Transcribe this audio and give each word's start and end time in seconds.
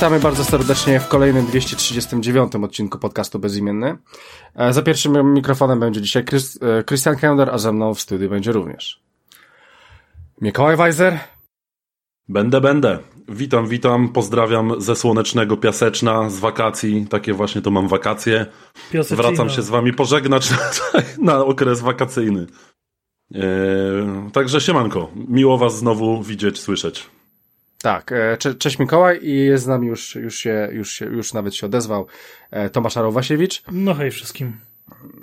Witamy 0.00 0.20
bardzo 0.20 0.44
serdecznie 0.44 1.00
w 1.00 1.08
kolejnym 1.08 1.46
239 1.46 2.52
odcinku 2.54 2.98
podcastu 2.98 3.38
Bezimienny. 3.38 3.98
E, 4.54 4.72
za 4.72 4.82
pierwszym 4.82 5.34
mikrofonem 5.34 5.80
będzie 5.80 6.00
dzisiaj 6.00 6.24
e, 6.60 6.84
Christian 6.84 7.16
Kender, 7.16 7.50
a 7.50 7.58
ze 7.58 7.72
mną 7.72 7.94
w 7.94 8.00
studiu 8.00 8.30
będzie 8.30 8.52
również 8.52 9.02
Mikołaj 10.40 10.76
Weiser. 10.76 11.18
Będę, 12.28 12.60
będę. 12.60 12.98
Witam, 13.28 13.66
witam, 13.66 14.08
pozdrawiam 14.08 14.80
ze 14.80 14.96
słonecznego 14.96 15.56
Piaseczna, 15.56 16.30
z 16.30 16.38
wakacji, 16.38 17.06
takie 17.10 17.32
właśnie 17.32 17.62
to 17.62 17.70
mam 17.70 17.88
wakacje. 17.88 18.46
Wracam 19.10 19.50
się 19.50 19.62
z 19.62 19.68
wami 19.68 19.92
pożegnać 19.92 20.50
na, 20.52 20.56
na 21.18 21.44
okres 21.44 21.80
wakacyjny. 21.80 22.46
Eee, 23.34 23.40
także 24.32 24.60
siemanko, 24.60 25.10
miło 25.28 25.58
was 25.58 25.78
znowu 25.78 26.22
widzieć, 26.22 26.60
słyszeć. 26.60 27.10
Tak, 27.82 28.12
e, 28.12 28.36
cze 28.36 28.54
cześć 28.54 28.78
Mikołaj 28.78 29.18
i 29.22 29.44
jest 29.44 29.64
z 29.64 29.66
nami 29.66 29.86
już, 29.86 30.14
już 30.14 30.34
się, 30.34 30.68
już 30.72 30.92
się, 30.92 31.06
już 31.06 31.34
nawet 31.34 31.54
się 31.54 31.66
odezwał 31.66 32.06
e, 32.50 32.70
Tomasz 32.70 32.96
Arowasiewicz. 32.96 33.62
No 33.72 33.94
hej 33.94 34.10
wszystkim. 34.10 34.52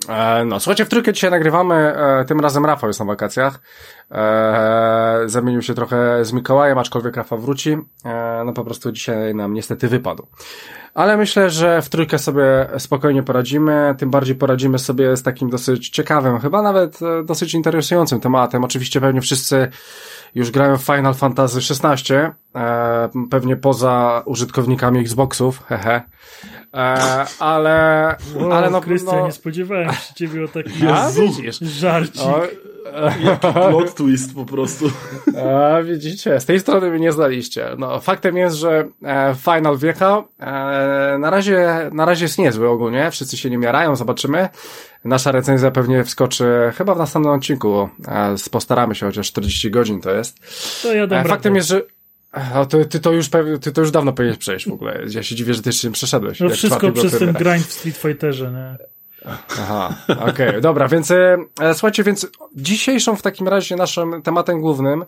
E, 0.10 0.46
no, 0.46 0.60
słuchajcie, 0.60 0.86
w 0.86 0.90
trójkę 0.90 1.14
dzisiaj 1.14 1.32
nagrywamy, 1.32 1.96
tym 2.28 2.40
razem 2.40 2.66
Rafał 2.66 2.90
jest 2.90 3.00
na 3.00 3.06
wakacjach. 3.06 3.60
zamienił 5.26 5.62
się 5.62 5.74
trochę 5.74 6.26
z 6.26 6.34
Mikołajem, 6.34 6.78
aczkolwiek 6.78 7.16
Rafał 7.16 7.40
wróci. 7.40 7.78
no 8.46 8.54
po 8.54 8.64
prostu 8.64 8.92
dzisiaj 8.92 9.36
nam 9.36 9.54
niestety 9.54 9.88
wypadł. 9.88 10.28
Ale 10.94 11.18
myślę, 11.18 11.50
że 11.50 11.82
w 11.82 11.90
trójkę 11.90 12.20
sobie 12.20 12.68
spokojnie 12.78 13.24
poradzimy, 13.24 13.96
tym 13.98 14.10
bardziej 14.10 14.36
poradzimy 14.36 14.80
sobie 14.80 15.18
z 15.18 15.24
takim 15.24 15.50
dosyć 15.50 15.90
ciekawym, 15.90 16.40
chyba 16.40 16.62
nawet 16.62 17.00
dosyć 17.26 17.54
interesującym 17.54 18.22
tematem. 18.22 18.64
Oczywiście 18.64 19.02
pewnie 19.02 19.22
wszyscy 19.22 19.72
już 20.36 20.52
grają 20.52 20.78
w 20.78 20.82
Final 20.82 21.14
Fantasy 21.14 21.60
XVI, 21.60 22.14
e, 22.56 23.10
pewnie 23.30 23.56
poza 23.56 24.24
użytkownikami 24.26 25.00
Xboxów, 25.00 25.64
hehe. 25.68 26.02
E, 26.74 27.26
ale, 27.40 28.16
wow, 28.36 28.52
ale 28.52 28.70
no, 28.70 28.82
Krystian, 28.82 29.16
no... 29.16 29.26
nie 29.26 29.32
spodziewałem 29.32 29.90
się 29.90 30.14
ciebie 30.16 30.44
o 30.46 30.48
takim 30.48 30.74
ja, 30.88 31.10
widzisz. 31.12 31.60
żarcik. 31.60 32.22
O, 32.22 32.42
Jaki 33.22 33.48
plot 33.54 33.96
twist 33.96 34.36
po 34.36 34.46
prostu. 34.46 34.86
A, 35.46 35.82
widzicie, 35.82 36.40
z 36.40 36.46
tej 36.46 36.60
strony 36.60 36.90
mnie 36.90 37.00
nie 37.00 37.12
znaliście. 37.12 37.68
No, 37.78 38.00
faktem 38.00 38.38
jest, 38.38 38.56
że 38.56 38.88
e, 39.04 39.36
Final 39.36 39.78
wjechał. 39.78 40.28
E, 40.40 41.18
na, 41.20 41.30
razie, 41.30 41.90
na 41.92 42.06
razie 42.06 42.26
jest 42.26 42.38
niezły 42.38 42.70
ogólnie, 42.70 43.12
wszyscy 43.12 43.38
się 43.38 43.50
nie 43.50 43.58
miarają, 43.58 43.96
zobaczymy. 43.96 44.50
Nasza 45.06 45.32
recenzja 45.32 45.72
pewnie 45.72 46.04
wskoczy 46.04 46.74
chyba 46.78 46.96
w 46.96 46.98
następnym 46.98 47.34
odcinku. 47.34 47.90
E, 48.08 48.36
postaramy 48.52 48.96
się, 48.96 49.06
chociaż 49.06 49.28
40 49.28 49.72
godzin 49.72 50.02
to 50.02 50.12
jest. 50.12 50.40
To 50.82 50.94
ja 50.94 51.08
dam 51.08 51.26
e, 51.26 51.30
Faktem 51.30 51.56
jest, 51.56 51.68
że 51.68 51.82
a 52.32 52.66
to, 52.66 52.86
ty, 52.86 53.00
to 53.00 53.12
już 53.12 53.30
ty 53.62 53.72
to 53.72 53.82
już 53.82 53.92
dawno 53.92 54.14
powinieneś 54.14 54.40
przejść 54.40 54.70
w 54.70 54.72
ogóle. 54.72 55.02
Ja 55.10 55.24
się 55.24 55.36
dziwię, 55.36 55.54
że 55.54 55.62
ty 55.62 55.70
jeszcze 55.70 55.88
nie 55.88 55.94
przeszedłeś. 55.94 56.40
No 56.40 56.50
wszystko 56.50 56.92
przez 56.92 57.20
ten 57.20 57.34
grind 57.34 57.66
w 57.66 57.74
Street 57.74 57.98
Fighterze, 57.98 58.52
nie? 58.52 58.88
Aha, 59.60 59.96
okej, 60.08 60.50
okay, 60.50 60.62
dobra, 60.62 60.88
więc 60.88 61.12
e, 61.12 61.38
słuchajcie, 61.74 62.04
więc 62.04 62.28
dzisiejszą 62.56 63.16
w 63.16 63.22
takim 63.22 63.48
razie 63.48 63.76
naszym 63.76 64.22
tematem 64.22 64.62
głównym 64.62 65.06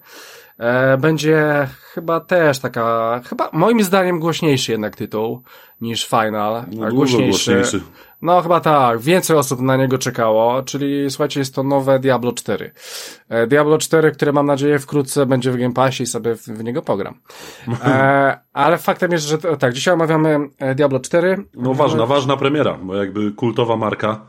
e, 0.57 0.97
będzie 0.97 1.67
chyba 1.93 2.19
też 2.19 2.59
taka, 2.59 3.21
chyba 3.29 3.49
moim 3.53 3.83
zdaniem 3.83 4.19
głośniejszy 4.19 4.71
jednak 4.71 4.95
tytuł 4.95 5.41
niż 5.81 6.07
Final. 6.07 6.65
No, 6.71 6.91
głośniejszy. 6.91 7.51
głośniejszy. 7.51 7.81
No 8.21 8.41
chyba 8.41 8.59
tak, 8.59 8.99
więcej 8.99 9.37
osób 9.37 9.59
na 9.59 9.77
niego 9.77 9.97
czekało, 9.97 10.63
czyli 10.63 11.09
słuchajcie, 11.09 11.39
jest 11.39 11.55
to 11.55 11.63
nowe 11.63 11.99
Diablo 11.99 12.33
4. 12.33 12.71
E, 13.29 13.47
Diablo 13.47 13.77
4, 13.77 14.11
które 14.11 14.31
mam 14.31 14.45
nadzieję 14.45 14.79
wkrótce 14.79 15.25
będzie 15.25 15.51
w 15.51 15.57
Game 15.57 15.73
Passie 15.73 16.03
i 16.03 16.05
sobie 16.05 16.35
w, 16.35 16.41
w 16.41 16.63
niego 16.63 16.81
pogram. 16.81 17.19
E, 17.83 18.39
ale 18.53 18.77
faktem 18.77 19.11
jest, 19.11 19.25
że 19.25 19.37
tak, 19.37 19.73
dzisiaj 19.73 19.93
omawiamy 19.93 20.49
e, 20.57 20.75
Diablo 20.75 20.99
4. 20.99 21.45
No 21.53 21.73
ważna, 21.73 22.05
ważna 22.05 22.37
premiera, 22.37 22.77
bo 22.83 22.95
jakby 22.95 23.31
kultowa 23.31 23.77
marka. 23.77 24.21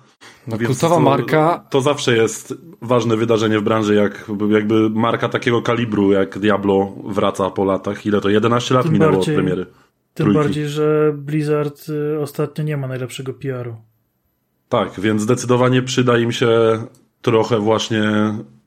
No, 0.46 0.58
kultowa 0.66 0.94
to, 0.94 1.00
marka. 1.00 1.64
To 1.70 1.80
zawsze 1.80 2.16
jest 2.16 2.54
ważne 2.82 3.16
wydarzenie 3.16 3.58
w 3.58 3.62
branży, 3.62 3.94
jak 3.94 4.30
jakby 4.50 4.90
marka 4.90 5.28
takiego 5.28 5.62
kalibru 5.62 6.12
jak 6.12 6.38
Diablo 6.38 6.92
wraca 7.04 7.50
po 7.50 7.64
latach. 7.64 8.06
Ile 8.06 8.20
to? 8.20 8.28
11 8.28 8.74
lat 8.74 8.82
Tym 8.82 8.92
minęło 8.92 9.12
bardziej... 9.12 9.34
od 9.34 9.40
premiery. 9.40 9.66
Tym 10.14 10.24
trójki. 10.24 10.42
bardziej, 10.42 10.68
że 10.68 11.12
Blizzard 11.16 11.88
y, 11.88 12.20
ostatnio 12.20 12.64
nie 12.64 12.76
ma 12.76 12.88
najlepszego 12.88 13.34
PR-u. 13.34 13.76
Tak, 14.68 15.00
więc 15.00 15.22
zdecydowanie 15.22 15.82
przyda 15.82 16.18
im 16.18 16.32
się 16.32 16.48
trochę 17.22 17.58
właśnie 17.58 18.02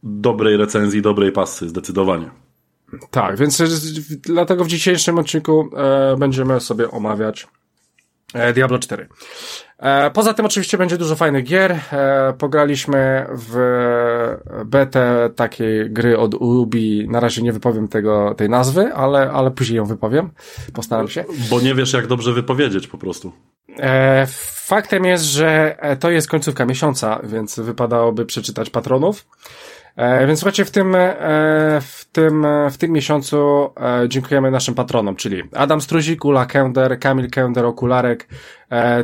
dobrej 0.04 0.58
recenzji, 0.58 1.02
dobrej 1.02 1.32
pasy, 1.32 1.70
zdecydowanie. 1.70 2.30
Tak, 3.12 3.38
więc 3.38 3.64
dlatego 4.22 4.64
w 4.64 4.68
dzisiejszym 4.68 5.18
odcinku 5.18 5.70
e, 5.78 6.16
będziemy 6.18 6.60
sobie 6.60 6.92
omawiać 6.92 7.48
e, 8.34 8.54
Diablo 8.54 8.80
4. 8.80 9.08
E, 9.84 10.12
poza 10.12 10.34
tym 10.34 10.46
oczywiście 10.46 10.78
będzie 10.78 10.98
dużo 10.98 11.16
fajnych 11.16 11.44
gier. 11.44 11.72
E, 11.72 12.34
pograliśmy 12.38 13.26
w 13.30 13.56
betę 14.66 15.30
takiej 15.36 15.90
gry 15.90 16.18
od 16.18 16.34
Ubi. 16.34 17.08
Na 17.10 17.20
razie 17.20 17.42
nie 17.42 17.54
wypowiem 17.54 17.88
tego, 17.88 18.34
tej 18.38 18.50
nazwy, 18.50 18.94
ale, 18.94 19.32
ale 19.32 19.52
później 19.52 19.78
ją 19.78 19.86
wypowiem. 19.86 20.30
Postaram 20.74 21.08
się. 21.08 21.26
Bo 21.50 21.62
nie 21.62 21.76
wiesz, 21.76 21.94
jak 21.94 22.08
dobrze 22.08 22.34
wypowiedzieć 22.34 22.88
po 22.88 22.98
prostu. 22.98 23.32
E, 23.80 24.26
faktem 24.66 25.06
jest, 25.06 25.24
że 25.24 25.78
to 26.00 26.12
jest 26.12 26.30
końcówka 26.30 26.66
miesiąca, 26.66 27.20
więc 27.24 27.60
wypadałoby 27.60 28.26
przeczytać 28.26 28.70
patronów. 28.70 29.26
E, 29.96 30.28
więc 30.28 30.40
słuchajcie, 30.40 30.66
w 30.66 30.72
tym, 30.72 30.96
e, 30.96 31.08
w 31.82 32.06
tym, 32.12 32.46
w 32.72 32.78
tym 32.78 32.92
miesiącu 32.92 33.70
e, 33.78 34.10
dziękujemy 34.10 34.52
naszym 34.52 34.76
patronom, 34.76 35.16
czyli 35.16 35.44
Adam 35.56 35.82
Struzik, 35.82 36.26
Ula 36.26 36.46
Kender, 36.46 37.00
Kamil 37.00 37.30
Kender, 37.30 37.66
Okularek, 37.66 38.28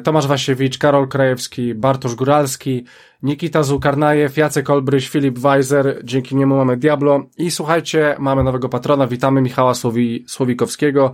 Tomasz 0.03 0.27
Wasiewicz, 0.27 0.77
Karol 0.77 1.07
Krajewski, 1.07 1.75
Bartosz 1.75 2.15
Góralski, 2.15 2.85
Nikita 3.23 3.63
Zukarnajew, 3.63 4.37
Jacek 4.37 4.69
Olbryś, 4.69 5.09
Filip 5.09 5.39
Weiser, 5.39 6.01
dzięki 6.03 6.35
niemu 6.35 6.57
mamy 6.57 6.77
Diablo. 6.77 7.23
I 7.37 7.51
słuchajcie, 7.51 8.15
mamy 8.19 8.43
nowego 8.43 8.69
patrona, 8.69 9.07
witamy 9.07 9.41
Michała 9.41 9.73
Słowi, 9.73 10.25
Słowikowskiego, 10.27 11.13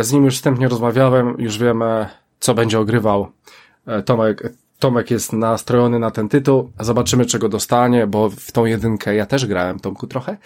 z 0.00 0.12
nim 0.12 0.24
już 0.24 0.34
wstępnie 0.34 0.68
rozmawiałem, 0.68 1.34
już 1.38 1.58
wiemy, 1.58 2.06
co 2.40 2.54
będzie 2.54 2.78
ogrywał 2.78 3.28
Tomek, 4.04 4.52
Tomek 4.78 5.10
jest 5.10 5.32
nastrojony 5.32 5.98
na 5.98 6.10
ten 6.10 6.28
tytuł. 6.28 6.72
Zobaczymy, 6.80 7.26
czego 7.26 7.48
dostanie, 7.48 8.06
bo 8.06 8.30
w 8.30 8.52
tą 8.52 8.64
jedynkę 8.64 9.14
ja 9.14 9.26
też 9.26 9.46
grałem, 9.46 9.80
Tomku, 9.80 10.06
trochę, 10.06 10.36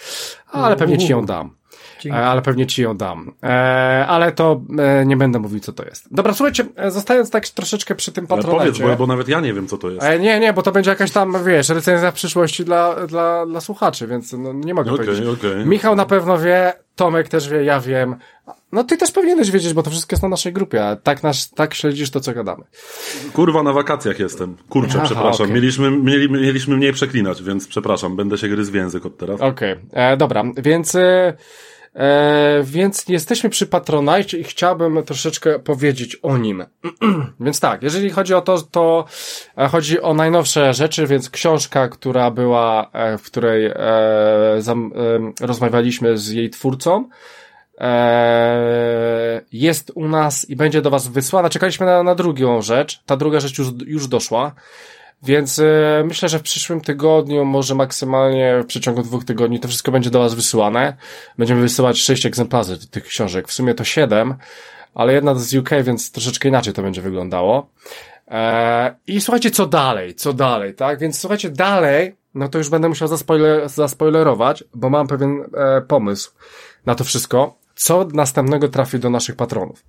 ale 0.53 0.77
pewnie 0.77 0.99
ci 0.99 1.13
ją 1.13 1.27
dam. 1.27 1.61
Dzięki. 2.01 2.19
E, 2.19 2.27
ale 2.27 2.43
pewnie 2.43 2.67
ci 2.67 2.83
ją 2.83 2.97
dam. 2.97 3.33
E, 3.43 4.07
ale 4.09 4.33
to 4.33 4.61
e, 4.79 5.07
nie 5.07 5.17
będę 5.17 5.39
mówił, 5.39 5.61
co 5.61 5.73
to 5.73 5.85
jest. 5.85 6.15
Dobra, 6.15 6.35
słuchajcie, 6.35 6.65
zostając 6.89 7.31
tak 7.31 7.49
troszeczkę 7.49 7.95
przy 7.95 8.13
tym 8.13 8.27
patronacie. 8.27 8.59
powiedz, 8.59 8.79
bo, 8.79 8.97
bo, 8.97 9.07
nawet 9.07 9.29
ja 9.29 9.41
nie 9.41 9.55
wiem, 9.55 9.67
co 9.67 9.79
to 9.79 9.91
jest. 9.91 10.07
E, 10.07 10.19
nie, 10.19 10.41
nie, 10.41 10.53
bo 10.53 10.63
to 10.63 10.73
będzie 10.73 10.91
jakaś 10.91 11.11
tam, 11.11 11.45
wiesz, 11.45 11.69
recenzja 11.69 12.11
w 12.11 12.15
przyszłości 12.15 12.65
dla, 12.65 13.07
dla, 13.07 13.47
dla 13.47 13.61
słuchaczy, 13.61 14.07
więc 14.07 14.33
no, 14.33 14.53
nie 14.53 14.75
mogę 14.75 14.93
okay, 14.93 15.07
powiedzieć. 15.07 15.29
Okay. 15.29 15.65
Michał 15.65 15.97
na 15.97 16.07
pewno 16.07 16.39
wie, 16.39 16.72
Tomek 16.97 17.28
też 17.28 17.49
wie, 17.49 17.65
ja 17.65 17.81
wiem. 17.81 18.16
No 18.72 18.84
ty 18.84 18.97
też 18.97 19.13
powinieneś 19.13 19.51
wiedzieć, 19.51 19.72
bo 19.72 19.83
to 19.83 19.91
wszystko 19.91 20.15
jest 20.15 20.22
na 20.22 20.28
naszej 20.28 20.53
grupie, 20.53 20.87
a 20.87 20.97
tak, 20.97 21.22
nasz, 21.22 21.49
tak 21.49 21.75
śledzisz 21.75 22.11
to, 22.11 22.21
co 22.21 22.33
gadamy. 22.33 22.65
Kurwa, 23.33 23.63
na 23.63 23.72
wakacjach 23.72 24.19
jestem. 24.19 24.57
Kurczę, 24.69 24.95
Aha, 24.97 25.05
przepraszam. 25.05 25.47
Okay. 25.47 25.55
Mieliśmy, 25.55 25.91
mieli, 25.91 26.31
mieliśmy 26.31 26.77
mniej 26.77 26.93
przeklinać, 26.93 27.43
więc 27.43 27.69
przepraszam, 27.69 28.17
będę 28.17 28.39
się 28.39 28.49
gryzł 28.49 28.72
w 28.72 28.75
język 28.75 29.07
od 29.07 29.17
teraz. 29.17 29.41
Okej, 29.41 29.77
okay. 29.93 30.17
dobra, 30.17 30.45
więc... 30.57 30.95
E, 30.95 31.33
E, 31.95 32.61
więc 32.65 33.09
jesteśmy 33.09 33.51
przy 33.51 33.67
Patronite 33.67 34.37
i 34.37 34.45
chciałbym 34.45 35.03
troszeczkę 35.03 35.59
powiedzieć 35.59 36.16
o 36.16 36.39
nim. 36.39 36.65
więc 37.41 37.61
tak, 37.61 37.83
jeżeli 37.83 38.11
chodzi 38.11 38.34
o 38.34 38.41
to, 38.41 38.61
to 38.61 39.05
e, 39.59 39.69
chodzi 39.69 40.01
o 40.01 40.15
najnowsze 40.15 40.75
rzeczy, 40.75 41.07
więc 41.07 41.31
książka, 41.31 41.89
która 41.89 42.31
była, 42.31 42.91
e, 42.93 43.19
w 43.19 43.23
której 43.23 43.66
e, 43.66 43.75
zam, 44.59 44.93
e, 45.41 45.47
rozmawialiśmy 45.47 46.19
z 46.19 46.28
jej 46.28 46.51
twórcą, 46.51 47.09
e, 47.09 47.40
jest 49.53 49.92
u 49.94 50.09
nas 50.09 50.50
i 50.50 50.56
będzie 50.56 50.82
do 50.82 50.91
Was 50.91 51.09
wysłana. 51.09 51.50
Czekaliśmy 51.50 51.86
na, 51.86 52.03
na 52.03 52.15
drugą 52.15 52.62
rzecz. 52.62 53.03
Ta 53.06 53.16
druga 53.16 53.41
rzecz 53.41 53.59
już, 53.59 53.68
już 53.86 54.09
doszła. 54.09 54.54
Więc 55.22 55.59
e, 55.59 56.03
myślę, 56.04 56.28
że 56.28 56.38
w 56.38 56.42
przyszłym 56.42 56.80
tygodniu, 56.80 57.44
może 57.44 57.74
maksymalnie 57.74 58.60
w 58.62 58.66
przeciągu 58.66 59.03
dwóch 59.03 59.24
tygodni, 59.24 59.60
to 59.60 59.68
wszystko 59.68 59.92
będzie 59.92 60.10
do 60.10 60.18
Was 60.18 60.34
wysyłane. 60.34 60.97
Będziemy 61.38 61.60
wysyłać 61.60 61.98
sześć 61.98 62.27
egzemplarzy 62.27 62.88
tych 62.88 63.04
książek. 63.04 63.48
W 63.48 63.53
sumie 63.53 63.74
to 63.74 63.84
siedem, 63.84 64.34
ale 64.94 65.12
jedna 65.12 65.34
z 65.34 65.54
UK, 65.54 65.71
więc 65.82 66.12
troszeczkę 66.12 66.48
inaczej 66.48 66.72
to 66.72 66.82
będzie 66.82 67.03
wyglądało. 67.03 67.71
E, 68.28 68.94
I 69.06 69.21
słuchajcie, 69.21 69.50
co 69.50 69.66
dalej? 69.66 70.15
Co 70.15 70.32
dalej, 70.32 70.74
tak? 70.74 70.98
Więc 70.98 71.21
słuchajcie, 71.21 71.50
dalej, 71.50 72.16
no 72.34 72.48
to 72.48 72.59
już 72.59 72.68
będę 72.68 72.88
musiał 72.88 73.09
zaspoiler, 73.09 73.68
zaspoilerować, 73.68 74.65
bo 74.74 74.91
mam 74.91 75.06
pewien 75.06 75.44
e, 75.54 75.80
pomysł 75.80 76.32
na 76.86 76.94
to 76.94 77.04
wszystko. 77.04 77.59
Co 77.80 78.09
następnego 78.12 78.68
trafi 78.68 78.98
do 78.98 79.10
naszych 79.10 79.36
patronów? 79.36 79.84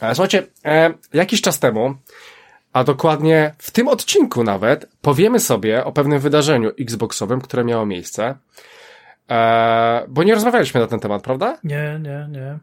E, 0.00 0.14
słuchajcie, 0.14 0.46
e, 0.64 0.94
jakiś 1.12 1.40
czas 1.40 1.58
temu 1.58 1.94
a 2.72 2.84
dokładnie 2.84 3.54
w 3.58 3.70
tym 3.70 3.88
odcinku 3.88 4.44
nawet 4.44 4.88
powiemy 5.02 5.40
sobie 5.40 5.84
o 5.84 5.92
pewnym 5.92 6.18
wydarzeniu 6.18 6.70
Xboxowym, 6.80 7.40
które 7.40 7.64
miało 7.64 7.86
miejsce. 7.86 8.34
Eee, 9.28 10.04
bo 10.08 10.22
nie 10.22 10.34
rozmawialiśmy 10.34 10.80
na 10.80 10.86
ten 10.86 11.00
temat, 11.00 11.22
prawda? 11.22 11.58
Nie, 11.64 12.00
nie, 12.02 12.28
nie. 12.30 12.58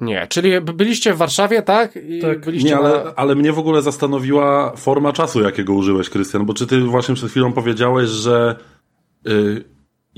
Nie, 0.00 0.26
czyli 0.26 0.60
byliście 0.60 1.14
w 1.14 1.16
Warszawie, 1.16 1.62
tak? 1.62 1.96
I 1.96 2.20
tak. 2.20 2.40
Byliście 2.40 2.68
nie, 2.68 2.76
ale, 2.76 3.04
na... 3.04 3.14
ale 3.16 3.34
mnie 3.34 3.52
w 3.52 3.58
ogóle 3.58 3.82
zastanowiła 3.82 4.76
forma 4.76 5.12
czasu, 5.12 5.42
jakiego 5.42 5.72
użyłeś, 5.72 6.10
Krystian, 6.10 6.46
bo 6.46 6.54
czy 6.54 6.66
ty 6.66 6.80
właśnie 6.80 7.14
przed 7.14 7.30
chwilą 7.30 7.52
powiedziałeś, 7.52 8.08
że 8.08 8.56
y, 9.26 9.64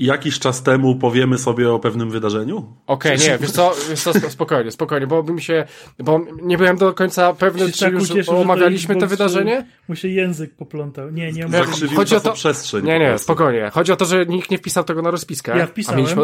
jakiś 0.05 0.39
czas 0.39 0.63
temu 0.63 0.95
powiemy 0.95 1.37
sobie 1.37 1.71
o 1.71 1.79
pewnym 1.79 2.11
wydarzeniu? 2.11 2.77
Okej, 2.87 3.15
okay, 3.15 3.27
nie, 3.27 3.37
wiesz 3.37 3.51
co, 3.51 3.73
wiesz 3.89 4.01
co, 4.01 4.13
spokojnie, 4.29 4.71
spokojnie, 4.71 5.07
bo 5.07 5.23
mi 5.23 5.41
się, 5.41 5.65
bo 5.99 6.19
nie 6.41 6.57
byłem 6.57 6.77
do 6.77 6.93
końca 6.93 7.33
pewny, 7.33 7.71
czy 7.71 7.79
tak 7.79 7.93
już 7.93 8.11
ucieszył, 8.11 8.37
omawialiśmy 8.37 8.95
to, 8.95 9.07
wydarzenie. 9.07 9.67
Mu 9.87 9.95
się 9.95 10.07
język 10.07 10.55
poplątał. 10.55 11.11
Nie, 11.11 11.31
nie. 11.31 11.47
Chodzi 11.95 12.15
o 12.15 12.19
to, 12.19 12.33
przestrzeń. 12.33 12.85
Nie, 12.85 12.99
nie, 12.99 13.17
spokojnie. 13.17 13.69
Chodzi 13.73 13.91
o 13.91 13.95
to, 13.95 14.05
że 14.05 14.25
nikt 14.25 14.51
nie 14.51 14.57
wpisał 14.57 14.83
tego 14.83 15.01
na 15.01 15.11
rozpiskę. 15.11 15.57
Ja 15.57 15.67
wpisałem. 15.67 15.99
A 15.99 16.01
mieliśmy... 16.01 16.23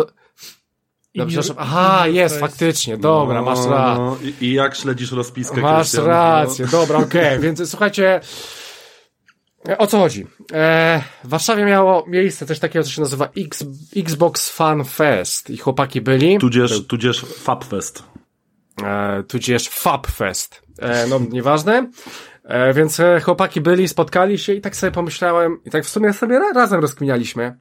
No, 1.15 1.25
przepraszam. 1.25 1.55
Aha, 1.59 2.07
jest, 2.07 2.39
faktycznie. 2.39 2.97
Dobra, 2.97 3.41
no, 3.41 3.45
masz 3.45 3.65
rację. 3.65 4.03
No, 4.03 4.17
i, 4.41 4.45
I, 4.45 4.53
jak 4.53 4.75
śledzisz 4.75 5.11
rozpiskę? 5.11 5.61
Masz 5.61 5.91
Krystian? 5.91 6.05
rację, 6.05 6.65
no. 6.65 6.71
dobra, 6.71 6.97
okej. 6.97 7.27
Okay. 7.27 7.39
Więc 7.45 7.69
słuchajcie, 7.69 8.21
o 9.77 9.87
co 9.87 9.97
chodzi? 9.99 10.27
E, 10.53 11.03
w 11.23 11.29
Warszawie 11.29 11.65
miało 11.65 12.05
miejsce 12.07 12.45
coś 12.45 12.59
takiego, 12.59 12.83
co 12.83 12.91
się 12.91 13.01
nazywa 13.01 13.29
X, 13.37 13.65
Xbox 13.97 14.49
Fan 14.49 14.85
Fest 14.85 15.49
i 15.49 15.57
chłopaki 15.57 16.01
byli. 16.01 16.37
Tudzież, 16.37 16.87
tudzież 16.87 17.21
Fab 17.21 17.65
Fest. 17.65 18.03
E, 18.83 19.23
tudzież 19.23 19.69
Fab 19.69 20.07
Fest. 20.07 20.61
E, 20.79 21.07
no, 21.07 21.19
nieważne. 21.31 21.89
E, 22.43 22.73
więc 22.73 22.99
e, 22.99 23.19
chłopaki 23.19 23.61
byli, 23.61 23.87
spotkali 23.87 24.37
się 24.37 24.53
i 24.53 24.61
tak 24.61 24.75
sobie 24.75 24.91
pomyślałem, 24.91 25.59
i 25.65 25.69
tak 25.69 25.85
w 25.85 25.89
sumie 25.89 26.13
sobie 26.13 26.39
razem 26.39 26.79
rozkminialiśmy. 26.81 27.57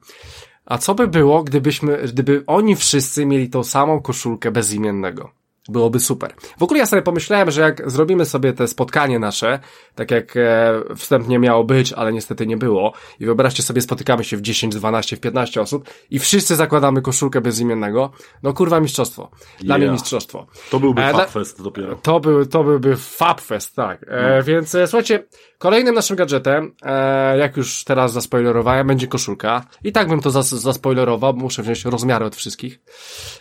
A 0.65 0.77
co 0.77 0.95
by 0.95 1.07
było, 1.07 1.43
gdybyśmy, 1.43 1.97
gdyby 1.97 2.43
oni 2.47 2.75
wszyscy 2.75 3.25
mieli 3.25 3.49
tą 3.49 3.63
samą 3.63 4.01
koszulkę 4.01 4.51
bezimiennego? 4.51 5.31
Byłoby 5.69 5.99
super. 5.99 6.33
W 6.57 6.63
ogóle 6.63 6.79
ja 6.79 6.85
sobie 6.85 7.01
pomyślałem, 7.01 7.51
że 7.51 7.61
jak 7.61 7.91
zrobimy 7.91 8.25
sobie 8.25 8.53
te 8.53 8.67
spotkanie 8.67 9.19
nasze, 9.19 9.59
tak 9.95 10.11
jak 10.11 10.37
e, 10.37 10.73
wstępnie 10.95 11.39
miało 11.39 11.63
być, 11.63 11.93
ale 11.93 12.13
niestety 12.13 12.47
nie 12.47 12.57
było, 12.57 12.93
i 13.19 13.25
wyobraźcie 13.25 13.63
sobie, 13.63 13.81
spotykamy 13.81 14.23
się 14.23 14.37
w 14.37 14.41
10, 14.41 14.75
12, 14.75 15.15
w 15.15 15.19
15 15.19 15.61
osób 15.61 15.89
i 16.09 16.19
wszyscy 16.19 16.55
zakładamy 16.55 17.01
koszulkę 17.01 17.41
bezimiennego, 17.41 18.11
no 18.43 18.53
kurwa 18.53 18.79
mistrzostwo. 18.79 19.31
Dla 19.59 19.75
yeah. 19.75 19.79
mnie 19.79 19.91
mistrzostwo. 19.91 20.47
To 20.71 20.79
byłby 20.79 21.01
e, 21.01 21.11
Fabfest 21.13 21.63
dopiero. 21.63 21.95
To, 21.95 22.19
był, 22.19 22.45
to 22.45 22.63
byłby 22.63 22.97
Fabfest, 22.97 23.75
tak. 23.75 24.05
E, 24.07 24.37
no. 24.37 24.43
Więc 24.43 24.75
e, 24.75 24.87
słuchajcie, 24.87 25.23
kolejnym 25.57 25.95
naszym 25.95 26.17
gadżetem, 26.17 26.75
e, 26.83 27.37
jak 27.37 27.57
już 27.57 27.83
teraz 27.83 28.13
zaspoilerowałem, 28.13 28.87
będzie 28.87 29.07
koszulka. 29.07 29.65
I 29.83 29.91
tak 29.91 30.07
bym 30.07 30.21
to 30.21 30.29
zas 30.29 30.49
zaspoilerował, 30.49 31.33
muszę 31.33 31.63
wziąć 31.63 31.85
rozmiary 31.85 32.25
od 32.25 32.35
wszystkich. 32.35 32.79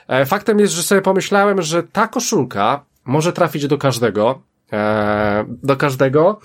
E, 0.08 0.26
faktem 0.26 0.60
jest, 0.60 0.74
że 0.74 0.82
sobie 0.82 1.02
pomyślałem, 1.02 1.62
że 1.62 1.82
ta 1.82 2.08
koszulka 2.08 2.84
może 3.04 3.32
trafić 3.32 3.66
do 3.66 3.78
każdego, 3.78 4.42
e, 4.72 5.44
do 5.48 5.76
każdego 5.76 6.40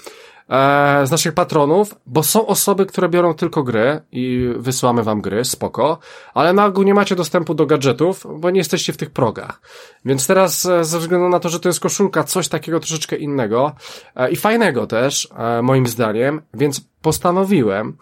e, 0.49 1.07
z 1.07 1.11
naszych 1.11 1.33
patronów, 1.33 1.95
bo 2.05 2.23
są 2.23 2.47
osoby, 2.47 2.85
które 2.85 3.09
biorą 3.09 3.33
tylko 3.33 3.63
gry 3.63 4.01
i 4.11 4.53
wysyłamy 4.57 5.03
wam 5.03 5.21
gry, 5.21 5.45
spoko, 5.45 5.99
ale 6.33 6.53
na 6.53 6.65
ogół 6.65 6.83
nie 6.83 6.93
macie 6.93 7.15
dostępu 7.15 7.53
do 7.53 7.65
gadżetów, 7.65 8.25
bo 8.39 8.49
nie 8.49 8.57
jesteście 8.57 8.93
w 8.93 8.97
tych 8.97 9.09
progach. 9.09 9.61
Więc 10.05 10.27
teraz, 10.27 10.65
e, 10.65 10.83
ze 10.83 10.99
względu 10.99 11.29
na 11.29 11.39
to, 11.39 11.49
że 11.49 11.59
to 11.59 11.69
jest 11.69 11.79
koszulka, 11.79 12.23
coś 12.23 12.47
takiego 12.47 12.79
troszeczkę 12.79 13.15
innego 13.15 13.75
e, 14.15 14.31
i 14.31 14.35
fajnego 14.35 14.87
też, 14.87 15.29
moim 15.63 15.87
zdaniem, 15.87 16.41
więc 16.53 16.81
postanowiłem, 17.01 17.97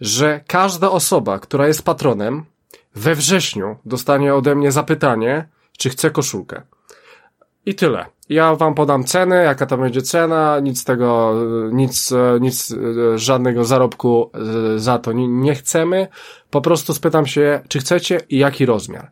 że 0.00 0.40
każda 0.46 0.90
osoba, 0.90 1.38
która 1.38 1.66
jest 1.66 1.82
patronem, 1.82 2.44
we 2.94 3.14
wrześniu 3.14 3.76
dostanie 3.84 4.34
ode 4.34 4.54
mnie 4.54 4.72
zapytanie, 4.72 5.48
czy 5.78 5.90
chce 5.90 6.10
koszulkę. 6.10 6.62
I 7.66 7.74
tyle. 7.74 8.06
Ja 8.28 8.54
wam 8.54 8.74
podam 8.74 9.04
cenę, 9.04 9.36
jaka 9.36 9.66
to 9.66 9.78
będzie 9.78 10.02
cena, 10.02 10.60
nic 10.60 10.84
tego, 10.84 11.34
nic, 11.72 12.14
nic, 12.40 12.74
żadnego 13.14 13.64
zarobku 13.64 14.30
e, 14.74 14.78
za 14.78 14.98
to 14.98 15.12
nie, 15.12 15.54
chcemy. 15.54 16.08
Po 16.50 16.60
prostu 16.60 16.94
spytam 16.94 17.26
się, 17.26 17.60
czy 17.68 17.78
chcecie 17.78 18.20
i 18.28 18.38
jaki 18.38 18.66
rozmiar. 18.66 19.10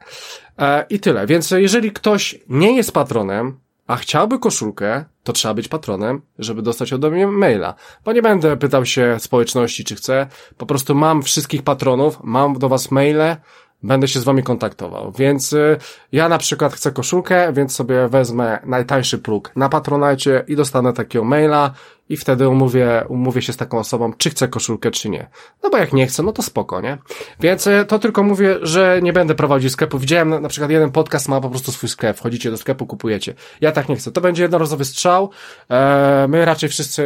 E, 0.59 0.87
I 0.91 1.01
tyle. 1.01 1.27
Więc 1.27 1.51
jeżeli 1.51 1.93
ktoś 1.93 2.39
nie 2.49 2.77
jest 2.77 2.93
patronem, 2.93 3.59
a 3.87 3.97
chciałby 3.97 4.39
koszulkę, 4.39 5.05
to 5.23 5.33
trzeba 5.33 5.55
być 5.55 5.69
patronem, 5.69 6.23
żeby 6.39 6.63
dostać 6.63 6.93
ode 6.93 7.11
mnie 7.11 7.27
maila. 7.27 7.75
Bo 8.05 8.13
nie 8.13 8.23
będę 8.23 8.57
pytał 8.57 8.87
się 8.87 9.17
społeczności, 9.19 9.85
czy 9.85 9.95
chcę. 9.95 10.27
Po 10.57 10.67
prostu 10.67 10.95
mam 10.95 11.23
wszystkich 11.23 11.63
patronów, 11.63 12.19
mam 12.23 12.59
do 12.59 12.69
was 12.69 12.91
maile, 12.91 13.37
będę 13.83 14.09
się 14.09 14.21
z 14.21 14.25
wami 14.25 14.43
kontaktował. 14.43 15.13
Więc 15.19 15.53
y, 15.53 15.77
ja 16.13 16.29
na 16.29 16.39
przykład 16.39 16.73
chcę 16.73 16.93
koszulkę, 16.93 17.53
więc 17.53 17.75
sobie 17.75 18.09
wezmę 18.09 18.59
najtańszy 18.65 19.19
próg 19.19 19.53
na 19.57 19.69
Patronite 19.69 20.45
i 20.49 20.57
dostanę 20.57 20.93
takiego 20.93 21.25
maila 21.25 21.75
i 22.09 22.17
wtedy 22.17 22.49
umówię, 22.49 23.05
umówię 23.09 23.43
się 23.43 23.53
z 23.53 23.57
taką 23.57 23.79
osobą, 23.79 24.13
czy 24.19 24.31
chce 24.31 24.49
koszulkę, 24.49 24.91
czy 24.91 25.11
nie. 25.11 25.31
No 25.63 25.71
bo 25.71 25.79
jak 25.79 25.93
nie 25.93 26.07
chce, 26.07 26.23
no 26.23 26.33
to 26.33 26.43
spoko, 26.43 26.81
nie? 26.81 26.99
Więc 27.41 27.67
y, 27.67 27.85
to 27.89 27.99
tylko 27.99 28.23
mówię, 28.23 28.59
że 28.63 29.01
nie 29.03 29.13
będę 29.13 29.35
prowadził 29.35 29.71
sklepu. 29.71 29.99
Widziałem 29.99 30.29
na, 30.29 30.41
na 30.41 30.49
przykład 30.49 30.71
jeden 30.71 30.91
podcast 30.91 31.29
ma 31.29 31.41
po 31.41 31.51
prostu 31.51 31.73
swój 31.73 31.89
sklep. 31.89 32.17
Wchodzicie 32.17 32.51
do 32.51 32.57
sklepu, 32.57 32.87
kupujecie. 32.87 33.35
Ja 33.61 33.73
tak 33.73 33.89
nie 33.89 33.97
chcę. 33.97 34.13
To 34.13 34.21
będzie 34.21 34.43
jednorazowy 34.43 34.85
strzał. 34.85 35.31
E, 35.71 36.27
my 36.29 36.45
raczej 36.45 36.69
wszyscy 36.69 37.05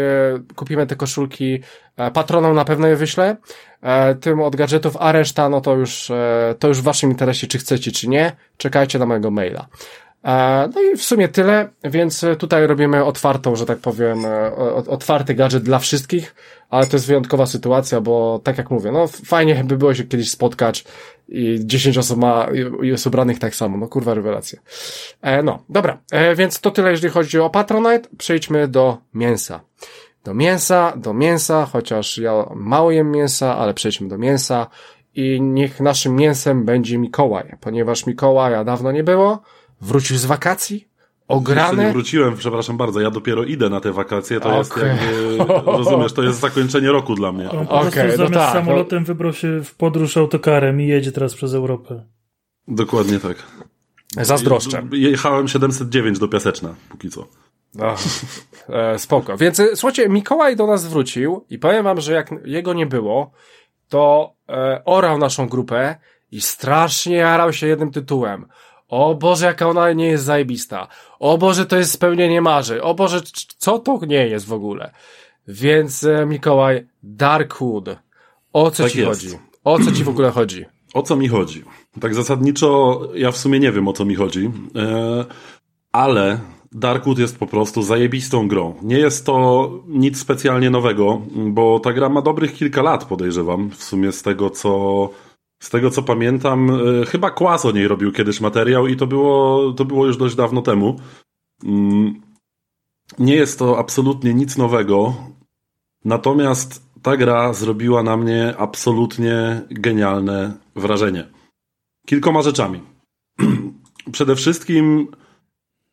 kupimy 0.56 0.86
te 0.86 0.96
koszulki. 0.96 1.60
E, 1.96 2.10
patronom 2.10 2.54
na 2.54 2.64
pewno 2.64 2.86
je 2.86 2.96
wyślę. 2.96 3.36
E, 3.86 4.14
tym 4.14 4.40
od 4.40 4.56
gadżetów, 4.56 4.96
a 5.00 5.12
reszta, 5.12 5.48
no 5.48 5.60
to 5.60 5.74
już, 5.74 6.10
e, 6.10 6.54
to 6.58 6.68
już 6.68 6.80
w 6.80 6.82
waszym 6.82 7.10
interesie, 7.10 7.46
czy 7.46 7.58
chcecie, 7.58 7.92
czy 7.92 8.08
nie. 8.08 8.32
Czekajcie 8.56 8.98
na 8.98 9.06
mojego 9.06 9.30
maila. 9.30 9.66
E, 10.24 10.68
no 10.74 10.82
i 10.82 10.96
w 10.96 11.02
sumie 11.02 11.28
tyle, 11.28 11.68
więc 11.84 12.24
tutaj 12.38 12.66
robimy 12.66 13.04
otwartą, 13.04 13.56
że 13.56 13.66
tak 13.66 13.78
powiem, 13.78 14.18
otwarty 14.86 15.34
gadżet 15.34 15.62
dla 15.62 15.78
wszystkich, 15.78 16.34
ale 16.70 16.86
to 16.86 16.96
jest 16.96 17.06
wyjątkowa 17.06 17.46
sytuacja, 17.46 18.00
bo 18.00 18.40
tak 18.44 18.58
jak 18.58 18.70
mówię, 18.70 18.92
no 18.92 19.06
fajnie 19.06 19.64
by 19.64 19.76
było 19.76 19.94
się 19.94 20.04
kiedyś 20.04 20.30
spotkać 20.30 20.84
i 21.28 21.58
10 21.60 21.98
osób 21.98 22.18
ma, 22.18 22.46
jest 22.82 23.06
ubranych 23.06 23.38
tak 23.38 23.54
samo, 23.54 23.78
no 23.78 23.88
kurwa 23.88 24.14
rewelacja. 24.14 24.58
no, 25.44 25.62
dobra, 25.68 25.98
więc 26.36 26.60
to 26.60 26.70
tyle, 26.70 26.90
jeżeli 26.90 27.12
chodzi 27.12 27.38
o 27.38 27.50
Patronite, 27.50 28.08
przejdźmy 28.18 28.68
do 28.68 28.98
mięsa 29.14 29.60
do 30.26 30.34
mięsa, 30.34 30.92
do 30.96 31.14
mięsa, 31.14 31.66
chociaż 31.66 32.18
ja 32.18 32.32
mało 32.54 32.90
jem 32.90 33.10
mięsa, 33.10 33.56
ale 33.56 33.74
przejdźmy 33.74 34.08
do 34.08 34.18
mięsa 34.18 34.66
i 35.14 35.40
niech 35.40 35.80
naszym 35.80 36.16
mięsem 36.16 36.64
będzie 36.64 36.98
Mikołaj, 36.98 37.56
ponieważ 37.60 38.06
Mikołaja 38.06 38.64
dawno 38.64 38.92
nie 38.92 39.04
było, 39.04 39.42
wrócił 39.80 40.16
z 40.16 40.24
wakacji, 40.24 40.88
ograny. 41.28 41.84
nie 41.84 41.92
wróciłem, 41.92 42.36
przepraszam 42.36 42.76
bardzo, 42.76 43.00
ja 43.00 43.10
dopiero 43.10 43.44
idę 43.44 43.70
na 43.70 43.80
te 43.80 43.92
wakacje, 43.92 44.40
to 44.40 44.58
okay. 44.58 44.58
jest 44.58 44.76
jakby, 44.76 45.44
rozumiesz, 45.78 46.12
to 46.12 46.22
jest 46.22 46.40
zakończenie 46.40 46.92
roku 46.92 47.14
dla 47.14 47.32
mnie. 47.32 47.50
On 47.50 47.66
po 47.66 47.80
okay, 47.80 48.08
no 48.08 48.16
zamiast 48.16 48.34
tak, 48.34 48.54
no. 48.54 48.60
samolotem 48.60 48.98
no... 48.98 49.06
wybrał 49.06 49.32
się 49.32 49.64
w 49.64 49.74
podróż 49.74 50.16
autokarem 50.16 50.80
i 50.80 50.86
jedzie 50.86 51.12
teraz 51.12 51.34
przez 51.34 51.54
Europę. 51.54 52.04
Dokładnie 52.68 53.20
tak. 53.20 53.36
Zazdroszczę. 54.20 54.82
Jechałem 54.92 55.48
709 55.48 56.18
do 56.18 56.28
Piaseczna, 56.28 56.74
póki 56.88 57.10
co. 57.10 57.26
Ach, 57.82 58.00
e, 58.68 58.98
spoko. 58.98 59.36
Więc 59.36 59.60
e, 59.60 59.76
słuchajcie, 59.76 60.08
Mikołaj 60.08 60.56
do 60.56 60.66
nas 60.66 60.86
wrócił 60.86 61.44
i 61.50 61.58
powiem 61.58 61.84
wam, 61.84 62.00
że 62.00 62.12
jak 62.12 62.30
jego 62.44 62.72
nie 62.72 62.86
było, 62.86 63.30
to 63.88 64.32
e, 64.48 64.82
orał 64.84 65.18
naszą 65.18 65.48
grupę 65.48 65.96
i 66.32 66.40
strasznie 66.40 67.16
jarał 67.16 67.52
się 67.52 67.66
jednym 67.66 67.90
tytułem. 67.90 68.46
O 68.88 69.14
Boże, 69.14 69.46
jaka 69.46 69.68
ona 69.68 69.92
nie 69.92 70.06
jest 70.06 70.24
zajebista. 70.24 70.88
O 71.18 71.38
Boże, 71.38 71.66
to 71.66 71.76
jest 71.76 71.92
spełnienie 71.92 72.40
marzy. 72.40 72.82
O 72.82 72.94
Boże, 72.94 73.20
co 73.58 73.78
to 73.78 74.00
nie 74.06 74.26
jest 74.26 74.46
w 74.46 74.52
ogóle. 74.52 74.92
Więc 75.48 76.04
e, 76.04 76.26
Mikołaj, 76.26 76.86
Darkwood. 77.02 77.88
O 78.52 78.70
co 78.70 78.82
tak 78.82 78.92
ci 78.92 79.00
jest. 79.00 79.22
chodzi? 79.22 79.38
O 79.64 79.78
co 79.78 79.92
ci 79.92 80.04
w 80.04 80.08
ogóle 80.08 80.30
chodzi? 80.30 80.64
O 80.94 81.02
co 81.02 81.16
mi 81.16 81.28
chodzi? 81.28 81.64
Tak 82.00 82.14
zasadniczo 82.14 83.00
ja 83.14 83.30
w 83.30 83.36
sumie 83.36 83.60
nie 83.60 83.72
wiem 83.72 83.88
o 83.88 83.92
co 83.92 84.04
mi 84.04 84.14
chodzi, 84.14 84.50
e, 84.76 85.24
ale 85.92 86.38
Darkwood 86.72 87.18
jest 87.18 87.38
po 87.38 87.46
prostu 87.46 87.82
zajebistą 87.82 88.48
grą. 88.48 88.74
Nie 88.82 88.98
jest 88.98 89.26
to 89.26 89.70
nic 89.88 90.18
specjalnie 90.18 90.70
nowego, 90.70 91.22
bo 91.36 91.80
ta 91.80 91.92
gra 91.92 92.08
ma 92.08 92.22
dobrych 92.22 92.54
kilka 92.54 92.82
lat, 92.82 93.04
podejrzewam, 93.04 93.70
w 93.70 93.84
sumie 93.84 94.12
z 94.12 94.22
tego 94.22 94.50
co, 94.50 95.10
z 95.62 95.70
tego 95.70 95.90
co 95.90 96.02
pamiętam. 96.02 96.70
E, 96.70 97.06
chyba 97.06 97.30
Kłas 97.30 97.64
o 97.64 97.72
niej 97.72 97.88
robił 97.88 98.12
kiedyś 98.12 98.40
materiał 98.40 98.86
i 98.86 98.96
to 98.96 99.06
było, 99.06 99.72
to 99.72 99.84
było 99.84 100.06
już 100.06 100.16
dość 100.16 100.34
dawno 100.34 100.62
temu. 100.62 100.96
Mm, 101.64 102.20
nie 103.18 103.34
jest 103.34 103.58
to 103.58 103.78
absolutnie 103.78 104.34
nic 104.34 104.56
nowego, 104.56 105.14
natomiast 106.04 106.86
ta 107.02 107.16
gra 107.16 107.52
zrobiła 107.52 108.02
na 108.02 108.16
mnie 108.16 108.54
absolutnie 108.58 109.62
genialne 109.70 110.52
wrażenie. 110.76 111.28
Kilkoma 112.06 112.42
rzeczami. 112.42 112.80
Przede 114.12 114.36
wszystkim 114.36 115.08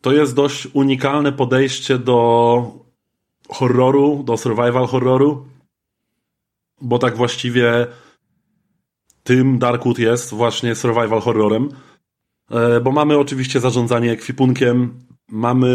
to 0.03 0.11
jest 0.11 0.35
dość 0.35 0.67
unikalne 0.73 1.31
podejście 1.31 1.99
do 1.99 2.71
horroru, 3.49 4.23
do 4.23 4.37
survival 4.37 4.87
horroru, 4.87 5.45
bo 6.81 6.99
tak 6.99 7.17
właściwie 7.17 7.87
tym 9.23 9.59
Darkwood 9.59 9.99
jest 9.99 10.33
właśnie 10.33 10.75
survival 10.75 11.21
horrorem, 11.21 11.69
e, 12.51 12.81
bo 12.81 12.91
mamy 12.91 13.17
oczywiście 13.17 13.59
zarządzanie 13.59 14.11
ekwipunkiem, 14.11 14.99
mamy 15.29 15.69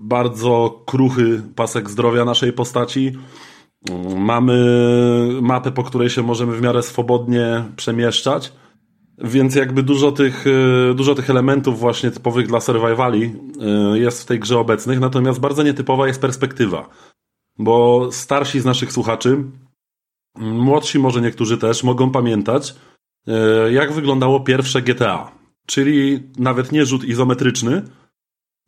bardzo 0.00 0.82
kruchy 0.86 1.42
pasek 1.54 1.90
zdrowia 1.90 2.24
naszej 2.24 2.52
postaci. 2.52 3.12
Mamy 4.16 4.58
mapę, 5.42 5.72
po 5.72 5.82
której 5.82 6.10
się 6.10 6.22
możemy 6.22 6.56
w 6.56 6.62
miarę 6.62 6.82
swobodnie 6.82 7.64
przemieszczać. 7.76 8.52
Więc 9.18 9.54
jakby 9.54 9.82
dużo 9.82 10.12
tych, 10.12 10.44
e, 10.46 10.94
dużo 10.94 11.14
tych 11.14 11.30
elementów 11.30 11.78
właśnie 11.78 12.10
typowych 12.10 12.46
dla 12.46 12.60
survivali 12.60 13.32
e, 13.60 13.98
jest 13.98 14.22
w 14.22 14.26
tej 14.26 14.40
grze 14.40 14.58
obecnych, 14.58 15.00
natomiast 15.00 15.40
bardzo 15.40 15.62
nietypowa 15.62 16.06
jest 16.06 16.20
perspektywa. 16.20 16.88
Bo 17.58 18.08
starsi 18.12 18.60
z 18.60 18.64
naszych 18.64 18.92
słuchaczy, 18.92 19.44
młodsi 20.38 20.98
może 20.98 21.20
niektórzy 21.20 21.58
też, 21.58 21.84
mogą 21.84 22.10
pamiętać, 22.10 22.74
e, 23.26 23.72
jak 23.72 23.92
wyglądało 23.92 24.40
pierwsze 24.40 24.82
GTA. 24.82 25.32
Czyli 25.66 26.22
nawet 26.38 26.72
nie 26.72 26.86
rzut 26.86 27.04
izometryczny, 27.04 27.82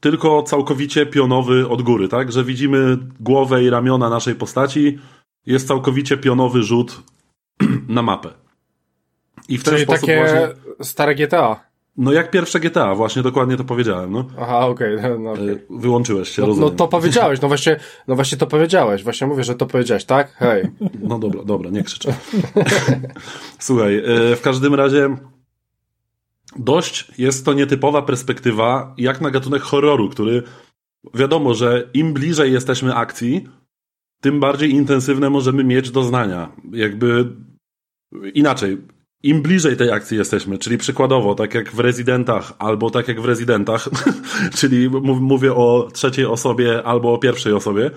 tylko 0.01 0.43
całkowicie 0.43 1.07
pionowy 1.07 1.69
od 1.69 1.83
góry, 1.83 2.09
tak? 2.09 2.33
Że 2.33 2.45
widzimy 2.45 2.99
głowę 3.21 3.65
i 3.65 3.71
ramiona 3.71 4.11
naszej 4.11 4.35
postaci, 4.35 4.99
jest 5.47 5.69
całkowicie 5.69 6.17
pionowy 6.17 6.63
rzut 6.63 7.03
na 7.89 8.03
mapę. 8.03 8.48
I 9.49 9.59
w 9.59 9.65
ten 9.65 9.75
Czyli 9.75 9.85
sposób 9.85 10.01
takie 10.01 10.17
właśnie... 10.17 10.49
stare 10.83 11.15
GTA. 11.15 11.69
No 11.97 12.13
jak 12.13 12.31
pierwsze 12.31 12.61
GTA, 12.61 12.95
właśnie 12.95 13.23
dokładnie 13.23 13.57
to 13.57 13.65
powiedziałem. 13.65 14.13
No. 14.13 14.25
Aha, 14.41 14.67
okej. 14.67 14.97
Okay. 14.97 15.19
No, 15.25 15.33
okay. 15.33 15.67
Wyłączyłeś 15.71 16.29
się, 16.29 16.43
no, 16.43 16.49
rozumiem. 16.49 16.71
No 16.71 16.77
to 16.77 16.89
powiedziałeś, 16.89 17.41
no 17.41 17.49
właśnie, 17.49 17.81
no 18.09 18.15
właśnie 18.15 18.39
to 18.39 18.47
powiedziałeś. 18.47 19.05
Właśnie 19.05 19.27
mówię, 19.27 19.45
że 19.45 19.55
to 19.55 19.67
powiedziałeś, 19.67 20.05
tak? 20.05 20.33
Hej. 20.33 20.65
No 21.01 21.19
dobra, 21.19 21.45
dobra, 21.45 21.71
nie 21.71 21.83
krzyczę. 21.83 22.15
Słuchaj, 23.59 23.99
e, 23.99 24.37
w 24.37 24.41
każdym 24.41 24.75
razie 24.75 25.17
dość 26.57 27.19
jest 27.19 27.45
to 27.45 27.53
nietypowa 27.53 28.03
perspektywa 28.03 28.95
jak 28.99 29.21
na 29.21 29.31
gatunek 29.31 29.63
horroru, 29.63 30.09
który 30.09 30.43
wiadomo, 31.15 31.55
że 31.55 31.89
im 31.95 32.13
bliżej 32.13 32.53
jesteśmy 32.53 32.95
akcji, 32.95 33.49
tym 34.21 34.41
bardziej 34.41 34.71
intensywne 34.71 35.31
możemy 35.31 35.65
mieć 35.65 35.91
doznania. 35.91 36.53
Jakby 36.73 37.33
inaczej, 38.35 38.79
im 39.23 39.43
bliżej 39.43 39.77
tej 39.77 39.91
akcji 39.91 40.19
jesteśmy, 40.19 40.59
czyli 40.59 40.79
przykładowo, 40.79 41.35
tak 41.35 41.55
jak 41.55 41.73
w 41.73 41.79
rezydentach, 41.79 42.53
albo 42.59 42.91
tak 42.91 43.09
jak 43.09 43.21
w 43.21 43.25
rezydentach, 43.25 43.89
czyli 44.59 44.91
mówię 45.21 45.55
o 45.55 45.89
trzeciej 45.93 46.25
osobie 46.25 46.83
albo 46.83 47.15
o 47.15 47.19
pierwszej 47.19 47.53
osobie, 47.53 47.91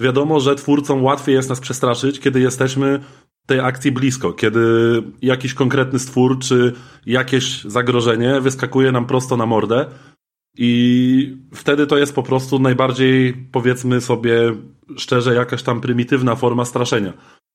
wiadomo, 0.00 0.40
że 0.40 0.54
twórcom 0.54 1.04
łatwiej 1.04 1.34
jest 1.34 1.48
nas 1.48 1.60
przestraszyć, 1.60 2.20
kiedy 2.20 2.40
jesteśmy 2.40 3.00
tej 3.46 3.60
akcji 3.60 3.92
blisko, 3.92 4.32
kiedy 4.32 4.62
jakiś 5.22 5.54
konkretny 5.54 5.98
stwór 5.98 6.38
czy 6.38 6.72
jakieś 7.06 7.64
zagrożenie 7.64 8.40
wyskakuje 8.40 8.92
nam 8.92 9.06
prosto 9.06 9.36
na 9.36 9.46
mordę 9.46 9.86
i 10.56 11.36
wtedy 11.54 11.86
to 11.86 11.98
jest 11.98 12.14
po 12.14 12.22
prostu 12.22 12.58
najbardziej, 12.58 13.34
powiedzmy 13.52 14.00
sobie 14.00 14.54
szczerze, 14.96 15.34
jakaś 15.34 15.62
tam 15.62 15.80
prymitywna 15.80 16.36
forma 16.36 16.64
straszenia. 16.64 17.12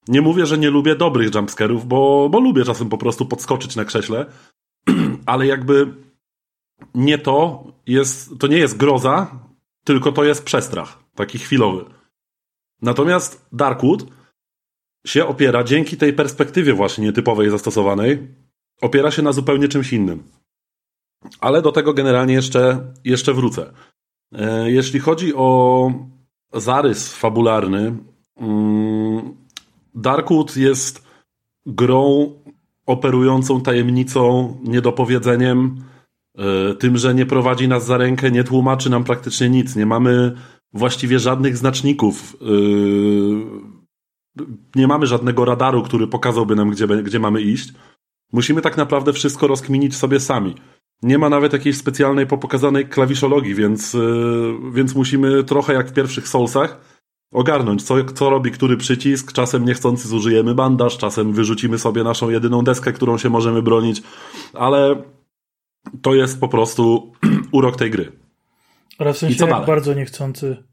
Nie 0.10 0.22
mówię, 0.22 0.46
że 0.46 0.58
nie 0.58 0.70
lubię 0.70 0.96
dobrych 0.96 1.36
jumpscarów, 1.36 1.88
bo, 1.88 2.30
bo 2.32 2.40
lubię 2.40 2.64
czasem 2.64 2.90
po 2.90 2.98
prostu 2.98 3.26
podskoczyć 3.26 3.76
na 3.76 3.86
krześle, 3.86 4.26
ale 5.26 5.48
jakby 5.48 5.94
nie 6.96 7.18
to 7.18 7.64
jest, 7.88 8.40
to 8.40 8.48
nie 8.48 8.58
jest 8.58 8.78
groza, 8.78 9.40
tylko 9.84 10.12
to 10.12 10.24
jest 10.24 10.44
przestrach, 10.44 11.04
taki 11.16 11.40
chwilowy. 11.40 11.86
Natomiast 12.82 13.48
Darkwood 13.52 14.06
się 15.08 15.28
opiera 15.28 15.64
dzięki 15.64 15.98
tej 15.98 16.14
perspektywie 16.14 16.74
właśnie 16.74 17.04
nietypowej 17.06 17.50
zastosowanej, 17.50 18.28
opiera 18.82 19.12
się 19.12 19.22
na 19.22 19.32
zupełnie 19.32 19.68
czymś 19.68 19.94
innym. 19.94 20.24
Ale 21.40 21.62
do 21.62 21.72
tego 21.72 21.94
generalnie 21.94 22.34
jeszcze, 22.34 22.94
jeszcze 23.04 23.34
wrócę. 23.34 23.74
E, 24.34 24.72
jeśli 24.72 25.00
chodzi 25.00 25.36
o 25.36 25.92
zarys 26.54 27.14
fabularny, 27.14 27.98
mm, 28.38 29.39
Darkwood 30.02 30.58
jest 30.58 31.08
grą 31.66 32.32
operującą 32.86 33.62
tajemnicą, 33.62 34.58
niedopowiedzeniem, 34.64 35.76
e, 36.38 36.76
tym, 36.76 36.98
że 36.98 37.16
nie 37.16 37.26
prowadzi 37.26 37.68
nas 37.68 37.86
za 37.86 37.98
rękę, 37.98 38.32
nie 38.32 38.44
tłumaczy 38.44 38.90
nam 38.90 39.04
praktycznie 39.04 39.50
nic. 39.50 39.76
Nie 39.76 39.86
mamy 39.86 40.36
właściwie 40.74 41.20
żadnych 41.20 41.58
znaczników. 41.58 42.38
E, 42.42 42.46
nie 44.76 44.88
mamy 44.88 45.08
żadnego 45.08 45.46
radaru, 45.46 45.84
który 45.84 46.08
pokazałby 46.08 46.56
nam, 46.56 46.70
gdzie, 46.70 46.88
gdzie 46.88 47.20
mamy 47.20 47.42
iść. 47.42 47.74
Musimy 48.34 48.62
tak 48.62 48.78
naprawdę 48.78 49.14
wszystko 49.14 49.48
rozkminić 49.48 49.96
sobie 49.96 50.20
sami. 50.20 50.56
Nie 51.04 51.18
ma 51.18 51.30
nawet 51.30 51.54
jakiejś 51.54 51.78
specjalnej 51.78 52.28
popokazanej 52.28 52.88
klawiszologii, 52.88 53.56
więc, 53.56 53.96
e, 53.96 54.00
więc 54.74 54.96
musimy 54.96 55.44
trochę 55.44 55.74
jak 55.74 55.90
w 55.90 55.94
pierwszych 55.94 56.28
Soulsach 56.28 56.89
ogarnąć, 57.32 57.84
co, 57.84 58.04
co 58.04 58.30
robi 58.30 58.52
który 58.52 58.78
przycisk. 58.78 59.32
Czasem 59.32 59.66
niechcący 59.66 60.08
zużyjemy 60.08 60.56
bandaż, 60.56 60.98
czasem 60.98 61.34
wyrzucimy 61.34 61.80
sobie 61.80 62.04
naszą 62.04 62.30
jedyną 62.30 62.62
deskę, 62.62 62.94
którą 62.94 63.18
się 63.18 63.30
możemy 63.30 63.62
bronić, 63.62 64.04
ale 64.54 65.04
to 66.02 66.16
jest 66.16 66.40
po 66.40 66.48
prostu 66.48 67.12
urok 67.52 67.76
tej 67.76 67.92
gry. 67.92 68.12
Ale 68.98 69.14
w 69.14 69.18
sensie 69.18 69.36
I 69.36 69.38
co 69.38 69.46
jak 69.46 69.54
dalej? 69.54 69.68
bardzo 69.68 69.94
niechcący. 69.94 70.64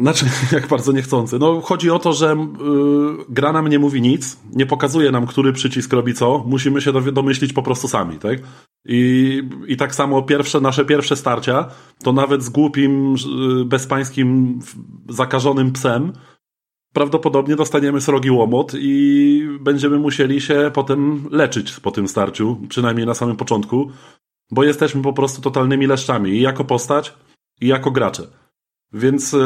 Znaczy, 0.00 0.26
jak 0.52 0.68
bardzo 0.68 0.92
niechcący. 0.92 1.38
No, 1.38 1.60
chodzi 1.60 1.90
o 1.90 1.98
to, 1.98 2.12
że 2.12 2.36
yy, 2.60 3.24
gra 3.28 3.52
nam 3.52 3.68
nie 3.68 3.78
mówi 3.78 4.02
nic, 4.02 4.36
nie 4.52 4.66
pokazuje 4.66 5.10
nam, 5.10 5.26
który 5.26 5.52
przycisk 5.52 5.92
robi 5.92 6.14
co. 6.14 6.44
Musimy 6.46 6.80
się 6.80 6.92
domyślić 6.92 7.52
po 7.52 7.62
prostu 7.62 7.88
sami, 7.88 8.18
tak? 8.18 8.38
I, 8.84 9.42
I 9.66 9.76
tak 9.76 9.94
samo 9.94 10.22
pierwsze, 10.22 10.60
nasze 10.60 10.84
pierwsze 10.84 11.16
starcia, 11.16 11.68
to 12.02 12.12
nawet 12.12 12.42
z 12.42 12.48
głupim, 12.48 13.14
yy, 13.58 13.64
bezpańskim, 13.64 14.58
zakażonym 15.08 15.72
psem, 15.72 16.12
prawdopodobnie 16.92 17.56
dostaniemy 17.56 18.00
srogi 18.00 18.30
łomot 18.30 18.72
i 18.78 19.48
będziemy 19.60 19.98
musieli 19.98 20.40
się 20.40 20.70
potem 20.74 21.28
leczyć 21.30 21.80
po 21.80 21.90
tym 21.90 22.08
starciu, 22.08 22.60
przynajmniej 22.68 23.06
na 23.06 23.14
samym 23.14 23.36
początku, 23.36 23.90
bo 24.50 24.64
jesteśmy 24.64 25.02
po 25.02 25.12
prostu 25.12 25.42
totalnymi 25.42 25.86
leszczami 25.86 26.30
i 26.30 26.40
jako 26.40 26.64
postać, 26.64 27.14
i 27.60 27.66
jako 27.66 27.90
gracze. 27.90 28.43
Więc 28.94 29.34
y, 29.34 29.38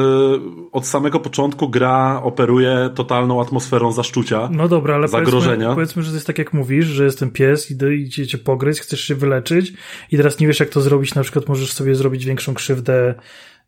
od 0.73 0.87
samego 0.87 1.21
początku 1.21 1.69
gra 1.69 2.21
operuje 2.23 2.91
totalną 2.95 3.41
atmosferą 3.41 3.93
zaszczucia. 3.93 4.49
No 4.53 4.69
dobra, 4.69 4.95
ale 4.95 5.09
zagrożenia. 5.09 5.55
Powiedzmy, 5.57 5.75
powiedzmy, 5.75 6.03
że 6.03 6.11
to 6.11 6.15
jest 6.15 6.27
tak 6.27 6.39
jak 6.39 6.53
mówisz, 6.53 6.87
że 6.87 7.05
jest 7.05 7.19
ten 7.19 7.31
pies, 7.31 7.71
idzie, 7.71 7.95
idzie 7.95 8.27
cię 8.27 8.39
pogryźć, 8.39 8.81
chcesz 8.81 9.01
się 9.01 9.15
wyleczyć 9.15 9.73
i 10.11 10.17
teraz 10.17 10.41
nie 10.41 10.47
wiesz 10.47 10.61
jak 10.61 10.69
to 10.69 10.81
zrobić, 10.81 11.15
na 11.15 11.23
przykład 11.23 11.49
możesz 11.49 11.73
sobie 11.73 11.95
zrobić 11.95 12.25
większą 12.25 12.55
krzywdę, 12.55 13.15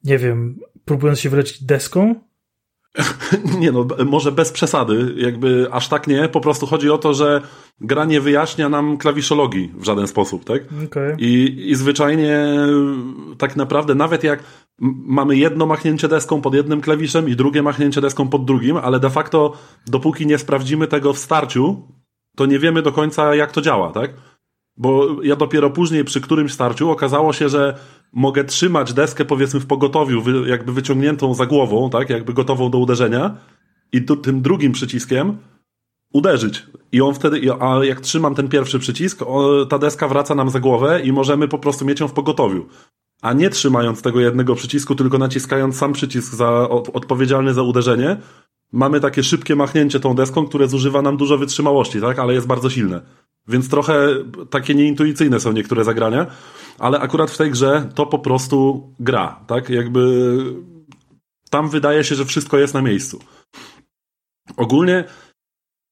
nie 0.05 0.19
wiem, 0.19 0.59
próbując 0.85 1.21
się 1.21 1.31
wyleczyć 1.31 1.65
deską? 1.65 2.15
nie 3.61 3.73
no, 3.73 3.87
może 4.07 4.33
bez 4.33 4.53
przesady, 4.53 5.15
jakby 5.17 5.69
aż 5.73 5.89
tak 5.89 6.07
nie, 6.07 6.29
po 6.29 6.41
prostu 6.41 6.67
chodzi 6.67 6.91
o 6.91 6.99
to, 6.99 7.15
że 7.15 7.43
gra 7.81 8.05
nie 8.05 8.21
wyjaśnia 8.21 8.69
nam 8.69 8.99
klawiszologii 8.99 9.73
w 9.75 9.85
żaden 9.85 10.07
sposób, 10.07 10.45
tak? 10.45 10.63
Okay. 10.87 11.17
I, 11.19 11.65
I 11.71 11.75
zwyczajnie 11.75 12.47
tak 13.39 13.57
naprawdę 13.57 13.95
nawet 13.95 14.25
jak 14.25 14.43
mamy 15.05 15.37
jedno 15.37 15.67
machnięcie 15.67 16.09
deską 16.09 16.41
pod 16.41 16.55
jednym 16.55 16.81
klawiszem 16.81 17.29
i 17.29 17.37
drugie 17.37 17.63
machnięcie 17.63 18.01
deską 18.01 18.29
pod 18.29 18.45
drugim, 18.45 18.77
ale 18.77 19.01
de 19.01 19.11
facto 19.11 19.53
dopóki 19.87 20.27
nie 20.27 20.39
sprawdzimy 20.39 20.87
tego 20.87 21.13
w 21.13 21.19
starciu, 21.19 21.83
to 22.37 22.47
nie 22.47 22.59
wiemy 22.59 22.83
do 22.83 22.93
końca 22.93 23.35
jak 23.35 23.53
to 23.53 23.61
działa, 23.61 23.93
tak? 23.93 24.11
Bo 24.81 25.23
ja 25.23 25.37
dopiero 25.37 25.71
później 25.71 26.05
przy 26.05 26.21
którymś 26.21 26.53
starciu 26.53 26.91
okazało 26.91 27.33
się, 27.33 27.49
że 27.49 27.79
mogę 28.13 28.45
trzymać 28.45 28.93
deskę 28.93 29.25
powiedzmy 29.25 29.61
w 29.61 29.67
pogotowiu, 29.67 30.47
jakby 30.47 30.73
wyciągniętą 30.73 31.35
za 31.35 31.47
głową, 31.47 31.91
tak? 31.91 32.11
Jakby 32.11 32.33
gotową 32.33 32.71
do 32.71 32.79
uderzenia 32.79 33.37
i 33.93 34.03
tym 34.03 34.43
drugim 34.43 34.73
przyciskiem 34.73 35.37
uderzyć. 36.13 36.67
I 36.93 37.01
on 37.01 37.15
wtedy, 37.15 37.41
a 37.61 37.85
jak 37.85 38.01
trzymam 38.01 38.35
ten 38.35 38.49
pierwszy 38.49 38.79
przycisk, 38.79 39.25
ta 39.69 39.79
deska 39.79 40.09
wraca 40.09 40.35
nam 40.35 40.51
za 40.51 40.61
głowę 40.61 41.01
i 41.05 41.13
możemy 41.13 41.49
po 41.49 41.59
prostu 41.59 41.85
mieć 41.85 42.01
ją 42.01 42.09
w 42.09 42.13
pogotowiu 42.13 42.67
a 43.23 43.33
nie 43.33 43.51
trzymając 43.51 44.03
tego 44.03 44.21
jednego 44.21 44.55
przycisku, 44.55 44.95
tylko 44.95 45.19
naciskając 45.19 45.77
sam 45.77 45.93
przycisk 45.93 46.35
za, 46.35 46.69
odpowiedzialny 46.71 47.55
za 47.55 47.63
uderzenie, 47.63 48.17
mamy 48.73 49.01
takie 49.01 49.23
szybkie 49.23 49.57
machnięcie 49.57 50.01
tą 50.01 50.15
deską, 50.15 50.47
które 50.47 50.69
zużywa 50.69 51.03
nam 51.03 51.17
dużo 51.17 51.39
wytrzymałości, 51.39 52.01
tak? 52.01 52.19
Ale 52.19 52.35
jest 52.35 52.47
bardzo 52.47 52.71
silne. 52.71 53.01
Więc 53.49 53.69
trochę 53.69 54.09
takie 54.51 54.75
nieintuicyjne 54.75 55.41
są 55.41 55.53
niektóre 55.53 55.85
zagrania, 55.85 56.27
ale 56.79 57.01
akurat 57.01 57.31
w 57.31 57.37
tej 57.37 57.51
grze 57.51 57.89
to 57.95 58.07
po 58.07 58.19
prostu 58.19 58.89
gra, 59.01 59.41
tak? 59.47 59.71
Jakby 59.71 60.37
tam 61.51 61.69
wydaje 61.69 62.05
się, 62.05 62.15
że 62.15 62.25
wszystko 62.25 62.59
jest 62.59 62.75
na 62.75 62.83
miejscu. 62.83 63.21
Ogólnie 64.57 65.05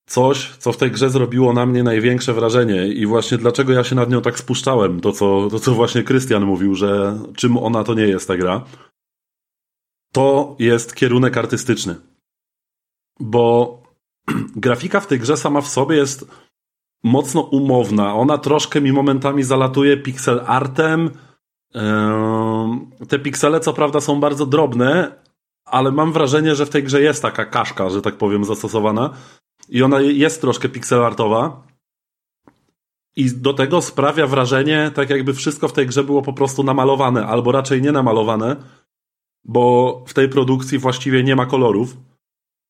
coś, 0.09 0.57
co 0.59 0.73
w 0.73 0.77
tej 0.77 0.91
grze 0.91 1.11
zrobiło 1.11 1.53
na 1.53 1.67
mnie 1.67 1.83
największe 1.83 2.35
wrażenie 2.35 2.89
i 2.89 3.07
właśnie 3.07 3.39
dlaczego 3.39 3.73
ja 3.73 3.85
się 3.85 3.95
nad 3.95 4.11
nią 4.11 4.23
tak 4.23 4.39
spuszczałem, 4.39 5.01
to 5.01 5.13
co, 5.13 5.49
to 5.51 5.59
co 5.59 5.75
właśnie 5.75 6.03
Krystian 6.03 6.45
mówił, 6.45 6.75
że 6.75 7.19
czym 7.37 7.57
ona 7.57 7.85
to 7.85 7.95
nie 7.95 8.07
jest 8.07 8.29
ta 8.29 8.37
gra, 8.37 8.65
to 10.13 10.57
jest 10.59 10.95
kierunek 10.95 11.37
artystyczny. 11.37 11.97
Bo 13.21 13.79
grafika 14.57 15.01
w 15.01 15.07
tej 15.07 15.19
grze 15.19 15.37
sama 15.37 15.61
w 15.61 15.69
sobie 15.69 15.97
jest 15.97 16.31
mocno 17.05 17.41
umowna. 17.41 18.15
Ona 18.15 18.39
troszkę 18.39 18.81
mi 18.81 18.93
momentami 18.93 19.43
zalatuje 19.43 19.97
pixel 19.97 20.41
artem, 20.47 21.11
Te 23.09 23.19
piksele, 23.19 23.61
co 23.61 23.73
prawda, 23.73 24.01
są 24.01 24.21
bardzo 24.21 24.47
drobne, 24.47 25.13
ale 25.65 25.93
mam 25.93 26.13
wrażenie, 26.13 26.55
że 26.55 26.67
w 26.67 26.71
tej 26.71 26.83
grze 26.83 27.03
jest 27.03 27.23
taka 27.23 27.45
kaszka, 27.45 27.91
że 27.91 28.03
tak 28.03 28.17
powiem, 28.17 28.45
zastosowana. 28.45 29.11
I 29.69 29.83
ona 29.83 30.01
jest 30.01 30.41
troszkę 30.41 30.69
pixelartowa. 30.69 31.63
I 33.17 33.31
do 33.31 33.55
tego 33.55 33.83
sprawia 33.83 34.27
wrażenie, 34.27 34.91
tak 34.95 35.11
jakby 35.11 35.35
wszystko 35.35 35.69
w 35.69 35.73
tej 35.73 35.87
grze 35.87 36.05
było 36.05 36.23
po 36.23 36.33
prostu 36.33 36.63
namalowane, 36.63 37.27
albo 37.27 37.53
raczej 37.53 37.83
nie 37.83 37.93
namalowane, 37.93 38.57
bo 39.45 40.05
w 40.07 40.15
tej 40.15 40.29
produkcji 40.29 40.79
właściwie 40.79 41.25
nie 41.25 41.37
ma 41.37 41.47
kolorów. 41.47 41.97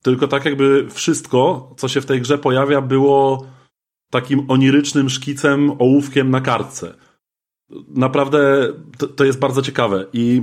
Tylko 0.03 0.29
tak 0.29 0.45
jakby 0.45 0.89
wszystko, 0.91 1.71
co 1.77 1.89
się 1.89 2.01
w 2.01 2.07
tej 2.07 2.21
grze 2.21 2.39
pojawia, 2.39 2.81
było 2.81 3.47
takim 4.11 4.51
onirycznym 4.51 5.11
szkicem, 5.11 5.71
ołówkiem 5.79 6.31
na 6.31 6.41
kartce. 6.41 6.95
Naprawdę 7.89 8.73
to, 8.99 9.07
to 9.07 9.25
jest 9.25 9.39
bardzo 9.39 9.63
ciekawe. 9.63 10.07
I 10.13 10.43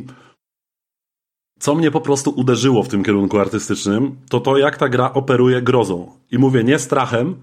co 1.59 1.75
mnie 1.75 1.91
po 1.91 2.01
prostu 2.01 2.31
uderzyło 2.31 2.83
w 2.83 2.87
tym 2.87 3.03
kierunku 3.03 3.39
artystycznym, 3.39 4.15
to 4.29 4.39
to, 4.39 4.57
jak 4.57 4.77
ta 4.77 4.89
gra 4.89 5.13
operuje 5.13 5.61
grozą. 5.61 6.11
I 6.31 6.37
mówię 6.37 6.63
nie 6.63 6.79
strachem, 6.79 7.35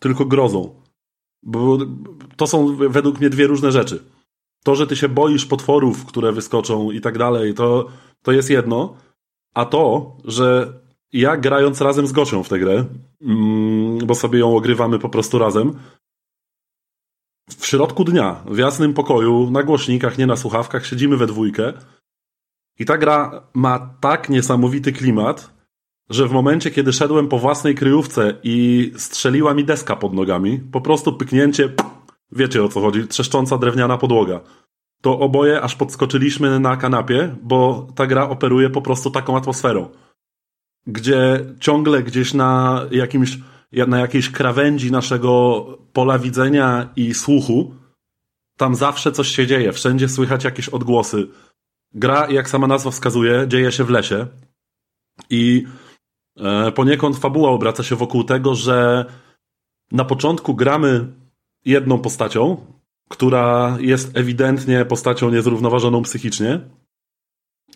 tylko 0.00 0.24
grozą. 0.24 0.74
Bo 1.42 1.78
to 2.36 2.46
są 2.46 2.76
według 2.76 3.20
mnie 3.20 3.30
dwie 3.30 3.46
różne 3.46 3.72
rzeczy. 3.72 4.04
To, 4.64 4.74
że 4.74 4.86
ty 4.86 4.96
się 4.96 5.08
boisz 5.08 5.46
potworów, 5.46 6.04
które 6.04 6.32
wyskoczą 6.32 6.90
i 6.90 7.00
tak 7.00 7.18
dalej, 7.18 7.54
to, 7.54 7.88
to 8.22 8.32
jest 8.32 8.50
jedno. 8.50 8.96
A 9.54 9.64
to, 9.64 10.16
że 10.24 10.72
ja 11.12 11.36
grając 11.36 11.80
razem 11.80 12.06
z 12.06 12.12
Gocią 12.12 12.42
w 12.42 12.48
tę 12.48 12.58
grę, 12.58 12.84
mm, 13.22 13.67
bo 14.08 14.14
sobie 14.14 14.38
ją 14.38 14.56
ogrywamy 14.56 14.98
po 14.98 15.08
prostu 15.08 15.38
razem, 15.38 15.78
w 17.58 17.66
środku 17.66 18.04
dnia, 18.04 18.42
w 18.46 18.58
jasnym 18.58 18.94
pokoju, 18.94 19.50
na 19.50 19.62
głośnikach, 19.62 20.18
nie 20.18 20.26
na 20.26 20.36
słuchawkach, 20.36 20.86
siedzimy 20.86 21.16
we 21.16 21.26
dwójkę. 21.26 21.72
I 22.78 22.84
ta 22.84 22.98
gra 22.98 23.42
ma 23.54 23.94
tak 24.00 24.28
niesamowity 24.28 24.92
klimat, 24.92 25.52
że 26.10 26.28
w 26.28 26.32
momencie, 26.32 26.70
kiedy 26.70 26.92
szedłem 26.92 27.28
po 27.28 27.38
własnej 27.38 27.74
kryjówce 27.74 28.34
i 28.42 28.92
strzeliła 28.96 29.54
mi 29.54 29.64
deska 29.64 29.96
pod 29.96 30.14
nogami, 30.14 30.58
po 30.58 30.80
prostu 30.80 31.12
pyknięcie, 31.12 31.72
wiecie 32.32 32.64
o 32.64 32.68
co 32.68 32.80
chodzi, 32.80 33.08
trzeszcząca 33.08 33.58
drewniana 33.58 33.98
podłoga, 33.98 34.40
to 35.02 35.18
oboje 35.18 35.60
aż 35.60 35.76
podskoczyliśmy 35.76 36.60
na 36.60 36.76
kanapie, 36.76 37.36
bo 37.42 37.86
ta 37.94 38.06
gra 38.06 38.28
operuje 38.28 38.70
po 38.70 38.82
prostu 38.82 39.10
taką 39.10 39.36
atmosferą, 39.36 39.88
gdzie 40.86 41.44
ciągle 41.60 42.02
gdzieś 42.02 42.34
na 42.34 42.82
jakimś, 42.90 43.38
na 43.72 43.98
jakiejś 43.98 44.30
krawędzi 44.30 44.92
naszego 44.92 45.64
pola 45.92 46.18
widzenia 46.18 46.92
i 46.96 47.14
słuchu, 47.14 47.74
tam 48.56 48.74
zawsze 48.74 49.12
coś 49.12 49.28
się 49.28 49.46
dzieje, 49.46 49.72
wszędzie 49.72 50.08
słychać 50.08 50.44
jakieś 50.44 50.68
odgłosy, 50.68 51.28
Gra, 51.94 52.30
jak 52.30 52.50
sama 52.50 52.66
nazwa 52.66 52.90
wskazuje, 52.90 53.44
dzieje 53.48 53.72
się 53.72 53.84
w 53.84 53.90
lesie. 53.90 54.26
I 55.30 55.64
e, 56.36 56.72
poniekąd 56.72 57.16
fabuła 57.16 57.50
obraca 57.50 57.82
się 57.82 57.96
wokół 57.96 58.24
tego, 58.24 58.54
że 58.54 59.04
na 59.92 60.04
początku 60.04 60.54
gramy 60.54 61.12
jedną 61.64 61.98
postacią, 61.98 62.66
która 63.08 63.76
jest 63.80 64.16
ewidentnie 64.16 64.84
postacią 64.84 65.30
niezrównoważoną 65.30 66.02
psychicznie 66.02 66.60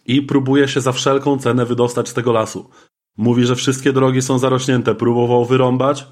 i 0.06 0.22
próbuje 0.22 0.68
się 0.68 0.80
za 0.80 0.92
wszelką 0.92 1.38
cenę 1.38 1.66
wydostać 1.66 2.08
z 2.08 2.14
tego 2.14 2.32
lasu. 2.32 2.70
Mówi, 3.16 3.46
że 3.46 3.56
wszystkie 3.56 3.92
drogi 3.92 4.22
są 4.22 4.38
zarośnięte. 4.38 4.94
Próbował 4.94 5.44
wyrąbać 5.44 6.06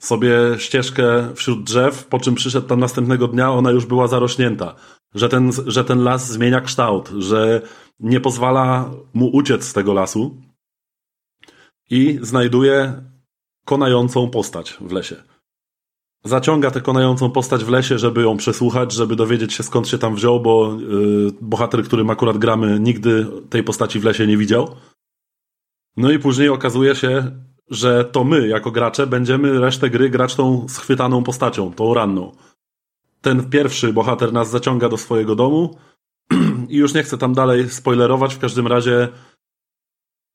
sobie 0.00 0.34
ścieżkę 0.58 1.34
wśród 1.34 1.64
drzew, 1.64 2.06
po 2.06 2.20
czym 2.20 2.34
przyszedł 2.34 2.66
tam 2.66 2.80
następnego 2.80 3.28
dnia, 3.28 3.50
ona 3.50 3.70
już 3.70 3.86
była 3.86 4.06
zarośnięta 4.08 4.74
że 5.14 5.28
ten, 5.28 5.50
że 5.66 5.84
ten 5.84 6.02
las 6.02 6.32
zmienia 6.32 6.60
kształt, 6.60 7.08
że 7.18 7.62
nie 8.00 8.20
pozwala 8.20 8.90
mu 9.14 9.26
uciec 9.36 9.64
z 9.64 9.72
tego 9.72 9.92
lasu 9.92 10.36
i 11.90 12.18
znajduje 12.22 13.02
konającą 13.64 14.30
postać 14.30 14.76
w 14.80 14.92
lesie. 14.92 15.16
Zaciąga 16.24 16.70
tę 16.70 16.80
konającą 16.80 17.30
postać 17.30 17.64
w 17.64 17.68
lesie, 17.68 17.98
żeby 17.98 18.22
ją 18.22 18.36
przesłuchać, 18.36 18.92
żeby 18.92 19.16
dowiedzieć 19.16 19.52
się 19.52 19.62
skąd 19.62 19.88
się 19.88 19.98
tam 19.98 20.14
wziął, 20.14 20.40
bo 20.40 20.76
yy, 20.80 21.32
bohater, 21.40 21.84
którym 21.84 22.10
akurat 22.10 22.38
gramy, 22.38 22.80
nigdy 22.80 23.26
tej 23.50 23.62
postaci 23.62 24.00
w 24.00 24.04
lesie 24.04 24.26
nie 24.26 24.36
widział. 24.36 24.76
No 25.96 26.10
i 26.10 26.18
później 26.18 26.48
okazuje 26.48 26.94
się, 26.94 27.30
że 27.70 28.04
to 28.04 28.24
my, 28.24 28.48
jako 28.48 28.70
gracze, 28.70 29.06
będziemy 29.06 29.60
resztę 29.60 29.90
gry 29.90 30.10
grać 30.10 30.34
tą 30.34 30.68
schwytaną 30.68 31.22
postacią, 31.22 31.72
tą 31.72 31.94
ranną 31.94 32.32
ten 33.22 33.50
pierwszy 33.50 33.92
bohater 33.92 34.32
nas 34.32 34.50
zaciąga 34.50 34.88
do 34.88 34.96
swojego 34.96 35.34
domu 35.34 35.78
i 36.68 36.76
już 36.76 36.94
nie 36.94 37.02
chcę 37.02 37.18
tam 37.18 37.34
dalej 37.34 37.70
spoilerować, 37.70 38.34
w 38.34 38.38
każdym 38.38 38.66
razie 38.66 39.08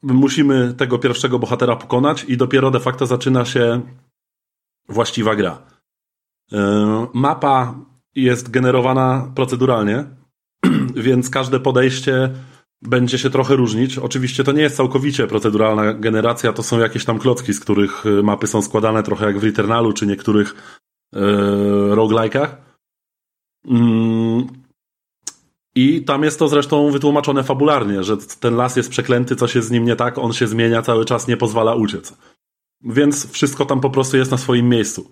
musimy 0.03 0.73
tego 0.73 0.99
pierwszego 0.99 1.39
bohatera 1.39 1.75
pokonać 1.75 2.23
i 2.23 2.37
dopiero 2.37 2.71
de 2.71 2.79
facto 2.79 3.05
zaczyna 3.05 3.45
się 3.45 3.81
właściwa 4.89 5.35
gra. 5.35 5.61
E, 6.51 7.07
mapa 7.13 7.75
jest 8.15 8.51
generowana 8.51 9.31
proceduralnie, 9.35 10.05
więc 10.95 11.29
każde 11.29 11.59
podejście 11.59 12.33
będzie 12.81 13.17
się 13.17 13.29
trochę 13.29 13.55
różnić. 13.55 13.97
Oczywiście 13.97 14.43
to 14.43 14.51
nie 14.51 14.61
jest 14.61 14.75
całkowicie 14.75 15.27
proceduralna 15.27 15.93
generacja, 15.93 16.53
to 16.53 16.63
są 16.63 16.79
jakieś 16.79 17.05
tam 17.05 17.19
klocki, 17.19 17.53
z 17.53 17.59
których 17.59 18.03
mapy 18.23 18.47
są 18.47 18.61
składane 18.61 19.03
trochę 19.03 19.25
jak 19.25 19.39
w 19.39 19.43
Returnalu 19.43 19.93
czy 19.93 20.07
niektórych 20.07 20.77
yy, 21.13 21.21
roguelike'ach. 21.95 22.47
Mm. 23.65 24.47
I 25.75 26.03
tam 26.03 26.23
jest 26.23 26.39
to 26.39 26.47
zresztą 26.47 26.91
wytłumaczone 26.91 27.43
fabularnie, 27.43 28.03
że 28.03 28.17
ten 28.39 28.55
las 28.55 28.75
jest 28.75 28.89
przeklęty, 28.89 29.35
co 29.35 29.47
się 29.47 29.61
z 29.61 29.71
nim 29.71 29.85
nie 29.85 29.95
tak, 29.95 30.17
on 30.17 30.33
się 30.33 30.47
zmienia 30.47 30.81
cały 30.81 31.05
czas, 31.05 31.27
nie 31.27 31.37
pozwala 31.37 31.75
uciec. 31.75 32.17
Więc 32.81 33.31
wszystko 33.31 33.65
tam 33.65 33.81
po 33.81 33.89
prostu 33.89 34.17
jest 34.17 34.31
na 34.31 34.37
swoim 34.37 34.69
miejscu. 34.69 35.11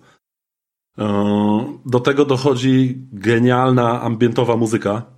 E, 0.98 1.78
do 1.86 2.00
tego 2.00 2.24
dochodzi 2.24 2.94
genialna 3.12 4.02
ambientowa 4.02 4.56
muzyka, 4.56 5.15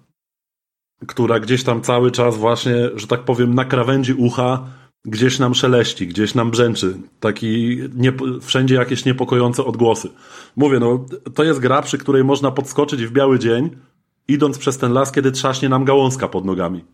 która 1.06 1.40
gdzieś 1.40 1.64
tam 1.64 1.82
cały 1.82 2.10
czas 2.10 2.36
właśnie, 2.36 2.74
że 2.94 3.06
tak 3.06 3.20
powiem, 3.20 3.54
na 3.54 3.64
krawędzi 3.64 4.12
ucha 4.12 4.66
gdzieś 5.04 5.38
nam 5.38 5.54
szeleści, 5.54 6.06
gdzieś 6.06 6.34
nam 6.34 6.50
brzęczy. 6.50 6.96
Taki 7.20 7.78
nie, 7.94 8.12
wszędzie 8.40 8.74
jakieś 8.74 9.04
niepokojące 9.04 9.64
odgłosy. 9.64 10.08
Mówię, 10.56 10.78
no 10.80 11.06
to 11.34 11.44
jest 11.44 11.60
gra, 11.60 11.82
przy 11.82 11.98
której 11.98 12.24
można 12.24 12.50
podskoczyć 12.50 13.06
w 13.06 13.12
biały 13.12 13.38
dzień, 13.38 13.70
idąc 14.28 14.58
przez 14.58 14.78
ten 14.78 14.92
las, 14.92 15.12
kiedy 15.12 15.32
trzaśnie 15.32 15.68
nam 15.68 15.84
gałązka 15.84 16.28
pod 16.28 16.44
nogami. 16.44 16.84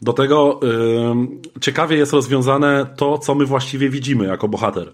Do 0.00 0.12
tego 0.12 0.60
yy, 0.62 1.60
ciekawie 1.60 1.96
jest 1.96 2.12
rozwiązane 2.12 2.86
to, 2.96 3.18
co 3.18 3.34
my 3.34 3.46
właściwie 3.46 3.90
widzimy 3.90 4.24
jako 4.24 4.48
bohater. 4.48 4.92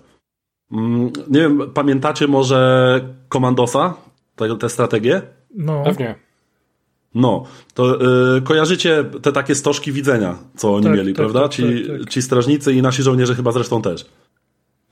Yy, 0.71 0.79
nie 1.31 1.41
wiem, 1.41 1.71
pamiętacie 1.75 2.27
może 2.27 3.01
Komandosa, 3.29 3.95
tę, 4.37 4.57
tę 4.57 4.69
strategię? 4.69 5.23
No. 5.55 5.83
Pewnie. 5.85 6.28
No, 7.15 7.45
to 7.75 7.99
yy, 8.35 8.43
kojarzycie 8.43 9.05
te 9.23 9.33
takie 9.33 9.55
stożki 9.55 9.93
widzenia, 9.93 10.39
co 10.57 10.75
oni 10.75 10.85
tak, 10.85 10.97
mieli, 10.97 11.13
tak, 11.13 11.17
prawda? 11.17 11.43
Tak, 11.43 11.51
ci, 11.53 11.63
tak, 11.63 11.99
tak. 12.01 12.11
ci 12.11 12.23
strażnicy 12.23 12.73
i 12.73 12.83
nasi 12.83 13.03
żołnierze 13.03 13.35
chyba 13.35 13.53
zresztą 13.53 13.83
też. 13.83 14.07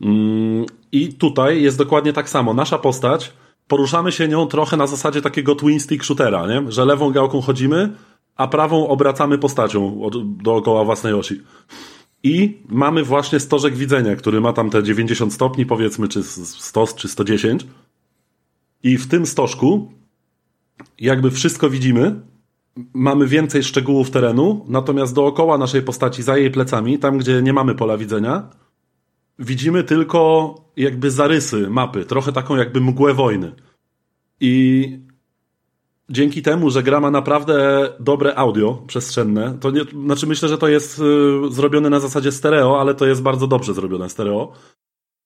Mm, 0.01 0.67
I 0.93 1.15
tutaj 1.15 1.63
jest 1.63 1.79
dokładnie 1.79 2.13
tak 2.13 2.29
samo. 2.29 2.55
Nasza 2.55 2.79
postać, 2.79 3.33
poruszamy 3.69 4.13
się 4.13 4.29
nią 4.29 4.47
trochę 4.47 4.77
na 4.77 4.87
zasadzie 4.87 5.23
takiego 5.23 5.55
twin 5.55 5.81
stick 5.81 6.05
shootera, 6.05 6.47
nie? 6.47 6.73
że 6.73 6.85
lewą 6.85 7.11
gałką 7.11 7.41
chodzimy, 7.41 7.93
a 8.37 8.49
prawą 8.49 8.89
obracamy 8.89 9.39
postacią 9.39 10.11
dookoła 10.43 10.85
własnej 10.85 11.13
osi. 11.13 11.41
I 12.23 12.59
mamy 12.69 13.03
właśnie 13.03 13.41
stożek 13.41 13.77
widzenia, 13.77 14.17
który 14.17 14.41
ma 14.41 14.53
tam 14.53 14.71
te 14.71 14.83
90 14.83 15.33
stopni, 15.33 15.67
powiedzmy, 15.67 16.09
czy 16.09 16.23
100, 16.23 16.87
czy 16.87 17.09
110. 17.09 17.67
I 18.83 18.99
w 18.99 19.09
tym 19.09 19.27
stożku 19.27 19.93
jakby 20.99 21.31
wszystko 21.31 21.71
widzimy, 21.71 22.21
mamy 22.95 23.27
więcej 23.27 23.63
szczegółów 23.63 24.11
terenu, 24.11 24.65
natomiast 24.69 25.15
dookoła 25.15 25.59
naszej 25.59 25.83
postaci, 25.83 26.23
za 26.23 26.37
jej 26.37 26.51
plecami, 26.51 26.99
tam 26.99 27.19
gdzie 27.19 27.43
nie 27.43 27.53
mamy 27.53 27.75
pola 27.75 27.99
widzenia, 27.99 28.51
widzimy 29.39 29.85
tylko 29.85 30.55
jakby 30.77 31.11
zarysy 31.11 31.71
mapy, 31.71 32.05
trochę 32.05 32.33
taką 32.33 32.57
jakby 32.57 32.81
mgłę 32.81 33.15
wojny. 33.15 33.53
I 34.41 34.99
dzięki 36.11 36.43
temu, 36.43 36.71
że 36.71 36.83
gra 36.83 37.01
ma 37.01 37.11
naprawdę 37.11 37.89
dobre 38.01 38.35
audio 38.35 38.83
przestrzenne, 38.87 39.59
to 39.61 39.71
nie, 39.71 39.81
znaczy 40.05 40.27
myślę, 40.27 40.49
że 40.49 40.59
to 40.59 40.69
jest 40.69 40.99
y, 40.99 41.03
zrobione 41.51 41.91
na 41.91 42.01
zasadzie 42.01 42.33
stereo, 42.33 42.81
ale 42.81 42.95
to 42.95 43.07
jest 43.07 43.23
bardzo 43.23 43.47
dobrze 43.47 43.75
zrobione 43.75 44.09
stereo. 44.09 44.53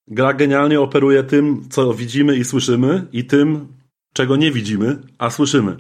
Gra 0.08 0.34
genialnie 0.34 0.80
operuje 0.80 1.22
tym, 1.22 1.68
co 1.70 1.94
widzimy 1.94 2.36
i 2.36 2.44
słyszymy 2.44 3.06
i 3.12 3.24
tym, 3.24 3.68
czego 4.12 4.36
nie 4.36 4.52
widzimy, 4.52 5.02
a 5.18 5.30
słyszymy. 5.30 5.76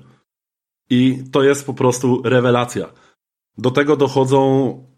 I 0.90 1.24
to 1.32 1.42
jest 1.42 1.66
po 1.66 1.74
prostu 1.74 2.22
rewelacja. 2.24 2.92
Do 3.58 3.70
tego 3.70 3.96
dochodzą 3.96 4.90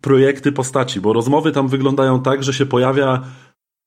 projekty 0.00 0.52
postaci, 0.52 1.00
bo 1.00 1.12
rozmowy 1.12 1.52
tam 1.52 1.68
wyglądają 1.68 2.22
tak, 2.22 2.44
że 2.44 2.52
się 2.52 2.66
pojawia 2.66 3.22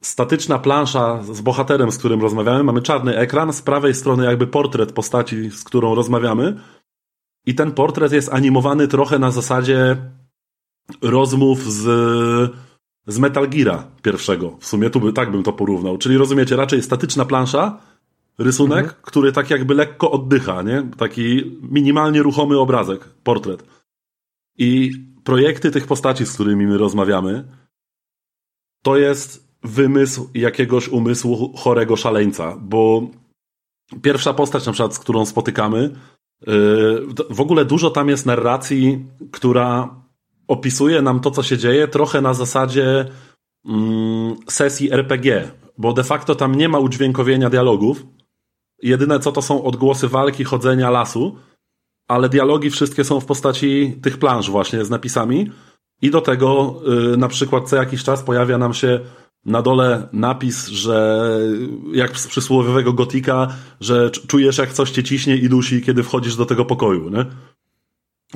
statyczna 0.02 0.60
plansza 0.60 1.24
z 1.24 1.42
bohaterem, 1.42 1.92
z 1.92 1.98
którym 1.98 2.22
rozmawiamy. 2.22 2.64
Mamy 2.64 2.82
czarny 2.82 3.18
ekran, 3.18 3.54
z 3.54 3.62
prawej 3.62 3.94
strony 3.94 4.26
jakby 4.26 4.48
portret 4.48 4.92
postaci, 4.92 5.52
z 5.52 5.64
którą 5.64 5.96
rozmawiamy. 5.96 6.60
I 7.46 7.56
ten 7.56 7.72
portret 7.72 8.12
jest 8.12 8.34
animowany 8.34 8.88
trochę 8.88 9.20
na 9.20 9.32
zasadzie 9.32 9.98
rozmów 11.02 11.72
z, 11.72 11.84
z 13.08 13.20
Metal 13.20 13.50
Geara 13.50 13.88
pierwszego. 14.02 14.58
W 14.60 14.66
sumie 14.66 14.90
tu 14.90 15.00
by, 15.00 15.14
tak 15.14 15.32
bym 15.32 15.44
to 15.44 15.54
porównał. 15.54 15.98
Czyli 15.98 16.18
rozumiecie, 16.18 16.56
raczej 16.56 16.84
statyczna 16.84 17.26
plansza, 17.26 17.78
rysunek, 18.38 18.84
mhm. 18.84 19.02
który 19.02 19.32
tak 19.32 19.50
jakby 19.50 19.74
lekko 19.74 20.12
oddycha, 20.12 20.62
nie? 20.62 20.84
Taki 20.98 21.58
minimalnie 21.62 22.24
ruchomy 22.24 22.60
obrazek, 22.60 23.10
portret. 23.24 23.64
I 24.58 24.92
projekty 25.24 25.72
tych 25.72 25.88
postaci, 25.88 26.26
z 26.26 26.34
którymi 26.34 26.66
my 26.66 26.78
rozmawiamy, 26.78 27.44
to 28.84 28.98
jest 28.98 29.54
wymysł 29.64 30.30
jakiegoś 30.34 30.90
umysłu 30.90 31.54
chorego 31.58 31.96
szaleńca, 31.96 32.58
bo 32.62 33.08
pierwsza 34.02 34.34
postać, 34.34 34.66
na 34.66 34.72
przykład, 34.72 34.96
z 34.96 35.00
którą 35.00 35.26
spotykamy, 35.26 35.90
yy, 36.48 37.08
w 37.30 37.42
ogóle 37.42 37.66
dużo 37.66 37.90
tam 37.90 38.10
jest 38.10 38.26
narracji, 38.26 39.06
która 39.32 39.96
opisuje 40.48 41.02
nam 41.02 41.20
to, 41.20 41.32
co 41.32 41.44
się 41.44 41.58
dzieje, 41.58 41.88
trochę 41.88 42.22
na 42.22 42.34
zasadzie 42.34 43.06
mm, 43.66 44.36
sesji 44.50 44.94
RPG, 44.94 45.52
bo 45.78 45.94
de 45.94 46.04
facto 46.04 46.36
tam 46.36 46.56
nie 46.56 46.70
ma 46.70 46.80
udźwiękowienia 46.80 47.50
dialogów. 47.50 48.06
Jedyne 48.84 49.20
co 49.20 49.32
to 49.32 49.42
są 49.42 49.64
odgłosy 49.64 50.08
walki, 50.08 50.44
chodzenia, 50.44 50.90
lasu, 50.90 51.36
ale 52.08 52.30
dialogi 52.30 52.70
wszystkie 52.70 53.04
są 53.04 53.20
w 53.20 53.26
postaci 53.26 54.00
tych 54.02 54.18
planż 54.18 54.50
właśnie 54.50 54.86
z 54.86 54.90
napisami. 54.90 55.52
I 56.02 56.12
do 56.12 56.22
tego 56.22 56.82
yy, 56.88 57.18
na 57.18 57.28
przykład 57.28 57.70
co 57.70 57.76
jakiś 57.76 58.04
czas 58.04 58.24
pojawia 58.24 58.58
nam 58.58 58.74
się 58.74 59.00
na 59.46 59.62
dole 59.62 60.08
napis, 60.14 60.68
że 60.68 61.28
jak 61.94 62.20
z 62.20 62.28
przysłowiowego 62.28 62.94
gotika, 62.94 63.48
że 63.82 64.12
czujesz 64.12 64.58
jak 64.58 64.74
coś 64.74 64.92
cię 64.92 65.04
ciśnie 65.04 65.38
i 65.38 65.50
dusi, 65.50 65.82
kiedy 65.82 66.04
wchodzisz 66.04 66.36
do 66.36 66.46
tego 66.46 66.66
pokoju, 66.66 67.10
nie? 67.10 67.26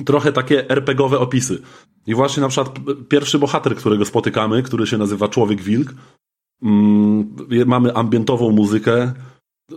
Trochę 0.04 0.32
takie 0.32 0.70
RPGowe 0.70 1.18
opisy. 1.18 1.62
I 2.06 2.14
właśnie 2.14 2.40
na 2.40 2.48
przykład 2.48 2.78
pierwszy 3.08 3.38
bohater, 3.38 3.76
którego 3.76 4.04
spotykamy, 4.04 4.62
który 4.62 4.86
się 4.86 4.98
nazywa 4.98 5.28
Człowiek 5.28 5.62
Wilk, 5.62 5.94
mm, 6.62 7.36
mamy 7.66 7.94
ambientową 7.94 8.50
muzykę, 8.50 9.12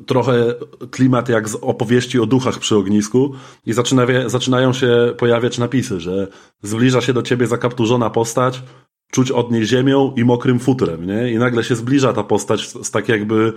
trochę 0.05 0.55
klimat 0.91 1.29
jak 1.29 1.49
z 1.49 1.55
opowieści 1.55 2.19
o 2.19 2.25
duchach 2.25 2.59
przy 2.59 2.75
ognisku 2.75 3.33
i 3.65 3.73
zaczyna, 3.73 4.05
zaczynają 4.25 4.73
się 4.73 5.13
pojawiać 5.17 5.57
napisy, 5.57 5.99
że 5.99 6.27
zbliża 6.61 7.01
się 7.01 7.13
do 7.13 7.21
ciebie 7.21 7.47
zakapturzona 7.47 8.09
postać, 8.09 8.63
czuć 9.11 9.31
od 9.31 9.51
niej 9.51 9.65
ziemią 9.65 10.13
i 10.17 10.25
mokrym 10.25 10.59
futrem, 10.59 11.07
nie? 11.07 11.31
I 11.31 11.37
nagle 11.37 11.63
się 11.63 11.75
zbliża 11.75 12.13
ta 12.13 12.23
postać 12.23 12.69
z, 12.69 12.87
z 12.87 12.91
tak 12.91 13.09
jakby 13.09 13.53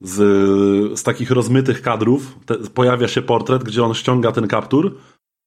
z, 0.00 0.98
z 0.98 1.02
takich 1.02 1.30
rozmytych 1.30 1.82
kadrów, 1.82 2.38
te, 2.46 2.54
pojawia 2.56 3.08
się 3.08 3.22
portret, 3.22 3.64
gdzie 3.64 3.84
on 3.84 3.94
ściąga 3.94 4.32
ten 4.32 4.48
kaptur 4.48 4.96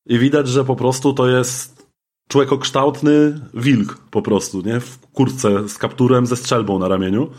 i 0.05 0.19
widać, 0.19 0.47
że 0.47 0.65
po 0.65 0.75
prostu 0.75 1.13
to 1.13 1.29
jest 1.29 1.87
człowiekokształtny 2.29 3.39
wilk 3.53 3.97
po 4.11 4.21
prostu, 4.21 4.61
nie? 4.61 4.79
W 4.79 4.99
kurtce 4.99 5.69
z 5.69 5.77
kapturem 5.77 6.25
ze 6.27 6.35
strzelbą 6.35 6.79
na 6.79 6.87
ramieniu, 6.87 7.29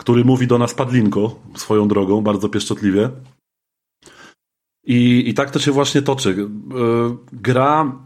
który 0.00 0.24
mówi 0.24 0.46
do 0.46 0.58
nas 0.58 0.74
padlinko 0.74 1.36
swoją 1.54 1.88
drogą, 1.88 2.22
bardzo 2.22 2.48
pieszczotliwie. 2.48 3.10
I, 4.84 5.28
I 5.28 5.34
tak 5.34 5.50
to 5.50 5.58
się 5.58 5.72
właśnie 5.72 6.02
toczy. 6.02 6.30
E, 6.30 7.16
gra 7.32 7.98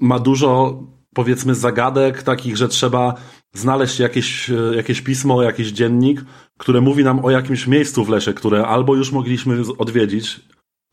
ma 0.00 0.18
dużo 0.18 0.82
powiedzmy 1.14 1.54
zagadek 1.54 2.22
takich, 2.22 2.56
że 2.56 2.68
trzeba 2.68 3.14
znaleźć 3.54 3.98
jakieś, 3.98 4.50
e, 4.50 4.54
jakieś 4.76 5.00
pismo, 5.00 5.42
jakiś 5.42 5.68
dziennik, 5.68 6.24
które 6.58 6.80
mówi 6.80 7.04
nam 7.04 7.24
o 7.24 7.30
jakimś 7.30 7.66
miejscu 7.66 8.04
w 8.04 8.08
lesie, 8.08 8.32
które 8.32 8.66
albo 8.66 8.94
już 8.94 9.12
mogliśmy 9.12 9.62
odwiedzić 9.78 10.40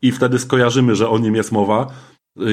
i 0.02 0.12
wtedy 0.12 0.38
skojarzymy, 0.38 0.96
że 0.96 1.08
o 1.08 1.18
nim 1.18 1.34
jest 1.34 1.52
mowa. 1.52 1.86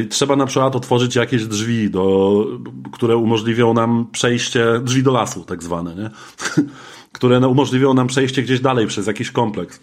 Trzeba 0.10 0.36
na 0.36 0.46
przykład 0.46 0.76
otworzyć 0.76 1.16
jakieś 1.16 1.46
drzwi, 1.46 1.90
do, 1.90 2.46
które 2.92 3.18
umożliwią 3.18 3.74
nam 3.74 4.08
przejście, 4.12 4.66
drzwi 4.84 5.04
do 5.04 5.12
lasu 5.12 5.44
tak 5.44 5.64
zwane, 5.64 5.96
nie? 5.96 6.10
które 7.20 7.48
umożliwią 7.48 7.94
nam 7.94 8.08
przejście 8.08 8.44
gdzieś 8.44 8.60
dalej 8.60 8.88
przez 8.88 9.08
jakiś 9.08 9.32
kompleks. 9.32 9.80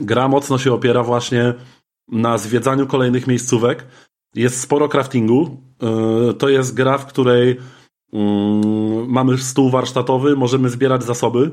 Gra 0.00 0.28
mocno 0.28 0.58
się 0.58 0.72
opiera 0.72 1.02
właśnie 1.02 1.54
na 2.08 2.38
zwiedzaniu 2.38 2.86
kolejnych 2.86 3.26
miejscówek, 3.26 3.86
jest 4.34 4.60
sporo 4.60 4.88
craftingu. 4.88 5.56
E, 5.82 6.34
to 6.34 6.48
jest 6.48 6.74
gra, 6.74 6.98
w 6.98 7.06
której 7.06 7.56
mm, 8.12 9.10
mamy 9.10 9.38
stół 9.38 9.70
warsztatowy, 9.70 10.36
możemy 10.36 10.70
zbierać 10.70 11.04
zasoby. 11.04 11.50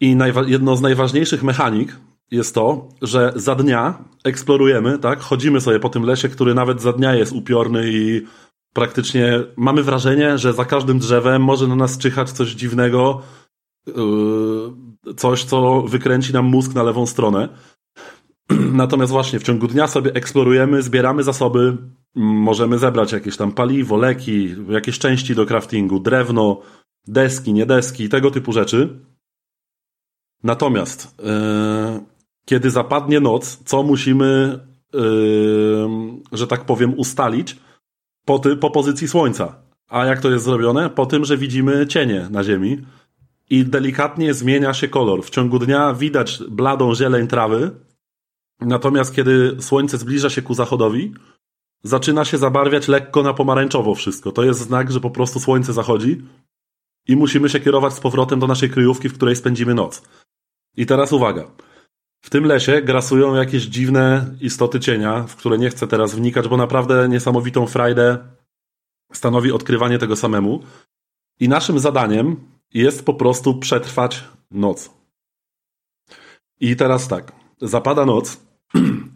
I 0.00 0.16
jedno 0.46 0.76
z 0.76 0.80
najważniejszych 0.80 1.42
mechanik 1.42 1.96
jest 2.30 2.54
to, 2.54 2.88
że 3.02 3.32
za 3.36 3.54
dnia 3.54 4.04
eksplorujemy, 4.24 4.98
tak? 4.98 5.20
Chodzimy 5.20 5.60
sobie 5.60 5.80
po 5.80 5.88
tym 5.88 6.02
lesie, 6.02 6.28
który 6.28 6.54
nawet 6.54 6.82
za 6.82 6.92
dnia 6.92 7.14
jest 7.14 7.32
upiorny 7.32 7.90
i 7.92 8.22
praktycznie 8.72 9.40
mamy 9.56 9.82
wrażenie, 9.82 10.38
że 10.38 10.52
za 10.52 10.64
każdym 10.64 10.98
drzewem 10.98 11.42
może 11.42 11.66
na 11.66 11.76
nas 11.76 11.98
czyhać 11.98 12.30
coś 12.30 12.48
dziwnego, 12.50 13.22
coś, 15.16 15.44
co 15.44 15.82
wykręci 15.82 16.32
nam 16.32 16.44
mózg 16.44 16.74
na 16.74 16.82
lewą 16.82 17.06
stronę. 17.06 17.48
Natomiast 18.72 19.12
właśnie 19.12 19.38
w 19.38 19.42
ciągu 19.42 19.66
dnia 19.66 19.86
sobie 19.86 20.14
eksplorujemy, 20.14 20.82
zbieramy 20.82 21.22
zasoby, 21.22 21.76
możemy 22.14 22.78
zebrać 22.78 23.12
jakieś 23.12 23.36
tam 23.36 23.52
paliwo, 23.52 23.96
leki, 23.96 24.54
jakieś 24.68 24.98
części 24.98 25.34
do 25.34 25.46
craftingu, 25.46 26.00
drewno, 26.00 26.60
deski, 27.06 27.52
nie 27.52 27.66
deski, 27.66 28.08
tego 28.08 28.30
typu 28.30 28.52
rzeczy. 28.52 29.00
Natomiast 30.42 31.14
yy, 31.18 32.04
kiedy 32.44 32.70
zapadnie 32.70 33.20
noc, 33.20 33.58
co 33.64 33.82
musimy, 33.82 34.60
yy, 34.94 35.88
że 36.32 36.46
tak 36.46 36.64
powiem, 36.64 36.94
ustalić 36.98 37.56
po, 38.24 38.38
ty, 38.38 38.56
po 38.56 38.70
pozycji 38.70 39.08
słońca. 39.08 39.54
A 39.88 40.04
jak 40.04 40.20
to 40.20 40.30
jest 40.30 40.44
zrobione? 40.44 40.90
Po 40.90 41.06
tym, 41.06 41.24
że 41.24 41.36
widzimy 41.36 41.86
cienie 41.86 42.26
na 42.30 42.44
ziemi 42.44 42.78
i 43.50 43.64
delikatnie 43.64 44.34
zmienia 44.34 44.74
się 44.74 44.88
kolor. 44.88 45.22
W 45.22 45.30
ciągu 45.30 45.58
dnia 45.58 45.94
widać 45.94 46.38
bladą 46.48 46.94
zieleń 46.94 47.26
trawy, 47.26 47.70
Natomiast 48.60 49.14
kiedy 49.14 49.56
słońce 49.62 49.98
zbliża 49.98 50.30
się 50.30 50.42
ku 50.42 50.54
zachodowi, 50.54 51.14
zaczyna 51.82 52.24
się 52.24 52.38
zabarwiać 52.38 52.88
lekko 52.88 53.22
na 53.22 53.34
pomarańczowo 53.34 53.94
wszystko. 53.94 54.32
To 54.32 54.44
jest 54.44 54.60
znak, 54.60 54.92
że 54.92 55.00
po 55.00 55.10
prostu 55.10 55.40
słońce 55.40 55.72
zachodzi 55.72 56.22
i 57.08 57.16
musimy 57.16 57.48
się 57.48 57.60
kierować 57.60 57.94
z 57.94 58.00
powrotem 58.00 58.40
do 58.40 58.46
naszej 58.46 58.70
kryjówki, 58.70 59.08
w 59.08 59.14
której 59.14 59.36
spędzimy 59.36 59.74
noc. 59.74 60.02
I 60.76 60.86
teraz 60.86 61.12
uwaga. 61.12 61.50
W 62.20 62.30
tym 62.30 62.44
lesie 62.44 62.82
grasują 62.82 63.34
jakieś 63.34 63.62
dziwne 63.62 64.34
istoty 64.40 64.80
cienia, 64.80 65.22
w 65.22 65.36
które 65.36 65.58
nie 65.58 65.70
chcę 65.70 65.86
teraz 65.86 66.14
wnikać, 66.14 66.48
bo 66.48 66.56
naprawdę 66.56 67.08
niesamowitą 67.08 67.66
frajdę 67.66 68.18
stanowi 69.12 69.52
odkrywanie 69.52 69.98
tego 69.98 70.16
samemu. 70.16 70.62
I 71.40 71.48
naszym 71.48 71.78
zadaniem 71.78 72.36
jest 72.74 73.04
po 73.04 73.14
prostu 73.14 73.58
przetrwać 73.58 74.24
noc. 74.50 74.90
I 76.60 76.76
teraz 76.76 77.08
tak. 77.08 77.32
Zapada 77.60 78.06
noc, 78.06 78.40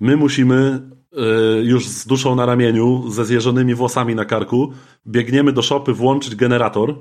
My 0.00 0.16
musimy 0.16 0.90
e, 1.16 1.22
już 1.62 1.86
z 1.86 2.06
duszą 2.06 2.34
na 2.34 2.46
ramieniu, 2.46 3.10
ze 3.10 3.24
zjeżonymi 3.24 3.74
włosami 3.74 4.14
na 4.14 4.24
karku, 4.24 4.72
biegniemy 5.06 5.52
do 5.52 5.62
szopy 5.62 5.92
włączyć 5.92 6.34
generator, 6.34 6.94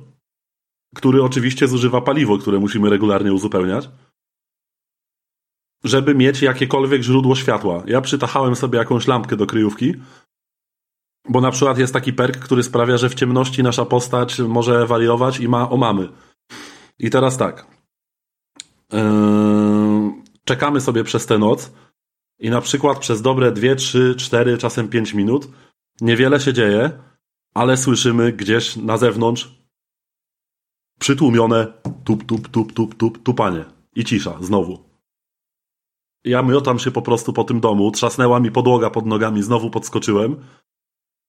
który 0.96 1.24
oczywiście 1.24 1.68
zużywa 1.68 2.02
paliwo, 2.02 2.38
które 2.38 2.60
musimy 2.60 2.90
regularnie 2.90 3.34
uzupełniać, 3.34 3.90
żeby 5.84 6.16
mieć 6.16 6.42
jakiekolwiek 6.42 7.02
źródło 7.02 7.36
światła. 7.36 7.84
Ja 7.88 8.02
przytachałem 8.02 8.56
sobie 8.56 8.80
jakąś 8.80 9.08
lampkę 9.08 9.36
do 9.36 9.46
kryjówki, 9.46 9.94
bo 11.30 11.42
na 11.42 11.52
przykład 11.52 11.78
jest 11.78 11.94
taki 11.94 12.14
perk, 12.14 12.38
który 12.38 12.64
sprawia, 12.64 12.98
że 12.98 13.10
w 13.10 13.16
ciemności 13.16 13.64
nasza 13.64 13.86
postać 13.86 14.40
może 14.40 14.88
wariować 14.88 15.40
i 15.40 15.48
ma 15.48 15.70
omamy. 15.70 16.10
I 17.00 17.10
teraz 17.10 17.38
tak. 17.38 17.68
Yy, 18.94 19.00
czekamy 20.44 20.82
sobie 20.82 21.04
przez 21.04 21.26
tę 21.26 21.38
noc 21.38 21.72
i 22.40 22.50
na 22.50 22.62
przykład 22.62 23.00
przez 23.00 23.22
dobre 23.22 23.52
2, 23.52 23.76
3, 23.76 24.16
4, 24.18 24.58
czasem 24.58 24.88
5 24.88 25.14
minut 25.14 25.48
niewiele 26.02 26.40
się 26.40 26.54
dzieje, 26.54 26.92
ale 27.54 27.78
słyszymy 27.78 28.34
gdzieś 28.34 28.76
na 28.76 28.98
zewnątrz 28.98 29.58
przytłumione 31.00 31.68
tup, 32.04 32.26
tup, 32.26 32.48
tup, 32.50 32.74
tup, 32.74 32.96
tup, 32.96 33.24
tupanie. 33.24 33.66
I 33.96 34.06
cisza, 34.06 34.38
znowu. 34.42 34.88
Ja 36.24 36.42
miotam 36.42 36.80
się 36.80 36.92
po 36.92 37.02
prostu 37.02 37.34
po 37.34 37.44
tym 37.44 37.60
domu, 37.60 37.92
trzasnęła 37.92 38.40
mi 38.40 38.52
podłoga 38.52 38.90
pod 38.90 39.06
nogami, 39.06 39.44
znowu 39.44 39.70
podskoczyłem. 39.70 40.36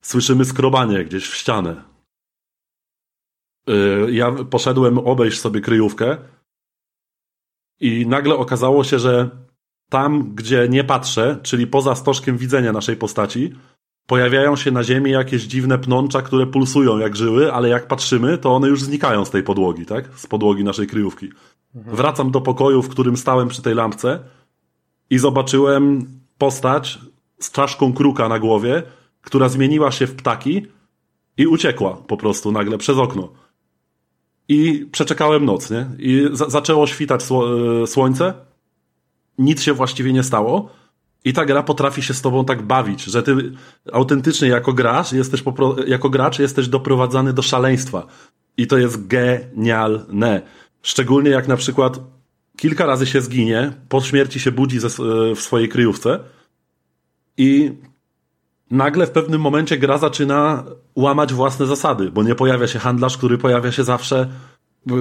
Słyszymy 0.02 0.44
skrobanie 0.44 1.04
gdzieś 1.04 1.28
w 1.28 1.36
ścianę. 1.36 1.84
Yy, 3.66 4.12
ja 4.12 4.32
poszedłem 4.32 4.98
obejść 4.98 5.40
sobie 5.40 5.60
kryjówkę 5.60 6.16
i 7.80 8.06
nagle 8.06 8.36
okazało 8.36 8.84
się, 8.84 8.98
że 8.98 9.30
tam, 9.90 10.34
gdzie 10.34 10.68
nie 10.68 10.84
patrzę, 10.84 11.38
czyli 11.42 11.66
poza 11.66 11.94
stożkiem 11.94 12.36
widzenia 12.38 12.72
naszej 12.72 12.96
postaci, 12.96 13.52
pojawiają 14.06 14.56
się 14.56 14.70
na 14.70 14.84
ziemi 14.84 15.10
jakieś 15.10 15.42
dziwne 15.42 15.78
pnącza, 15.78 16.22
które 16.22 16.46
pulsują 16.46 16.98
jak 16.98 17.16
żyły, 17.16 17.52
ale 17.52 17.68
jak 17.68 17.86
patrzymy, 17.86 18.38
to 18.38 18.54
one 18.54 18.68
już 18.68 18.82
znikają 18.82 19.24
z 19.24 19.30
tej 19.30 19.42
podłogi, 19.42 19.86
tak? 19.86 20.08
Z 20.18 20.26
podłogi 20.26 20.64
naszej 20.64 20.86
kryjówki. 20.86 21.28
Mhm. 21.74 21.96
Wracam 21.96 22.30
do 22.30 22.40
pokoju, 22.40 22.82
w 22.82 22.88
którym 22.88 23.16
stałem 23.16 23.48
przy 23.48 23.62
tej 23.62 23.74
lampce 23.74 24.18
i 25.10 25.18
zobaczyłem 25.18 26.06
postać 26.38 26.98
z 27.38 27.50
czaszką 27.50 27.92
kruka 27.92 28.28
na 28.28 28.38
głowie, 28.38 28.82
która 29.22 29.48
zmieniła 29.48 29.92
się 29.92 30.06
w 30.06 30.14
ptaki 30.14 30.66
i 31.36 31.46
uciekła 31.46 31.96
po 31.96 32.16
prostu 32.16 32.52
nagle 32.52 32.78
przez 32.78 32.98
okno. 32.98 33.32
I 34.48 34.88
przeczekałem 34.92 35.44
noc, 35.44 35.70
nie? 35.70 35.86
I 35.98 36.28
za 36.32 36.48
zaczęło 36.48 36.86
świtać 36.86 37.22
sło 37.22 37.46
e, 37.82 37.86
słońce, 37.86 38.34
nic 39.38 39.62
się 39.62 39.72
właściwie 39.72 40.12
nie 40.12 40.22
stało. 40.22 40.70
I 41.24 41.32
ta 41.32 41.44
gra 41.44 41.62
potrafi 41.62 42.02
się 42.02 42.14
z 42.14 42.22
tobą 42.22 42.44
tak 42.44 42.62
bawić, 42.62 43.04
że 43.04 43.22
ty 43.22 43.52
autentycznie 43.92 44.48
jako 44.48 44.72
gracz 44.72 45.12
jesteś, 45.12 45.42
jako 45.86 46.10
gracz 46.10 46.38
jesteś 46.38 46.68
doprowadzany 46.68 47.32
do 47.32 47.42
szaleństwa. 47.42 48.06
I 48.56 48.66
to 48.66 48.78
jest 48.78 49.06
genialne. 49.06 50.42
Szczególnie 50.82 51.30
jak 51.30 51.48
na 51.48 51.56
przykład 51.56 52.00
kilka 52.56 52.86
razy 52.86 53.06
się 53.06 53.20
zginie, 53.20 53.72
po 53.88 54.00
śmierci 54.00 54.40
się 54.40 54.52
budzi 54.52 54.80
ze, 54.80 54.88
w 55.34 55.40
swojej 55.40 55.68
kryjówce 55.68 56.20
i 57.36 57.72
nagle 58.70 59.06
w 59.06 59.10
pewnym 59.10 59.40
momencie 59.40 59.78
gra 59.78 59.98
zaczyna 59.98 60.64
łamać 60.96 61.34
własne 61.34 61.66
zasady, 61.66 62.10
bo 62.10 62.22
nie 62.22 62.34
pojawia 62.34 62.66
się 62.66 62.78
handlarz, 62.78 63.16
który 63.16 63.38
pojawia 63.38 63.72
się 63.72 63.84
zawsze 63.84 64.28
yy, 64.86 64.94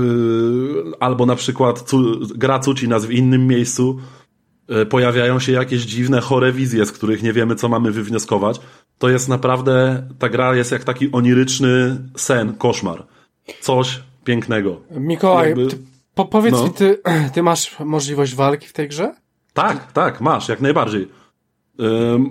albo 1.00 1.26
na 1.26 1.36
przykład 1.36 1.82
cu, 1.82 2.20
gra 2.36 2.60
cuci 2.60 2.88
nas 2.88 3.06
w 3.06 3.12
innym 3.12 3.48
miejscu, 3.48 4.00
yy, 4.68 4.86
pojawiają 4.86 5.40
się 5.40 5.52
jakieś 5.52 5.82
dziwne, 5.82 6.22
chore 6.22 6.52
wizje, 6.52 6.86
z 6.86 6.92
których 6.92 7.24
nie 7.24 7.34
wiemy, 7.34 7.56
co 7.56 7.70
mamy 7.70 7.92
wywnioskować. 7.92 8.60
To 8.98 9.10
jest 9.10 9.30
naprawdę, 9.30 10.08
ta 10.20 10.30
gra 10.30 10.56
jest 10.56 10.72
jak 10.72 10.84
taki 10.84 11.12
oniryczny 11.12 11.98
sen, 12.16 12.54
koszmar. 12.54 13.06
Coś 13.62 14.04
pięknego. 14.24 14.82
Mikołaj, 14.92 15.50
Jakby... 15.50 15.68
ty, 15.68 15.78
po, 16.16 16.26
powiedz 16.26 16.54
no. 16.54 16.64
mi, 16.64 16.74
ty, 16.74 17.02
ty 17.34 17.44
masz 17.44 17.80
możliwość 17.80 18.36
walki 18.36 18.68
w 18.68 18.74
tej 18.74 18.88
grze? 18.88 19.16
Tak, 19.54 19.92
tak, 19.92 20.22
masz, 20.22 20.50
jak 20.50 20.62
najbardziej. 20.62 21.08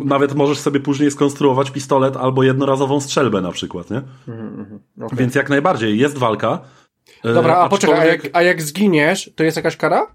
Nawet 0.05 0.35
możesz 0.35 0.59
sobie 0.59 0.81
później 0.81 1.11
skonstruować 1.11 1.71
pistolet 1.71 2.17
albo 2.17 2.43
jednorazową 2.43 3.01
strzelbę 3.01 3.41
na 3.41 3.53
przykład, 3.53 3.91
nie? 3.91 4.03
Mm, 4.29 4.81
okay. 5.03 5.19
Więc 5.19 5.35
jak 5.35 5.51
najbardziej, 5.51 5.99
jest 5.99 6.19
walka. 6.19 6.61
Dobra, 7.25 7.57
a 7.57 7.69
poczekaj, 7.69 8.01
a 8.01 8.05
jak, 8.05 8.29
a 8.33 8.43
jak 8.43 8.63
zginiesz, 8.63 9.31
to 9.37 9.45
jest 9.45 9.57
jakaś 9.57 9.77
kara? 9.77 10.07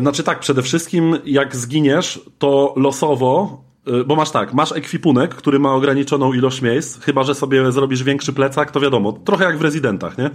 Znaczy 0.00 0.22
tak, 0.22 0.40
przede 0.40 0.62
wszystkim 0.62 1.16
jak 1.24 1.56
zginiesz, 1.56 2.20
to 2.38 2.74
losowo, 2.76 3.62
bo 4.06 4.16
masz 4.16 4.30
tak, 4.30 4.54
masz 4.54 4.72
ekwipunek, 4.72 5.34
który 5.34 5.58
ma 5.58 5.74
ograniczoną 5.74 6.32
ilość 6.32 6.62
miejsc, 6.62 7.00
chyba 7.00 7.22
że 7.22 7.34
sobie 7.34 7.72
zrobisz 7.72 8.02
większy 8.02 8.32
plecak, 8.32 8.70
to 8.70 8.80
wiadomo, 8.80 9.12
trochę 9.12 9.44
jak 9.44 9.58
w 9.58 9.62
rezydentach, 9.62 10.18
nie? 10.18 10.30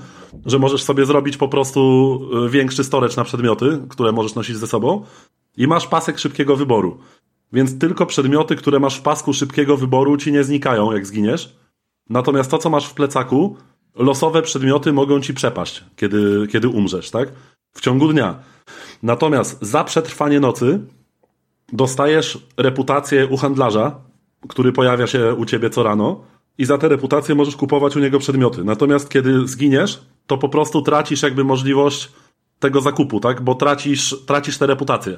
Że 0.45 0.59
możesz 0.59 0.83
sobie 0.83 1.05
zrobić 1.05 1.37
po 1.37 1.47
prostu 1.47 2.19
większy 2.49 2.83
storage 2.83 3.15
na 3.17 3.23
przedmioty, 3.23 3.79
które 3.89 4.11
możesz 4.11 4.35
nosić 4.35 4.57
ze 4.57 4.67
sobą 4.67 5.03
i 5.57 5.67
masz 5.67 5.87
pasek 5.87 6.19
szybkiego 6.19 6.55
wyboru. 6.55 6.99
Więc 7.53 7.79
tylko 7.79 8.05
przedmioty, 8.05 8.55
które 8.55 8.79
masz 8.79 8.97
w 8.97 9.01
pasku 9.01 9.33
szybkiego 9.33 9.77
wyboru 9.77 10.17
ci 10.17 10.31
nie 10.31 10.43
znikają, 10.43 10.91
jak 10.91 11.05
zginiesz. 11.05 11.55
Natomiast 12.09 12.51
to, 12.51 12.57
co 12.57 12.69
masz 12.69 12.85
w 12.85 12.93
plecaku, 12.93 13.57
losowe 13.95 14.41
przedmioty 14.41 14.93
mogą 14.93 15.21
ci 15.21 15.33
przepaść, 15.33 15.83
kiedy, 15.95 16.47
kiedy 16.51 16.69
umrzesz, 16.69 17.11
tak? 17.11 17.29
W 17.73 17.81
ciągu 17.81 18.13
dnia. 18.13 18.39
Natomiast 19.03 19.61
za 19.61 19.83
przetrwanie 19.83 20.39
nocy 20.39 20.79
dostajesz 21.73 22.47
reputację 22.57 23.27
u 23.27 23.37
handlarza, 23.37 23.95
który 24.47 24.71
pojawia 24.71 25.07
się 25.07 25.33
u 25.33 25.45
ciebie 25.45 25.69
co 25.69 25.83
rano 25.83 26.23
i 26.57 26.65
za 26.65 26.77
tę 26.77 26.89
reputację 26.89 27.35
możesz 27.35 27.55
kupować 27.55 27.95
u 27.95 27.99
niego 27.99 28.19
przedmioty. 28.19 28.63
Natomiast 28.63 29.09
kiedy 29.09 29.47
zginiesz, 29.47 30.01
to 30.27 30.37
po 30.37 30.49
prostu 30.49 30.81
tracisz 30.81 31.23
jakby 31.23 31.43
możliwość 31.43 32.11
tego 32.59 32.81
zakupu, 32.81 33.19
tak? 33.19 33.41
Bo 33.41 33.55
tracisz, 33.55 34.15
tracisz 34.25 34.57
tę 34.57 34.67
reputację 34.67 35.17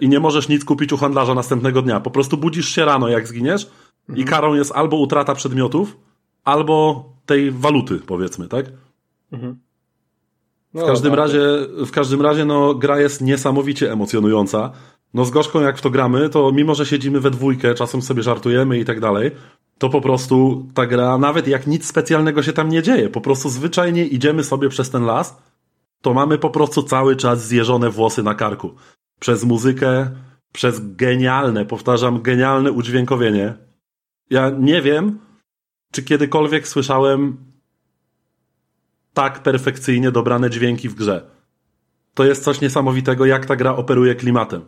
i 0.00 0.08
nie 0.08 0.20
możesz 0.20 0.48
nic 0.48 0.64
kupić 0.64 0.92
u 0.92 0.96
handlarza 0.96 1.34
następnego 1.34 1.82
dnia. 1.82 2.00
Po 2.00 2.10
prostu 2.10 2.36
budzisz 2.36 2.68
się 2.68 2.84
rano, 2.84 3.08
jak 3.08 3.28
zginiesz 3.28 3.70
mhm. 4.08 4.18
i 4.18 4.24
karą 4.30 4.54
jest 4.54 4.72
albo 4.72 4.96
utrata 4.96 5.34
przedmiotów, 5.34 5.96
albo 6.44 7.04
tej 7.26 7.50
waluty, 7.50 8.00
powiedzmy, 8.06 8.48
tak? 8.48 8.66
Mhm. 9.32 9.58
No, 10.74 10.84
w 10.84 10.86
każdym 10.86 11.14
razie, 11.14 11.40
w 11.86 11.90
każdym 11.90 12.22
razie, 12.22 12.44
no, 12.44 12.74
gra 12.74 13.00
jest 13.00 13.20
niesamowicie 13.20 13.92
emocjonująca. 13.92 14.72
No, 15.14 15.24
z 15.24 15.30
gorzką 15.30 15.60
jak 15.60 15.78
w 15.78 15.82
to 15.82 15.90
gramy, 15.90 16.28
to 16.28 16.52
mimo, 16.52 16.74
że 16.74 16.86
siedzimy 16.86 17.20
we 17.20 17.30
dwójkę, 17.30 17.74
czasem 17.74 18.02
sobie 18.02 18.22
żartujemy 18.22 18.78
i 18.78 18.84
tak 18.84 19.00
dalej, 19.00 19.30
to 19.78 19.88
po 19.88 20.00
prostu 20.00 20.66
ta 20.74 20.86
gra, 20.86 21.18
nawet 21.18 21.48
jak 21.48 21.66
nic 21.66 21.86
specjalnego 21.86 22.42
się 22.42 22.52
tam 22.52 22.68
nie 22.68 22.82
dzieje, 22.82 23.08
po 23.08 23.20
prostu 23.20 23.48
zwyczajnie 23.48 24.06
idziemy 24.06 24.44
sobie 24.44 24.68
przez 24.68 24.90
ten 24.90 25.04
las, 25.04 25.36
to 26.02 26.14
mamy 26.14 26.38
po 26.38 26.50
prostu 26.50 26.82
cały 26.82 27.16
czas 27.16 27.46
zjeżone 27.46 27.90
włosy 27.90 28.22
na 28.22 28.34
karku 28.34 28.74
przez 29.20 29.44
muzykę, 29.44 30.10
przez 30.52 30.94
genialne, 30.96 31.64
powtarzam, 31.64 32.22
genialne 32.22 32.72
udźwiękowienie. 32.72 33.54
Ja 34.30 34.50
nie 34.58 34.82
wiem, 34.82 35.18
czy 35.92 36.02
kiedykolwiek 36.02 36.68
słyszałem 36.68 37.36
tak 39.14 39.42
perfekcyjnie 39.42 40.10
dobrane 40.10 40.50
dźwięki 40.50 40.88
w 40.88 40.94
grze. 40.94 41.30
To 42.14 42.24
jest 42.24 42.44
coś 42.44 42.60
niesamowitego, 42.60 43.26
jak 43.26 43.46
ta 43.46 43.56
gra 43.56 43.76
operuje 43.76 44.14
klimatem. 44.14 44.64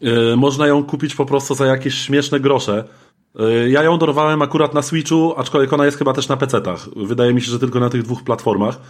Yy, 0.00 0.36
można 0.36 0.66
ją 0.66 0.84
kupić 0.84 1.14
po 1.14 1.26
prostu 1.26 1.54
za 1.54 1.66
jakieś 1.66 1.94
śmieszne 1.94 2.40
grosze. 2.40 2.84
Yy, 3.34 3.70
ja 3.70 3.82
ją 3.82 3.98
dorwałem 3.98 4.42
akurat 4.42 4.74
na 4.74 4.82
Switchu, 4.82 5.34
aczkolwiek 5.36 5.72
ona 5.72 5.84
jest 5.84 5.98
chyba 5.98 6.12
też 6.12 6.28
na 6.28 6.36
PC-tach. 6.36 6.88
Wydaje 7.06 7.34
mi 7.34 7.40
się, 7.40 7.50
że 7.50 7.58
tylko 7.58 7.80
na 7.80 7.90
tych 7.90 8.02
dwóch 8.02 8.22
platformach. 8.24 8.80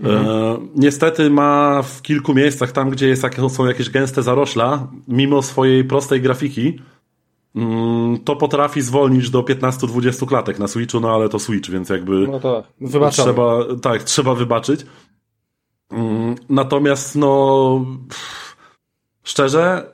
Mhm. 0.00 0.26
E, 0.26 0.58
niestety 0.74 1.30
ma 1.30 1.82
w 1.82 2.02
kilku 2.02 2.34
miejscach, 2.34 2.72
tam 2.72 2.90
gdzie 2.90 3.08
jest, 3.08 3.22
są 3.48 3.66
jakieś 3.66 3.90
gęste 3.90 4.22
zarośla, 4.22 4.88
mimo 5.08 5.42
swojej 5.42 5.84
prostej 5.84 6.20
grafiki, 6.20 6.80
mm, 7.56 8.18
to 8.18 8.36
potrafi 8.36 8.82
zwolnić 8.82 9.30
do 9.30 9.42
15-20 9.42 10.26
klatek 10.26 10.58
na 10.58 10.68
Switchu, 10.68 11.00
no 11.00 11.14
ale 11.14 11.28
to 11.28 11.38
Switch, 11.38 11.70
więc 11.70 11.88
jakby 11.88 12.28
no 12.28 12.40
to 12.40 12.64
trzeba, 13.10 13.58
tak, 13.82 14.02
trzeba 14.02 14.34
wybaczyć. 14.34 14.86
Mm, 15.90 16.34
natomiast 16.48 17.16
no 17.16 17.84
pff, 18.08 18.56
szczerze 19.22 19.92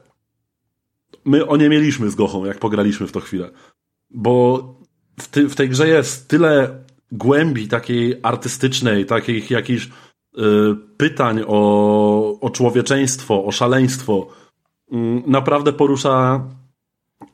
my 1.25 1.47
o 1.47 1.57
nie 1.57 1.69
mieliśmy 1.69 2.11
z 2.11 2.15
Gochą, 2.15 2.45
jak 2.45 2.59
pograliśmy 2.59 3.07
w 3.07 3.13
to 3.13 3.21
chwilę. 3.21 3.51
Bo 4.11 4.65
w, 5.21 5.29
ty, 5.29 5.49
w 5.49 5.55
tej 5.55 5.69
grze 5.69 5.89
jest 5.89 6.29
tyle 6.29 6.85
głębi 7.13 7.69
takiej 7.69 8.15
artystycznej, 8.23 9.07
takich 9.07 9.51
jakichś 9.51 9.85
y, 9.85 9.91
pytań 10.97 11.43
o, 11.47 12.41
o 12.41 12.51
człowieczeństwo, 12.51 13.45
o 13.45 13.53
szaleństwo, 13.53 14.27
y, 14.93 14.97
naprawdę 15.27 15.73
porusza 15.73 16.45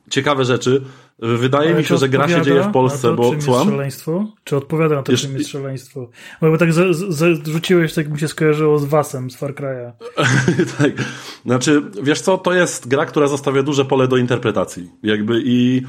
ciekawe 0.09 0.45
rzeczy. 0.45 0.81
Wydaje 1.19 1.69
Ale 1.69 1.77
mi 1.77 1.85
się, 1.85 1.97
że 1.97 2.09
gra 2.09 2.27
się 2.27 2.41
dzieje 2.41 2.63
w 2.63 2.71
Polsce, 2.71 3.01
to, 3.01 3.15
bo 3.15 3.31
czym 3.31 3.41
słucham? 3.41 3.69
szaleństwo? 3.69 4.27
Czy 4.43 4.57
odpowiada 4.57 4.95
na 4.95 5.03
to, 5.03 5.11
Jeszcze... 5.11 5.27
czym 5.27 5.37
jest 5.37 5.49
szaleństwo? 5.49 6.09
Bo 6.41 6.57
tak 6.57 6.69
rzuciłeś, 7.45 7.93
tak 7.93 8.09
mi 8.09 8.19
się 8.19 8.27
skojarzyło 8.27 8.79
z 8.79 8.85
Wasem, 8.85 9.31
z 9.31 9.35
Far 9.35 9.53
Cry'a. 9.53 9.91
tak. 10.77 10.91
Znaczy, 11.45 11.81
wiesz 12.03 12.21
co, 12.21 12.37
to 12.37 12.53
jest 12.53 12.87
gra, 12.87 13.05
która 13.05 13.27
zostawia 13.27 13.63
duże 13.63 13.85
pole 13.85 14.07
do 14.07 14.17
interpretacji. 14.17 14.91
Jakby 15.03 15.41
i 15.45 15.81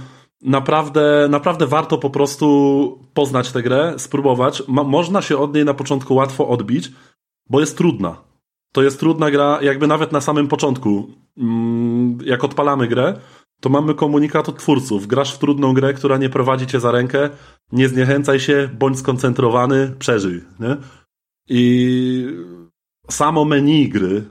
naprawdę, 0.43 1.27
naprawdę 1.31 1.67
warto 1.67 1.99
po 1.99 2.11
prostu 2.11 2.99
poznać 3.15 3.53
tę 3.53 3.63
grę, 3.63 3.95
spróbować. 3.97 4.63
Ma, 4.69 4.85
można 4.85 5.23
się 5.23 5.39
od 5.39 5.55
niej 5.55 5.65
na 5.65 5.75
początku 5.75 6.15
łatwo 6.15 6.49
odbić, 6.49 6.93
bo 7.51 7.61
jest 7.61 7.77
trudna. 7.79 8.17
To 8.73 8.83
jest 8.83 9.01
trudna 9.01 9.31
gra, 9.31 9.59
jakby 9.63 9.87
nawet 9.87 10.13
na 10.13 10.21
samym 10.21 10.49
początku. 10.49 11.11
Mm, 11.39 12.19
jak 12.25 12.45
odpalamy 12.45 12.89
grę, 12.89 13.21
to 13.61 13.69
mamy 13.69 13.95
komunikat 13.95 14.49
od 14.49 14.59
twórców. 14.59 15.07
Grasz 15.07 15.35
w 15.35 15.39
trudną 15.39 15.75
grę, 15.75 15.95
która 15.95 16.17
nie 16.17 16.29
prowadzi 16.29 16.67
cię 16.67 16.81
za 16.81 16.91
rękę, 16.91 17.31
nie 17.73 17.89
zniechęcaj 17.89 18.41
się, 18.41 18.71
bądź 18.79 18.99
skoncentrowany, 18.99 19.95
przeżyj. 19.99 20.43
Nie? 20.61 20.77
I 21.49 22.27
samo 23.11 23.45
menu 23.45 23.89
gry 23.89 24.25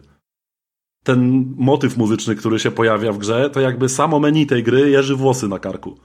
ten 1.06 1.54
motyw 1.58 1.98
muzyczny, 1.98 2.36
który 2.36 2.60
się 2.60 2.72
pojawia 2.72 3.12
w 3.14 3.18
grze, 3.18 3.50
to 3.50 3.62
jakby 3.62 3.90
samo 3.90 4.20
menu 4.20 4.46
tej 4.46 4.64
gry 4.64 4.90
jeży 4.90 5.16
włosy 5.16 5.48
na 5.48 5.60
karku. 5.60 5.98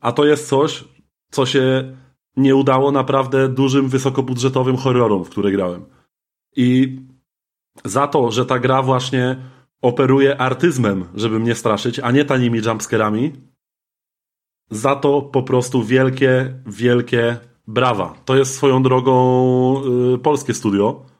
A 0.00 0.12
to 0.12 0.24
jest 0.24 0.48
coś, 0.48 0.84
co 1.30 1.46
się 1.46 1.96
nie 2.36 2.56
udało 2.56 2.92
naprawdę 2.92 3.48
dużym, 3.48 3.88
wysokobudżetowym 3.88 4.76
horrorom, 4.76 5.24
w 5.24 5.30
które 5.30 5.52
grałem. 5.52 5.84
I 6.56 6.98
za 7.84 8.06
to, 8.06 8.30
że 8.30 8.46
ta 8.46 8.58
gra 8.58 8.82
właśnie 8.82 9.36
operuje 9.82 10.40
artyzmem, 10.40 11.04
żeby 11.14 11.38
mnie 11.38 11.54
straszyć, 11.54 11.98
a 11.98 12.10
nie 12.10 12.24
tanimi 12.24 12.60
jumpscarami, 12.66 13.32
za 14.70 14.96
to 14.96 15.22
po 15.22 15.42
prostu 15.42 15.82
wielkie, 15.82 16.54
wielkie 16.66 17.36
brawa. 17.66 18.14
To 18.24 18.36
jest 18.36 18.54
swoją 18.54 18.82
drogą 18.82 19.14
yy, 19.84 20.18
polskie 20.18 20.54
studio, 20.54 21.11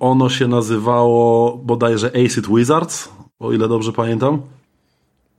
ono 0.00 0.28
się 0.28 0.48
nazywało 0.48 1.56
bodajże 1.56 2.10
Acid 2.24 2.46
Wizards, 2.48 3.08
o 3.38 3.52
ile 3.52 3.68
dobrze 3.68 3.92
pamiętam. 3.92 4.42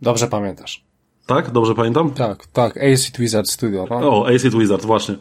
Dobrze 0.02 0.28
pamiętasz. 0.28 0.84
Tak? 1.26 1.52
Dobrze 1.52 1.76
pamiętam? 1.76 2.12
Tak, 2.12 2.48
tak. 2.48 2.78
Acid 2.78 3.18
Wizard 3.18 3.50
Studio. 3.50 3.88
No? 3.90 3.98
O, 3.98 4.28
Acid 4.28 4.56
Wizard, 4.56 4.86
właśnie. 4.86 5.16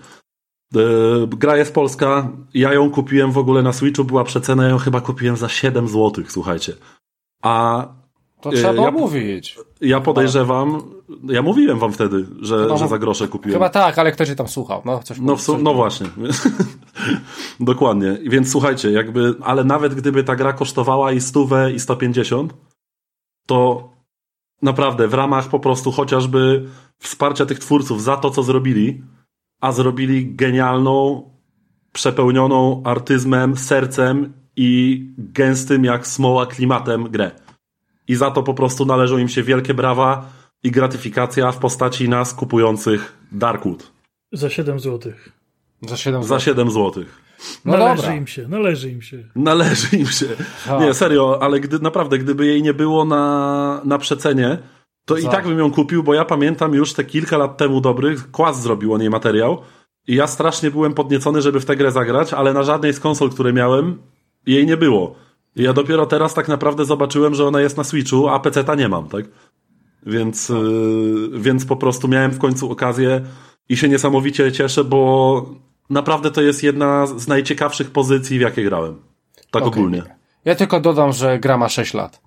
E, 0.77 0.79
gra 1.27 1.57
jest 1.57 1.75
polska. 1.75 2.33
Ja 2.55 2.73
ją 2.73 2.91
kupiłem 2.91 3.33
w 3.33 3.39
ogóle 3.39 3.63
na 3.63 3.73
Switchu, 3.73 4.05
była 4.05 4.25
przecena, 4.25 4.63
ja 4.63 4.69
ją 4.69 4.79
chyba 4.79 5.01
kupiłem 5.01 5.37
za 5.37 5.49
7 5.49 5.89
zł, 5.89 6.25
słuchajcie. 6.29 6.73
A 7.43 7.87
to 8.41 8.51
trzeba 8.51 8.83
ja, 8.83 8.91
mówić. 8.91 9.59
Ja 9.81 10.01
podejrzewam, 10.01 10.83
ja 11.29 11.43
mówiłem 11.43 11.79
wam 11.79 11.93
wtedy, 11.93 12.27
że, 12.41 12.79
że 12.79 12.89
za 12.89 12.99
grosze 12.99 13.29
kupiłem. 13.29 13.55
Chyba 13.55 13.69
tak, 13.69 13.99
ale 13.99 14.13
ktoś 14.13 14.29
się 14.29 14.37
tam 14.37 14.49
słuchał. 14.49 14.83
No, 14.85 15.03
coś 15.03 15.19
no, 15.21 15.37
coś 15.37 15.63
no 15.63 15.75
właśnie. 15.75 16.07
Dokładnie. 17.61 18.19
Więc 18.27 18.51
słuchajcie, 18.51 18.91
jakby, 18.91 19.35
ale 19.43 19.65
nawet 19.65 19.95
gdyby 19.95 20.25
ta 20.25 20.37
gra 20.37 20.53
kosztowała 20.53 21.13
i 21.13 21.21
stówę 21.21 21.73
i 21.73 21.81
150, 21.81 22.55
to 23.47 23.89
naprawdę 24.63 25.09
w 25.09 25.15
ramach 25.15 25.49
po 25.49 25.61
prostu 25.61 25.93
chociażby 25.93 26.69
wsparcia 26.99 27.47
tych 27.47 27.59
twórców 27.59 28.03
za 28.03 28.17
to, 28.17 28.31
co 28.31 28.43
zrobili, 28.43 29.03
a 29.61 29.73
zrobili 29.73 30.35
genialną, 30.35 31.23
przepełnioną 31.93 32.83
artyzmem, 32.85 33.57
sercem 33.57 34.33
i 34.57 35.05
gęstym 35.19 35.85
jak 35.85 36.07
smoła 36.07 36.47
klimatem 36.47 37.05
grę 37.05 37.31
i 38.11 38.15
za 38.15 38.31
to 38.31 38.43
po 38.43 38.55
prostu 38.55 38.85
należą 38.85 39.19
im 39.19 39.29
się 39.29 39.43
wielkie 39.43 39.75
brawa 39.75 40.40
i 40.63 40.71
gratyfikacja 40.71 41.53
w 41.53 41.59
postaci 41.59 42.09
nas 42.09 42.35
kupujących 42.35 43.13
Darkwood. 43.33 43.93
Za 44.33 44.51
7 44.51 44.81
zł. 44.81 45.13
Za 45.83 45.97
7 45.97 46.23
zł. 46.23 46.39
Za 46.39 46.45
7 46.45 46.71
zł. 46.71 47.05
No 47.65 47.73
należy 47.73 48.03
dobra. 48.03 48.17
im 48.17 48.27
się, 48.27 48.49
należy 48.49 48.91
im 48.91 49.03
się. 49.03 49.25
Należy 49.37 49.97
im 49.97 50.07
się. 50.07 50.27
Nie, 50.81 50.95
serio, 50.95 51.39
ale 51.43 51.61
gdy, 51.61 51.79
naprawdę, 51.79 52.19
gdyby 52.19 52.47
jej 52.47 52.63
nie 52.63 52.75
było 52.75 53.05
na, 53.05 53.81
na 53.85 53.99
przecenie, 53.99 54.59
to 55.05 55.15
za. 55.15 55.29
i 55.29 55.31
tak 55.31 55.49
bym 55.49 55.59
ją 55.59 55.71
kupił, 55.71 56.03
bo 56.03 56.15
ja 56.15 56.25
pamiętam 56.25 56.75
już 56.75 56.95
te 56.95 57.05
kilka 57.05 57.39
lat 57.39 57.57
temu 57.57 57.81
dobrych, 57.81 58.31
Kłas 58.31 58.63
zrobił 58.63 58.95
o 58.95 58.99
niej 58.99 59.11
materiał 59.11 59.63
i 60.07 60.15
ja 60.15 60.27
strasznie 60.27 60.71
byłem 60.71 60.95
podniecony, 60.95 61.43
żeby 61.43 61.61
w 61.61 61.65
tę 61.65 61.77
grę 61.77 61.93
zagrać, 61.93 62.33
ale 62.33 62.53
na 62.53 62.63
żadnej 62.63 62.93
z 62.93 63.01
konsol, 63.01 63.31
które 63.31 63.53
miałem, 63.53 63.99
jej 64.47 64.67
nie 64.67 64.77
było. 64.77 65.15
Ja 65.57 65.73
dopiero 65.73 66.07
teraz 66.07 66.35
tak 66.35 66.49
naprawdę 66.49 66.85
zobaczyłem, 66.85 67.35
że 67.35 67.47
ona 67.47 67.61
jest 67.61 67.77
na 67.77 67.85
Switchu, 67.85 68.29
a 68.29 68.41
PC-ta 68.41 68.75
nie 68.75 68.89
mam, 68.89 69.09
tak? 69.09 69.25
Więc, 70.07 70.49
yy, 70.49 71.41
więc 71.41 71.65
po 71.65 71.77
prostu 71.77 72.09
miałem 72.09 72.31
w 72.31 72.39
końcu 72.39 72.71
okazję 72.71 73.21
i 73.69 73.77
się 73.77 73.89
niesamowicie 73.89 74.53
cieszę, 74.53 74.85
bo 74.85 75.47
naprawdę 75.91 76.31
to 76.31 76.43
jest 76.43 76.63
jedna 76.63 77.07
z 77.07 77.29
najciekawszych 77.29 77.91
pozycji, 77.91 78.39
w 78.39 78.43
jakie 78.43 78.65
grałem. 78.65 78.97
Tak 79.51 79.63
okay. 79.63 79.79
ogólnie. 79.79 80.03
Ja 80.45 80.55
tylko 80.55 80.81
dodam, 80.81 81.13
że 81.13 81.39
gra 81.39 81.59
ma 81.59 81.69
6 81.69 81.95
lat. 81.95 82.21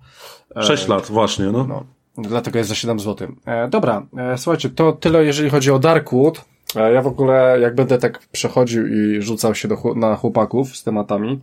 6 0.60 0.84
e, 0.84 0.88
lat, 0.88 1.06
właśnie, 1.06 1.44
no. 1.44 1.64
no. 1.64 1.84
Dlatego 2.18 2.58
jest 2.58 2.68
za 2.68 2.74
7 2.74 3.00
zł. 3.00 3.28
E, 3.46 3.68
dobra, 3.68 4.06
e, 4.16 4.38
słuchajcie, 4.38 4.70
to 4.70 4.92
tyle 4.92 5.24
jeżeli 5.24 5.50
chodzi 5.50 5.70
o 5.70 5.78
Darkwood. 5.78 6.44
E, 6.76 6.92
ja 6.92 7.02
w 7.02 7.06
ogóle, 7.06 7.58
jak 7.60 7.74
będę 7.74 7.98
tak 7.98 8.18
przechodził 8.32 8.86
i 8.86 9.22
rzucał 9.22 9.54
się 9.54 9.68
do, 9.68 9.76
na 9.96 10.16
chłopaków 10.16 10.76
z 10.76 10.82
tematami, 10.82 11.40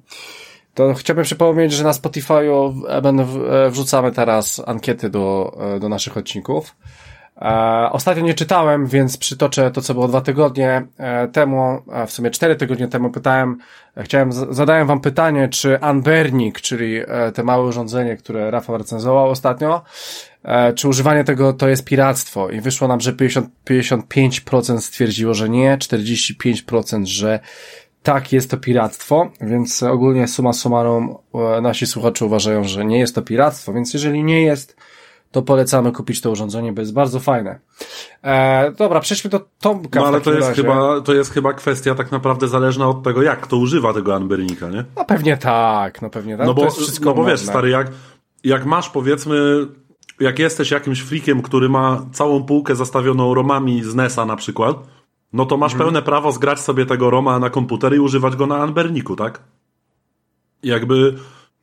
to 0.74 0.94
chciałbym 0.94 1.26
przypomnieć, 1.26 1.74
że 1.74 1.84
na 1.84 1.92
Spotify'u 1.92 2.74
e, 2.88 3.70
wrzucamy 3.70 4.12
teraz 4.12 4.62
ankiety 4.66 5.10
do, 5.10 5.58
e, 5.76 5.80
do 5.80 5.90
naszych 5.90 6.18
odcinków. 6.18 6.76
E, 7.42 7.90
ostatnio 7.92 8.24
nie 8.24 8.34
czytałem, 8.34 8.88
więc 8.88 9.18
przytoczę 9.18 9.72
to, 9.72 9.82
co 9.82 9.94
było 9.94 10.08
dwa 10.08 10.22
tygodnie 10.22 10.88
e, 10.98 11.28
temu, 11.28 11.82
w 12.08 12.12
sumie 12.12 12.32
cztery 12.32 12.56
tygodnie 12.56 12.88
temu 12.88 13.10
pytałem, 13.10 13.58
chciałem, 13.98 14.32
zadałem 14.32 14.88
wam 14.88 15.02
pytanie, 15.02 15.50
czy 15.50 15.80
Anbernik, 15.80 16.62
czyli 16.62 17.02
te 17.34 17.44
małe 17.44 17.68
urządzenie, 17.68 18.18
które 18.18 18.52
Rafał 18.52 18.78
recenzował 18.78 19.30
ostatnio, 19.30 19.82
czy 20.76 20.88
używanie 20.88 21.24
tego 21.24 21.54
to 21.54 21.68
jest 21.68 21.86
piractwo 21.86 22.50
i 22.50 22.62
wyszło 22.62 22.88
nam, 22.88 23.00
że 23.00 23.14
50, 23.14 23.50
55% 23.70 24.78
stwierdziło, 24.82 25.34
że 25.34 25.50
nie, 25.50 25.78
45%, 25.78 27.06
że 27.06 27.40
tak, 28.04 28.34
jest 28.34 28.52
to 28.52 28.58
piractwo, 28.58 29.32
więc 29.42 29.84
ogólnie 29.84 30.28
suma 30.28 30.54
summarum 30.54 31.16
e, 31.34 31.62
nasi 31.62 31.88
słuchacze 31.88 32.26
uważają, 32.26 32.64
że 32.64 32.86
nie 32.86 33.00
jest 33.00 33.16
to 33.16 33.22
piractwo, 33.22 33.74
więc 33.74 33.94
jeżeli 33.94 34.24
nie 34.24 34.42
jest, 34.42 34.76
to 35.32 35.42
polecamy 35.42 35.92
kupić 35.92 36.22
to 36.22 36.32
urządzenie, 36.32 36.74
bo 36.74 36.82
jest 36.82 36.94
bardzo 36.94 37.20
fajne. 37.20 37.60
E, 38.24 38.72
dobra, 38.72 39.00
przejdźmy 39.00 39.30
do 39.30 39.40
Tomka. 39.60 40.00
No 40.00 40.08
ale 40.08 40.22
to 40.22 40.34
jest, 40.34 40.52
chyba, 40.52 41.02
to 41.02 41.14
jest 41.14 41.34
chyba 41.34 41.54
kwestia 41.54 41.96
tak 41.96 42.12
naprawdę 42.12 42.48
zależna 42.48 42.88
od 42.88 43.04
tego, 43.04 43.22
jak 43.22 43.40
kto 43.42 43.58
używa 43.58 43.94
tego 43.94 44.16
Anbernika, 44.16 44.70
nie? 44.70 44.86
No 44.98 45.06
pewnie 45.06 45.38
tak, 45.38 46.02
no 46.02 46.10
pewnie 46.10 46.38
tak. 46.38 46.48
No 46.48 46.54
bo, 46.54 46.68
no 47.06 47.14
bo 47.14 47.26
wiesz, 47.26 47.40
stary, 47.40 47.70
jak, 47.70 47.88
jak 48.44 48.66
masz 48.66 48.90
powiedzmy, 48.90 49.68
jak 50.20 50.40
jesteś 50.40 50.72
jakimś 50.72 51.02
freakiem, 51.02 51.42
który 51.42 51.70
ma 51.70 52.06
całą 52.12 52.44
półkę 52.44 52.76
zastawioną 52.76 53.34
romami 53.34 53.84
z 53.84 53.96
NESa 53.96 54.26
na 54.26 54.36
przykład, 54.36 54.78
no 55.34 55.46
to 55.46 55.58
masz 55.58 55.74
mhm. 55.74 55.88
pełne 55.88 56.02
prawo 56.02 56.32
zgrać 56.32 56.60
sobie 56.60 56.86
tego 56.86 57.10
Roma 57.10 57.40
na 57.40 57.50
komputer 57.50 57.96
i 57.96 58.00
używać 58.00 58.36
go 58.36 58.48
na 58.48 58.58
Anberniku, 58.58 59.16
tak? 59.16 59.44
Jakby. 60.64 61.16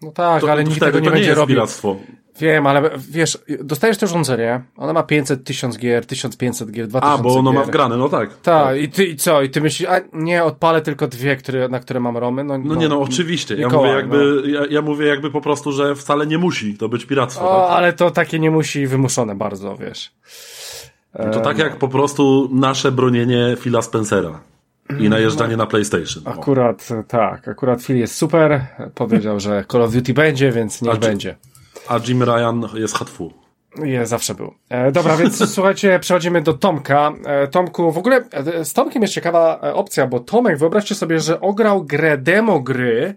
No 0.02 0.12
tak, 0.12 0.40
to, 0.40 0.52
ale 0.52 0.64
nikt 0.64 0.80
tego 0.80 1.00
nie 1.00 1.10
będzie 1.10 1.34
robił. 1.34 1.56
Piractwo. 1.56 1.96
Wiem, 2.40 2.66
ale 2.66 2.90
wiesz, 3.10 3.38
dostajesz 3.64 3.98
to 3.98 4.06
urządzenie, 4.06 4.62
ona 4.76 4.92
ma 4.92 5.02
500, 5.02 5.44
1000 5.44 5.78
gier, 5.78 6.06
1500 6.06 6.70
gier, 6.70 6.86
2000 6.86 7.20
A, 7.20 7.22
bo 7.22 7.38
ono 7.38 7.50
gier. 7.50 7.60
ma 7.60 7.66
wgrane, 7.66 7.96
no 7.96 8.08
tak. 8.08 8.36
Ta, 8.36 8.64
tak, 8.64 8.80
i 8.80 8.88
ty 8.88 9.04
i 9.04 9.16
co? 9.16 9.42
I 9.42 9.50
ty 9.50 9.60
myślisz, 9.60 9.88
a 9.88 10.00
nie, 10.12 10.44
odpalę 10.44 10.82
tylko 10.82 11.08
dwie, 11.08 11.36
które, 11.36 11.68
na 11.68 11.80
które 11.80 12.00
mam 12.00 12.16
romy? 12.16 12.44
No, 12.44 12.58
no, 12.58 12.64
no 12.64 12.74
nie, 12.74 12.88
no 12.88 13.00
oczywiście. 13.00 13.56
Ja 13.56 13.68
mówię, 13.68 13.88
jakby, 13.88 14.42
no. 14.42 14.48
ja, 14.48 14.66
ja, 14.70 14.82
mówię 14.82 15.06
jakby 15.06 15.30
po 15.30 15.40
prostu, 15.40 15.72
że 15.72 15.94
wcale 15.94 16.26
nie 16.26 16.38
musi 16.38 16.78
to 16.78 16.88
być 16.88 17.06
piractwo. 17.06 17.50
O, 17.50 17.68
tak? 17.68 17.76
ale 17.76 17.92
to 17.92 18.10
takie 18.10 18.38
nie 18.38 18.50
musi 18.50 18.86
wymuszone 18.86 19.34
bardzo, 19.34 19.76
wiesz. 19.76 20.12
No 21.14 21.30
to 21.30 21.40
tak 21.40 21.58
jak 21.58 21.76
po 21.76 21.88
prostu 21.88 22.48
nasze 22.52 22.92
bronienie 22.92 23.56
Phila 23.60 23.82
Spencera 23.82 24.40
i 25.00 25.08
najeżdżanie 25.08 25.56
na 25.56 25.66
PlayStation. 25.66 26.22
Akurat 26.26 26.88
tak, 27.08 27.48
akurat 27.48 27.82
Phil 27.82 27.96
jest 27.96 28.14
super. 28.14 28.66
Powiedział, 28.94 29.40
że 29.40 29.64
Call 29.72 29.82
of 29.82 29.92
Duty 29.92 30.14
będzie, 30.14 30.52
więc 30.52 30.82
niech 30.82 30.94
a 30.94 30.98
będzie. 30.98 31.36
A 31.88 32.00
Jim 32.08 32.22
Ryan 32.22 32.68
jest 32.74 32.94
hatfu. 32.94 33.32
Jest, 33.82 34.10
zawsze 34.10 34.34
był. 34.34 34.54
E, 34.68 34.92
dobra, 34.92 35.16
więc 35.16 35.44
słuchajcie, 35.54 35.98
przechodzimy 35.98 36.42
do 36.42 36.54
Tomka. 36.54 37.12
E, 37.24 37.48
Tomku, 37.48 37.92
w 37.92 37.98
ogóle 37.98 38.24
e, 38.30 38.64
z 38.64 38.72
Tomkiem 38.72 39.02
jest 39.02 39.14
ciekawa 39.14 39.60
e, 39.62 39.74
opcja, 39.74 40.06
bo 40.06 40.20
Tomek, 40.20 40.58
wyobraźcie 40.58 40.94
sobie, 40.94 41.20
że 41.20 41.40
ograł 41.40 41.84
grę 41.84 42.18
demo 42.18 42.60
gry, 42.60 43.14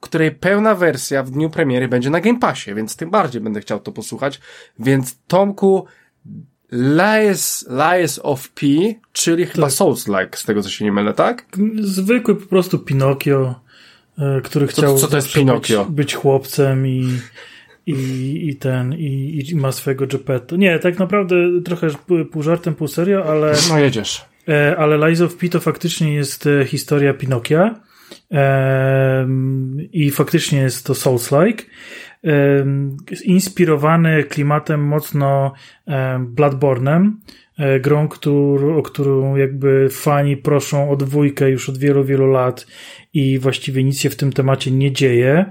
której 0.00 0.30
pełna 0.30 0.74
wersja 0.74 1.22
w 1.22 1.30
dniu 1.30 1.50
premiery 1.50 1.88
będzie 1.88 2.10
na 2.10 2.20
Game 2.20 2.38
Passie, 2.38 2.74
więc 2.74 2.96
tym 2.96 3.10
bardziej 3.10 3.40
będę 3.40 3.60
chciał 3.60 3.80
to 3.80 3.92
posłuchać. 3.92 4.40
Więc 4.78 5.18
Tomku, 5.26 5.86
Lies, 6.72 7.68
Lies 7.70 8.20
of 8.22 8.48
P, 8.48 8.66
czyli 9.12 9.46
chyba 9.46 9.66
tak. 9.66 9.76
Souls-like, 9.76 10.36
z 10.36 10.44
tego 10.44 10.62
co 10.62 10.68
się 10.68 10.84
nie 10.84 10.92
mylę, 10.92 11.12
tak? 11.14 11.46
Zwykły 11.80 12.36
po 12.36 12.46
prostu 12.46 12.78
Pinokio, 12.78 13.60
e, 14.18 14.40
który 14.40 14.66
chciał 14.66 14.94
co, 14.94 15.00
co 15.00 15.08
to 15.08 15.16
jest 15.16 15.32
Pinokio? 15.32 15.84
Być, 15.84 15.94
być 15.94 16.14
chłopcem 16.14 16.86
i, 16.86 17.10
i, 17.86 18.48
i 18.48 18.56
ten, 18.56 18.94
i, 18.94 19.42
i 19.50 19.56
ma 19.56 19.72
swojego 19.72 20.06
Geppetto. 20.06 20.56
Nie, 20.56 20.78
tak 20.78 20.98
naprawdę 20.98 21.36
trochę 21.64 21.88
pół 22.32 22.42
żartem, 22.42 22.74
pół 22.74 22.88
serio, 22.88 23.24
ale... 23.24 23.54
No 23.68 23.78
jedziesz. 23.78 24.24
E, 24.48 24.76
ale 24.76 25.08
Lies 25.08 25.20
of 25.20 25.36
P 25.36 25.48
to 25.48 25.60
faktycznie 25.60 26.14
jest 26.14 26.46
e, 26.46 26.64
historia 26.64 27.14
Pinokia 27.14 27.80
i 29.92 30.10
faktycznie 30.10 30.58
jest 30.58 30.86
to 30.86 30.92
Souls-like 30.92 31.62
inspirowany 33.24 34.24
klimatem 34.24 34.80
mocno 34.80 35.52
Bloodborne'em, 36.34 37.10
e, 37.58 37.80
grą, 37.80 38.08
którą, 38.08 38.76
o 38.76 38.82
którą 38.82 39.36
jakby 39.36 39.88
fani 39.90 40.36
proszą 40.36 40.90
o 40.90 40.96
dwójkę 40.96 41.50
już 41.50 41.68
od 41.68 41.78
wielu, 41.78 42.04
wielu 42.04 42.26
lat 42.26 42.66
i 43.14 43.38
właściwie 43.38 43.84
nic 43.84 44.00
się 44.00 44.10
w 44.10 44.16
tym 44.16 44.32
temacie 44.32 44.70
nie 44.70 44.92
dzieje. 44.92 45.44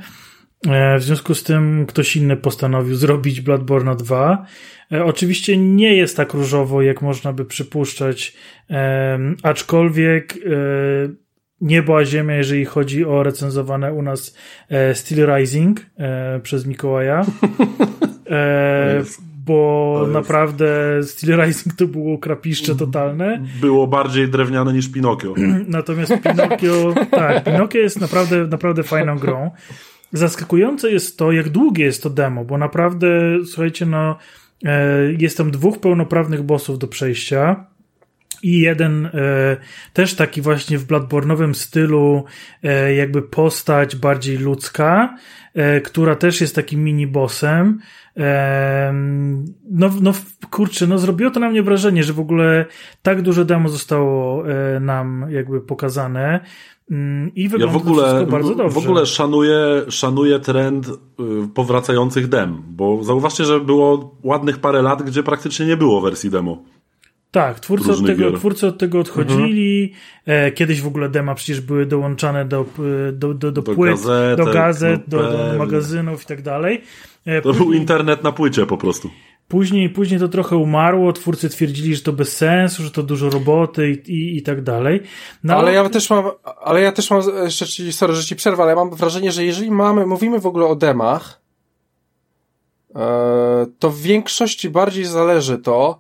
E, 0.68 0.98
w 0.98 1.04
związku 1.04 1.36
z 1.36 1.44
tym 1.44 1.86
ktoś 1.86 2.16
inny 2.16 2.38
postanowił 2.38 2.96
zrobić 2.96 3.42
Bloodborne 3.42 3.96
2. 3.96 4.46
E, 4.92 5.06
oczywiście 5.06 5.58
nie 5.58 5.96
jest 5.96 6.18
tak 6.18 6.34
różowo, 6.34 6.82
jak 6.82 7.02
można 7.02 7.34
by 7.34 7.46
przypuszczać, 7.46 8.34
aczkolwiek 9.44 10.38
niebo 11.64 11.98
a 11.98 12.06
ziemia, 12.06 12.36
jeżeli 12.36 12.66
chodzi 12.66 13.06
o 13.06 13.24
recenzowane 13.24 13.94
u 13.94 14.02
nas 14.02 14.36
e, 14.70 14.96
Steel 14.96 15.36
Rising 15.36 15.80
e, 15.98 16.40
przez 16.40 16.66
Mikołaja. 16.66 17.26
E, 18.30 19.04
bo 19.46 20.08
naprawdę 20.12 20.66
Steel 21.04 21.42
Rising 21.42 21.76
to 21.76 21.88
było 21.88 22.18
krapiszcze 22.18 22.76
totalne. 22.76 23.44
Było 23.62 23.88
bardziej 23.88 24.28
drewniane 24.28 24.74
niż 24.74 24.92
Pinokio. 24.92 25.34
Natomiast 25.68 26.14
Pinokio, 26.24 26.94
tak, 27.12 27.44
Pinokio 27.44 27.80
jest 27.80 28.02
naprawdę, 28.02 28.48
naprawdę 28.48 28.84
fajną 28.84 29.18
grą. 29.18 29.52
Zaskakujące 30.12 30.92
jest 30.92 31.18
to, 31.18 31.32
jak 31.32 31.50
długie 31.50 31.86
jest 31.86 32.04
to 32.04 32.10
demo, 32.10 32.46
bo 32.46 32.58
naprawdę, 32.58 33.08
słuchajcie, 33.46 33.86
no, 33.86 34.18
jest 35.18 35.38
tam 35.38 35.52
dwóch 35.52 35.80
pełnoprawnych 35.80 36.44
bossów 36.44 36.80
do 36.80 36.88
przejścia 36.88 37.66
i 38.44 38.60
jeden 38.60 39.06
e, 39.06 39.12
też 39.94 40.16
taki 40.16 40.42
właśnie 40.42 40.78
w 40.78 40.88
Bloodborne'owym 40.88 41.54
stylu 41.54 42.24
e, 42.64 42.96
jakby 42.96 43.22
postać 43.22 43.96
bardziej 43.96 44.38
ludzka, 44.38 45.18
e, 45.54 45.82
która 45.82 46.16
też 46.16 46.42
jest 46.42 46.56
takim 46.56 46.84
mini-bossem. 46.84 47.74
E, 48.18 48.94
no, 49.72 49.90
no 50.02 50.14
kurczę, 50.52 50.88
no 50.88 50.98
zrobiło 50.98 51.32
to 51.32 51.40
na 51.40 51.50
mnie 51.50 51.64
wrażenie, 51.64 52.04
że 52.04 52.14
w 52.14 52.20
ogóle 52.20 52.66
tak 53.02 53.22
duże 53.22 53.46
demo 53.46 53.70
zostało 53.70 54.44
e, 54.50 54.80
nam 54.80 55.26
jakby 55.30 55.62
pokazane 55.62 56.40
mm, 56.92 57.32
i 57.36 57.50
wygląda 57.50 57.74
ja 57.74 57.80
w 57.80 57.88
ogóle, 57.88 58.26
to 58.26 58.32
bardzo 58.32 58.56
dobrze. 58.56 58.80
W 58.80 58.84
ogóle 58.84 59.06
szanuję, 59.06 59.58
szanuję 59.90 60.40
trend 60.40 60.88
y, 60.88 60.94
powracających 61.54 62.28
dem, 62.28 62.64
bo 62.68 63.04
zauważcie, 63.04 63.46
że 63.46 63.60
było 63.60 64.16
ładnych 64.24 64.60
parę 64.60 64.82
lat, 64.82 65.04
gdzie 65.04 65.24
praktycznie 65.24 65.66
nie 65.66 65.78
było 65.78 66.02
wersji 66.02 66.30
demo. 66.30 66.73
Tak, 67.34 67.60
twórcy 67.60 67.92
od, 67.92 68.06
tego, 68.06 68.32
twórcy 68.32 68.68
od 68.68 68.78
tego 68.78 69.00
odchodzili. 69.00 69.94
Mhm. 70.28 70.48
E, 70.48 70.52
kiedyś 70.52 70.82
w 70.82 70.88
ogóle 70.88 71.10
dema 71.10 71.36
przecież 71.36 71.62
były 71.62 71.86
dołączane 71.86 72.46
do, 72.46 72.66
do, 73.14 73.34
do, 73.34 73.52
do, 73.52 73.52
do 73.52 73.76
płyt, 73.76 73.92
gazetek, 73.92 74.46
do 74.46 74.54
gazet, 74.54 75.02
no 75.08 75.18
do, 75.18 75.32
do, 75.32 75.58
magazynów 75.58 76.24
i 76.24 76.26
tak 76.26 76.42
dalej. 76.42 76.82
E, 77.26 77.42
to 77.42 77.50
później, 77.50 77.66
był 77.68 77.74
internet 77.74 78.24
na 78.24 78.32
płycie 78.32 78.66
po 78.66 78.78
prostu. 78.78 79.10
Później, 79.48 79.90
później 79.90 80.20
to 80.20 80.28
trochę 80.28 80.58
umarło, 80.58 81.14
twórcy 81.14 81.50
twierdzili, 81.50 81.96
że 81.96 82.02
to 82.02 82.14
bez 82.14 82.38
sensu, 82.38 82.84
że 82.84 82.92
to 82.92 83.04
dużo 83.04 83.30
roboty 83.30 83.92
i, 83.92 84.12
i, 84.12 84.38
i 84.38 84.42
tak 84.42 84.62
dalej. 84.62 85.02
No, 85.44 85.56
ale 85.56 85.74
ja 85.74 85.90
też 85.90 86.10
mam, 86.10 86.26
ale 86.62 86.82
ja 86.82 86.92
też 86.92 87.12
mam, 87.12 87.22
jeszcze 87.44 87.66
sorry, 87.92 88.14
że 88.14 88.24
ci 88.24 88.36
przerwę, 88.36 88.64
ale 88.64 88.70
ja 88.70 88.76
mam 88.76 88.96
wrażenie, 88.96 89.32
że 89.32 89.46
jeżeli 89.46 89.72
mamy, 89.72 90.06
mówimy 90.06 90.40
w 90.40 90.46
ogóle 90.46 90.66
o 90.66 90.76
demach, 90.76 91.42
e, 92.96 93.66
to 93.80 93.90
w 93.90 94.02
większości 94.02 94.70
bardziej 94.70 95.06
zależy 95.06 95.58
to, 95.58 96.00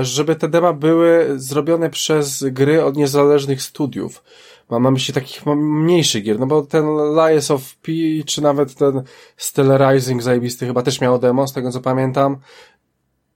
żeby 0.00 0.36
te 0.36 0.48
dema 0.48 0.72
były 0.72 1.26
zrobione 1.36 1.90
przez 1.90 2.44
gry 2.44 2.84
od 2.84 2.96
niezależnych 2.96 3.62
studiów. 3.62 4.22
Mam 4.70 4.82
na 4.82 4.90
myśli 4.90 5.14
takich 5.14 5.46
mniejszych 5.46 6.24
gier, 6.24 6.40
no 6.40 6.46
bo 6.46 6.62
ten 6.62 6.84
Lies 7.14 7.50
of 7.50 7.76
P, 7.76 7.92
czy 8.26 8.42
nawet 8.42 8.74
ten 8.74 9.02
Stellar 9.36 9.94
Rising 9.94 10.22
zajebisty 10.22 10.66
chyba 10.66 10.82
też 10.82 11.00
miał 11.00 11.18
demo, 11.18 11.46
z 11.46 11.52
tego 11.52 11.70
co 11.70 11.80
pamiętam, 11.80 12.36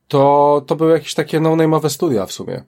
to, 0.08 0.62
to 0.66 0.76
były 0.76 0.92
jakieś 0.92 1.14
takie 1.14 1.40
no-name'owe 1.40 1.88
studia 1.88 2.26
w 2.26 2.32
sumie. 2.32 2.64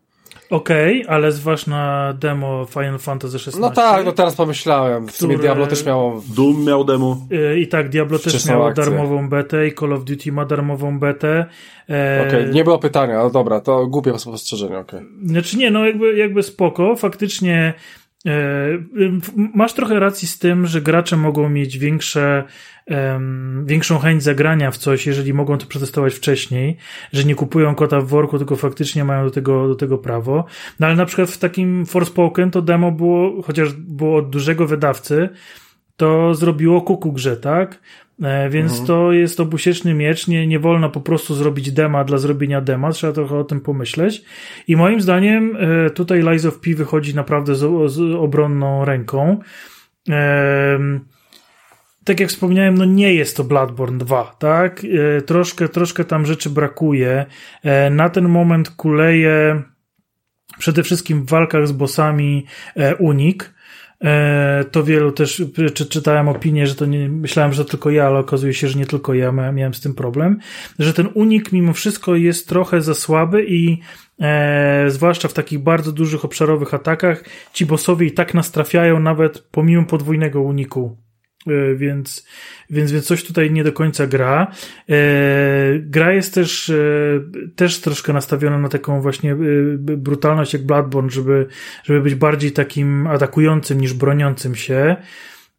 Okej, 0.50 1.02
okay, 1.02 1.14
ale 1.14 1.32
zważ 1.32 1.66
na 1.66 2.14
demo 2.20 2.66
Final 2.66 2.98
Fantasy 2.98 3.36
XVI. 3.36 3.60
No 3.60 3.70
tak, 3.70 4.04
no 4.04 4.12
teraz 4.12 4.34
pomyślałem. 4.34 5.06
W 5.06 5.12
które... 5.12 5.18
sumie 5.18 5.38
Diablo 5.38 5.66
też 5.66 5.86
miało. 5.86 6.22
Doom 6.36 6.64
miał 6.64 6.84
demo. 6.84 7.26
Y, 7.32 7.60
I 7.60 7.68
tak, 7.68 7.88
Diablo 7.88 8.18
też 8.18 8.46
miało 8.46 8.68
akcję. 8.68 8.84
darmową 8.84 9.28
betę 9.28 9.66
i 9.66 9.74
Call 9.74 9.92
of 9.92 10.04
Duty 10.04 10.32
ma 10.32 10.44
darmową 10.44 10.98
betę. 10.98 11.46
E... 11.90 12.24
Okej, 12.26 12.40
okay, 12.42 12.54
nie 12.54 12.64
było 12.64 12.78
pytania, 12.78 13.18
no 13.18 13.30
dobra, 13.30 13.60
to 13.60 13.86
głupie 13.86 14.18
spostrzeżenie, 14.18 14.78
okej. 14.78 15.00
Okay. 15.00 15.28
Znaczy 15.28 15.56
nie, 15.56 15.70
no 15.70 15.86
jakby, 15.86 16.16
jakby 16.16 16.42
spoko, 16.42 16.96
faktycznie 16.96 17.74
masz 19.54 19.72
trochę 19.72 20.00
racji 20.00 20.28
z 20.28 20.38
tym, 20.38 20.66
że 20.66 20.80
gracze 20.80 21.16
mogą 21.16 21.48
mieć 21.48 21.78
większe 21.78 22.44
um, 22.86 23.64
większą 23.66 23.98
chęć 23.98 24.22
zagrania 24.22 24.70
w 24.70 24.76
coś, 24.76 25.06
jeżeli 25.06 25.34
mogą 25.34 25.58
to 25.58 25.66
przetestować 25.66 26.14
wcześniej, 26.14 26.76
że 27.12 27.24
nie 27.24 27.34
kupują 27.34 27.74
kota 27.74 28.00
w 28.00 28.06
worku, 28.06 28.38
tylko 28.38 28.56
faktycznie 28.56 29.04
mają 29.04 29.24
do 29.24 29.30
tego, 29.30 29.68
do 29.68 29.74
tego 29.74 29.98
prawo. 29.98 30.44
No 30.80 30.86
ale 30.86 30.96
na 30.96 31.06
przykład 31.06 31.30
w 31.30 31.38
takim 31.38 31.86
Forspoken 31.86 32.50
to 32.50 32.62
demo 32.62 32.92
było, 32.92 33.42
chociaż 33.42 33.72
było 33.72 34.18
od 34.18 34.30
dużego 34.30 34.66
wydawcy, 34.66 35.28
to 35.96 36.34
zrobiło 36.34 36.82
kuku 36.82 37.12
grze, 37.12 37.36
tak? 37.36 37.80
E, 38.22 38.50
więc 38.50 38.70
mhm. 38.70 38.86
to 38.86 39.12
jest 39.12 39.40
obusieczny 39.40 39.94
miecz, 39.94 40.28
nie, 40.28 40.46
nie 40.46 40.58
wolno 40.58 40.90
po 40.90 41.00
prostu 41.00 41.34
zrobić 41.34 41.72
dema 41.72 42.04
dla 42.04 42.18
zrobienia 42.18 42.60
dema, 42.60 42.92
trzeba 42.92 43.12
trochę 43.12 43.36
o 43.36 43.44
tym 43.44 43.60
pomyśleć. 43.60 44.22
I 44.68 44.76
moim 44.76 45.00
zdaniem 45.00 45.56
e, 45.56 45.90
tutaj 45.90 46.22
Lies 46.22 46.44
of 46.44 46.60
P 46.60 46.74
wychodzi 46.74 47.14
naprawdę 47.14 47.54
z, 47.54 47.92
z 47.92 48.14
obronną 48.14 48.84
ręką. 48.84 49.38
E, 50.08 50.78
tak 52.06 52.20
jak 52.20 52.28
wspomniałem, 52.28 52.74
no 52.74 52.84
nie 52.84 53.14
jest 53.14 53.36
to 53.36 53.44
Bloodborne 53.44 53.98
2, 53.98 54.36
tak? 54.38 54.82
E, 55.18 55.22
troszkę, 55.22 55.68
troszkę 55.68 56.04
tam 56.04 56.26
rzeczy 56.26 56.50
brakuje. 56.50 57.26
E, 57.62 57.90
na 57.90 58.08
ten 58.08 58.28
moment 58.28 58.70
kuleje 58.70 59.62
przede 60.58 60.82
wszystkim 60.82 61.22
w 61.22 61.30
walkach 61.30 61.66
z 61.66 61.72
bossami 61.72 62.46
e, 62.76 62.96
unik. 62.96 63.55
To 64.70 64.84
wielu 64.84 65.12
też 65.12 65.42
czy, 65.74 65.86
czytałem 65.86 66.28
opinię, 66.28 66.66
że 66.66 66.74
to 66.74 66.86
nie, 66.86 67.08
myślałem, 67.08 67.52
że 67.52 67.64
to 67.64 67.70
tylko 67.70 67.90
ja, 67.90 68.06
ale 68.06 68.18
okazuje 68.18 68.54
się, 68.54 68.68
że 68.68 68.78
nie 68.78 68.86
tylko 68.86 69.14
ja 69.14 69.32
miałem 69.32 69.74
z 69.74 69.80
tym 69.80 69.94
problem, 69.94 70.38
że 70.78 70.94
ten 70.94 71.08
unik 71.14 71.52
mimo 71.52 71.72
wszystko 71.72 72.14
jest 72.14 72.48
trochę 72.48 72.82
za 72.82 72.94
słaby 72.94 73.44
i 73.48 73.80
e, 74.20 74.84
zwłaszcza 74.88 75.28
w 75.28 75.32
takich 75.32 75.58
bardzo 75.58 75.92
dużych 75.92 76.24
obszarowych 76.24 76.74
atakach 76.74 77.24
ci 77.52 77.66
bossowie 77.66 78.06
i 78.06 78.12
tak 78.12 78.34
nastrafiają 78.34 79.00
nawet 79.00 79.38
pomimo 79.38 79.84
podwójnego 79.84 80.42
uniku. 80.42 81.05
E, 81.46 81.74
więc, 81.74 82.26
więc, 82.70 82.92
więc 82.92 83.06
coś 83.06 83.24
tutaj 83.24 83.50
nie 83.50 83.64
do 83.64 83.72
końca 83.72 84.06
gra. 84.06 84.52
E, 84.88 84.96
gra 85.78 86.12
jest 86.12 86.34
też, 86.34 86.70
e, 86.70 86.74
też 87.56 87.80
troszkę 87.80 88.12
nastawiona 88.12 88.58
na 88.58 88.68
taką 88.68 89.00
właśnie 89.00 89.36
brutalność 89.78 90.52
jak 90.52 90.66
Bloodborne, 90.66 91.10
żeby, 91.10 91.46
żeby 91.84 92.00
być 92.00 92.14
bardziej 92.14 92.52
takim 92.52 93.06
atakującym 93.06 93.80
niż 93.80 93.94
broniącym 93.94 94.54
się. 94.54 94.96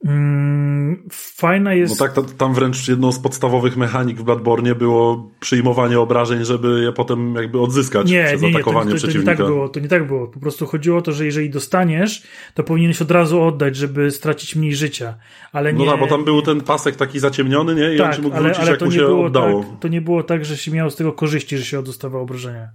Mm, 0.06 1.04
fajna 1.12 1.74
jest. 1.74 2.00
No 2.00 2.08
tak, 2.08 2.32
tam 2.38 2.54
wręcz 2.54 2.88
jedną 2.88 3.12
z 3.12 3.20
podstawowych 3.20 3.78
mechanik 3.78 4.18
w 4.18 4.24
Bloodborne 4.24 4.76
było 4.76 5.32
przyjmowanie 5.40 6.00
obrażeń, 6.00 6.46
żeby 6.46 6.82
je 6.84 6.92
potem 6.92 7.36
jakby 7.36 7.60
odzyskać 7.60 8.10
nie, 8.10 8.26
przez 8.26 8.42
nie, 8.42 8.50
nie, 8.50 8.56
atakowanie 8.56 8.92
to, 8.92 8.98
to, 8.98 9.08
to. 9.08 9.14
To 9.14 9.20
nie 9.20 9.26
tak 9.26 9.38
było, 9.38 9.70
to 9.70 9.80
nie 9.80 9.88
tak 9.88 10.08
było. 10.08 10.28
Po 10.28 10.40
prostu 10.40 10.66
chodziło 10.66 10.98
o 10.98 11.02
to, 11.02 11.12
że 11.12 11.26
jeżeli 11.26 11.50
dostaniesz, 11.50 12.24
to 12.54 12.64
powinieneś 12.64 13.02
od 13.02 13.12
razu 13.12 13.42
oddać, 13.42 13.76
żeby 13.76 14.12
stracić 14.12 14.56
mniej 14.56 14.76
życia. 14.76 15.14
Ale 15.52 15.74
nie... 15.74 15.86
No 15.86 15.92
tak, 15.92 16.00
bo 16.00 16.08
tam 16.08 16.26
był 16.26 16.42
ten 16.42 16.62
pasek 16.62 16.96
taki 16.96 17.20
zaciemniony, 17.20 17.76
nie? 17.76 17.96
I 17.96 17.98
tak, 17.98 18.08
on 18.08 18.14
ci 18.14 18.22
mógł 18.22 18.36
ale, 18.36 18.44
wrócić, 18.44 18.62
ale 18.62 18.72
jak 18.72 18.80
to 18.80 18.86
mu 18.86 18.92
się 18.92 19.08
oddało. 19.08 19.64
Tak, 19.64 19.80
to 19.80 19.88
nie 19.88 20.02
było 20.02 20.24
tak, 20.24 20.46
że 20.46 20.58
się 20.58 20.72
miało 20.72 20.90
z 20.90 20.96
tego 20.96 21.14
korzyści, 21.14 21.58
że 21.58 21.66
się 21.66 21.84
dostawało 21.84 22.24
obrażenia. 22.24 22.70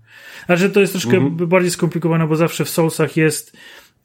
Znaczy 0.46 0.70
to 0.70 0.80
jest 0.80 0.92
troszkę 0.92 1.16
mhm. 1.16 1.48
bardziej 1.48 1.70
skomplikowane, 1.70 2.26
bo 2.26 2.36
zawsze 2.36 2.64
w 2.64 2.68
Soulsach 2.68 3.16
jest 3.16 3.56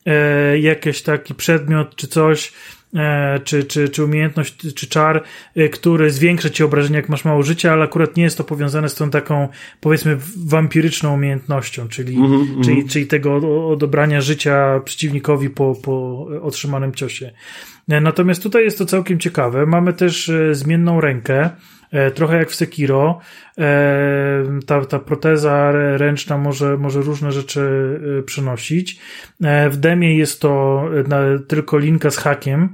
e, 0.06 0.60
jakiś 0.60 1.02
taki 1.02 1.36
przedmiot 1.36 1.96
czy 1.96 2.08
coś, 2.08 2.54
czy, 3.44 3.64
czy, 3.64 3.90
czy 3.90 4.04
umiejętność, 4.04 4.74
czy 4.76 4.88
czar, 4.88 5.24
e, 5.56 5.70
który 5.70 6.12
zwiększa 6.12 6.50
ci 6.50 6.64
obrażenia, 6.64 6.96
jak 6.98 7.10
masz 7.10 7.26
mało 7.26 7.44
życia, 7.44 7.74
ale 7.74 7.84
akurat 7.84 8.18
nie 8.18 8.24
jest 8.24 8.38
to 8.38 8.44
powiązane 8.44 8.90
z 8.90 8.96
tą 8.96 9.10
taką, 9.10 9.48
powiedzmy, 9.82 10.18
wampiryczną 10.46 11.14
umiejętnością, 11.14 11.88
czyli, 11.88 12.16
mm 12.16 12.32
-hmm, 12.32 12.64
czyli, 12.64 12.78
mm. 12.78 12.88
czyli 12.88 13.08
tego 13.08 13.36
odebrania 13.70 14.22
życia 14.22 14.82
przeciwnikowi 14.86 15.50
po, 15.50 15.76
po 15.76 16.28
otrzymanym 16.42 16.94
ciosie. 16.94 17.32
E, 17.90 18.02
natomiast 18.02 18.44
tutaj 18.44 18.64
jest 18.64 18.78
to 18.78 18.86
całkiem 18.86 19.20
ciekawe. 19.20 19.66
Mamy 19.66 19.94
też 19.94 20.32
zmienną 20.52 21.02
rękę, 21.02 21.50
E, 21.92 22.12
trochę 22.12 22.38
jak 22.38 22.50
w 22.50 22.56
Sekiro. 22.56 23.20
E, 23.58 24.44
ta, 24.66 24.86
ta 24.86 25.00
proteza 25.00 25.72
ręczna 25.98 26.38
może, 26.38 26.78
może 26.78 27.02
różne 27.02 27.32
rzeczy 27.32 27.62
e, 28.20 28.24
przynosić. 28.24 29.00
W 29.70 29.78
demie 29.78 30.18
jest 30.18 30.42
to 30.42 30.84
tylko 31.48 31.78
linka 31.78 32.12
z 32.12 32.18
hakiem, 32.18 32.70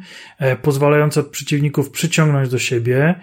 pozwalająca 0.62 1.24
przeciwników 1.24 1.90
przyciągnąć 1.90 2.50
do 2.50 2.60
siebie. 2.60 3.16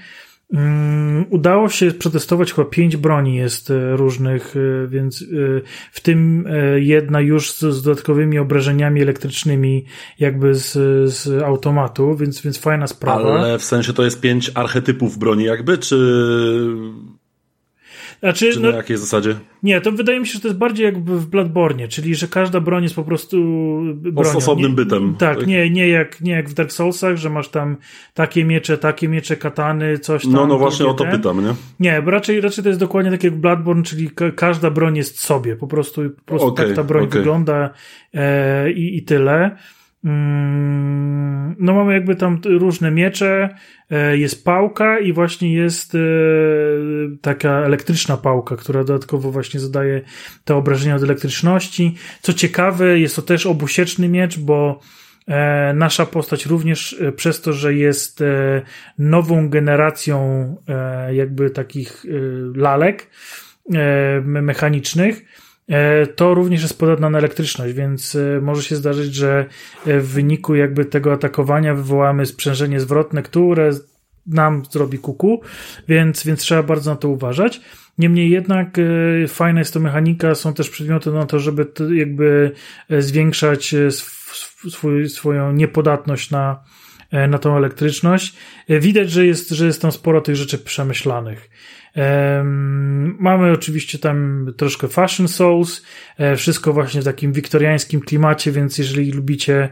Mm, 0.53 1.27
udało 1.31 1.69
się 1.69 1.91
przetestować 1.91 2.53
chyba 2.53 2.71
pięć 2.71 2.97
broni 2.97 3.37
jest 3.37 3.71
e, 3.71 3.97
różnych, 3.97 4.55
e, 4.57 4.87
więc 4.89 5.23
e, 5.23 5.27
w 5.93 6.01
tym 6.01 6.49
jedna 6.77 7.21
już 7.21 7.53
z, 7.53 7.59
z 7.59 7.83
dodatkowymi 7.83 8.39
obrażeniami 8.39 9.03
elektrycznymi 9.03 9.85
jakby 10.19 10.55
z, 10.55 10.73
z 11.13 11.43
automatu, 11.43 12.17
więc, 12.17 12.41
więc 12.41 12.59
fajna 12.59 12.87
sprawa. 12.87 13.39
Ale 13.39 13.59
w 13.59 13.65
sensie 13.65 13.93
to 13.93 14.05
jest 14.05 14.21
pięć 14.21 14.51
archetypów 14.55 15.19
broni 15.19 15.45
jakby, 15.45 15.79
czy 15.79 15.97
znaczy, 18.21 18.53
Czy 18.53 18.61
na 18.61 18.71
no, 18.71 18.77
jakiej 18.77 18.97
zasadzie? 18.97 19.37
Nie, 19.63 19.81
to 19.81 19.93
wydaje 19.93 20.21
mi 20.21 20.27
się, 20.27 20.33
że 20.33 20.41
to 20.41 20.49
jest 20.49 20.59
bardziej 20.59 20.85
jakby 20.85 21.21
w 21.21 21.27
Bloodborne, 21.27 21.89
czyli 21.89 22.15
że 22.15 22.29
każda 22.29 22.61
broń 22.61 22.83
jest 22.83 22.95
po 22.95 23.05
prostu 23.05 23.37
bronią. 23.95 24.37
osobnym 24.37 24.71
nie, 24.71 24.77
bytem. 24.77 25.15
Tak, 25.19 25.39
tak, 25.39 25.47
Nie, 25.47 25.71
nie, 25.71 25.89
jak, 25.89 26.21
nie 26.21 26.33
jak 26.33 26.49
w 26.49 26.55
Dark 26.55 26.73
Soulsach, 26.73 27.17
że 27.17 27.31
masz 27.31 27.49
tam 27.49 27.77
takie 28.15 28.45
miecze, 28.45 28.79
takie 28.79 29.09
miecze, 29.09 29.37
katany, 29.37 29.99
coś 29.99 30.23
tam. 30.23 30.33
No, 30.33 30.47
no 30.47 30.59
właśnie 30.59 30.87
o 30.87 30.95
to 30.95 31.05
ten. 31.05 31.13
pytam, 31.13 31.45
nie? 31.45 31.55
Nie, 31.81 32.03
bo 32.03 32.11
raczej, 32.11 32.41
raczej 32.41 32.65
to 32.65 32.69
jest 32.69 32.81
dokładnie 32.81 33.11
tak 33.11 33.25
jak 33.25 33.35
w 33.35 33.39
Bloodborne, 33.39 33.83
czyli 33.83 34.11
ka 34.11 34.31
każda 34.31 34.71
broń 34.71 34.97
jest 34.97 35.21
sobie, 35.21 35.57
po 35.57 35.67
prostu, 35.67 36.03
po 36.11 36.23
prostu 36.23 36.49
okay, 36.49 36.67
tak 36.67 36.77
ta 36.77 36.85
broń 36.85 37.05
okay. 37.05 37.21
wygląda 37.21 37.71
e, 38.15 38.73
i, 38.73 38.97
i 38.97 39.03
tyle. 39.03 39.57
Mm, 40.05 41.57
no 41.59 41.75
mamy 41.75 41.95
jakby 41.95 42.17
tam 42.17 42.41
różne 42.45 42.91
miecze, 42.91 43.49
e, 43.91 44.17
jest 44.17 44.45
pałka 44.45 44.99
i 44.99 45.13
właśnie 45.13 45.55
jest 45.55 45.95
e, 45.95 45.99
taka 47.21 47.51
elektryczna 47.51 48.17
pałka, 48.17 48.57
która 48.57 48.85
dodatkowo 48.85 49.31
właśnie 49.31 49.61
zadaje 49.61 50.01
te 50.45 50.57
obrażenia 50.57 50.97
od 50.97 51.03
elektryczności. 51.03 51.97
Co 52.23 52.33
ciekawe, 52.33 52.99
jest 52.99 53.17
to 53.17 53.23
też 53.23 53.47
obusieczny 53.47 54.09
miecz, 54.09 54.39
bo 54.39 54.81
e, 55.29 55.73
nasza 55.75 56.07
postać 56.07 56.47
również 56.47 57.03
przez 57.17 57.41
to, 57.41 57.53
że 57.53 57.75
jest 57.75 58.23
nową 58.99 59.49
generacją 59.49 60.57
jakby 61.13 61.51
takich 61.51 62.07
lalek 62.55 63.07
mechanicznych, 64.23 65.23
to 66.17 66.35
również 66.35 66.63
jest 66.63 66.79
podatna 66.79 67.11
na 67.11 67.19
elektryczność, 67.19 67.75
więc 67.75 68.17
może 68.43 68.63
się 68.63 68.77
zdarzyć, 68.77 69.15
że 69.15 69.47
w 69.87 70.07
wyniku 70.13 70.55
jakby 70.55 70.85
tego 70.85 71.13
atakowania 71.13 71.75
wywołamy 71.75 72.27
sprzężenie 72.27 72.81
zwrotne, 72.81 73.23
które 73.23 73.71
nam 74.27 74.63
zrobi 74.71 74.99
kuku, 74.99 75.43
więc, 75.89 76.25
więc 76.25 76.41
trzeba 76.41 76.63
bardzo 76.63 76.91
na 76.91 76.97
to 76.97 77.09
uważać. 77.09 77.61
Niemniej 77.99 78.31
jednak 78.31 78.79
e, 78.79 79.29
fajna 79.29 79.59
jest 79.59 79.75
to 79.75 79.81
mechanika, 79.81 80.35
są 80.35 80.55
też 80.55 80.71
przedmioty 80.71 81.11
na 81.11 81.27
to, 81.27 81.39
żeby 81.39 81.67
jakby 81.95 82.53
e, 82.91 83.03
zwiększać 83.03 83.75
e, 83.75 83.91
swój, 84.71 85.09
swoją 85.09 85.53
niepodatność 85.53 86.31
na, 86.31 86.65
na 87.29 87.39
tą 87.39 87.57
elektryczność. 87.57 88.37
Widać, 88.69 89.11
że 89.11 89.27
jest, 89.27 89.51
że 89.51 89.67
jest 89.67 89.83
tam 89.83 89.93
sporo 89.93 90.21
tych 90.21 90.37
rzeczy 90.37 90.59
przemyślanych. 90.59 91.51
Mamy 93.19 93.53
oczywiście 93.53 93.99
tam 93.99 94.47
troszkę 94.57 94.89
fashion 94.89 95.29
souls, 95.29 95.83
e, 96.19 96.37
wszystko 96.37 96.73
właśnie 96.73 97.01
w 97.01 97.05
takim 97.05 97.33
wiktoriańskim 97.33 98.01
klimacie, 98.01 98.53
więc 98.53 98.79
jeżeli 98.79 99.13
lubicie 99.13 99.69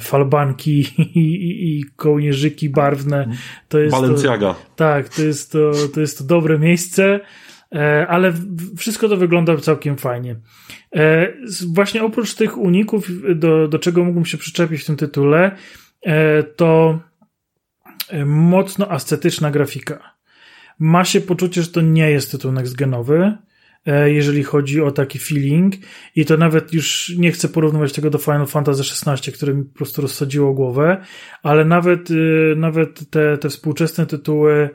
falbanki 0.00 0.80
i, 1.14 1.84
kołnierzyki 1.96 2.70
barwne, 2.70 3.28
to 3.68 3.78
jest 3.78 3.92
Balenciaga. 3.92 4.54
To, 4.54 4.60
tak, 4.76 5.08
to 5.08 5.22
jest 5.22 5.52
to, 5.52 5.72
to 5.94 6.00
jest 6.00 6.18
to 6.18 6.24
dobre 6.24 6.58
miejsce, 6.58 7.20
e, 7.74 8.06
ale 8.08 8.32
wszystko 8.76 9.08
to 9.08 9.16
wygląda 9.16 9.56
całkiem 9.56 9.96
fajnie. 9.96 10.36
E, 10.96 11.32
właśnie 11.72 12.04
oprócz 12.04 12.34
tych 12.34 12.58
uników, 12.58 13.08
do, 13.34 13.68
do 13.68 13.78
czego 13.78 14.04
mógłbym 14.04 14.26
się 14.26 14.38
przyczepić 14.38 14.82
w 14.82 14.86
tym 14.86 14.96
tytule, 14.96 15.56
to 16.56 17.00
mocno 18.26 18.90
ascetyczna 18.90 19.50
grafika 19.50 20.11
ma 20.82 21.04
się 21.04 21.20
poczucie, 21.20 21.62
że 21.62 21.68
to 21.68 21.80
nie 21.80 22.10
jest 22.10 22.30
tytuł 22.30 22.52
next-genowy, 22.52 23.32
e, 23.86 24.12
jeżeli 24.12 24.42
chodzi 24.42 24.80
o 24.80 24.90
taki 24.90 25.18
feeling. 25.18 25.74
I 26.16 26.24
to 26.24 26.36
nawet 26.36 26.72
już 26.72 27.12
nie 27.18 27.32
chcę 27.32 27.48
porównywać 27.48 27.92
tego 27.92 28.10
do 28.10 28.18
Final 28.18 28.46
Fantasy 28.46 28.82
XVI, 28.82 29.32
które 29.32 29.54
mi 29.54 29.64
po 29.64 29.74
prostu 29.74 30.02
rozsadziło 30.02 30.54
głowę, 30.54 31.04
ale 31.42 31.64
nawet, 31.64 32.10
e, 32.10 32.14
nawet 32.56 33.10
te, 33.10 33.38
te 33.38 33.48
współczesne 33.48 34.06
tytuły 34.06 34.70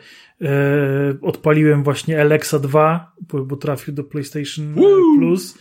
odpaliłem 1.22 1.84
właśnie 1.84 2.22
Alexa 2.22 2.60
2, 2.60 3.12
bo, 3.32 3.46
bo 3.46 3.56
trafił 3.56 3.94
do 3.94 4.04
PlayStation 4.04 4.74
Woo! 4.74 5.18
Plus 5.20 5.58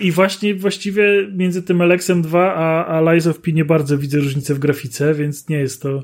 i 0.00 0.12
właśnie 0.12 0.54
właściwie 0.54 1.28
między 1.32 1.62
tym 1.62 1.80
Alexem 1.80 2.22
2 2.22 2.54
a, 2.54 2.86
a 2.86 3.12
Lies 3.12 3.26
of 3.26 3.38
P 3.38 3.52
nie 3.52 3.64
bardzo 3.64 3.98
widzę 3.98 4.18
różnicy 4.18 4.54
w 4.54 4.58
grafice, 4.58 5.14
więc 5.14 5.48
nie 5.48 5.58
jest 5.58 5.82
to 5.82 6.02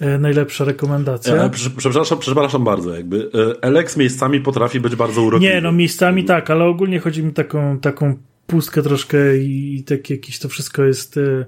E, 0.00 0.18
najlepsza 0.18 0.64
rekomendacja. 0.64 1.36
Ja, 1.36 1.50
przepraszam, 1.76 2.18
przepraszam 2.18 2.64
bardzo, 2.64 2.94
jakby 2.94 3.30
Alex 3.62 3.96
miejscami 3.96 4.40
potrafi 4.40 4.80
być 4.80 4.96
bardzo 4.96 5.22
urokliwy. 5.22 5.54
Nie, 5.54 5.60
no 5.60 5.72
miejscami 5.72 6.24
tak, 6.24 6.50
ale 6.50 6.64
ogólnie 6.64 7.00
chodzi 7.00 7.22
mi 7.22 7.32
taką, 7.32 7.78
taką 7.78 8.16
pustkę 8.46 8.82
troszkę 8.82 9.36
i 9.38 9.84
tak 9.86 10.10
jakieś 10.10 10.38
to 10.38 10.48
wszystko 10.48 10.84
jest 10.84 11.16
e, 11.16 11.44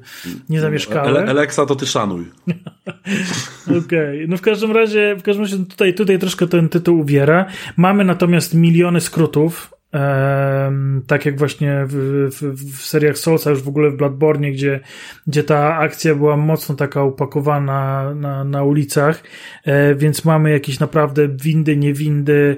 niezamieszkałe. 0.49 1.28
Alexa 1.28 1.66
to 1.66 1.76
ty 1.76 1.86
szanuj. 1.86 2.24
Okej, 3.66 3.78
okay. 3.78 4.26
no 4.28 4.36
w 4.36 4.40
każdym 4.40 4.72
razie, 4.72 5.16
w 5.18 5.22
każdym 5.22 5.44
razie 5.44 5.59
tutaj, 5.59 5.94
tutaj 5.94 6.18
troszkę 6.18 6.47
ten 6.47 6.68
tytuł 6.68 7.01
uwiera. 7.01 7.47
Mamy 7.76 8.05
natomiast 8.05 8.55
miliony 8.55 9.01
skrótów, 9.01 9.76
tak 11.07 11.26
jak 11.26 11.39
właśnie 11.39 11.84
w, 11.87 11.95
w, 12.30 12.76
w 12.76 12.87
seriach 12.87 13.18
Souls, 13.18 13.47
a 13.47 13.51
już 13.51 13.62
w 13.62 13.68
ogóle 13.68 13.91
w 13.91 13.97
Bloodborne, 13.97 14.51
gdzie, 14.51 14.80
gdzie 15.26 15.45
ta 15.45 15.76
akcja 15.76 16.14
była 16.14 16.37
mocno 16.37 16.74
taka 16.74 17.05
upakowana 17.05 18.14
na, 18.14 18.45
na 18.45 18.64
ulicach, 18.64 19.22
e, 19.64 19.95
więc 19.95 20.24
mamy 20.24 20.51
jakieś 20.51 20.80
naprawdę 20.80 21.28
windy, 21.28 21.76
niewindy, 21.76 22.57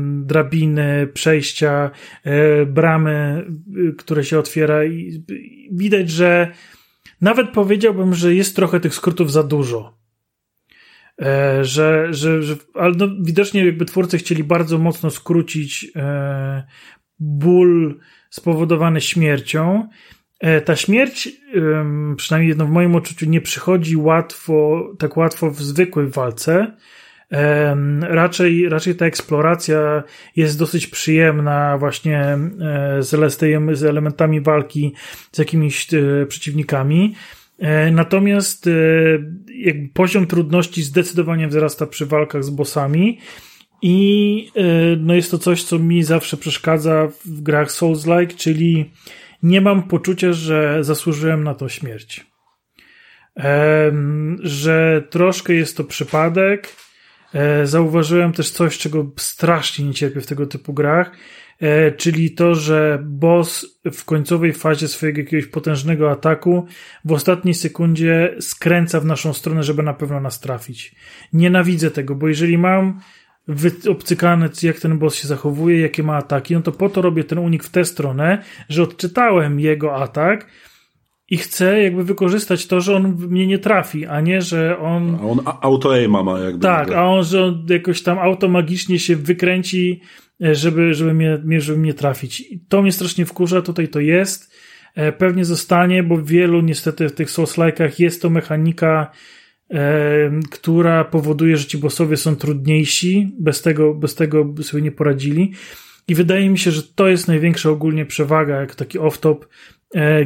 drabiny, 0.00 1.06
przejścia, 1.06 1.90
e, 2.24 2.66
bramy, 2.66 3.46
które 3.98 4.24
się 4.24 4.38
otwiera 4.38 4.84
i 4.84 5.24
widać, 5.72 6.10
że 6.10 6.52
nawet 7.20 7.50
powiedziałbym, 7.50 8.14
że 8.14 8.34
jest 8.34 8.56
trochę 8.56 8.80
tych 8.80 8.94
skrótów 8.94 9.32
za 9.32 9.42
dużo. 9.42 10.01
E, 11.20 11.64
że, 11.64 12.14
że, 12.14 12.42
że 12.42 12.56
ale 12.74 12.94
no, 12.96 13.08
widocznie 13.20 13.66
jakby 13.66 13.84
twórcy 13.84 14.18
chcieli 14.18 14.44
bardzo 14.44 14.78
mocno 14.78 15.10
skrócić 15.10 15.86
e, 15.96 16.62
ból 17.18 18.00
spowodowany 18.30 19.00
śmiercią. 19.00 19.88
E, 20.40 20.60
ta 20.60 20.76
śmierć, 20.76 21.28
przynajmniej 22.16 22.56
no 22.56 22.66
w 22.66 22.70
moim 22.70 22.94
odczuciu, 22.94 23.26
nie 23.26 23.40
przychodzi 23.40 23.96
łatwo, 23.96 24.88
tak 24.98 25.16
łatwo 25.16 25.50
w 25.50 25.62
zwykłej 25.62 26.06
walce. 26.06 26.76
Raczej, 28.00 28.68
raczej 28.68 28.94
ta 28.94 29.06
eksploracja 29.06 30.02
jest 30.36 30.58
dosyć 30.58 30.86
przyjemna 30.86 31.78
właśnie 31.78 32.38
z, 33.00 33.38
z 33.78 33.84
elementami 33.84 34.40
walki 34.40 34.94
z 35.32 35.38
jakimiś 35.38 35.88
przeciwnikami. 36.28 37.14
E, 37.62 37.90
natomiast 37.90 38.66
e, 38.66 38.70
poziom 39.94 40.26
trudności 40.26 40.82
zdecydowanie 40.82 41.48
wzrasta 41.48 41.86
przy 41.86 42.06
walkach 42.06 42.44
z 42.44 42.50
bossami. 42.50 43.18
I 43.82 44.48
e, 44.56 44.62
no 44.96 45.14
jest 45.14 45.30
to 45.30 45.38
coś, 45.38 45.64
co 45.64 45.78
mi 45.78 46.02
zawsze 46.02 46.36
przeszkadza 46.36 47.08
w 47.24 47.40
grach 47.42 47.70
Souls-like, 47.70 48.36
czyli 48.36 48.90
nie 49.42 49.60
mam 49.60 49.82
poczucia, 49.82 50.32
że 50.32 50.84
zasłużyłem 50.84 51.44
na 51.44 51.54
to 51.54 51.68
śmierć. 51.68 52.26
Że 54.42 55.02
troszkę 55.10 55.54
jest 55.54 55.76
to 55.76 55.84
przypadek. 55.84 56.68
Zauważyłem 57.64 58.32
też 58.32 58.50
coś, 58.50 58.78
czego 58.78 59.10
strasznie 59.16 59.84
nie 59.84 59.94
cierpię 59.94 60.20
w 60.20 60.26
tego 60.26 60.46
typu 60.46 60.72
grach, 60.72 61.10
czyli 61.96 62.30
to, 62.30 62.54
że 62.54 63.02
boss 63.04 63.66
w 63.92 64.04
końcowej 64.04 64.52
fazie 64.52 64.88
swojego 64.88 65.20
jakiegoś 65.20 65.46
potężnego 65.46 66.10
ataku 66.10 66.66
w 67.04 67.12
ostatniej 67.12 67.54
sekundzie 67.54 68.34
skręca 68.40 69.00
w 69.00 69.04
naszą 69.04 69.32
stronę, 69.32 69.62
żeby 69.62 69.82
na 69.82 69.94
pewno 69.94 70.20
nas 70.20 70.40
trafić. 70.40 70.94
Nienawidzę 71.32 71.90
tego, 71.90 72.14
bo 72.14 72.28
jeżeli 72.28 72.58
mam 72.58 73.00
obcykane, 73.90 74.48
jak 74.62 74.80
ten 74.80 74.98
boss 74.98 75.14
się 75.14 75.28
zachowuje, 75.28 75.80
jakie 75.80 76.02
ma 76.02 76.16
ataki, 76.16 76.54
no 76.54 76.62
to 76.62 76.72
po 76.72 76.88
to 76.88 77.02
robię 77.02 77.24
ten 77.24 77.38
unik 77.38 77.64
w 77.64 77.70
tę 77.70 77.84
stronę, 77.84 78.42
że 78.68 78.82
odczytałem 78.82 79.60
jego 79.60 79.96
atak, 79.96 80.46
i 81.28 81.36
chcę 81.36 81.82
jakby 81.82 82.04
wykorzystać 82.04 82.66
to, 82.66 82.80
że 82.80 82.96
on 82.96 83.16
mnie 83.28 83.46
nie 83.46 83.58
trafi, 83.58 84.06
a 84.06 84.20
nie, 84.20 84.42
że 84.42 84.78
on... 84.78 85.18
A 85.20 85.26
on 85.26 85.40
auto-aima 85.60 86.22
ma 86.22 86.38
jakby. 86.38 86.60
Tak, 86.60 86.92
a 86.92 87.04
on, 87.04 87.24
że 87.24 87.44
on 87.44 87.66
jakoś 87.68 88.02
tam 88.02 88.18
automagicznie 88.18 88.98
się 88.98 89.16
wykręci 89.16 90.00
E, 90.31 90.31
żeby, 90.42 90.94
żeby, 90.94 91.14
mnie, 91.14 91.60
żeby 91.60 91.78
mnie 91.78 91.94
trafić. 91.94 92.40
I 92.40 92.60
to 92.68 92.82
mnie 92.82 92.92
strasznie 92.92 93.26
wkurza, 93.26 93.62
tutaj 93.62 93.88
to 93.88 94.00
jest. 94.00 94.54
E, 94.94 95.12
pewnie 95.12 95.44
zostanie, 95.44 96.02
bo 96.02 96.16
w 96.16 96.26
wielu 96.26 96.60
niestety 96.60 97.08
w 97.08 97.12
tych 97.12 97.30
Souls-like'ach 97.30 97.90
jest 97.98 98.22
to 98.22 98.30
mechanika, 98.30 99.10
e, 99.70 100.30
która 100.50 101.04
powoduje, 101.04 101.56
że 101.56 101.66
ci 101.66 101.78
bossowie 101.78 102.16
są 102.16 102.36
trudniejsi, 102.36 103.30
bez 103.40 103.62
tego, 103.62 103.94
bez 103.94 104.14
tego 104.14 104.44
by 104.44 104.62
sobie 104.62 104.82
nie 104.82 104.92
poradzili. 104.92 105.52
I 106.08 106.14
wydaje 106.14 106.50
mi 106.50 106.58
się, 106.58 106.70
że 106.70 106.82
to 106.82 107.08
jest 107.08 107.28
największa 107.28 107.70
ogólnie 107.70 108.06
przewaga, 108.06 108.60
jak 108.60 108.74
taki 108.74 108.98
off-top 108.98 109.36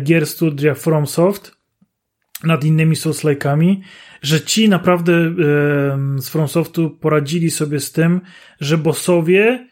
gier 0.02 0.26
studia 0.26 0.74
FromSoft 0.74 1.56
nad 2.44 2.64
innymi 2.64 2.96
Souls-like'ami, 2.96 3.76
że 4.22 4.40
ci 4.40 4.68
naprawdę 4.68 5.34
z 6.18 6.28
FromSoftu 6.28 6.90
poradzili 6.90 7.50
sobie 7.50 7.80
z 7.80 7.92
tym, 7.92 8.20
że 8.60 8.78
bossowie 8.78 9.66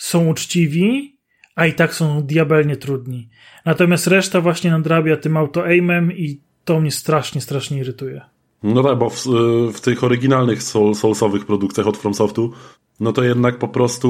są 0.00 0.26
uczciwi, 0.26 1.16
a 1.54 1.66
i 1.66 1.72
tak 1.72 1.94
są 1.94 2.22
diabelnie 2.22 2.76
trudni. 2.76 3.28
Natomiast 3.64 4.06
reszta 4.06 4.40
właśnie 4.40 4.70
nadrabia 4.70 5.16
tym 5.16 5.36
auto-aimem 5.36 6.12
i 6.12 6.40
to 6.64 6.80
mnie 6.80 6.90
strasznie, 6.90 7.40
strasznie 7.40 7.78
irytuje. 7.78 8.20
No 8.62 8.82
tak, 8.82 8.98
bo 8.98 9.10
w, 9.10 9.26
w 9.74 9.80
tych 9.80 10.04
oryginalnych 10.04 10.62
soul, 10.62 10.94
soulsowych 10.94 11.46
produkcjach 11.46 11.86
od 11.86 11.96
FromSoftu 11.96 12.52
no 13.00 13.12
to 13.12 13.22
jednak 13.22 13.58
po 13.58 13.68
prostu 13.68 14.08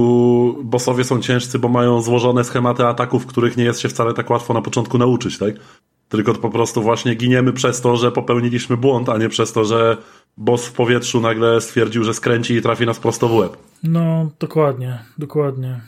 bossowie 0.65 1.05
są 1.05 1.21
ciężcy, 1.21 1.59
bo 1.59 1.69
mają 1.69 2.03
złożone 2.03 2.45
schematy 2.45 2.87
ataków, 2.87 3.27
których 3.27 3.57
nie 3.57 3.65
jest 3.65 3.81
się 3.81 3.89
wcale 3.89 4.15
tak 4.15 4.31
łatwo 4.31 4.55
na 4.55 4.63
początku 4.63 4.99
nauczyć, 4.99 5.39
tak? 5.39 5.55
Tylko 6.09 6.35
po 6.35 6.51
prostu 6.51 6.83
właśnie 6.83 7.15
giniemy 7.15 7.53
przez 7.53 7.81
to, 7.81 7.97
że 7.97 8.13
popełniliśmy 8.13 8.77
błąd, 8.77 9.09
a 9.09 9.19
nie 9.19 9.29
przez 9.29 9.53
to, 9.53 9.65
że 9.65 9.97
boss 10.37 10.67
w 10.67 10.73
powietrzu 10.73 11.21
nagle 11.21 11.61
stwierdził, 11.61 12.05
że 12.05 12.15
skręci 12.15 12.55
i 12.55 12.63
trafi 12.63 12.87
nas 12.87 12.99
prosto 12.99 13.29
w 13.29 13.35
łeb. 13.35 13.57
No, 13.83 14.31
dokładnie, 14.41 14.99
dokładnie. 15.19 15.81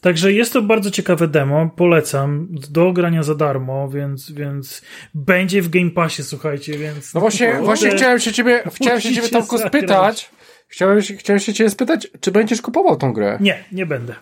Także 0.00 0.32
jest 0.32 0.52
to 0.52 0.62
bardzo 0.62 0.90
ciekawe 0.90 1.28
demo, 1.28 1.70
polecam, 1.76 2.48
do 2.70 2.92
grania 2.92 3.22
za 3.22 3.34
darmo, 3.34 3.88
więc, 3.88 4.30
więc 4.30 4.82
będzie 5.14 5.62
w 5.62 5.68
Game 5.68 5.90
Passie, 5.90 6.22
słuchajcie, 6.22 6.78
więc... 6.78 7.14
No 7.14 7.20
właśnie, 7.20 7.54
właśnie 7.62 7.90
chciałem 7.90 8.20
się 8.20 8.32
ciebie, 8.32 8.62
chciałem 8.74 9.00
się 9.00 9.14
ciebie 9.14 9.28
Tomku 9.28 9.58
spytać, 9.58 10.30
chciałem, 10.68 11.00
chciałem 11.00 11.40
się 11.40 11.54
ciebie 11.54 11.70
spytać, 11.70 12.08
czy 12.20 12.32
będziesz 12.32 12.62
kupował 12.62 12.96
tą 12.96 13.12
grę? 13.12 13.38
Nie, 13.40 13.64
nie 13.72 13.86
będę. 13.86 14.14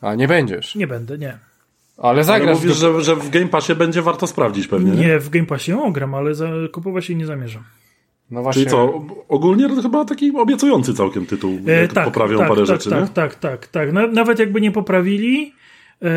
A, 0.00 0.14
nie 0.14 0.28
będziesz? 0.28 0.74
Nie 0.74 0.86
będę, 0.86 1.18
nie. 1.18 1.38
Ale 1.98 2.24
zagrasz. 2.24 2.48
Ale 2.48 2.56
mówisz, 2.56 2.76
że, 2.76 3.02
że 3.02 3.16
w 3.16 3.30
Game 3.30 3.48
Passie 3.48 3.74
będzie 3.74 4.02
warto 4.02 4.26
sprawdzić 4.26 4.68
pewnie, 4.68 4.92
nie? 4.92 5.06
Nie, 5.06 5.18
w 5.18 5.30
Game 5.30 5.46
Passie 5.46 5.70
ją 5.70 5.92
gram, 5.92 6.14
ale 6.14 6.34
za, 6.34 6.48
kupować 6.72 7.08
jej 7.08 7.18
nie 7.18 7.26
zamierzam. 7.26 7.64
No 8.30 8.42
właśnie. 8.42 8.62
Czyli 8.62 8.70
co, 8.70 9.06
ogólnie 9.28 9.68
to 9.68 9.82
chyba 9.82 10.04
taki 10.04 10.32
obiecujący 10.36 10.94
całkiem 10.94 11.26
tytuł, 11.26 11.58
e, 11.66 11.88
tak, 11.88 12.04
poprawią 12.04 12.38
tak, 12.38 12.48
parę 12.48 12.60
tak, 12.60 12.66
rzeczy, 12.66 12.90
tak, 12.90 13.00
nie? 13.00 13.08
Tak, 13.08 13.34
tak, 13.34 13.66
tak, 13.66 13.92
Nawet 13.92 14.38
jakby 14.38 14.60
nie 14.60 14.72
poprawili, 14.72 15.52
e, 16.02 16.08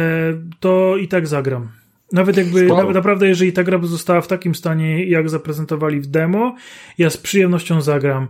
to 0.60 0.98
i 0.98 1.08
tak 1.08 1.28
zagram. 1.28 1.70
Nawet 2.12 2.38
jakby, 2.38 2.68
naprawdę, 2.94 3.28
jeżeli 3.28 3.54
ta 3.54 3.64
gra 3.64 3.80
by 3.80 3.88
została 3.88 4.22
w 4.22 4.28
takim 4.28 4.56
stanie, 4.56 5.06
jak 5.06 5.30
zaprezentowali 5.30 6.00
w 6.00 6.08
demo, 6.08 6.56
ja 6.98 7.10
z 7.10 7.18
przyjemnością 7.18 7.82
zagram. 7.82 8.28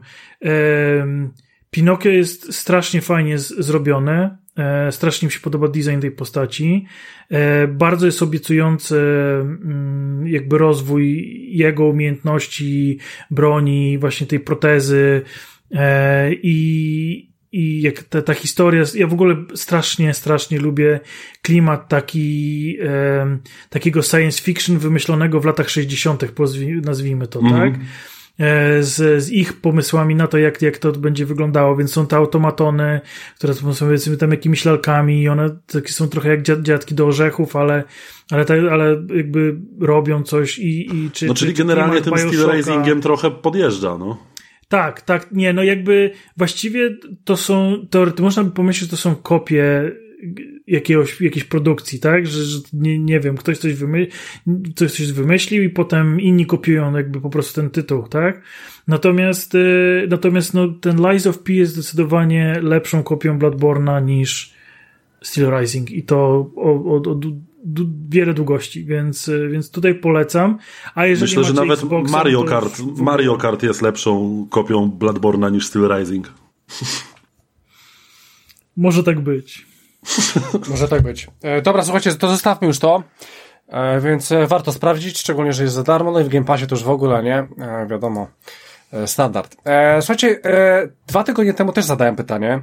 Pinokio 1.72 2.10
jest 2.10 2.54
strasznie 2.54 3.02
fajnie 3.02 3.40
zrobione. 3.40 4.38
E, 4.58 4.92
strasznie 4.92 5.26
mi 5.26 5.32
się 5.32 5.40
podoba 5.40 5.68
design 5.68 6.00
tej 6.00 6.12
postaci. 6.12 6.86
E, 7.30 7.68
bardzo 7.68 8.06
jest 8.06 8.22
obiecujący 8.22 8.98
mm, 9.42 10.28
jakby 10.28 10.58
rozwój 10.58 11.36
jego 11.58 11.86
umiejętności, 11.86 13.00
broni, 13.32 13.98
właśnie 13.98 14.28
tej 14.28 14.40
protezy 14.40 15.22
e, 15.72 16.34
i, 16.34 17.32
i 17.52 17.82
jak 17.82 18.04
ta, 18.04 18.22
ta 18.22 18.34
historia, 18.34 18.84
ja 18.96 19.08
w 19.08 19.14
ogóle 19.14 19.36
strasznie, 19.56 20.14
strasznie 20.14 20.60
lubię 20.60 21.00
klimat 21.42 21.90
taki, 21.90 22.78
takiego 23.70 24.02
science 24.04 24.42
fiction 24.42 24.78
wymyślonego 24.78 25.40
w 25.40 25.46
latach 25.46 25.70
60., 25.70 26.24
nazwijmy 26.86 27.28
to, 27.28 27.40
mm 27.40 27.52
-hmm. 27.52 27.58
tak? 27.58 27.80
E, 28.40 28.84
z, 28.84 29.24
z 29.24 29.32
ich 29.32 29.54
pomysłami 29.54 30.16
na 30.16 30.28
to, 30.28 30.38
jak, 30.38 30.62
jak 30.62 30.78
to 30.78 30.92
będzie 30.92 31.26
wyglądało, 31.26 31.76
więc 31.76 31.92
są 31.92 32.08
te 32.08 32.16
automatony, 32.16 33.02
które 33.36 33.54
są 33.54 33.74
powiedzmy 33.80 34.18
tam 34.18 34.32
jakimiś 34.32 34.66
lalkami 34.66 35.22
i 35.22 35.30
one 35.30 35.50
takie 35.68 35.94
są 35.94 36.08
trochę 36.08 36.30
jak 36.30 36.42
dziadki 36.42 36.96
do 36.96 37.08
orzechów, 37.08 37.56
ale, 37.56 37.84
ale, 38.32 38.46
tak, 38.46 38.60
ale 38.72 39.04
jakby 39.16 39.56
robią 39.80 40.24
coś 40.24 40.60
i, 40.60 40.96
i 40.96 41.12
czy... 41.12 41.26
No 41.26 41.34
czyli 41.34 41.54
czy, 41.54 41.58
generalnie 41.58 42.02
tym 42.02 42.18
steel 42.18 42.48
racingiem 42.48 43.02
trochę 43.02 43.32
podjeżdża, 43.32 43.98
no. 43.98 44.18
Tak, 44.68 45.02
tak, 45.02 45.32
nie, 45.32 45.54
no 45.54 45.64
jakby 45.64 46.12
właściwie 46.38 46.98
to 47.24 47.38
są, 47.38 47.88
teoretycznie 47.90 48.24
można 48.24 48.44
by 48.44 48.52
pomyśleć, 48.52 48.90
że 48.90 48.98
to 48.98 49.02
są 49.02 49.16
kopie 49.16 49.92
jakiegoś, 50.72 51.22
jakiejś 51.22 51.44
produkcji, 51.44 52.00
tak? 52.00 52.28
Że, 52.28 52.44
że 52.44 52.60
nie, 52.74 53.00
nie 53.00 53.20
wiem, 53.20 53.38
ktoś 53.38 53.58
coś, 53.58 53.74
wymy, 53.74 54.08
ktoś 54.76 54.92
coś 54.92 55.12
wymyślił 55.12 55.64
i 55.64 55.70
potem 55.70 56.20
inni 56.20 56.46
kopiują 56.46 56.96
jakby 56.96 57.22
po 57.22 57.30
prostu 57.30 57.62
ten 57.62 57.70
tytuł, 57.70 58.08
tak? 58.08 58.42
Natomiast, 58.88 59.56
y, 59.56 60.08
natomiast 60.10 60.54
no, 60.54 60.68
ten 60.68 60.98
Lies 60.98 61.28
of 61.28 61.40
P 61.40 61.54
jest 61.54 61.74
zdecydowanie 61.74 62.60
lepszą 62.62 63.04
kopią 63.04 63.40
Bloodborna 63.40 64.00
niż 64.00 64.54
Steel 65.24 65.60
Rising 65.60 65.92
i 65.92 66.04
to 66.04 66.18
o, 66.56 66.72
o, 66.86 66.96
o 66.96 67.20
wiele 68.10 68.34
długości, 68.34 68.86
więc, 68.86 69.28
y, 69.28 69.50
więc 69.50 69.72
tutaj 69.72 69.96
polecam. 69.96 70.58
A 70.96 71.06
jeżeli 71.06 71.32
Myślę, 71.32 71.44
że 71.44 71.54
nawet 71.54 71.80
Xboxa, 71.80 72.12
Mario 72.12 72.44
Kart, 72.44 72.80
Mario 72.98 73.38
Kart 73.38 73.64
jest 73.64 73.82
lepszą 73.82 74.48
kopią 74.50 74.90
Bloodborna 74.90 75.50
niż 75.50 75.68
Steel 75.68 75.90
Rising. 75.98 76.34
Może 78.78 79.04
tak 79.04 79.20
być. 79.20 79.71
Może 80.70 80.88
tak 80.88 81.02
być. 81.02 81.28
E, 81.42 81.62
dobra, 81.62 81.84
słuchajcie, 81.84 82.16
to 82.16 82.28
zostawmy 82.28 82.68
już 82.68 82.80
to. 82.80 83.04
E, 83.68 84.00
więc 84.00 84.32
e, 84.32 84.48
warto 84.48 84.72
sprawdzić, 84.72 85.20
szczególnie, 85.20 85.54
że 85.54 85.64
jest 85.64 85.76
za 85.76 85.84
darmo, 85.84 86.12
no 86.12 86.20
i 86.20 86.24
w 86.24 86.30
Game 86.30 86.46
Passie 86.46 86.68
to 86.68 86.76
już 86.76 86.84
w 86.84 86.90
ogóle, 86.90 87.24
nie? 87.24 87.48
Wiadomo, 87.88 88.28
standard. 89.06 89.56
Słuchajcie, 90.00 90.40
dwa 91.08 91.24
tygodnie 91.24 91.54
temu 91.54 91.74
też 91.74 91.86
zadałem 91.86 92.16
pytanie. 92.16 92.62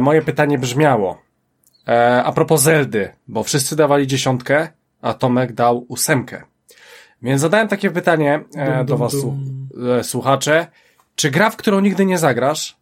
moje 0.00 0.22
pytanie 0.22 0.58
brzmiało, 0.58 1.22
a 2.24 2.32
propos 2.32 2.62
Zeldy, 2.62 3.12
bo 3.28 3.42
wszyscy 3.42 3.76
dawali 3.76 4.06
dziesiątkę, 4.06 4.68
a 5.02 5.14
Tomek 5.14 5.52
dał 5.52 5.84
ósemkę. 5.88 6.42
Więc 7.22 7.40
zadałem 7.40 7.68
takie 7.68 7.90
pytanie 7.90 8.44
dum, 8.54 8.86
do 8.86 8.96
was, 8.96 9.12
dum. 9.12 9.68
słuchacze. 10.02 10.66
Czy 11.14 11.30
gra, 11.30 11.50
w 11.50 11.56
którą 11.56 11.80
nigdy 11.80 12.06
nie 12.06 12.18
zagrasz, 12.18 12.76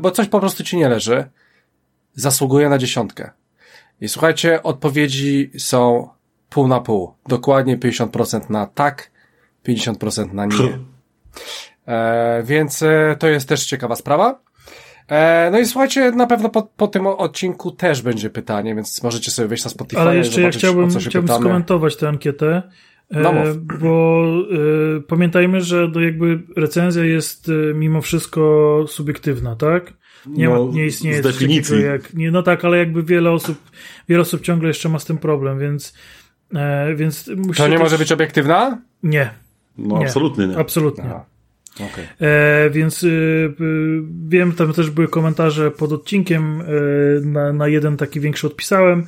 bo 0.00 0.10
coś 0.10 0.28
po 0.28 0.40
prostu 0.40 0.64
ci 0.64 0.76
nie 0.76 0.88
leży, 0.88 1.28
zasługuje 2.16 2.68
na 2.68 2.78
dziesiątkę. 2.78 3.30
I 4.00 4.08
słuchajcie, 4.08 4.62
odpowiedzi 4.62 5.50
są 5.58 6.08
pół 6.50 6.68
na 6.68 6.80
pół. 6.80 7.14
Dokładnie 7.28 7.78
50% 7.78 8.50
na 8.50 8.66
tak, 8.66 9.10
50% 9.68 10.32
na 10.32 10.46
nie. 10.46 10.78
E, 11.86 12.42
więc 12.42 12.82
e, 12.82 13.16
to 13.18 13.28
jest 13.28 13.48
też 13.48 13.64
ciekawa 13.64 13.96
sprawa. 13.96 14.40
E, 15.08 15.48
no 15.52 15.58
i 15.58 15.66
słuchajcie, 15.66 16.10
na 16.10 16.26
pewno 16.26 16.48
po, 16.48 16.62
po 16.62 16.88
tym 16.88 17.06
odcinku 17.06 17.70
też 17.70 18.02
będzie 18.02 18.30
pytanie, 18.30 18.74
więc 18.74 19.02
możecie 19.02 19.30
sobie 19.30 19.48
wejść 19.48 19.64
na 19.64 19.70
Spotify. 19.70 20.02
Ale 20.02 20.16
jeszcze 20.16 20.40
ja 20.40 20.50
chciałbym, 20.50 20.90
chciałbym 20.90 21.36
skomentować 21.36 21.96
tę 21.96 22.08
ankietę. 22.08 22.62
E, 23.10 23.20
no 23.20 23.32
bo 23.80 24.24
e, 24.96 25.00
pamiętajmy, 25.00 25.60
że 25.60 25.90
to 25.90 26.00
jakby 26.00 26.42
recenzja 26.56 27.04
jest 27.04 27.48
e, 27.48 27.74
mimo 27.74 28.00
wszystko 28.00 28.84
subiektywna, 28.88 29.56
tak? 29.56 29.92
Nie, 30.26 30.48
no, 30.48 30.66
ma, 30.66 30.72
nie 30.72 30.86
istnieje 30.86 31.18
z 31.18 31.22
definicji. 31.22 31.82
jak. 31.82 32.14
Nie, 32.14 32.30
no 32.30 32.42
tak, 32.42 32.64
ale 32.64 32.78
jakby 32.78 33.02
wiele 33.02 33.30
osób, 33.30 33.58
wiele 34.08 34.22
osób 34.22 34.40
ciągle 34.40 34.68
jeszcze 34.68 34.88
ma 34.88 34.98
z 34.98 35.04
tym 35.04 35.18
problem, 35.18 35.58
więc. 35.58 35.94
E, 36.54 36.94
więc 36.94 37.24
to 37.24 37.68
nie 37.68 37.72
też... 37.72 37.78
może 37.78 37.98
być 37.98 38.12
obiektywna? 38.12 38.78
Nie. 39.02 39.30
No, 39.78 39.98
nie. 39.98 40.04
absolutnie 40.04 40.46
nie. 40.46 40.58
Absolutnie. 40.58 41.04
Okay. 41.74 42.28
E, 42.28 42.70
więc 42.70 43.02
y, 43.02 43.08
y, 43.08 43.54
wiem, 44.28 44.52
tam 44.52 44.72
też 44.72 44.90
były 44.90 45.08
komentarze 45.08 45.70
pod 45.70 45.92
odcinkiem. 45.92 46.60
Y, 46.60 47.20
na, 47.24 47.52
na 47.52 47.68
jeden 47.68 47.96
taki 47.96 48.20
większy 48.20 48.46
odpisałem. 48.46 49.06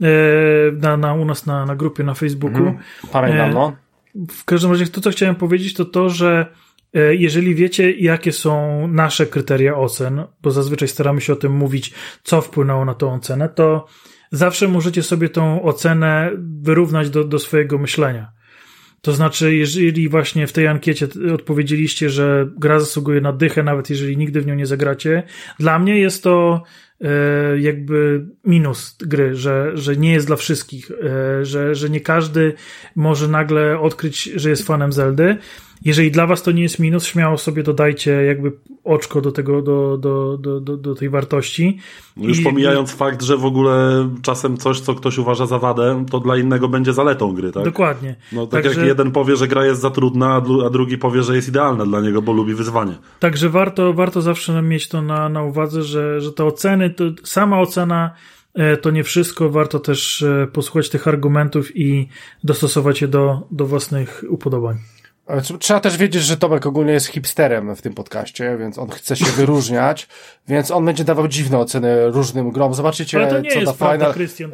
E, 0.00 0.06
na, 0.72 0.96
na, 0.96 1.14
u 1.14 1.24
nas 1.24 1.46
na, 1.46 1.66
na 1.66 1.76
grupie 1.76 2.04
na 2.04 2.14
Facebooku. 2.14 2.58
Mhm. 2.58 2.78
Pamiętam, 3.12 3.52
no. 3.54 3.76
W 4.30 4.44
każdym 4.44 4.70
razie 4.70 4.86
to, 4.86 5.00
co 5.00 5.10
chciałem 5.10 5.34
powiedzieć, 5.34 5.74
to 5.74 5.84
to, 5.84 6.08
że 6.08 6.46
E, 6.46 6.69
jeżeli 7.10 7.54
wiecie, 7.54 7.92
jakie 7.92 8.32
są 8.32 8.86
nasze 8.88 9.26
kryteria 9.26 9.76
ocen, 9.76 10.22
bo 10.42 10.50
zazwyczaj 10.50 10.88
staramy 10.88 11.20
się 11.20 11.32
o 11.32 11.36
tym 11.36 11.52
mówić, 11.52 11.92
co 12.22 12.40
wpłynęło 12.40 12.84
na 12.84 12.94
tą 12.94 13.14
ocenę, 13.14 13.48
to 13.48 13.86
zawsze 14.30 14.68
możecie 14.68 15.02
sobie 15.02 15.28
tą 15.28 15.62
ocenę 15.62 16.30
wyrównać 16.62 17.10
do, 17.10 17.24
do 17.24 17.38
swojego 17.38 17.78
myślenia. 17.78 18.32
To 19.02 19.12
znaczy, 19.12 19.54
jeżeli 19.54 20.08
właśnie 20.08 20.46
w 20.46 20.52
tej 20.52 20.66
ankiecie 20.66 21.08
odpowiedzieliście, 21.34 22.10
że 22.10 22.50
gra 22.56 22.80
zasługuje 22.80 23.20
na 23.20 23.32
dychę, 23.32 23.62
nawet 23.62 23.90
jeżeli 23.90 24.16
nigdy 24.16 24.40
w 24.40 24.46
nią 24.46 24.54
nie 24.54 24.66
zagracie, 24.66 25.22
dla 25.58 25.78
mnie 25.78 25.98
jest 25.98 26.22
to 26.22 26.62
e, 27.00 27.60
jakby 27.60 28.26
minus 28.44 28.96
gry, 29.00 29.34
że, 29.34 29.70
że 29.74 29.96
nie 29.96 30.12
jest 30.12 30.26
dla 30.26 30.36
wszystkich, 30.36 30.90
e, 30.90 31.44
że, 31.44 31.74
że 31.74 31.90
nie 31.90 32.00
każdy 32.00 32.52
może 32.96 33.28
nagle 33.28 33.80
odkryć, 33.80 34.22
że 34.22 34.50
jest 34.50 34.66
fanem 34.66 34.92
Zeldy. 34.92 35.36
Jeżeli 35.84 36.10
dla 36.10 36.26
was 36.26 36.42
to 36.42 36.52
nie 36.52 36.62
jest 36.62 36.78
minus, 36.78 37.04
śmiało 37.04 37.38
sobie 37.38 37.62
dodajcie 37.62 38.10
jakby 38.10 38.52
oczko 38.84 39.20
do 39.20 39.32
tego, 39.32 39.62
do, 39.62 39.98
do, 39.98 40.38
do, 40.38 40.60
do, 40.60 40.94
tej 40.94 41.08
wartości. 41.08 41.78
No 42.16 42.28
już 42.28 42.40
I... 42.40 42.42
pomijając 42.42 42.92
fakt, 42.92 43.22
że 43.22 43.36
w 43.36 43.44
ogóle 43.44 44.08
czasem 44.22 44.56
coś, 44.56 44.80
co 44.80 44.94
ktoś 44.94 45.18
uważa 45.18 45.46
za 45.46 45.58
wadę, 45.58 46.04
to 46.10 46.20
dla 46.20 46.36
innego 46.36 46.68
będzie 46.68 46.92
zaletą 46.92 47.34
gry, 47.34 47.52
tak? 47.52 47.64
Dokładnie. 47.64 48.16
No 48.32 48.46
tak 48.46 48.62
Także... 48.62 48.80
jak 48.80 48.88
jeden 48.88 49.10
powie, 49.10 49.36
że 49.36 49.48
gra 49.48 49.64
jest 49.64 49.80
za 49.80 49.90
trudna, 49.90 50.42
a 50.66 50.70
drugi 50.70 50.98
powie, 50.98 51.22
że 51.22 51.36
jest 51.36 51.48
idealna 51.48 51.86
dla 51.86 52.00
niego, 52.00 52.22
bo 52.22 52.32
lubi 52.32 52.54
wyzwanie. 52.54 52.94
Także 53.20 53.48
warto, 53.48 53.92
warto 53.92 54.22
zawsze 54.22 54.62
mieć 54.62 54.88
to 54.88 55.02
na, 55.02 55.28
na 55.28 55.42
uwadze, 55.42 55.82
że, 55.82 56.20
że 56.20 56.32
te 56.32 56.44
oceny, 56.44 56.90
to 56.90 57.04
sama 57.24 57.60
ocena 57.60 58.10
e, 58.54 58.76
to 58.76 58.90
nie 58.90 59.04
wszystko, 59.04 59.50
warto 59.50 59.78
też 59.78 60.22
e, 60.22 60.48
posłuchać 60.52 60.88
tych 60.88 61.08
argumentów 61.08 61.76
i 61.76 62.08
dostosować 62.44 63.02
je 63.02 63.08
do, 63.08 63.46
do 63.50 63.66
własnych 63.66 64.24
upodobań. 64.28 64.78
Trzeba 65.58 65.80
też 65.80 65.96
wiedzieć, 65.96 66.22
że 66.22 66.36
Tomek 66.36 66.66
ogólnie 66.66 66.92
jest 66.92 67.06
hipsterem 67.06 67.76
w 67.76 67.82
tym 67.82 67.94
podcaście, 67.94 68.56
więc 68.58 68.78
on 68.78 68.90
chce 68.90 69.16
się 69.16 69.24
wyróżniać, 69.24 70.08
więc 70.48 70.70
on 70.70 70.84
będzie 70.84 71.04
dawał 71.04 71.28
dziwne 71.28 71.58
oceny 71.58 72.10
różnym 72.10 72.50
grom. 72.50 72.74
Zobaczycie, 72.74 73.18
Ale 73.18 73.28
to 73.28 73.40
nie 73.40 73.50
co 73.50 73.60
jest 73.60 73.72
da 73.72 73.86
prawda, 73.86 74.12
Krystian. 74.12 74.50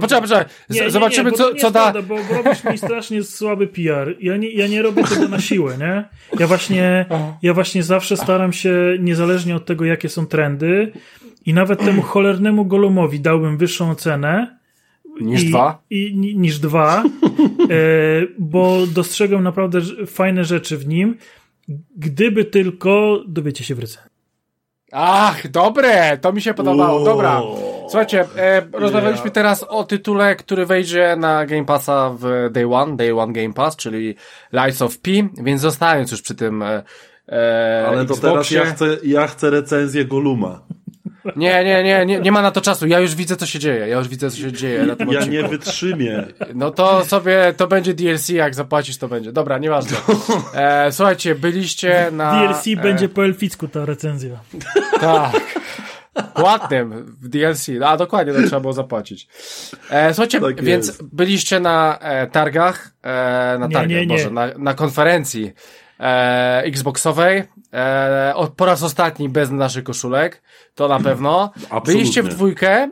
Poczekaj, 0.00 0.20
poczekaj. 0.22 0.44
Zobaczymy, 0.90 1.30
nie, 1.30 1.36
co, 1.36 1.54
co 1.54 1.70
da. 1.70 1.92
Prawda, 1.92 2.02
bo 2.02 2.42
robisz 2.42 2.64
mi 2.64 2.78
strasznie 2.78 3.24
słaby 3.24 3.66
PR. 3.66 4.16
Ja 4.20 4.36
nie, 4.36 4.50
ja 4.50 4.66
nie 4.66 4.82
robię 4.82 5.04
tego 5.04 5.28
na 5.28 5.40
siłę, 5.40 5.78
nie? 5.78 6.04
Ja 6.38 6.46
właśnie, 6.46 7.06
ja 7.42 7.54
właśnie 7.54 7.82
zawsze 7.82 8.16
staram 8.16 8.52
się, 8.52 8.96
niezależnie 9.00 9.56
od 9.56 9.66
tego, 9.66 9.84
jakie 9.84 10.08
są 10.08 10.26
trendy, 10.26 10.92
i 11.46 11.54
nawet 11.54 11.80
temu 11.80 12.02
cholernemu 12.02 12.64
Golumowi 12.64 13.20
dałbym 13.20 13.58
wyższą 13.58 13.90
ocenę, 13.90 14.57
Niż 15.20 15.42
I, 15.42 15.48
dwa? 15.48 15.82
I, 15.90 16.16
niż 16.36 16.58
dwa, 16.58 17.02
e, 17.02 17.04
bo 18.38 18.86
dostrzegam 18.86 19.42
naprawdę 19.42 19.80
fajne 20.06 20.44
rzeczy 20.44 20.78
w 20.78 20.88
nim. 20.88 21.16
Gdyby 21.96 22.44
tylko 22.44 23.22
dowiecie 23.26 23.64
się 23.64 23.74
w 23.74 23.78
recenzji. 23.78 24.18
Ach, 24.92 25.50
dobre, 25.50 26.18
to 26.18 26.32
mi 26.32 26.42
się 26.42 26.54
podobało. 26.54 27.04
Dobra. 27.04 27.42
Słuchajcie, 27.88 28.24
e, 28.36 28.62
rozmawialiśmy 28.72 29.30
teraz 29.30 29.62
o 29.62 29.84
tytule, 29.84 30.36
który 30.36 30.66
wejdzie 30.66 31.16
na 31.18 31.46
Game 31.46 31.64
Passa 31.64 32.10
w 32.18 32.50
Day 32.50 32.74
One, 32.74 32.96
Day 32.96 33.18
One 33.18 33.32
Game 33.32 33.52
Pass, 33.52 33.76
czyli 33.76 34.14
Lights 34.52 34.82
of 34.82 34.98
P, 34.98 35.10
więc 35.42 35.60
zostając 35.60 36.10
już 36.10 36.22
przy 36.22 36.34
tym 36.34 36.62
e, 36.62 36.82
e 37.28 37.84
Ale 37.88 38.06
to 38.06 38.16
teraz 38.16 38.50
ja 38.50 38.64
chcę, 38.64 38.96
ja 39.02 39.26
chcę 39.26 39.50
recenzję 39.50 40.04
Goluma. 40.04 40.60
Nie, 41.36 41.64
nie, 41.64 41.82
nie, 41.82 42.06
nie, 42.06 42.20
nie 42.20 42.32
ma 42.32 42.42
na 42.42 42.50
to 42.50 42.60
czasu. 42.60 42.86
Ja 42.86 43.00
już 43.00 43.14
widzę, 43.14 43.36
co 43.36 43.46
się 43.46 43.58
dzieje. 43.58 43.88
Ja 43.88 43.98
już 43.98 44.08
widzę, 44.08 44.30
co 44.30 44.36
się 44.36 44.52
dzieje 44.52 44.86
na 44.86 44.96
tym 44.96 45.08
Ja 45.12 45.18
odcinku. 45.18 45.42
nie 45.42 45.48
wytrzymię. 45.48 46.26
No 46.54 46.70
to 46.70 47.04
sobie, 47.04 47.54
to 47.56 47.66
będzie 47.66 47.94
DLC, 47.94 48.28
jak 48.28 48.54
zapłacisz, 48.54 48.98
to 48.98 49.08
będzie. 49.08 49.32
Dobra, 49.32 49.58
nieważne. 49.58 49.96
E, 50.54 50.92
słuchajcie, 50.92 51.34
byliście 51.34 52.08
na... 52.12 52.46
DLC 52.46 52.66
e... 52.66 52.76
będzie 52.76 53.08
po 53.08 53.24
elficku 53.24 53.68
ta 53.68 53.84
recenzja. 53.84 54.40
Tak. 55.00 55.32
Płatnym 56.34 57.16
w 57.20 57.28
DLC. 57.28 57.66
A 57.84 57.96
dokładnie, 57.96 58.32
to 58.32 58.42
trzeba 58.42 58.60
było 58.60 58.72
zapłacić. 58.72 59.28
E, 59.90 60.14
słuchajcie, 60.14 60.40
tak 60.40 60.62
więc 60.62 60.86
jest. 60.86 61.14
byliście 61.14 61.60
na 61.60 61.98
e, 61.98 62.26
targach, 62.26 62.90
e, 63.02 63.56
na 63.58 63.68
targach, 63.68 63.88
nie, 63.88 64.06
nie, 64.06 64.16
nie. 64.16 64.30
na, 64.30 64.48
na 64.58 64.74
konferencji 64.74 65.52
e, 66.00 66.62
Xboxowej. 66.66 67.44
E, 67.72 68.48
po 68.56 68.66
raz 68.66 68.82
ostatni 68.82 69.28
bez 69.28 69.50
naszych 69.50 69.84
koszulek, 69.84 70.42
to 70.74 70.88
na 70.88 71.00
pewno. 71.00 71.52
Absolutnie. 71.54 71.92
Byliście 71.94 72.22
w 72.22 72.28
dwójkę, 72.28 72.90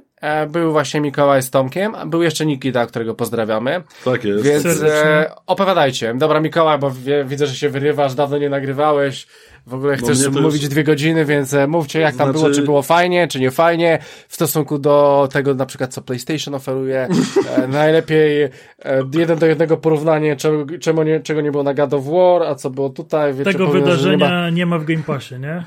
był 0.49 0.73
właśnie 0.73 1.01
Mikołaj 1.01 1.43
z 1.43 1.51
Tomkiem, 1.51 1.97
był 2.07 2.23
jeszcze 2.23 2.47
Nikita, 2.47 2.87
którego 2.87 3.15
pozdrawiamy. 3.15 3.83
Tak 4.05 4.25
jest. 4.25 4.45
Więc 4.45 4.67
e, 4.83 5.31
opowiadajcie. 5.47 6.15
Dobra 6.15 6.41
Mikołaj, 6.41 6.79
bo 6.79 6.91
wie, 6.91 7.25
widzę, 7.25 7.47
że 7.47 7.55
się 7.55 7.69
wyrywasz, 7.69 8.15
dawno 8.15 8.39
nie 8.39 8.51
nagrywałeś. 8.51 9.27
W 9.67 9.75
ogóle 9.75 9.97
chcesz 9.97 10.19
no 10.33 10.41
mówić 10.41 10.63
już... 10.63 10.71
dwie 10.71 10.85
godziny, 10.85 11.25
więc 11.25 11.55
e, 11.55 11.67
mówcie 11.67 12.01
jak 12.01 12.17
tam 12.17 12.27
znaczy... 12.27 12.45
było, 12.45 12.55
czy 12.55 12.63
było 12.63 12.83
fajnie, 12.83 13.29
czy 13.29 13.41
nie 13.41 13.51
fajnie, 13.51 13.99
w 14.29 14.35
stosunku 14.35 14.79
do 14.79 15.29
tego 15.33 15.55
na 15.55 15.67
przykład 15.67 15.95
co 15.95 16.03
PlayStation 16.03 16.55
oferuje. 16.55 17.09
E, 17.57 17.69
najlepiej 17.83 18.43
e, 18.43 18.51
jeden 19.15 19.39
do 19.39 19.47
jednego 19.47 19.77
porównanie, 19.77 20.37
czego, 20.37 20.79
czego, 20.79 21.05
nie, 21.05 21.21
czego 21.21 21.41
nie 21.41 21.51
było 21.51 21.63
na 21.63 21.75
God 21.75 21.95
of 21.95 22.05
War, 22.05 22.43
a 22.43 22.55
co 22.55 22.71
było 22.71 22.91
tutaj. 22.91 23.35
Wiecie, 23.35 23.53
tego 23.53 23.67
wydarzenia 23.67 24.27
nie 24.27 24.35
ma... 24.35 24.51
nie 24.51 24.67
ma 24.67 24.79
w 24.79 24.85
Game 24.85 25.03
Passie, 25.03 25.35
nie? 25.39 25.65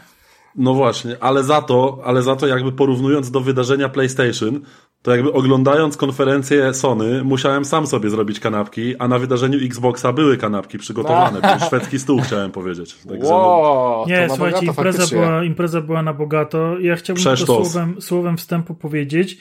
No 0.56 0.74
właśnie, 0.74 1.16
ale 1.20 1.44
za 1.44 1.62
to, 1.62 2.00
ale 2.06 2.22
za 2.22 2.36
to 2.36 2.48
jakby 2.48 2.72
porównując 2.72 3.32
do 3.32 3.42
wydarzenia 3.42 3.90
PlayStation, 3.90 4.62
to 5.02 5.12
jakby 5.12 5.34
oglądając 5.34 5.98
konferencję 5.98 6.74
Sony, 6.74 7.24
musiałem 7.24 7.66
sam 7.66 7.88
sobie 7.88 8.10
zrobić 8.10 8.40
kanapki, 8.40 8.96
a 9.00 9.08
na 9.08 9.20
wydarzeniu 9.20 9.60
Xboxa 9.66 10.14
były 10.14 10.38
kanapki 10.38 10.78
przygotowane. 10.78 11.42
Był 11.58 11.68
szwedzki 11.68 12.00
stół, 12.00 12.22
chciałem 12.22 12.52
powiedzieć. 12.52 12.96
Tak 13.10 13.24
wow, 13.24 14.08
nie, 14.08 14.28
słuchajcie, 14.30 14.66
impreza 14.66 15.16
była, 15.16 15.44
impreza 15.44 15.82
była 15.82 16.04
na 16.04 16.14
bogato. 16.14 16.80
Ja 16.80 16.96
chciałbym 16.96 17.24
tylko 17.24 17.46
słowem, 17.46 18.02
słowem 18.02 18.38
wstępu 18.38 18.76
powiedzieć, 18.76 19.38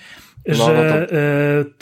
no, 0.48 0.54
że 0.54 0.62
no 0.62 1.06
to... 1.06 1.14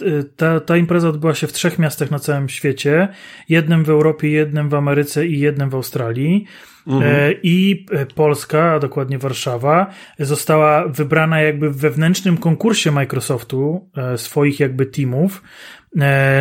E, 0.07 0.23
ta, 0.37 0.61
ta 0.61 0.77
impreza 0.77 1.09
odbyła 1.09 1.35
się 1.35 1.47
w 1.47 1.53
trzech 1.53 1.79
miastach 1.79 2.11
na 2.11 2.19
całym 2.19 2.49
świecie. 2.49 3.09
Jednym 3.49 3.85
w 3.85 3.91
Europie, 3.91 4.31
jednym 4.31 4.69
w 4.69 4.75
Ameryce 4.75 5.27
i 5.27 5.41
jednym 5.41 5.71
w 5.71 5.75
Australii. 5.75 6.47
Mhm. 6.87 7.03
E, 7.03 7.33
I 7.43 7.87
e, 7.91 8.07
Polska, 8.07 8.73
a 8.73 8.79
dokładnie 8.79 9.19
Warszawa, 9.19 9.87
została 10.19 10.89
wybrana 10.89 11.41
jakby 11.41 11.71
w 11.71 11.77
wewnętrznym 11.77 12.37
konkursie 12.37 12.91
Microsoftu 12.91 13.89
e, 13.97 14.19
swoich 14.19 14.61
jakby 14.61 14.87
teamów 14.87 15.43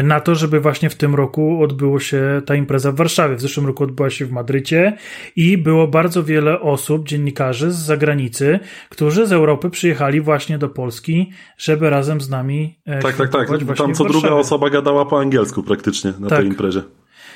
na 0.04 0.20
to, 0.20 0.36
żeby 0.36 0.60
właśnie 0.60 0.90
w 0.90 0.96
tym 0.96 1.16
roku 1.16 1.64
odbyło 1.64 2.00
się 2.00 2.42
ta 2.46 2.56
impreza 2.56 2.92
w 2.92 2.96
Warszawie. 2.96 3.36
W 3.36 3.42
zeszłym 3.42 3.66
roku 3.66 3.84
odbyła 3.84 4.10
się 4.10 4.26
w 4.26 4.32
Madrycie 4.32 4.98
i 5.36 5.58
było 5.58 5.88
bardzo 5.88 6.24
wiele 6.24 6.62
osób, 6.62 7.08
dziennikarzy 7.08 7.72
z 7.72 7.76
zagranicy, 7.76 8.60
którzy 8.90 9.28
z 9.28 9.32
Europy 9.32 9.70
przyjechali 9.70 10.22
właśnie 10.22 10.58
do 10.58 10.70
Polski, 10.70 11.32
żeby 11.58 11.90
razem 11.90 12.22
z 12.22 12.30
nami. 12.30 12.80
Tak, 13.02 13.16
tak, 13.16 13.30
tak. 13.30 13.78
Tam 13.78 13.94
co 13.94 14.06
druga 14.06 14.30
osoba 14.30 14.70
gadała 14.70 15.06
po 15.06 15.20
angielsku 15.20 15.64
praktycznie 15.64 16.14
na 16.20 16.30
tak. 16.30 16.40
tej 16.40 16.48
imprezie. 16.48 16.82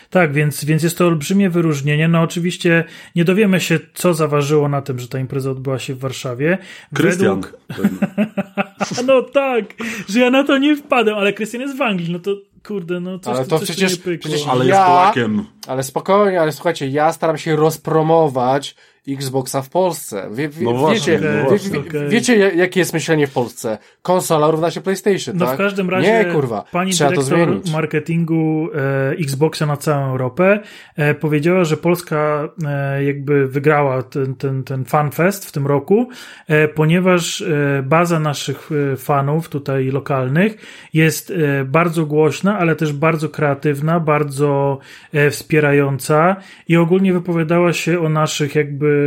Tak, 0.10 0.34
więc, 0.34 0.66
więc 0.66 0.84
jest 0.84 0.98
to 0.98 1.08
olbrzymie 1.08 1.50
wyróżnienie. 1.50 2.08
No 2.08 2.22
oczywiście 2.22 2.84
nie 3.16 3.26
dowiemy 3.26 3.62
się, 3.62 3.80
co 3.94 4.14
zaważyło 4.14 4.70
na 4.70 4.82
tym, 4.82 5.00
że 5.00 5.08
ta 5.08 5.20
impreza 5.20 5.52
odbyła 5.52 5.80
się 5.80 5.96
w 5.96 6.00
Warszawie. 6.00 6.58
Krystian. 6.94 7.42
Według... 7.42 7.60
no 9.08 9.22
tak, 9.22 9.66
że 10.10 10.20
ja 10.20 10.30
na 10.30 10.44
to 10.44 10.58
nie 10.58 10.76
wpadłem, 10.76 11.16
ale 11.16 11.34
Krystian 11.34 11.62
jest 11.62 11.78
w 11.78 11.82
Anglii, 11.82 12.12
no 12.12 12.20
to 12.20 12.36
kurde, 12.68 13.00
no 13.00 13.20
coś, 13.20 13.36
ale 13.36 13.46
to 13.46 13.60
coś 13.60 13.70
przecież, 13.70 13.98
przecież 13.98 14.48
ale 14.48 14.66
jest 14.66 14.80
Polakiem. 14.80 15.46
Ale 15.68 15.84
spokojnie, 15.84 16.42
ale 16.42 16.52
słuchajcie, 16.52 16.88
ja 16.88 17.14
staram 17.14 17.38
się 17.38 17.56
rozpromować 17.56 18.76
Xboxa 19.14 19.62
w 19.62 19.70
Polsce. 19.70 20.30
Wie, 20.32 20.50
wie, 20.50 20.66
no 20.66 20.74
właśnie, 20.74 21.14
wiecie, 21.14 21.28
no 21.44 21.50
właśnie. 21.50 21.70
Wie, 21.70 21.80
okay. 21.80 22.10
wiecie, 22.10 22.38
jakie 22.38 22.80
jest 22.80 22.94
myślenie 22.94 23.28
w 23.28 23.32
Polsce? 23.34 23.78
Konsola 24.02 24.52
równa 24.52 24.72
się 24.72 24.82
PlayStation, 24.82 25.38
no 25.38 25.46
tak? 25.46 25.56
w 25.56 25.58
każdym 25.58 25.90
razie 25.90 26.26
Nie, 26.26 26.34
kurwa, 26.34 26.64
pani 26.72 26.92
trzeba 26.92 27.10
dyrektor 27.10 27.38
to 27.40 27.46
zmienić. 27.46 27.72
marketingu 27.74 28.70
e, 28.76 29.12
Xboxa 29.12 29.66
na 29.66 29.78
całą 29.78 30.12
Europę 30.12 30.60
e, 30.96 31.16
powiedziała, 31.16 31.64
że 31.64 31.78
Polska 31.78 32.50
e, 32.66 33.04
jakby 33.04 33.48
wygrała 33.48 34.04
ten, 34.04 34.36
ten, 34.36 34.64
ten 34.64 34.86
fanfest 34.86 35.46
w 35.46 35.52
tym 35.52 35.68
roku, 35.68 36.10
e, 36.48 36.68
ponieważ 36.68 37.42
e, 37.42 37.84
baza 37.86 38.20
naszych 38.20 38.70
e, 38.94 38.96
fanów 38.96 39.50
tutaj 39.50 39.86
lokalnych 39.86 40.56
jest 40.94 41.34
bardzo 41.66 42.06
głośna, 42.06 42.60
ale 42.60 42.76
też 42.76 42.94
bardzo 42.94 43.30
kreatywna, 43.30 44.00
bardzo 44.00 44.80
wspierająca 45.30 46.36
i 46.68 46.78
ogólnie 46.78 47.14
wypowiadała 47.14 47.74
się 47.74 48.00
o 48.00 48.10
naszych 48.10 48.56
jakby 48.56 48.99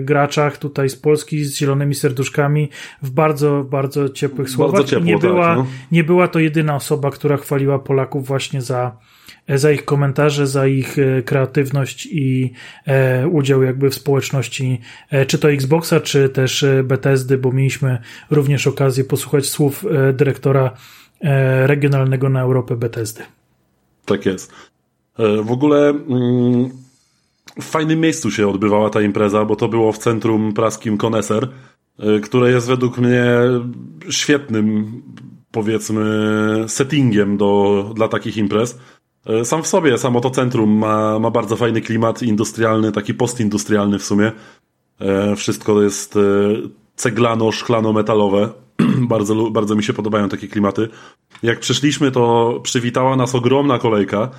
graczach 0.00 0.58
tutaj 0.58 0.88
z 0.88 0.96
Polski 0.96 1.44
z 1.44 1.56
zielonymi 1.56 1.94
serduszkami 1.94 2.68
w 3.02 3.10
bardzo, 3.10 3.64
bardzo 3.70 4.08
ciepłych 4.08 4.50
słowach. 4.50 4.72
Bardzo 4.72 4.88
ciepło, 4.88 5.06
nie, 5.06 5.18
była, 5.18 5.46
tak, 5.46 5.58
no. 5.58 5.66
nie 5.92 6.04
była 6.04 6.28
to 6.28 6.38
jedyna 6.38 6.76
osoba, 6.76 7.10
która 7.10 7.36
chwaliła 7.36 7.78
Polaków 7.78 8.26
właśnie 8.26 8.62
za, 8.62 8.96
za 9.48 9.72
ich 9.72 9.84
komentarze, 9.84 10.46
za 10.46 10.66
ich 10.66 10.98
e, 10.98 11.22
kreatywność 11.22 12.06
i 12.06 12.52
e, 12.86 13.28
udział 13.28 13.62
jakby 13.62 13.90
w 13.90 13.94
społeczności, 13.94 14.80
e, 15.10 15.26
czy 15.26 15.38
to 15.38 15.50
Xboxa, 15.50 16.00
czy 16.00 16.28
też 16.28 16.62
e, 16.62 16.82
Bethesdy, 16.82 17.38
bo 17.38 17.52
mieliśmy 17.52 17.98
również 18.30 18.66
okazję 18.66 19.04
posłuchać 19.04 19.46
słów 19.46 19.86
e, 19.86 20.12
dyrektora 20.12 20.70
e, 21.20 21.66
regionalnego 21.66 22.28
na 22.28 22.40
Europę 22.40 22.76
Bethesdy. 22.76 23.22
Tak 24.04 24.26
jest. 24.26 24.52
W 25.42 25.50
ogóle 25.50 25.88
mm, 25.88 26.70
w 27.60 27.64
fajnym 27.64 28.00
miejscu 28.00 28.30
się 28.30 28.48
odbywała 28.48 28.90
ta 28.90 29.02
impreza, 29.02 29.44
bo 29.44 29.56
to 29.56 29.68
było 29.68 29.92
w 29.92 29.98
centrum 29.98 30.52
praskim 30.52 30.98
Koneser, 30.98 31.48
y, 32.16 32.20
które 32.20 32.50
jest 32.50 32.68
według 32.68 32.98
mnie 32.98 33.24
świetnym, 34.10 35.02
powiedzmy, 35.50 36.04
settingiem 36.66 37.36
do, 37.36 37.84
dla 37.94 38.08
takich 38.08 38.36
imprez. 38.36 38.78
Y, 39.42 39.44
sam 39.44 39.62
w 39.62 39.66
sobie, 39.66 39.98
samo 39.98 40.20
to 40.20 40.30
centrum 40.30 40.70
ma, 40.70 41.18
ma 41.18 41.30
bardzo 41.30 41.56
fajny 41.56 41.80
klimat 41.80 42.22
industrialny, 42.22 42.92
taki 42.92 43.14
postindustrialny 43.14 43.98
w 43.98 44.04
sumie. 44.04 44.32
Y, 45.32 45.36
wszystko 45.36 45.82
jest 45.82 46.18
ceglano-szklano-metalowe. 46.96 48.48
bardzo, 49.08 49.50
bardzo 49.50 49.74
mi 49.74 49.82
się 49.82 49.92
podobają 49.92 50.28
takie 50.28 50.48
klimaty. 50.48 50.88
Jak 51.42 51.60
przyszliśmy, 51.60 52.10
to 52.10 52.54
przywitała 52.62 53.16
nas 53.16 53.34
ogromna 53.34 53.78
kolejka. 53.78 54.30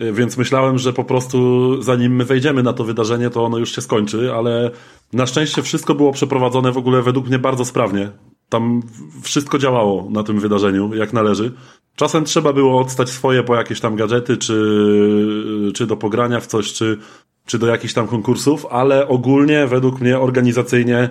Y, 0.00 0.12
więc 0.12 0.36
myślałem, 0.36 0.78
że 0.78 0.92
po 0.92 1.04
prostu 1.04 1.82
zanim 1.82 2.16
my 2.16 2.24
wejdziemy 2.24 2.62
na 2.62 2.72
to 2.72 2.84
wydarzenie, 2.84 3.30
to 3.30 3.44
ono 3.44 3.58
już 3.58 3.74
się 3.74 3.82
skończy, 3.82 4.32
ale 4.34 4.70
na 5.12 5.26
szczęście 5.26 5.62
wszystko 5.62 5.94
było 5.94 6.12
przeprowadzone 6.12 6.72
w 6.72 6.78
ogóle 6.78 7.02
według 7.02 7.26
mnie 7.26 7.38
bardzo 7.38 7.64
sprawnie. 7.64 8.10
Tam 8.48 8.82
wszystko 9.22 9.58
działało 9.58 10.10
na 10.10 10.22
tym 10.22 10.40
wydarzeniu, 10.40 10.94
jak 10.94 11.12
należy. 11.12 11.52
Czasem 11.96 12.24
trzeba 12.24 12.52
było 12.52 12.80
odstać 12.80 13.10
swoje 13.10 13.42
po 13.42 13.56
jakieś 13.56 13.80
tam 13.80 13.96
gadżety, 13.96 14.36
czy, 14.36 15.72
czy 15.74 15.86
do 15.86 15.96
pogrania 15.96 16.40
w 16.40 16.46
coś, 16.46 16.72
czy, 16.72 16.98
czy 17.46 17.58
do 17.58 17.66
jakichś 17.66 17.94
tam 17.94 18.08
konkursów, 18.08 18.66
ale 18.70 19.08
ogólnie 19.08 19.66
według 19.66 20.00
mnie 20.00 20.18
organizacyjnie 20.18 21.10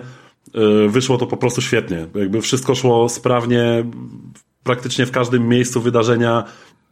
y, 0.84 0.88
wyszło 0.88 1.18
to 1.18 1.26
po 1.26 1.36
prostu 1.36 1.60
świetnie. 1.60 2.06
Jakby 2.14 2.40
wszystko 2.40 2.74
szło 2.74 3.08
sprawnie, 3.08 3.84
praktycznie 4.62 5.06
w 5.06 5.10
każdym 5.10 5.48
miejscu 5.48 5.80
wydarzenia 5.80 6.44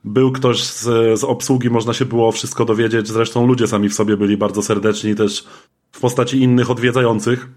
był 0.04 0.32
ktoś 0.32 0.64
z, 0.64 0.84
z 1.20 1.24
obsługi, 1.24 1.70
można 1.70 1.94
się 1.94 2.04
było 2.04 2.32
wszystko 2.32 2.64
dowiedzieć. 2.64 3.08
Zresztą 3.08 3.46
ludzie 3.46 3.66
sami 3.66 3.88
w 3.88 3.94
sobie 3.94 4.16
byli 4.16 4.36
bardzo 4.36 4.62
serdeczni 4.62 5.14
też 5.14 5.44
w 5.92 6.00
postaci 6.00 6.42
innych 6.42 6.70
odwiedzających. 6.70 7.48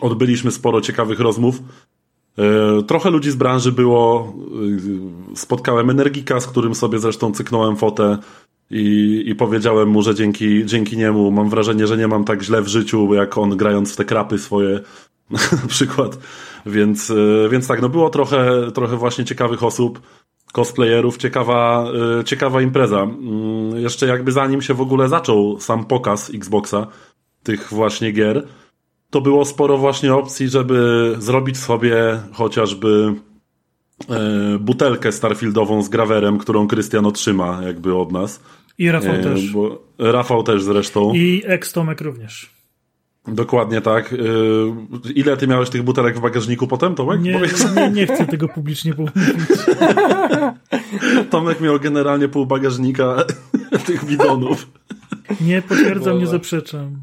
Odbyliśmy 0.00 0.50
sporo 0.50 0.80
ciekawych 0.80 1.20
rozmów. 1.20 1.62
E, 2.38 2.82
trochę 2.82 3.10
ludzi 3.10 3.30
z 3.30 3.36
branży 3.36 3.72
było. 3.72 4.34
E, 5.32 5.36
spotkałem 5.36 5.90
Energika, 5.90 6.40
z 6.40 6.46
którym 6.46 6.74
sobie 6.74 6.98
zresztą 6.98 7.32
cyknąłem 7.32 7.76
fotę 7.76 8.18
i, 8.70 9.22
i 9.26 9.34
powiedziałem 9.34 9.88
mu, 9.88 10.02
że 10.02 10.14
dzięki, 10.14 10.66
dzięki 10.66 10.96
niemu 10.96 11.30
mam 11.30 11.50
wrażenie, 11.50 11.86
że 11.86 11.96
nie 11.96 12.08
mam 12.08 12.24
tak 12.24 12.42
źle 12.42 12.62
w 12.62 12.68
życiu, 12.68 13.14
jak 13.14 13.38
on 13.38 13.56
grając 13.56 13.92
w 13.92 13.96
te 13.96 14.04
krapy 14.04 14.38
swoje 14.38 14.80
na 15.62 15.68
przykład. 15.68 16.18
Więc, 16.66 17.10
e, 17.10 17.48
więc 17.50 17.66
tak, 17.66 17.82
no 17.82 17.88
było 17.88 18.10
trochę, 18.10 18.72
trochę 18.74 18.96
właśnie 18.96 19.24
ciekawych 19.24 19.62
osób 19.62 20.00
cosplayerów, 20.54 21.16
ciekawa, 21.16 21.86
y, 22.20 22.24
ciekawa 22.24 22.62
impreza. 22.62 23.02
Mm, 23.02 23.76
jeszcze 23.76 24.06
jakby 24.06 24.32
zanim 24.32 24.62
się 24.62 24.74
w 24.74 24.80
ogóle 24.80 25.08
zaczął 25.08 25.60
sam 25.60 25.84
pokaz 25.84 26.30
Xboxa, 26.34 26.86
tych 27.42 27.68
właśnie 27.68 28.12
gier, 28.12 28.46
to 29.10 29.20
było 29.20 29.44
sporo 29.44 29.78
właśnie 29.78 30.14
opcji, 30.14 30.48
żeby 30.48 31.14
zrobić 31.18 31.58
sobie 31.58 32.20
chociażby 32.32 33.14
y, 34.54 34.58
butelkę 34.58 35.12
starfieldową 35.12 35.82
z 35.82 35.88
grawerem, 35.88 36.38
którą 36.38 36.68
Krystian 36.68 37.06
otrzyma 37.06 37.60
jakby 37.62 37.94
od 37.94 38.12
nas. 38.12 38.40
I 38.78 38.90
Rafał 38.90 39.14
y, 39.14 39.22
też. 39.22 39.40
Rafał 39.98 40.42
też 40.42 40.62
zresztą. 40.62 41.12
I 41.14 41.42
Ekstomek 41.44 42.00
również. 42.00 42.50
Dokładnie 43.28 43.80
tak. 43.80 44.12
Y, 44.12 44.18
ile 45.14 45.36
ty 45.36 45.46
miałeś 45.46 45.70
tych 45.70 45.82
butelek 45.82 46.16
w 46.16 46.20
bagażniku 46.20 46.66
potem, 46.66 46.94
Tomek? 46.94 47.20
Nie, 47.20 47.40
nie, 47.76 47.90
nie 47.90 48.06
chcę 48.06 48.26
tego 48.26 48.48
publicznie 48.48 48.94
powiedzieć. 48.94 49.36
Tomek 51.30 51.60
miał 51.60 51.80
generalnie 51.80 52.28
pół 52.28 52.46
bagażnika 52.46 53.24
tych 53.86 54.04
bidonów. 54.04 54.66
Nie 55.40 55.62
potwierdzam, 55.62 56.18
nie 56.18 56.26
zaprzeczam. 56.26 56.96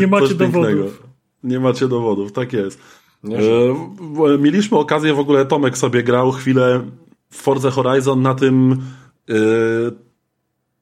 Nie 0.00 0.06
macie 0.06 0.34
dowodów. 0.34 1.02
Nie 1.42 1.60
macie 1.60 1.88
dowodów, 1.88 2.32
tak 2.32 2.52
jest. 2.52 2.80
E, 3.24 4.38
mieliśmy 4.38 4.78
okazję 4.78 5.14
w 5.14 5.18
ogóle, 5.18 5.46
Tomek 5.46 5.78
sobie 5.78 6.02
grał 6.02 6.32
chwilę 6.32 6.80
w 7.30 7.36
Forza 7.36 7.70
Horizon 7.70 8.22
na 8.22 8.34
tym 8.34 8.82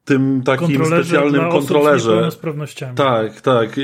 tym 0.06 0.42
takim 0.44 0.86
specjalnym 0.86 1.50
kontrolerze. 1.50 2.28
Tak, 2.94 3.40
tak. 3.40 3.76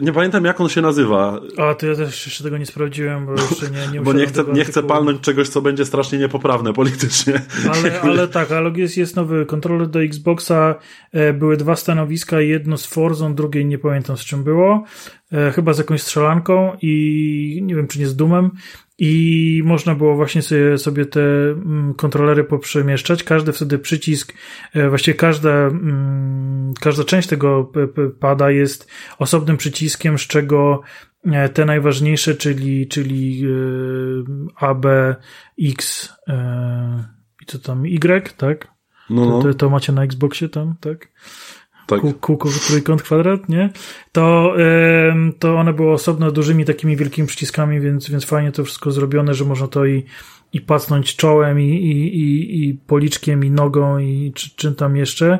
Nie 0.00 0.12
pamiętam 0.12 0.44
jak 0.44 0.60
on 0.60 0.68
się 0.68 0.80
nazywa. 0.80 1.40
A, 1.58 1.74
to 1.74 1.86
ja 1.86 1.94
też 1.94 2.26
jeszcze 2.26 2.44
tego 2.44 2.58
nie 2.58 2.66
sprawdziłem, 2.66 3.26
bo 3.26 3.32
jeszcze 3.32 3.70
nie 3.70 3.92
nie 3.92 4.00
Bo 4.04 4.12
nie 4.12 4.26
chcę, 4.26 4.44
nie 4.52 4.64
chcę 4.64 4.82
palnąć 4.82 5.20
czegoś, 5.20 5.48
co 5.48 5.62
będzie 5.62 5.84
strasznie 5.84 6.18
niepoprawne 6.18 6.72
politycznie. 6.72 7.42
Ale, 7.74 8.00
ale 8.00 8.28
tak, 8.28 8.52
ale 8.52 8.70
jest, 8.70 8.96
jest 8.96 9.16
nowy 9.16 9.46
kontroler 9.46 9.88
do 9.88 10.02
Xboxa. 10.02 10.74
E, 11.12 11.32
były 11.32 11.56
dwa 11.56 11.76
stanowiska, 11.76 12.40
jedno 12.40 12.76
z 12.76 12.86
Forzą, 12.86 13.34
drugie 13.34 13.64
nie 13.64 13.78
pamiętam 13.78 14.16
z 14.16 14.24
czym 14.24 14.44
było. 14.44 14.84
E, 15.32 15.52
chyba 15.52 15.72
z 15.72 15.78
jakąś 15.78 16.02
strzelanką 16.02 16.76
i 16.82 17.60
nie 17.62 17.74
wiem, 17.74 17.88
czy 17.88 17.98
nie 17.98 18.06
z 18.06 18.16
Dumem 18.16 18.50
i 18.98 19.62
można 19.64 19.94
było 19.94 20.16
właśnie 20.16 20.42
sobie, 20.42 20.78
sobie 20.78 21.06
te 21.06 21.20
mm, 21.20 21.94
kontrolery 21.94 22.44
poprzemieszczać. 22.44 23.22
Każdy 23.22 23.52
wtedy 23.52 23.78
przycisk, 23.78 24.34
e, 24.74 24.88
właściwie 24.88 25.14
każda, 25.14 25.50
mm, 25.50 26.74
każda 26.80 27.04
część 27.04 27.28
tego 27.28 27.72
pada 28.20 28.50
jest 28.50 28.90
osobnym 29.18 29.56
przyciskiem, 29.56 30.18
z 30.18 30.22
czego 30.22 30.80
e, 31.24 31.48
te 31.48 31.64
najważniejsze, 31.64 32.34
czyli, 32.34 32.88
czyli 32.88 33.46
A, 34.56 34.74
B, 34.74 35.14
X 35.62 36.08
i 37.42 37.46
co 37.46 37.58
tam, 37.58 37.86
Y, 37.86 38.36
tak? 38.36 38.74
No, 39.10 39.26
no. 39.26 39.42
To, 39.42 39.54
to 39.54 39.70
macie 39.70 39.92
na 39.92 40.04
Xboxie 40.04 40.48
tam, 40.48 40.74
tak? 40.80 41.08
Tak. 41.86 42.00
kółko, 42.20 42.48
trójkąt, 42.66 43.02
kwadrat, 43.02 43.48
nie? 43.48 43.70
To, 44.12 44.54
to 45.38 45.56
one 45.56 45.72
były 45.72 45.92
osobno 45.92 46.30
dużymi 46.30 46.64
takimi 46.64 46.96
wielkimi 46.96 47.28
przyciskami, 47.28 47.80
więc, 47.80 48.10
więc 48.10 48.24
fajnie 48.24 48.52
to 48.52 48.64
wszystko 48.64 48.90
zrobione, 48.90 49.34
że 49.34 49.44
można 49.44 49.68
to 49.68 49.86
i, 49.86 50.04
i 50.52 50.60
pacnąć 50.60 51.16
czołem, 51.16 51.60
i, 51.60 51.64
i, 51.64 52.20
i, 52.20 52.68
i 52.68 52.74
policzkiem, 52.74 53.44
i 53.44 53.50
nogą, 53.50 53.98
i 53.98 54.32
czy, 54.34 54.50
czym 54.56 54.74
tam 54.74 54.96
jeszcze. 54.96 55.38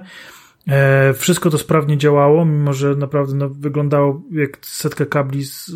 E, 0.69 1.15
wszystko 1.15 1.51
to 1.51 1.59
sprawnie 1.59 1.99
działało, 1.99 2.45
mimo 2.45 2.73
że 2.73 2.95
naprawdę 2.95 3.35
no, 3.35 3.49
wyglądało 3.49 4.23
jak 4.33 4.59
setka 4.62 5.07
kabli 5.07 5.45
z, 5.45 5.71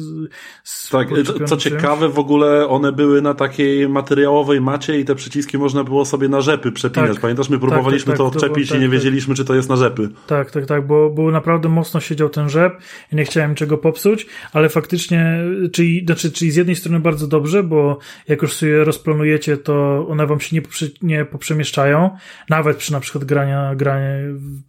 z 0.65 0.89
Tak, 0.89 1.09
co 1.47 1.57
ciekawe 1.57 2.09
w 2.09 2.19
ogóle 2.19 2.69
one 2.69 2.93
były 2.93 3.23
na 3.23 3.35
takiej 3.35 3.89
materiałowej 3.89 4.61
macie 4.61 5.01
i 5.01 5.05
te 5.05 5.15
przyciski 5.15 5.59
można 5.59 5.85
było 5.85 6.05
sobie 6.05 6.29
na 6.29 6.41
rzepy 6.41 6.73
przepinać. 6.73 7.13
Tak, 7.13 7.21
Pamiętasz, 7.21 7.49
my 7.49 7.57
tak, 7.57 7.69
próbowaliśmy 7.69 8.13
tak, 8.13 8.19
tak, 8.19 8.19
to 8.19 8.27
odczepić 8.27 8.69
to 8.69 8.75
było, 8.75 8.85
i 8.85 8.89
nie 8.89 8.89
tak, 8.89 8.99
wiedzieliśmy, 8.99 9.35
czy 9.35 9.45
to 9.45 9.55
jest 9.55 9.69
na 9.69 9.77
rzepy. 9.77 10.09
Tak, 10.27 10.51
tak, 10.51 10.67
tak, 10.67 10.87
bo, 10.87 11.11
bo 11.11 11.31
naprawdę 11.31 11.69
mocno 11.69 12.01
siedział 12.01 12.29
ten 12.29 12.49
rzep 12.49 12.73
i 13.13 13.17
nie 13.17 13.25
chciałem 13.25 13.55
czego 13.55 13.79
popsuć, 13.79 14.27
ale 14.53 14.69
faktycznie, 14.69 15.41
czyli, 15.73 16.05
znaczy, 16.07 16.33
czyli 16.33 16.51
z 16.51 16.57
jednej 16.57 16.77
strony 16.77 17.01
bardzo 17.01 17.27
dobrze, 17.27 17.63
bo 17.63 17.99
jak 18.29 18.43
już 18.43 18.53
sobie 18.53 18.85
rozplanujecie, 18.85 19.57
to 19.57 20.07
one 20.09 20.27
wam 20.27 20.41
się 20.41 20.57
nie, 20.57 20.63
nie 21.03 21.25
poprzemieszczają, 21.25 22.11
nawet 22.49 22.77
przy 22.77 22.93
na 22.93 23.01
przykład 23.01 23.25
grania, 23.25 23.75
grania 23.75 24.09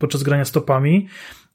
podczas 0.10 0.24
grania 0.24 0.46
stopami, 0.46 1.08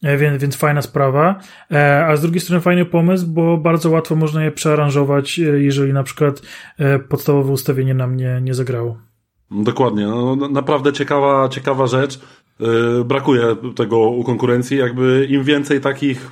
e, 0.02 0.16
więc, 0.16 0.42
więc 0.42 0.56
fajna 0.56 0.82
sprawa. 0.82 1.40
E, 1.70 2.06
a 2.06 2.16
z 2.16 2.20
drugiej 2.20 2.40
strony 2.40 2.60
fajny 2.60 2.84
pomysł, 2.84 3.26
bo 3.26 3.56
bardzo 3.56 3.90
łatwo 3.90 4.16
można 4.16 4.44
je 4.44 4.52
przearanżować, 4.52 5.38
e, 5.38 5.42
jeżeli 5.42 5.92
na 5.92 6.02
przykład 6.02 6.42
podstawowe 7.08 7.52
ustawienie 7.52 7.94
nam 7.94 8.16
nie, 8.16 8.40
nie 8.42 8.54
zagrało. 8.54 8.98
Dokładnie. 9.50 10.06
No, 10.06 10.36
no 10.36 10.48
naprawdę 10.48 10.92
ciekawa, 10.92 11.48
ciekawa 11.48 11.86
rzecz. 11.86 12.20
Brakuje 13.04 13.56
tego 13.76 13.98
u 13.98 14.24
konkurencji. 14.24 14.78
Jakby 14.78 15.26
im 15.30 15.44
więcej 15.44 15.80
takich 15.80 16.30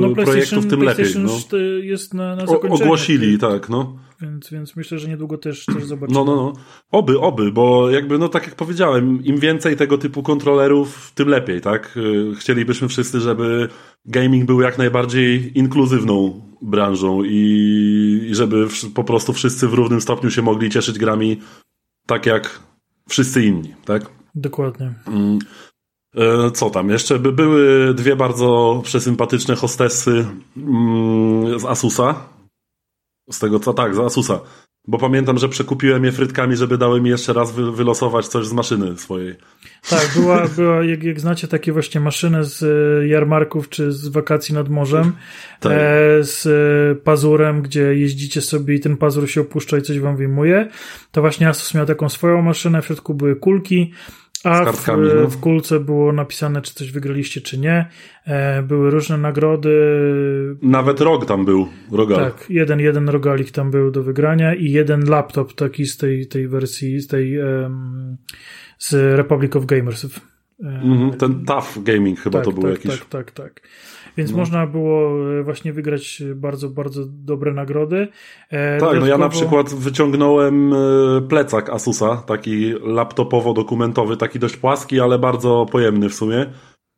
no, 0.00 0.10
projektów, 0.10 0.66
tym 0.66 0.82
lepiej. 0.82 1.06
No. 1.16 1.58
jest 1.82 2.14
na, 2.14 2.36
na 2.36 2.44
Ogłosili, 2.44 3.38
tak, 3.38 3.68
no. 3.68 3.96
Więc, 4.20 4.50
więc 4.50 4.76
myślę, 4.76 4.98
że 4.98 5.08
niedługo 5.08 5.38
też, 5.38 5.64
też 5.64 5.84
zobaczymy. 5.94 6.18
No, 6.18 6.24
no, 6.24 6.36
no. 6.36 6.52
Oby, 6.90 7.20
oby, 7.20 7.52
bo 7.52 7.90
jakby, 7.90 8.18
no 8.18 8.28
tak 8.28 8.46
jak 8.46 8.54
powiedziałem, 8.54 9.24
im 9.24 9.36
więcej 9.36 9.76
tego 9.76 9.98
typu 9.98 10.22
kontrolerów, 10.22 11.12
tym 11.14 11.28
lepiej, 11.28 11.60
tak? 11.60 11.96
Y, 11.96 12.34
chcielibyśmy 12.36 12.88
wszyscy, 12.88 13.20
żeby 13.20 13.68
gaming 14.04 14.44
był 14.44 14.60
jak 14.60 14.78
najbardziej 14.78 15.58
inkluzywną 15.58 16.42
branżą 16.62 17.24
i, 17.24 18.26
i 18.30 18.34
żeby 18.34 18.66
po 18.94 19.04
prostu 19.04 19.32
wszyscy 19.32 19.68
w 19.68 19.74
równym 19.74 20.00
stopniu 20.00 20.30
się 20.30 20.42
mogli 20.42 20.70
cieszyć 20.70 20.98
grami 20.98 21.40
tak 22.06 22.26
jak 22.26 22.60
wszyscy 23.08 23.44
inni, 23.44 23.74
tak? 23.84 24.02
Dokładnie. 24.34 24.94
E, 26.14 26.50
co 26.50 26.70
tam? 26.70 26.90
Jeszcze 26.90 27.18
by 27.18 27.32
były 27.32 27.94
dwie 27.94 28.16
bardzo 28.16 28.80
przesympatyczne 28.84 29.56
hostessy 29.56 30.26
mm, 30.56 31.60
z 31.60 31.64
Asusa. 31.64 32.14
Z 33.30 33.38
tego 33.38 33.60
co 33.60 33.72
tak, 33.74 33.94
z 33.94 33.98
Asusa. 33.98 34.40
Bo 34.88 34.98
pamiętam, 34.98 35.38
że 35.38 35.48
przekupiłem 35.48 36.04
je 36.04 36.12
frytkami, 36.12 36.56
żeby 36.56 36.78
dały 36.78 37.00
mi 37.00 37.10
jeszcze 37.10 37.32
raz 37.32 37.52
wylosować 37.52 38.26
coś 38.26 38.46
z 38.46 38.52
maszyny 38.52 38.98
swojej. 38.98 39.34
Tak, 39.90 40.10
była, 40.16 40.48
była 40.56 40.84
jak, 40.84 41.02
jak 41.02 41.20
znacie 41.20 41.48
takie 41.48 41.72
właśnie 41.72 42.00
maszyny 42.00 42.44
z 42.44 42.62
e, 42.62 43.08
jarmarków 43.08 43.68
czy 43.68 43.92
z 43.92 44.08
wakacji 44.08 44.54
nad 44.54 44.68
morzem, 44.68 45.12
tak. 45.60 45.72
e, 45.72 45.76
z 46.20 47.02
pazurem, 47.02 47.62
gdzie 47.62 47.94
jeździcie 47.94 48.40
sobie 48.40 48.74
i 48.74 48.80
ten 48.80 48.96
pazur 48.96 49.30
się 49.30 49.40
opuszcza 49.40 49.78
i 49.78 49.82
coś 49.82 50.00
wam 50.00 50.16
wyjmuje, 50.16 50.68
to 51.12 51.20
właśnie 51.20 51.48
Asus 51.48 51.74
miał 51.74 51.86
taką 51.86 52.08
swoją 52.08 52.42
maszynę, 52.42 52.82
w 52.82 52.86
środku 52.86 53.14
były 53.14 53.36
kulki, 53.36 53.92
a 54.44 54.72
w, 54.72 54.86
no. 54.86 55.30
w 55.30 55.40
kulce 55.40 55.80
było 55.80 56.12
napisane, 56.12 56.62
czy 56.62 56.74
coś 56.74 56.92
wygraliście, 56.92 57.40
czy 57.40 57.58
nie. 57.58 57.86
E, 58.26 58.62
były 58.62 58.90
różne 58.90 59.18
nagrody. 59.18 59.76
Nawet 60.62 61.00
rok 61.00 61.26
tam 61.26 61.44
był, 61.44 61.68
rogal. 61.92 62.18
Tak, 62.18 62.50
jeden, 62.50 62.80
jeden 62.80 63.08
rogalik 63.08 63.50
tam 63.50 63.70
był 63.70 63.90
do 63.90 64.02
wygrania 64.02 64.54
i 64.54 64.70
jeden 64.70 65.04
laptop 65.08 65.52
taki 65.52 65.86
z 65.86 65.96
tej, 65.96 66.26
tej 66.26 66.48
wersji, 66.48 67.00
z 67.00 67.06
tej 67.06 67.38
um, 67.38 68.16
z 68.78 69.16
Republic 69.16 69.56
of 69.56 69.66
Gamers. 69.66 70.04
E, 70.04 70.08
mm 70.60 70.98
-hmm, 70.98 71.16
ten 71.16 71.44
Tough 71.44 71.82
Gaming 71.82 72.20
chyba 72.20 72.38
tak, 72.38 72.44
to 72.44 72.52
był 72.52 72.62
tak, 72.62 72.72
jakiś. 72.72 73.00
Tak, 73.00 73.08
tak, 73.08 73.30
tak. 73.30 73.60
Więc 74.16 74.30
no. 74.30 74.36
można 74.36 74.66
było 74.66 75.10
e, 75.38 75.42
właśnie 75.42 75.72
wygrać 75.72 76.22
bardzo, 76.34 76.68
bardzo 76.68 77.02
dobre 77.06 77.52
nagrody. 77.52 78.08
E, 78.50 78.78
tak, 78.78 79.00
no 79.00 79.06
ja 79.06 79.18
na 79.18 79.28
przykład 79.28 79.74
wyciągnąłem 79.74 80.72
e, 80.72 80.76
plecak 81.28 81.70
Asusa, 81.70 82.16
taki 82.16 82.74
laptopowo-dokumentowy, 82.74 84.16
taki 84.16 84.38
dość 84.38 84.56
płaski, 84.56 85.00
ale 85.00 85.18
bardzo 85.18 85.66
pojemny 85.72 86.08
w 86.08 86.14
sumie 86.14 86.46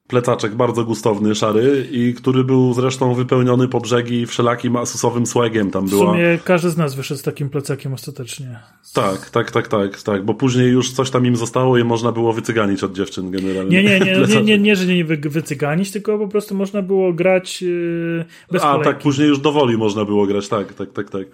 plecaczek 0.09 0.55
bardzo 0.55 0.85
gustowny, 0.85 1.35
szary 1.35 1.89
i 1.91 2.15
który 2.15 2.45
był 2.45 2.75
zresztą 2.75 3.15
wypełniony 3.15 3.69
po 3.69 3.81
brzegi 3.81 4.27
wszelakim 4.27 4.77
asusowym 4.77 5.27
swagiem 5.27 5.71
tam 5.71 5.89
była. 5.89 6.05
W 6.05 6.09
sumie 6.09 6.39
każdy 6.45 6.71
z 6.71 6.77
nas 6.77 6.95
wyszedł 6.95 7.21
z 7.21 7.23
takim 7.23 7.51
plecakiem 7.51 7.95
ostatecznie. 7.95 8.59
Tak, 8.95 9.31
tak, 9.31 9.51
tak, 9.51 9.69
tak, 9.69 10.03
tak, 10.03 10.25
bo 10.25 10.35
później 10.35 10.69
już 10.69 10.93
coś 10.93 11.11
tam 11.11 11.27
im 11.27 11.37
zostało 11.37 11.79
i 11.79 11.85
można 11.85 12.13
było 12.13 12.33
wycyganić 12.33 12.85
od 12.85 12.93
dziewczyn 12.93 13.31
generalnie. 13.31 13.83
Nie, 13.83 13.83
nie, 13.83 14.01
nie, 14.01 14.27
nie, 14.35 14.43
nie, 14.43 14.59
nie, 14.59 14.77
że 14.77 14.87
nie 14.87 15.05
wycyganić, 15.05 15.91
tylko 15.91 16.19
po 16.19 16.29
prostu 16.29 16.55
można 16.55 16.83
było 16.83 17.13
grać 17.13 17.63
yy, 17.63 18.25
bez 18.53 18.63
A, 18.65 18.79
tak, 18.79 18.99
później 18.99 19.29
już 19.29 19.39
dowoli 19.39 19.77
można 19.77 20.05
było 20.05 20.27
grać, 20.27 20.49
tak, 20.49 20.75
tak, 20.75 20.93
tak, 20.93 21.11
tak. 21.11 21.27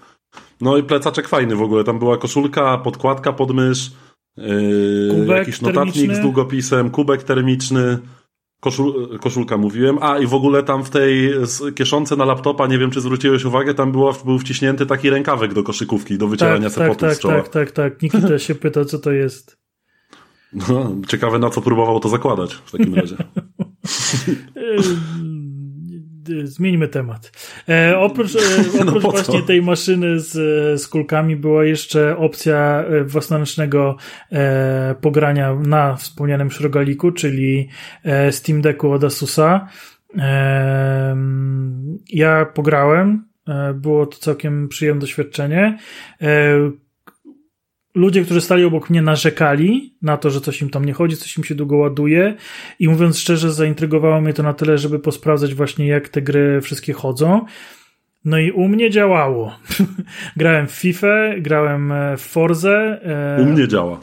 No 0.60 0.76
i 0.76 0.82
plecaczek 0.82 1.28
fajny 1.28 1.56
w 1.56 1.62
ogóle, 1.62 1.84
tam 1.84 1.98
była 1.98 2.16
koszulka, 2.16 2.78
podkładka 2.78 3.32
pod 3.32 3.54
mysz, 3.54 3.92
yy, 4.36 5.26
jakiś 5.28 5.60
notatnik 5.60 5.94
termiczny. 5.94 6.16
z 6.16 6.20
długopisem, 6.20 6.90
kubek 6.90 7.22
termiczny, 7.22 7.98
Koszul, 8.64 9.18
koszulka 9.18 9.56
mówiłem. 9.56 9.98
A 10.00 10.18
i 10.18 10.26
w 10.26 10.34
ogóle 10.34 10.62
tam 10.62 10.84
w 10.84 10.90
tej 10.90 11.32
kieszonce 11.74 12.16
na 12.16 12.24
laptopa, 12.24 12.66
nie 12.66 12.78
wiem 12.78 12.90
czy 12.90 13.00
zwróciłeś 13.00 13.44
uwagę, 13.44 13.74
tam 13.74 13.92
było, 13.92 14.12
był 14.24 14.38
wciśnięty 14.38 14.86
taki 14.86 15.10
rękawek 15.10 15.54
do 15.54 15.62
koszykówki, 15.62 16.18
do 16.18 16.28
wycierania 16.28 16.70
tak, 16.70 16.88
tak, 16.88 16.96
tak, 16.96 17.18
tak, 17.18 17.48
tak, 17.48 17.70
tak. 17.70 18.02
Nikita 18.02 18.38
się 18.38 18.54
pyta, 18.54 18.84
co 18.84 18.98
to 18.98 19.12
jest. 19.12 19.58
No, 20.68 20.92
ciekawe 21.08 21.38
na 21.38 21.50
co 21.50 21.60
próbował 21.60 22.00
to 22.00 22.08
zakładać 22.08 22.54
w 22.54 22.72
takim 22.72 22.94
razie. 22.94 23.16
zmieńmy 26.44 26.88
temat. 26.88 27.32
E, 27.68 27.98
oprócz 27.98 28.36
e, 28.36 28.38
no 28.84 28.90
oprócz 28.90 29.02
no 29.04 29.10
właśnie 29.10 29.42
tej 29.42 29.62
maszyny 29.62 30.20
z, 30.20 30.32
z 30.82 30.88
kulkami 30.88 31.36
była 31.36 31.64
jeszcze 31.64 32.16
opcja 32.16 32.84
e, 32.84 33.04
własnoręcznego 33.04 33.96
e, 34.32 34.94
pogrania 35.00 35.54
na 35.54 35.96
wspomnianym 35.96 36.50
szrogaliku, 36.50 37.12
czyli 37.12 37.68
e, 38.04 38.32
Steam 38.32 38.62
Decku 38.62 38.92
od 38.92 39.04
Asusa. 39.04 39.68
E, 40.18 41.16
ja 42.10 42.46
pograłem, 42.46 43.24
było 43.74 44.06
to 44.06 44.18
całkiem 44.18 44.68
przyjemne 44.68 45.00
doświadczenie. 45.00 45.78
Ludzie, 47.94 48.24
którzy 48.24 48.40
stali 48.40 48.64
obok 48.64 48.90
mnie, 48.90 49.02
narzekali 49.02 49.96
na 50.02 50.16
to, 50.16 50.30
że 50.30 50.40
coś 50.40 50.62
im 50.62 50.70
tam 50.70 50.84
nie 50.84 50.92
chodzi, 50.92 51.16
coś 51.16 51.38
im 51.38 51.44
się 51.44 51.54
długo 51.54 51.76
ładuje. 51.76 52.34
I 52.78 52.88
mówiąc 52.88 53.18
szczerze, 53.18 53.52
zaintrygowało 53.52 54.20
mnie 54.20 54.32
to 54.32 54.42
na 54.42 54.52
tyle, 54.52 54.78
żeby 54.78 54.98
posprawdzać 54.98 55.54
właśnie, 55.54 55.86
jak 55.86 56.08
te 56.08 56.22
gry 56.22 56.60
wszystkie 56.60 56.92
chodzą. 56.92 57.44
No 58.24 58.38
i 58.38 58.50
u 58.50 58.68
mnie 58.68 58.90
działało. 58.90 59.58
grałem 60.36 60.66
w 60.66 60.72
FIFA, 60.72 61.28
grałem 61.38 61.92
w 62.16 62.20
Forze. 62.20 63.00
U 63.42 63.44
mnie 63.44 63.68
działa. 63.68 64.00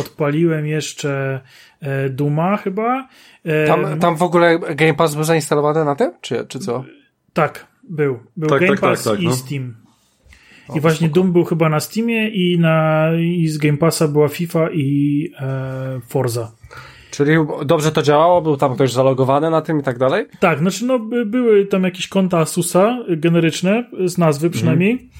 Odpaliłem 0.00 0.66
jeszcze 0.66 1.40
Duma 2.10 2.56
chyba. 2.56 3.08
Tam, 3.66 3.98
tam 3.98 4.16
w 4.16 4.22
ogóle 4.22 4.58
Game 4.58 4.94
Pass 4.94 5.14
był 5.14 5.24
zainstalowany 5.24 5.84
na 5.84 5.94
tym, 5.94 6.12
czy, 6.20 6.46
czy 6.48 6.58
co? 6.58 6.84
Tak, 7.32 7.66
był. 7.82 8.18
Był 8.36 8.48
tak, 8.48 8.60
Game 8.60 8.72
tak, 8.72 8.80
tak 8.80 8.90
Pass 8.90 9.04
tak, 9.04 9.20
i 9.20 9.24
no. 9.24 9.32
Steam. 9.32 9.83
I 10.74 10.80
właśnie 10.80 11.06
spoko. 11.06 11.14
Doom 11.14 11.32
był 11.32 11.44
chyba 11.44 11.68
na 11.68 11.80
Steamie 11.80 12.28
i, 12.28 12.58
na, 12.58 13.08
i 13.20 13.48
z 13.48 13.58
Game 13.58 13.78
Passa 13.78 14.08
była 14.08 14.28
FIFA 14.28 14.70
i 14.70 15.30
e, 15.40 16.00
Forza. 16.08 16.52
Czyli 17.10 17.36
dobrze 17.64 17.92
to 17.92 18.02
działało? 18.02 18.42
Był 18.42 18.56
tam 18.56 18.74
ktoś 18.74 18.92
zalogowany 18.92 19.50
na 19.50 19.60
tym 19.60 19.80
i 19.80 19.82
tak 19.82 19.98
dalej? 19.98 20.26
Tak, 20.40 20.58
znaczy 20.58 20.84
no 20.84 20.98
by, 20.98 21.26
były 21.26 21.66
tam 21.66 21.84
jakieś 21.84 22.08
konta 22.08 22.38
Asusa 22.38 22.98
generyczne, 23.08 23.84
z 24.04 24.18
nazwy 24.18 24.50
przynajmniej. 24.50 24.92
Mhm. 24.92 25.10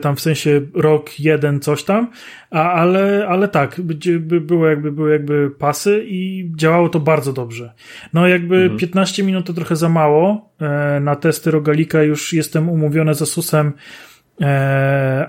Tam 0.00 0.16
w 0.16 0.20
sensie 0.20 0.60
rok 0.74 1.20
jeden, 1.20 1.60
coś 1.60 1.84
tam, 1.84 2.10
a, 2.50 2.72
ale, 2.72 3.26
ale 3.28 3.48
tak, 3.48 3.80
by, 3.80 4.40
były, 4.40 4.68
jakby, 4.68 4.92
były 4.92 5.12
jakby 5.12 5.50
pasy 5.58 6.04
i 6.08 6.50
działało 6.56 6.88
to 6.88 7.00
bardzo 7.00 7.32
dobrze. 7.32 7.72
No 8.12 8.28
jakby 8.28 8.56
mhm. 8.56 8.78
15 8.78 9.22
minut 9.22 9.46
to 9.46 9.52
trochę 9.52 9.76
za 9.76 9.88
mało. 9.88 10.50
E, 10.60 11.00
na 11.00 11.16
testy 11.16 11.50
rogalika 11.50 12.02
już 12.02 12.32
jestem 12.32 12.68
umówiony 12.68 13.14
z 13.14 13.22
Asusem 13.22 13.66
E, 13.68 14.17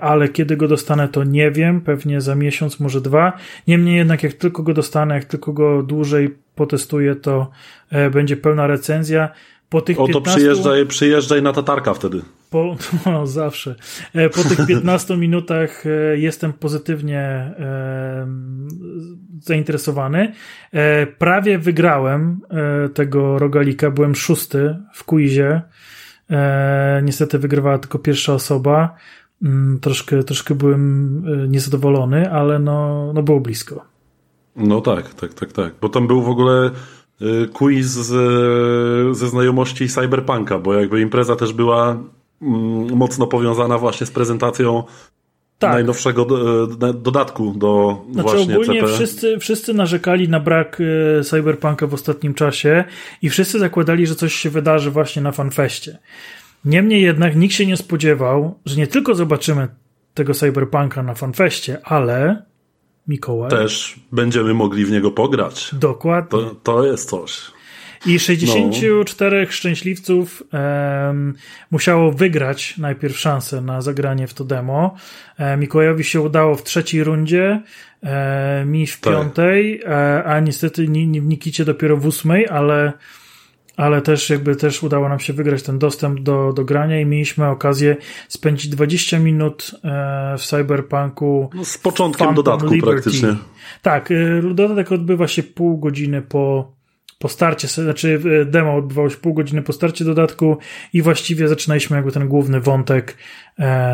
ale 0.00 0.28
kiedy 0.28 0.56
go 0.56 0.68
dostanę, 0.68 1.08
to 1.08 1.24
nie 1.24 1.50
wiem, 1.50 1.80
pewnie 1.80 2.20
za 2.20 2.34
miesiąc, 2.34 2.80
może 2.80 3.00
dwa. 3.00 3.32
Niemniej 3.66 3.96
jednak, 3.96 4.22
jak 4.22 4.32
tylko 4.32 4.62
go 4.62 4.74
dostanę, 4.74 5.14
jak 5.14 5.24
tylko 5.24 5.52
go 5.52 5.82
dłużej 5.82 6.34
potestuję, 6.54 7.14
to 7.14 7.50
e, 7.90 8.10
będzie 8.10 8.36
pełna 8.36 8.66
recenzja. 8.66 9.28
Po 9.68 9.80
tych 9.80 10.00
o 10.00 10.06
to 10.06 10.20
15... 10.20 10.38
przyjeżdżaj, 10.38 10.86
przyjeżdżaj 10.86 11.42
na 11.42 11.52
tatarka 11.52 11.94
wtedy. 11.94 12.22
Po, 12.50 12.76
no, 13.06 13.26
zawsze. 13.26 13.74
E, 14.14 14.28
po 14.28 14.44
tych 14.44 14.66
15 14.66 15.16
minutach 15.16 15.84
jestem 16.14 16.52
pozytywnie 16.52 17.54
zainteresowany. 19.40 20.32
Prawie 21.18 21.58
wygrałem 21.58 22.40
tego 22.94 23.38
rogalika, 23.38 23.90
byłem 23.90 24.14
szósty 24.14 24.76
w 24.94 25.04
quizie 25.04 25.60
E, 25.60 25.62
niestety 27.02 27.38
wygrywała 27.38 27.78
tylko 27.78 27.98
pierwsza 27.98 28.34
osoba. 28.34 28.96
Mm, 29.42 29.78
troszkę, 29.80 30.22
troszkę 30.24 30.54
byłem 30.54 31.24
e, 31.44 31.48
niezadowolony, 31.48 32.32
ale 32.32 32.58
no, 32.58 33.10
no 33.14 33.22
było 33.22 33.40
blisko. 33.40 33.84
No 34.56 34.80
tak, 34.80 35.14
tak, 35.14 35.34
tak, 35.34 35.52
tak. 35.52 35.74
Bo 35.80 35.88
tam 35.88 36.06
był 36.06 36.22
w 36.22 36.28
ogóle 36.28 36.70
e, 37.20 37.46
quiz 37.46 37.86
z, 37.86 38.08
ze 39.16 39.28
znajomości 39.28 39.88
Cyberpunka, 39.88 40.58
bo 40.58 40.74
jakby 40.74 41.00
impreza 41.00 41.36
też 41.36 41.52
była 41.52 41.96
mm, 42.42 42.96
mocno 42.96 43.26
powiązana 43.26 43.78
właśnie 43.78 44.06
z 44.06 44.10
prezentacją 44.10 44.84
tak. 45.60 45.72
najnowszego 45.72 46.26
e, 46.88 46.94
dodatku 46.94 47.54
do 47.56 48.02
znaczy, 48.12 48.28
właśnie 48.28 48.54
ogólnie 48.54 48.80
CP. 48.80 48.94
Wszyscy, 48.94 49.38
wszyscy 49.38 49.74
narzekali 49.74 50.28
na 50.28 50.40
brak 50.40 50.78
e, 51.20 51.24
Cyberpunka 51.24 51.86
w 51.86 51.94
ostatnim 51.94 52.34
czasie 52.34 52.84
i 53.22 53.30
wszyscy 53.30 53.58
zakładali, 53.58 54.06
że 54.06 54.14
coś 54.14 54.34
się 54.34 54.50
wydarzy 54.50 54.90
właśnie 54.90 55.22
na 55.22 55.32
FanFeście. 55.32 55.98
Niemniej 56.64 57.02
jednak 57.02 57.36
nikt 57.36 57.54
się 57.54 57.66
nie 57.66 57.76
spodziewał, 57.76 58.58
że 58.66 58.76
nie 58.76 58.86
tylko 58.86 59.14
zobaczymy 59.14 59.68
tego 60.14 60.34
Cyberpunka 60.34 61.02
na 61.02 61.14
FanFeście, 61.14 61.78
ale 61.84 62.42
Mikołaj... 63.08 63.50
Też 63.50 64.00
będziemy 64.12 64.54
mogli 64.54 64.84
w 64.84 64.90
niego 64.90 65.10
pograć. 65.10 65.70
Dokładnie. 65.72 66.30
To, 66.30 66.54
to 66.62 66.86
jest 66.86 67.10
coś. 67.10 67.52
I 68.06 68.18
64 68.18 69.40
no. 69.40 69.52
szczęśliwców 69.52 70.42
um, 70.52 71.34
musiało 71.70 72.12
wygrać 72.12 72.78
najpierw 72.78 73.18
szansę 73.18 73.60
na 73.60 73.80
zagranie 73.80 74.26
w 74.26 74.34
to 74.34 74.44
demo. 74.44 74.94
E, 75.38 75.56
Mikołajowi 75.56 76.04
się 76.04 76.20
udało 76.20 76.54
w 76.54 76.62
trzeciej 76.62 77.04
rundzie, 77.04 77.62
e, 78.02 78.64
mi 78.66 78.86
w 78.86 79.00
tak. 79.00 79.12
piątej, 79.12 79.82
e, 79.86 80.24
a 80.24 80.40
niestety 80.40 80.86
w 80.86 81.26
Nikicie 81.26 81.64
dopiero 81.64 81.96
w 81.96 82.06
ósmej, 82.06 82.48
ale 82.48 82.92
ale 83.76 84.02
też 84.02 84.30
jakby 84.30 84.56
też 84.56 84.82
udało 84.82 85.08
nam 85.08 85.20
się 85.20 85.32
wygrać 85.32 85.62
ten 85.62 85.78
dostęp 85.78 86.20
do, 86.20 86.52
do 86.52 86.64
grania 86.64 87.00
i 87.00 87.06
mieliśmy 87.06 87.46
okazję 87.46 87.96
spędzić 88.28 88.68
20 88.68 89.18
minut 89.18 89.70
e, 89.84 90.36
w 90.38 90.46
Cyberpunku. 90.46 91.50
No 91.54 91.64
z 91.64 91.78
początkiem 91.78 92.26
Phantom 92.26 92.44
dodatku 92.44 92.74
Liberty. 92.74 93.02
praktycznie. 93.02 93.36
Tak, 93.82 94.10
e, 94.10 94.42
dodatek 94.54 94.92
odbywa 94.92 95.28
się 95.28 95.42
pół 95.42 95.78
godziny 95.78 96.22
po 96.22 96.72
po 97.20 97.28
starcie, 97.28 97.68
znaczy 97.68 98.20
e, 98.40 98.44
demo 98.44 98.76
odbywało 98.76 99.10
się 99.10 99.16
pół 99.16 99.34
godziny 99.34 99.62
po 99.62 99.72
starcie 99.72 100.04
dodatku 100.04 100.58
i 100.92 101.02
właściwie 101.02 101.48
zaczynaliśmy 101.48 101.96
jakby 101.96 102.12
ten 102.12 102.28
główny 102.28 102.60
wątek 102.60 103.16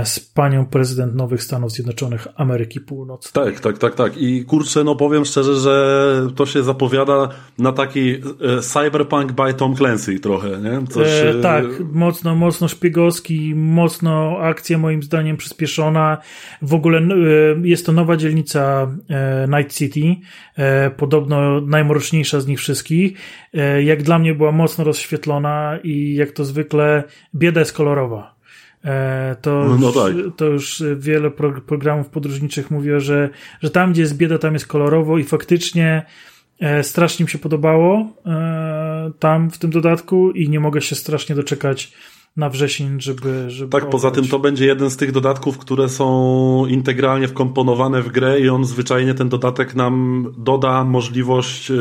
z 0.05 0.21
panią 0.21 0.67
prezydent 0.67 1.15
Nowych 1.15 1.43
Stanów 1.43 1.73
Zjednoczonych 1.73 2.27
Ameryki 2.37 2.81
Północnej. 2.81 3.45
Tak, 3.45 3.61
tak, 3.61 3.79
tak, 3.79 3.95
tak. 3.95 4.17
I 4.17 4.45
kurczę, 4.45 4.85
no 4.85 4.97
powiem 4.97 5.25
szczerze, 5.25 5.57
że 5.57 6.29
to 6.37 6.47
się 6.47 6.63
zapowiada 6.63 7.29
na 7.59 7.73
taki 7.73 8.11
e, 8.11 8.61
cyberpunk 8.61 9.33
by 9.33 9.55
Tom 9.55 9.77
Clancy 9.77 10.21
trochę, 10.21 10.49
nie? 10.49 10.87
Coś... 10.87 11.09
E, 11.09 11.35
tak, 11.43 11.65
mocno, 11.93 12.35
mocno 12.35 12.69
szpiegowski, 12.69 13.55
mocno 13.55 14.39
akcja 14.41 14.79
moim 14.79 15.03
zdaniem 15.03 15.37
przyspieszona. 15.37 16.19
W 16.63 16.75
ogóle 16.75 16.99
e, 16.99 17.05
jest 17.63 17.87
to 17.87 17.93
nowa 17.93 18.17
dzielnica 18.17 18.91
e, 19.09 19.49
Night 19.49 19.75
City, 19.75 20.17
podobno 20.97 21.61
najmroczniejsza 21.61 22.41
z 22.41 22.47
nich 22.47 22.59
wszystkich 22.59 23.19
E, 23.57 23.83
jak 23.83 24.03
dla 24.03 24.19
mnie 24.19 24.35
była 24.35 24.53
mocno 24.53 24.85
rozświetlona 24.85 25.79
i 25.85 26.15
jak 26.15 26.33
to 26.33 26.45
zwykle 26.45 27.05
bieda 27.35 27.61
jest 27.61 27.73
kolorowa. 27.73 28.36
E, 28.87 29.37
to, 29.43 29.65
no, 29.69 29.77
no 29.79 29.93
tak. 29.93 30.13
to 30.37 30.45
już 30.45 30.83
wiele 30.97 31.31
pro, 31.31 31.61
programów 31.61 32.09
podróżniczych 32.09 32.71
mówiło, 32.71 33.01
że, 33.01 33.31
że 33.63 33.71
tam, 33.71 33.93
gdzie 33.93 34.03
jest 34.03 34.17
bieda, 34.17 34.39
tam 34.39 34.53
jest 34.53 34.67
kolorowo 34.67 35.19
i 35.19 35.25
faktycznie 35.25 36.07
e, 36.61 36.83
strasznie 36.83 37.25
mi 37.25 37.31
się 37.31 37.39
podobało 37.39 38.07
tam 39.19 39.51
w 39.51 39.59
tym 39.59 39.71
dodatku 39.71 40.31
i 40.31 40.49
nie 40.49 40.61
mogę 40.61 40.83
się 40.83 40.95
strasznie 40.95 41.37
doczekać 41.37 41.93
na 42.37 42.51
wrzesień, 42.51 43.01
żeby. 43.01 43.51
żeby 43.51 43.71
tak, 43.71 43.91
poza 43.91 44.11
tym 44.11 44.29
to 44.29 44.39
będzie 44.39 44.67
jeden 44.67 44.91
z 44.91 44.97
tych 44.97 45.13
dodatków, 45.13 45.59
które 45.59 45.89
są 45.89 46.67
integralnie 46.67 47.29
wkomponowane 47.29 48.03
w 48.03 48.09
grę 48.09 48.41
i 48.41 48.49
on 48.49 48.65
zwyczajnie 48.65 49.15
ten 49.15 49.29
dodatek 49.29 49.75
nam 49.75 50.27
doda 50.39 50.85
możliwość 50.85 51.73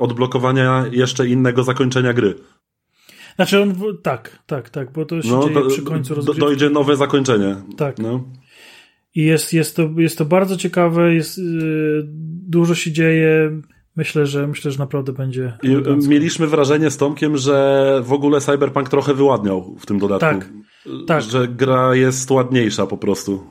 odblokowania 0.00 0.84
jeszcze 0.90 1.28
innego 1.28 1.62
zakończenia 1.62 2.12
gry. 2.12 2.34
Znaczy 3.38 3.62
on, 3.62 3.74
tak, 4.02 4.42
tak, 4.46 4.70
tak, 4.70 4.92
bo 4.92 5.04
to 5.04 5.22
się 5.22 5.30
no, 5.30 5.48
dzieje 5.48 5.68
przy 5.68 5.82
końcu 5.82 6.14
rozgrywki. 6.14 6.40
Dojdzie 6.40 6.70
nowe 6.70 6.96
zakończenie. 6.96 7.56
Tak. 7.76 7.98
No. 7.98 8.24
I 9.14 9.24
jest, 9.24 9.52
jest, 9.52 9.76
to, 9.76 9.90
jest 9.96 10.18
to 10.18 10.24
bardzo 10.24 10.56
ciekawe, 10.56 11.14
jest, 11.14 11.38
yy, 11.38 12.02
dużo 12.48 12.74
się 12.74 12.92
dzieje 12.92 13.50
Myślę, 13.98 14.26
że 14.26 14.46
myślę, 14.46 14.70
że 14.70 14.78
naprawdę 14.78 15.12
będzie. 15.12 15.58
I 15.62 16.08
mieliśmy 16.08 16.46
wrażenie 16.46 16.90
z 16.90 16.96
Tomkiem, 16.96 17.36
że 17.36 18.00
w 18.04 18.12
ogóle 18.12 18.40
Cyberpunk 18.40 18.88
trochę 18.88 19.14
wyładniał 19.14 19.76
w 19.78 19.86
tym 19.86 19.98
dodatku. 19.98 20.26
Tak, 20.26 20.48
tak. 21.06 21.22
Że 21.22 21.48
gra 21.48 21.94
jest 21.94 22.30
ładniejsza 22.30 22.86
po 22.86 22.96
prostu. 22.96 23.44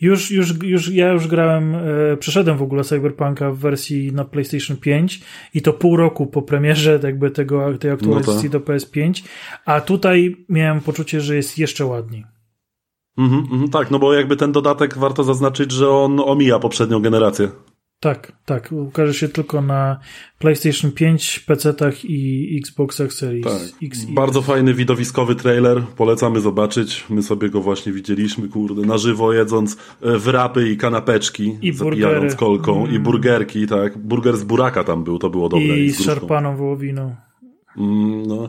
Już, 0.00 0.30
już, 0.30 0.62
już 0.62 0.88
ja 0.88 1.12
już 1.12 1.26
grałem, 1.26 1.74
e, 1.74 2.16
przeszedłem 2.16 2.58
w 2.58 2.62
ogóle 2.62 2.84
Cyberpunka 2.84 3.50
w 3.50 3.58
wersji 3.58 4.12
na 4.12 4.24
PlayStation 4.24 4.76
5 4.76 5.20
i 5.54 5.62
to 5.62 5.72
pół 5.72 5.96
roku 5.96 6.26
po 6.26 6.42
premierze 6.42 7.00
jakby 7.02 7.30
tego, 7.30 7.78
tej 7.78 7.90
aktualizacji 7.90 8.50
no 8.52 8.52
do 8.52 8.60
PS5, 8.60 9.24
a 9.64 9.80
tutaj 9.80 10.36
miałem 10.48 10.80
poczucie, 10.80 11.20
że 11.20 11.36
jest 11.36 11.58
jeszcze 11.58 11.86
ładniej. 11.86 12.24
Mhm, 13.18 13.40
mhm, 13.52 13.70
tak, 13.70 13.90
no 13.90 13.98
bo 13.98 14.14
jakby 14.14 14.36
ten 14.36 14.52
dodatek 14.52 14.98
warto 14.98 15.24
zaznaczyć, 15.24 15.72
że 15.72 15.90
on 15.90 16.20
omija 16.20 16.58
poprzednią 16.58 17.00
generację. 17.00 17.48
Tak, 18.00 18.32
tak. 18.44 18.72
Ukaże 18.72 19.14
się 19.14 19.28
tylko 19.28 19.62
na 19.62 19.98
PlayStation 20.38 20.92
5, 20.92 21.44
PC-tach 21.48 22.04
i 22.04 22.58
Xboxach 22.58 23.12
Series 23.12 23.44
tak. 23.44 23.82
X. 23.82 24.04
Bardzo 24.04 24.42
fajny 24.42 24.74
widowiskowy 24.74 25.34
trailer. 25.34 25.82
Polecamy 25.96 26.40
zobaczyć. 26.40 27.04
My 27.10 27.22
sobie 27.22 27.50
go 27.50 27.60
właśnie 27.60 27.92
widzieliśmy, 27.92 28.48
kurde, 28.48 28.82
na 28.82 28.98
żywo 28.98 29.32
jedząc 29.32 29.76
e, 30.02 30.18
wrapy 30.18 30.68
i 30.68 30.76
kanapeczki, 30.76 31.58
I 31.62 31.72
zapijając 31.72 32.34
kolką 32.34 32.80
mm. 32.80 32.94
i 32.94 32.98
burgerki, 32.98 33.66
tak. 33.66 33.98
Burger 33.98 34.36
z 34.36 34.44
buraka 34.44 34.84
tam 34.84 35.04
był, 35.04 35.18
to 35.18 35.30
było 35.30 35.48
dobre. 35.48 35.78
I, 35.78 35.84
I 35.84 35.90
z 35.90 36.02
szarpaną 36.02 36.56
wołowiną. 36.56 37.16
Mm, 37.76 38.26
no, 38.26 38.48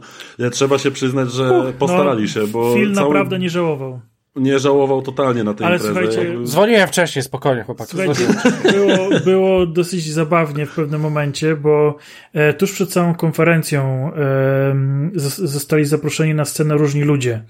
trzeba 0.52 0.78
się 0.78 0.91
przyznać, 0.91 1.32
że 1.32 1.70
Uch, 1.70 1.76
postarali 1.76 2.22
no, 2.22 2.28
się, 2.28 2.47
bo 2.47 2.74
film 2.74 2.95
cały... 2.95 3.08
naprawdę 3.08 3.39
nie 3.39 3.50
żałował. 3.50 4.00
Nie 4.36 4.59
żałował 4.59 5.01
totalnie 5.01 5.43
na 5.43 5.53
tej 5.53 5.67
Ale 5.67 5.77
imprezie. 5.77 6.11
Słuchajcie, 6.11 6.43
Dzwoniłem 6.43 6.88
wcześniej, 6.88 7.23
spokojnie 7.23 7.63
chłopaki. 7.63 7.91
Słuchajcie, 7.91 8.23
było, 8.71 9.19
było 9.25 9.65
dosyć 9.65 10.11
zabawnie 10.11 10.65
w 10.65 10.75
pewnym 10.75 11.01
momencie, 11.01 11.55
bo 11.55 11.97
e, 12.34 12.53
tuż 12.53 12.71
przed 12.71 12.89
całą 12.89 13.15
konferencją 13.15 14.11
e, 14.15 14.75
zostali 15.15 15.86
zaproszeni 15.86 16.34
na 16.34 16.45
scenę 16.45 16.75
różni 16.75 17.01
ludzie. 17.01 17.43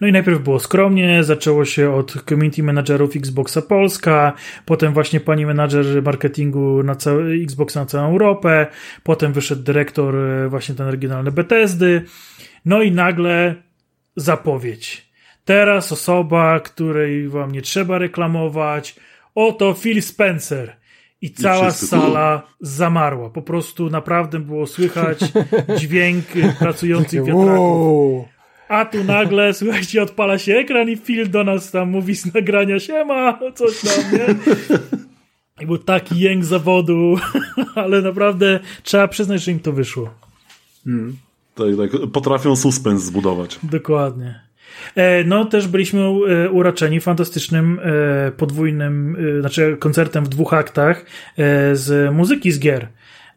No 0.00 0.06
i 0.06 0.12
najpierw 0.12 0.42
było 0.42 0.60
skromnie, 0.60 1.24
zaczęło 1.24 1.64
się 1.64 1.94
od 1.94 2.24
community 2.28 2.62
managerów 2.62 3.16
Xboxa 3.16 3.62
Polska, 3.62 4.32
potem 4.66 4.92
właśnie 4.92 5.20
pani 5.20 5.46
menadżer 5.46 6.02
marketingu 6.02 6.82
na 6.82 6.94
całe, 6.94 7.24
Xboxa 7.32 7.80
na 7.80 7.86
całą 7.86 8.10
Europę, 8.10 8.66
potem 9.02 9.32
wyszedł 9.32 9.62
dyrektor 9.62 10.16
e, 10.16 10.48
właśnie 10.48 10.74
ten 10.74 10.88
regionalny 10.88 11.32
Bethesdy, 11.32 12.04
no 12.64 12.82
i 12.82 12.92
nagle 12.92 13.54
zapowiedź 14.16 15.11
Teraz 15.44 15.92
osoba, 15.92 16.60
której 16.60 17.28
wam 17.28 17.52
nie 17.52 17.62
trzeba 17.62 17.98
reklamować, 17.98 18.96
oto 19.34 19.74
Phil 19.74 20.02
Spencer. 20.02 20.76
I 21.22 21.30
cała 21.30 21.68
I 21.68 21.72
sala 21.72 22.42
zamarła. 22.60 23.30
Po 23.30 23.42
prostu 23.42 23.90
naprawdę 23.90 24.38
było 24.38 24.66
słychać 24.66 25.18
dźwięk 25.78 26.24
pracujących 26.58 27.24
wiatraków. 27.24 28.24
A 28.68 28.84
tu 28.84 29.04
nagle, 29.04 29.54
słuchajcie, 29.54 30.02
odpala 30.02 30.38
się 30.38 30.54
ekran 30.54 30.88
i 30.88 30.96
Phil 30.96 31.30
do 31.30 31.44
nas 31.44 31.70
tam 31.70 31.90
mówi 31.90 32.16
z 32.16 32.34
nagrania 32.34 32.80
siema, 32.80 33.38
coś 33.54 33.80
tam, 33.80 34.12
nie? 34.12 34.34
I 35.60 35.66
był 35.66 35.78
taki 35.78 36.20
jęk 36.20 36.44
zawodu, 36.44 37.16
ale 37.74 38.02
naprawdę 38.02 38.60
trzeba 38.82 39.08
przyznać, 39.08 39.42
że 39.42 39.52
im 39.52 39.60
to 39.60 39.72
wyszło. 39.72 40.14
Hmm. 40.84 41.16
Tak, 41.54 41.66
tak. 41.76 42.10
Potrafią 42.10 42.56
suspens 42.56 43.02
zbudować. 43.02 43.58
Dokładnie. 43.62 44.40
E, 44.94 45.24
no, 45.24 45.44
też 45.44 45.68
byliśmy 45.68 46.00
e, 46.00 46.50
uraczeni 46.50 47.00
fantastycznym 47.00 47.80
e, 47.82 48.30
podwójnym, 48.30 49.16
znaczy 49.40 49.76
koncertem 49.80 50.24
w 50.24 50.28
dwóch 50.28 50.54
aktach 50.54 51.04
z 51.72 52.14
muzyki 52.14 52.52
z 52.52 52.58
gier. 52.58 52.88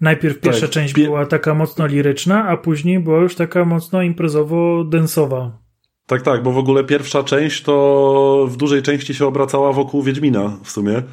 Najpierw 0.01 0.39
pierwsza 0.39 0.61
tak, 0.61 0.69
część 0.69 0.93
była 0.93 1.25
taka 1.25 1.53
mocno 1.53 1.88
liryczna, 1.88 2.47
a 2.47 2.57
później 2.57 2.99
była 2.99 3.19
już 3.19 3.36
taka 3.36 3.65
mocno 3.65 3.99
imprezowo-densowa. 3.99 5.51
Tak, 6.07 6.21
tak, 6.21 6.43
bo 6.43 6.51
w 6.51 6.57
ogóle 6.57 6.83
pierwsza 6.83 7.23
część 7.23 7.63
to 7.63 8.47
w 8.49 8.57
dużej 8.57 8.81
części 8.81 9.13
się 9.13 9.25
obracała 9.25 9.73
wokół 9.73 10.03
Wiedźmina 10.03 10.57
w 10.63 10.71
sumie. 10.71 11.03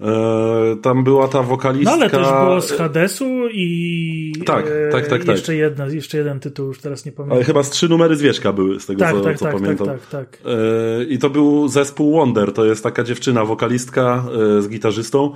E, 0.00 0.76
tam 0.82 1.04
była 1.04 1.28
ta 1.28 1.42
wokalistka. 1.42 1.90
No 1.90 2.02
ale 2.02 2.10
też 2.10 2.28
było 2.28 2.60
z 2.60 2.72
Hadesu 2.72 3.48
i. 3.52 4.32
Tak, 4.46 4.66
tak, 4.92 5.08
tak. 5.08 5.24
tak. 5.24 5.28
Jeszcze, 5.28 5.54
jedna, 5.54 5.86
jeszcze 5.86 6.18
jeden 6.18 6.40
tytuł, 6.40 6.66
już 6.66 6.80
teraz 6.80 7.06
nie 7.06 7.12
pamiętam. 7.12 7.36
Ale 7.36 7.44
chyba 7.44 7.62
z 7.62 7.70
trzy 7.70 7.88
numery 7.88 8.16
Zwierzka 8.16 8.52
były, 8.52 8.80
z 8.80 8.86
tego 8.86 9.00
tak, 9.00 9.14
co, 9.14 9.20
tak, 9.20 9.38
co 9.38 9.44
tak, 9.44 9.54
pamiętam. 9.54 9.86
Tak, 9.86 10.06
tak, 10.06 10.36
tak. 10.36 10.52
E, 10.52 11.04
I 11.04 11.18
to 11.18 11.30
był 11.30 11.68
zespół 11.68 12.12
Wonder, 12.12 12.52
to 12.52 12.64
jest 12.64 12.82
taka 12.82 13.04
dziewczyna, 13.04 13.44
wokalistka 13.44 14.24
e, 14.58 14.62
z 14.62 14.68
gitarzystą. 14.68 15.32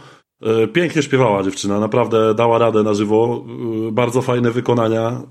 Pięknie 0.73 1.03
śpiewała 1.03 1.43
dziewczyna, 1.43 1.81
naprawdę 1.81 2.35
dała 2.35 2.59
radę 2.59 2.83
na 2.83 2.95
żywo. 2.95 3.45
Bardzo 3.93 4.23
fajne 4.23 4.51
wykonania. 4.51 5.23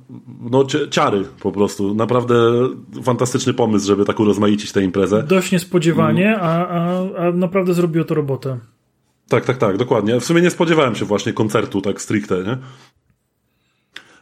No, 0.52 0.66
ciary 0.90 1.24
po 1.42 1.52
prostu. 1.52 1.96
Naprawdę 1.96 2.36
fantastyczny 3.04 3.54
pomysł, 3.54 3.88
żeby 3.88 4.06
tak 4.06 4.20
urozmaicić 4.20 4.72
tę 4.72 4.84
imprezę. 4.84 5.24
Dość 5.24 5.52
niespodziewanie, 5.52 6.28
mm. 6.28 6.40
a, 6.42 6.68
a, 6.68 7.28
a 7.28 7.32
naprawdę 7.32 7.74
zrobiło 7.74 8.06
to 8.06 8.16
robotę. 8.16 8.60
Tak, 9.30 9.46
tak, 9.46 9.58
tak, 9.58 9.78
dokładnie. 9.78 10.20
W 10.20 10.26
sumie 10.26 10.42
nie 10.42 10.50
spodziewałem 10.50 10.96
się 10.96 11.06
właśnie 11.06 11.34
koncertu 11.34 11.82
tak 11.82 12.02
stricte, 12.02 12.44
nie? 12.44 12.58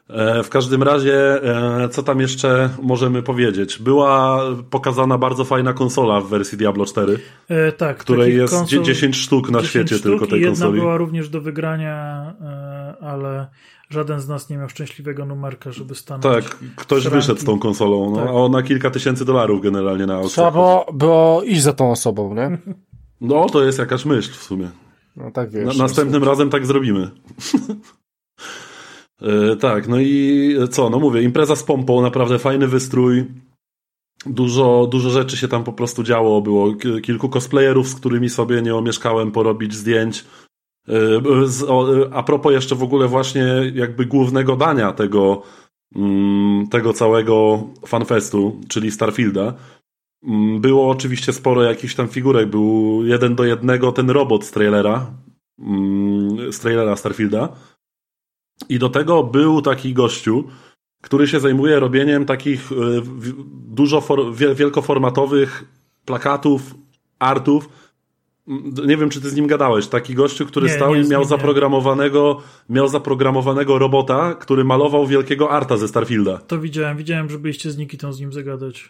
E, 0.09 0.43
w 0.43 0.49
każdym 0.49 0.83
razie, 0.83 1.43
e, 1.83 1.89
co 1.89 2.03
tam 2.03 2.21
jeszcze 2.21 2.69
możemy 2.81 3.23
powiedzieć? 3.23 3.79
Była 3.79 4.41
pokazana 4.69 5.17
bardzo 5.17 5.45
fajna 5.45 5.73
konsola 5.73 6.21
w 6.21 6.27
wersji 6.27 6.57
Diablo 6.57 6.85
4. 6.85 7.19
E, 7.49 7.71
tak. 7.71 7.97
Której 7.97 8.35
jest 8.35 8.53
konsol, 8.53 8.83
10 8.83 9.15
sztuk 9.15 9.49
na 9.49 9.61
10 9.61 9.69
świecie 9.69 9.95
sztuk 9.95 10.11
tylko 10.11 10.27
tej 10.27 10.41
jedna 10.41 10.51
konsoli. 10.51 10.71
Jedna 10.71 10.83
była 10.83 10.97
również 10.97 11.29
do 11.29 11.41
wygrania, 11.41 11.95
e, 12.41 13.03
ale 13.03 13.47
żaden 13.89 14.19
z 14.19 14.27
nas 14.27 14.49
nie 14.49 14.57
miał 14.57 14.69
szczęśliwego 14.69 15.25
numerka, 15.25 15.71
żeby 15.71 15.95
stanąć. 15.95 16.23
Tak, 16.23 16.57
ktoś 16.75 17.07
wyszedł 17.07 17.41
z 17.41 17.43
tą 17.43 17.59
konsolą, 17.59 18.11
no, 18.11 18.17
tak. 18.17 18.27
a 18.27 18.31
ona 18.31 18.63
kilka 18.63 18.91
tysięcy 18.91 19.25
dolarów 19.25 19.61
generalnie 19.61 20.05
na 20.05 20.15
aukcji. 20.15 20.31
Trzeba 20.31 20.51
było, 20.51 20.85
było 20.93 21.43
iść 21.43 21.61
za 21.61 21.73
tą 21.73 21.91
osobą, 21.91 22.35
nie? 22.35 22.57
No, 23.21 23.49
to 23.49 23.63
jest 23.63 23.79
jakaś 23.79 24.05
myśl 24.05 24.31
w 24.31 24.43
sumie. 24.43 24.69
No 25.17 25.31
tak 25.31 25.51
wiesz. 25.51 25.77
Na, 25.77 25.83
następnym 25.83 26.23
razem 26.23 26.49
tak 26.49 26.65
zrobimy. 26.65 27.09
e, 29.21 29.55
tak, 29.55 29.87
no 29.87 29.99
i 29.99 30.55
co, 30.71 30.89
no 30.89 30.99
mówię, 30.99 31.21
impreza 31.21 31.55
z 31.55 31.63
pompą, 31.63 32.01
naprawdę 32.01 32.39
fajny 32.39 32.67
wystrój. 32.67 33.25
Dużo, 34.25 34.87
dużo 34.91 35.09
rzeczy 35.09 35.37
się 35.37 35.47
tam 35.47 35.63
po 35.63 35.73
prostu 35.73 36.03
działo. 36.03 36.41
Było 36.41 36.75
kilku 37.03 37.29
cosplayerów, 37.29 37.87
z 37.87 37.95
którymi 37.95 38.29
sobie 38.29 38.61
nie 38.61 38.75
omieszkałem 38.75 39.31
porobić 39.31 39.73
zdjęć. 39.73 40.25
E, 40.89 40.93
a 42.13 42.23
propos 42.23 42.53
jeszcze 42.53 42.75
w 42.75 42.83
ogóle 42.83 43.07
właśnie 43.07 43.45
jakby 43.73 44.05
głównego 44.05 44.55
dania 44.55 44.93
tego, 44.93 45.43
mm, 45.95 46.67
tego 46.67 46.93
całego 46.93 47.63
fanfestu, 47.87 48.61
czyli 48.67 48.91
Starfielda, 48.91 49.53
było 50.59 50.89
oczywiście 50.89 51.33
sporo 51.33 51.63
jakichś 51.63 51.95
tam 51.95 52.07
figurek. 52.07 52.49
Był 52.49 53.01
jeden 53.05 53.35
do 53.35 53.43
jednego 53.43 53.91
ten 53.91 54.09
robot 54.09 54.45
z 54.45 54.51
trailera, 54.51 55.11
mm, 55.59 56.51
z 56.53 56.59
trailera 56.59 56.95
Starfielda. 56.95 57.49
I 58.69 58.79
do 58.79 58.89
tego 58.89 59.23
był 59.23 59.61
taki 59.61 59.93
gościu, 59.93 60.43
który 61.01 61.27
się 61.27 61.39
zajmuje 61.39 61.79
robieniem 61.79 62.25
takich 62.25 62.71
y, 62.71 62.75
dużo 63.67 64.03
wielkoformatowych 64.55 65.65
plakatów, 66.05 66.75
artów. 67.19 67.69
Mm, 68.47 68.73
nie 68.87 68.97
wiem, 68.97 69.09
czy 69.09 69.21
ty 69.21 69.29
z 69.29 69.35
nim 69.35 69.47
gadałeś. 69.47 69.87
Taki 69.87 70.13
gościu, 70.13 70.45
który 70.45 70.67
nie, 70.67 70.73
stał 70.73 70.95
nie, 70.95 71.01
i 71.01 71.09
miał 71.09 71.23
zaprogramowanego, 71.25 72.41
miał 72.69 72.87
zaprogramowanego 72.87 73.79
robota, 73.79 74.35
który 74.35 74.63
malował 74.63 75.07
wielkiego 75.07 75.51
arta 75.51 75.77
ze 75.77 75.87
Starfielda. 75.87 76.37
To 76.37 76.59
widziałem, 76.59 76.97
widziałem, 76.97 77.29
że 77.29 77.39
byliście 77.39 77.71
z 77.71 77.77
Nikitą 77.77 78.13
z 78.13 78.19
nim 78.19 78.33
zagadać. 78.33 78.89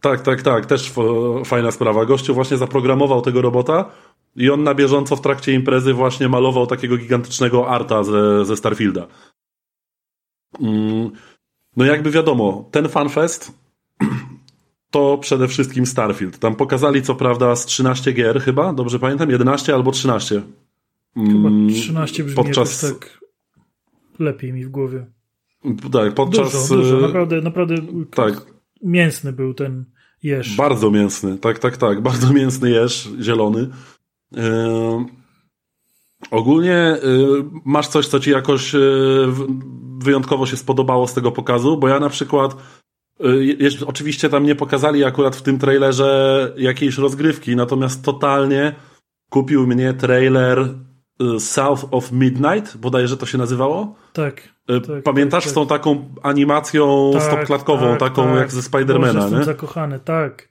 Tak, 0.00 0.22
tak, 0.22 0.42
tak. 0.42 0.66
Też 0.66 0.92
fajna 1.44 1.70
sprawa. 1.70 2.04
Gościu 2.04 2.34
właśnie 2.34 2.56
zaprogramował 2.56 3.22
tego 3.22 3.42
robota 3.42 3.90
i 4.36 4.50
on 4.50 4.62
na 4.62 4.74
bieżąco 4.74 5.16
w 5.16 5.20
trakcie 5.20 5.52
imprezy 5.52 5.94
właśnie 5.94 6.28
malował 6.28 6.66
takiego 6.66 6.96
gigantycznego 6.96 7.68
arta 7.68 8.04
ze, 8.04 8.44
ze 8.44 8.56
Starfielda. 8.56 9.06
Mm, 10.60 11.10
no 11.76 11.84
jakby 11.84 12.10
wiadomo, 12.10 12.68
ten 12.70 12.88
fanfest 12.88 13.52
to 14.90 15.18
przede 15.18 15.48
wszystkim 15.48 15.86
Starfield. 15.86 16.38
Tam 16.38 16.56
pokazali 16.56 17.02
co 17.02 17.14
prawda 17.14 17.56
z 17.56 17.66
13 17.66 18.12
gier 18.12 18.40
chyba, 18.40 18.72
dobrze 18.72 18.98
pamiętam? 18.98 19.30
11 19.30 19.74
albo 19.74 19.90
13. 19.90 20.42
Chyba 21.14 21.48
13 21.68 22.22
mm, 22.22 22.26
brzmi 22.26 22.44
podczas... 22.44 22.80
tak 22.80 23.18
lepiej 24.18 24.52
mi 24.52 24.64
w 24.64 24.68
głowie. 24.68 25.06
Tak, 25.92 26.14
podczas... 26.14 26.68
Dużo, 26.68 26.82
dużo. 26.82 27.06
Naprawdę, 27.06 27.40
naprawdę 27.40 27.76
tak 28.10 28.57
mięsny 28.82 29.32
był 29.32 29.54
ten 29.54 29.84
jeż. 30.22 30.56
Bardzo 30.56 30.90
mięsny, 30.90 31.38
tak, 31.38 31.58
tak, 31.58 31.76
tak. 31.76 32.00
Bardzo 32.10 32.32
mięsny 32.32 32.70
jeż, 32.70 33.08
zielony. 33.20 33.68
Yy, 34.32 34.42
ogólnie 36.30 36.96
yy, 37.02 37.44
masz 37.64 37.88
coś, 37.88 38.06
co 38.06 38.20
ci 38.20 38.30
jakoś 38.30 38.72
yy, 38.72 39.32
wyjątkowo 39.98 40.46
się 40.46 40.56
spodobało 40.56 41.06
z 41.06 41.14
tego 41.14 41.32
pokazu, 41.32 41.76
bo 41.76 41.88
ja 41.88 42.00
na 42.00 42.08
przykład 42.08 42.56
oczywiście 43.86 44.28
tam 44.28 44.44
nie 44.44 44.54
pokazali 44.54 45.04
akurat 45.04 45.36
w 45.36 45.42
tym 45.42 45.58
trailerze 45.58 46.52
jakiejś 46.58 46.98
rozgrywki, 46.98 47.56
natomiast 47.56 48.04
totalnie 48.04 48.74
kupił 49.30 49.66
mnie 49.66 49.94
trailer 49.94 50.74
South 51.38 51.84
of 51.90 52.12
Midnight, 52.12 52.76
bodajże 52.76 53.16
to 53.16 53.26
się 53.26 53.38
nazywało. 53.38 53.94
Tak. 54.18 54.48
E, 54.68 54.80
tak, 54.80 55.02
Pamiętasz 55.02 55.44
tak, 55.44 55.50
z 55.50 55.54
tą 55.54 55.66
tak. 55.66 55.78
taką 55.78 56.08
animacją 56.22 57.10
tak, 57.12 57.22
stopklatkową, 57.22 57.90
tak, 57.90 57.98
taką 57.98 58.24
tak. 58.24 58.36
jak 58.36 58.52
ze 58.52 58.62
Spidermana, 58.62 59.20
Boże, 59.20 59.38
nie? 59.38 59.44
zakochany, 59.44 60.00
tak. 60.04 60.48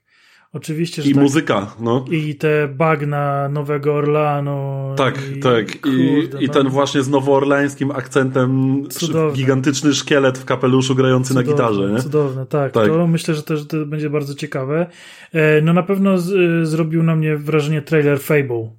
Oczywiście, 0.53 1.01
że 1.01 1.09
I 1.09 1.13
tak. 1.13 1.23
muzyka, 1.23 1.75
no. 1.79 2.05
I 2.11 2.35
te 2.35 2.67
bagna 2.67 3.49
Nowego 3.49 3.93
Orlanu. 3.93 4.93
Tak, 4.97 5.15
i, 5.35 5.39
tak. 5.39 5.75
I, 5.75 5.79
kurde, 5.79 6.41
i 6.41 6.47
no. 6.47 6.53
ten 6.53 6.69
właśnie 6.69 7.03
z 7.03 7.09
nowoorlańskim 7.09 7.91
akcentem 7.91 8.83
Cudowne. 8.89 9.35
gigantyczny 9.35 9.93
szkielet 9.93 10.37
w 10.37 10.45
kapeluszu 10.45 10.95
grający 10.95 11.33
cudowne, 11.33 11.51
na 11.51 11.57
gitarze, 11.57 11.91
nie? 11.91 12.01
Cudowne, 12.01 12.45
tak. 12.45 12.71
tak. 12.71 12.87
To 12.87 13.07
myślę, 13.07 13.35
że 13.35 13.43
też 13.43 13.67
to 13.67 13.85
będzie 13.85 14.09
bardzo 14.09 14.35
ciekawe. 14.35 14.87
E, 15.33 15.61
no 15.61 15.73
na 15.73 15.83
pewno 15.83 16.17
z, 16.17 16.31
e, 16.31 16.65
zrobił 16.65 17.03
na 17.03 17.15
mnie 17.15 17.37
wrażenie 17.37 17.81
trailer 17.81 18.19
Fable. 18.19 18.69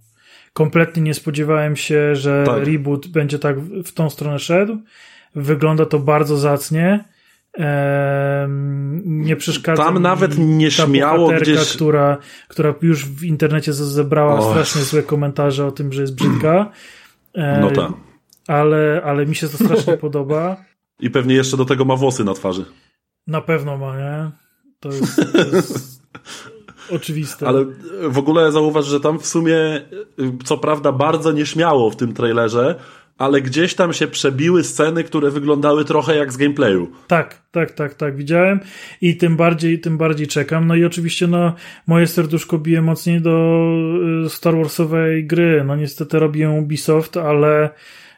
Kompletnie 0.52 1.02
nie 1.02 1.14
spodziewałem 1.14 1.76
się, 1.76 2.16
że 2.16 2.44
tak. 2.46 2.66
reboot 2.66 3.08
będzie 3.08 3.38
tak 3.38 3.60
w 3.60 3.92
tą 3.92 4.10
stronę 4.10 4.38
szedł. 4.38 4.78
Wygląda 5.34 5.86
to 5.86 5.98
bardzo 5.98 6.36
zacnie. 6.36 7.04
nie 9.04 9.36
przeszkadza 9.36 9.84
Tam 9.84 9.98
nawet 10.02 10.38
nie 10.38 10.70
śmiało 10.70 11.32
gdzieś... 11.32 11.72
która, 11.74 12.16
która 12.48 12.74
już 12.82 13.04
w 13.04 13.24
internecie 13.24 13.72
zebrała 13.72 14.34
oh. 14.38 14.50
strasznie 14.50 14.82
złe 14.82 15.02
komentarze 15.02 15.66
o 15.66 15.70
tym, 15.70 15.92
że 15.92 16.00
jest 16.00 16.14
brzydka. 16.14 16.70
no 17.60 17.70
tak. 17.70 17.92
Ale, 18.46 19.02
ale 19.04 19.26
mi 19.26 19.34
się 19.34 19.48
to 19.48 19.64
strasznie 19.64 19.96
podoba. 20.06 20.56
I 21.00 21.10
pewnie 21.10 21.34
jeszcze 21.34 21.56
do 21.56 21.64
tego 21.64 21.84
ma 21.84 21.96
włosy 21.96 22.24
na 22.24 22.34
twarzy. 22.34 22.64
Na 23.26 23.40
pewno 23.40 23.76
ma, 23.76 23.96
nie? 23.96 24.30
To 24.80 24.88
jest... 24.88 25.16
To 25.32 25.38
jest... 25.56 26.02
oczywiste. 26.90 27.46
Ale 27.46 27.64
w 28.02 28.18
ogóle 28.18 28.52
zauważ, 28.52 28.86
że 28.86 29.00
tam 29.00 29.18
w 29.18 29.26
sumie, 29.26 29.56
co 30.44 30.58
prawda 30.58 30.92
bardzo 30.92 31.32
nieśmiało 31.32 31.90
w 31.90 31.96
tym 31.96 32.12
trailerze, 32.12 32.74
ale 33.18 33.42
gdzieś 33.42 33.74
tam 33.74 33.92
się 33.92 34.06
przebiły 34.06 34.64
sceny, 34.64 35.04
które 35.04 35.30
wyglądały 35.30 35.84
trochę 35.84 36.16
jak 36.16 36.32
z 36.32 36.36
gameplayu. 36.36 36.88
Tak, 37.06 37.42
tak, 37.50 37.70
tak, 37.70 37.94
tak, 37.94 38.16
widziałem 38.16 38.60
i 39.00 39.16
tym 39.16 39.36
bardziej, 39.36 39.80
tym 39.80 39.98
bardziej 39.98 40.26
czekam. 40.26 40.66
No 40.66 40.76
i 40.76 40.84
oczywiście, 40.84 41.26
no, 41.26 41.54
moje 41.86 42.06
serduszko 42.06 42.58
bije 42.58 42.82
mocniej 42.82 43.20
do 43.20 43.62
y, 44.26 44.28
Star 44.30 44.56
Warsowej 44.56 45.26
gry. 45.26 45.64
No 45.66 45.76
niestety 45.76 46.18
robi 46.18 46.40
ją 46.40 46.58
Ubisoft, 46.58 47.16
ale 47.16 47.70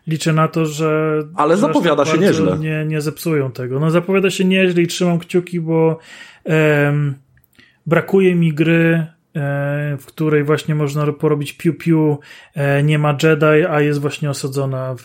liczę 0.07 0.33
na 0.33 0.49
to, 0.49 0.67
że. 0.67 1.23
Ale 1.37 1.57
zapowiada 1.57 2.05
się 2.05 2.19
nieźle. 2.19 2.59
Nie, 2.59 2.85
nie 2.85 3.01
zepsują 3.01 3.53
tego. 3.53 3.81
No 3.81 3.91
zapowiada 3.91 4.31
się 4.31 4.45
nieźle 4.45 4.83
i 4.83 4.87
trzymam 4.87 5.19
kciuki, 5.19 5.61
bo 5.61 5.99
em, 6.45 7.15
brakuje 7.86 8.35
mi 8.35 8.52
gry, 8.52 9.07
e, 9.36 9.97
w 10.01 10.07
której 10.07 10.44
właśnie 10.44 10.74
można 10.74 11.12
porobić 11.12 11.52
piu-piu, 11.52 12.19
e, 12.55 12.82
nie 12.82 12.98
ma 12.98 13.16
Jedi, 13.23 13.66
a 13.70 13.81
jest 13.81 14.01
właśnie 14.01 14.31
osadzona 14.31 14.94
w, 14.94 15.02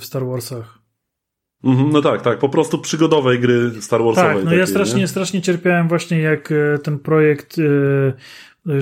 w, 0.00 0.04
Star 0.04 0.26
Warsach. 0.26 0.78
Mhm, 1.64 1.90
no 1.90 2.02
tak, 2.02 2.22
tak, 2.22 2.38
po 2.38 2.48
prostu 2.48 2.78
przygodowej 2.78 3.40
gry 3.40 3.82
Star 3.82 4.02
Warsowej. 4.02 4.28
Tak, 4.28 4.36
no 4.36 4.44
takiej, 4.44 4.58
ja 4.58 4.66
strasznie, 4.66 5.00
nie? 5.00 5.08
strasznie 5.08 5.42
cierpiałem 5.42 5.88
właśnie 5.88 6.18
jak 6.18 6.52
e, 6.52 6.78
ten 6.78 6.98
projekt 6.98 7.56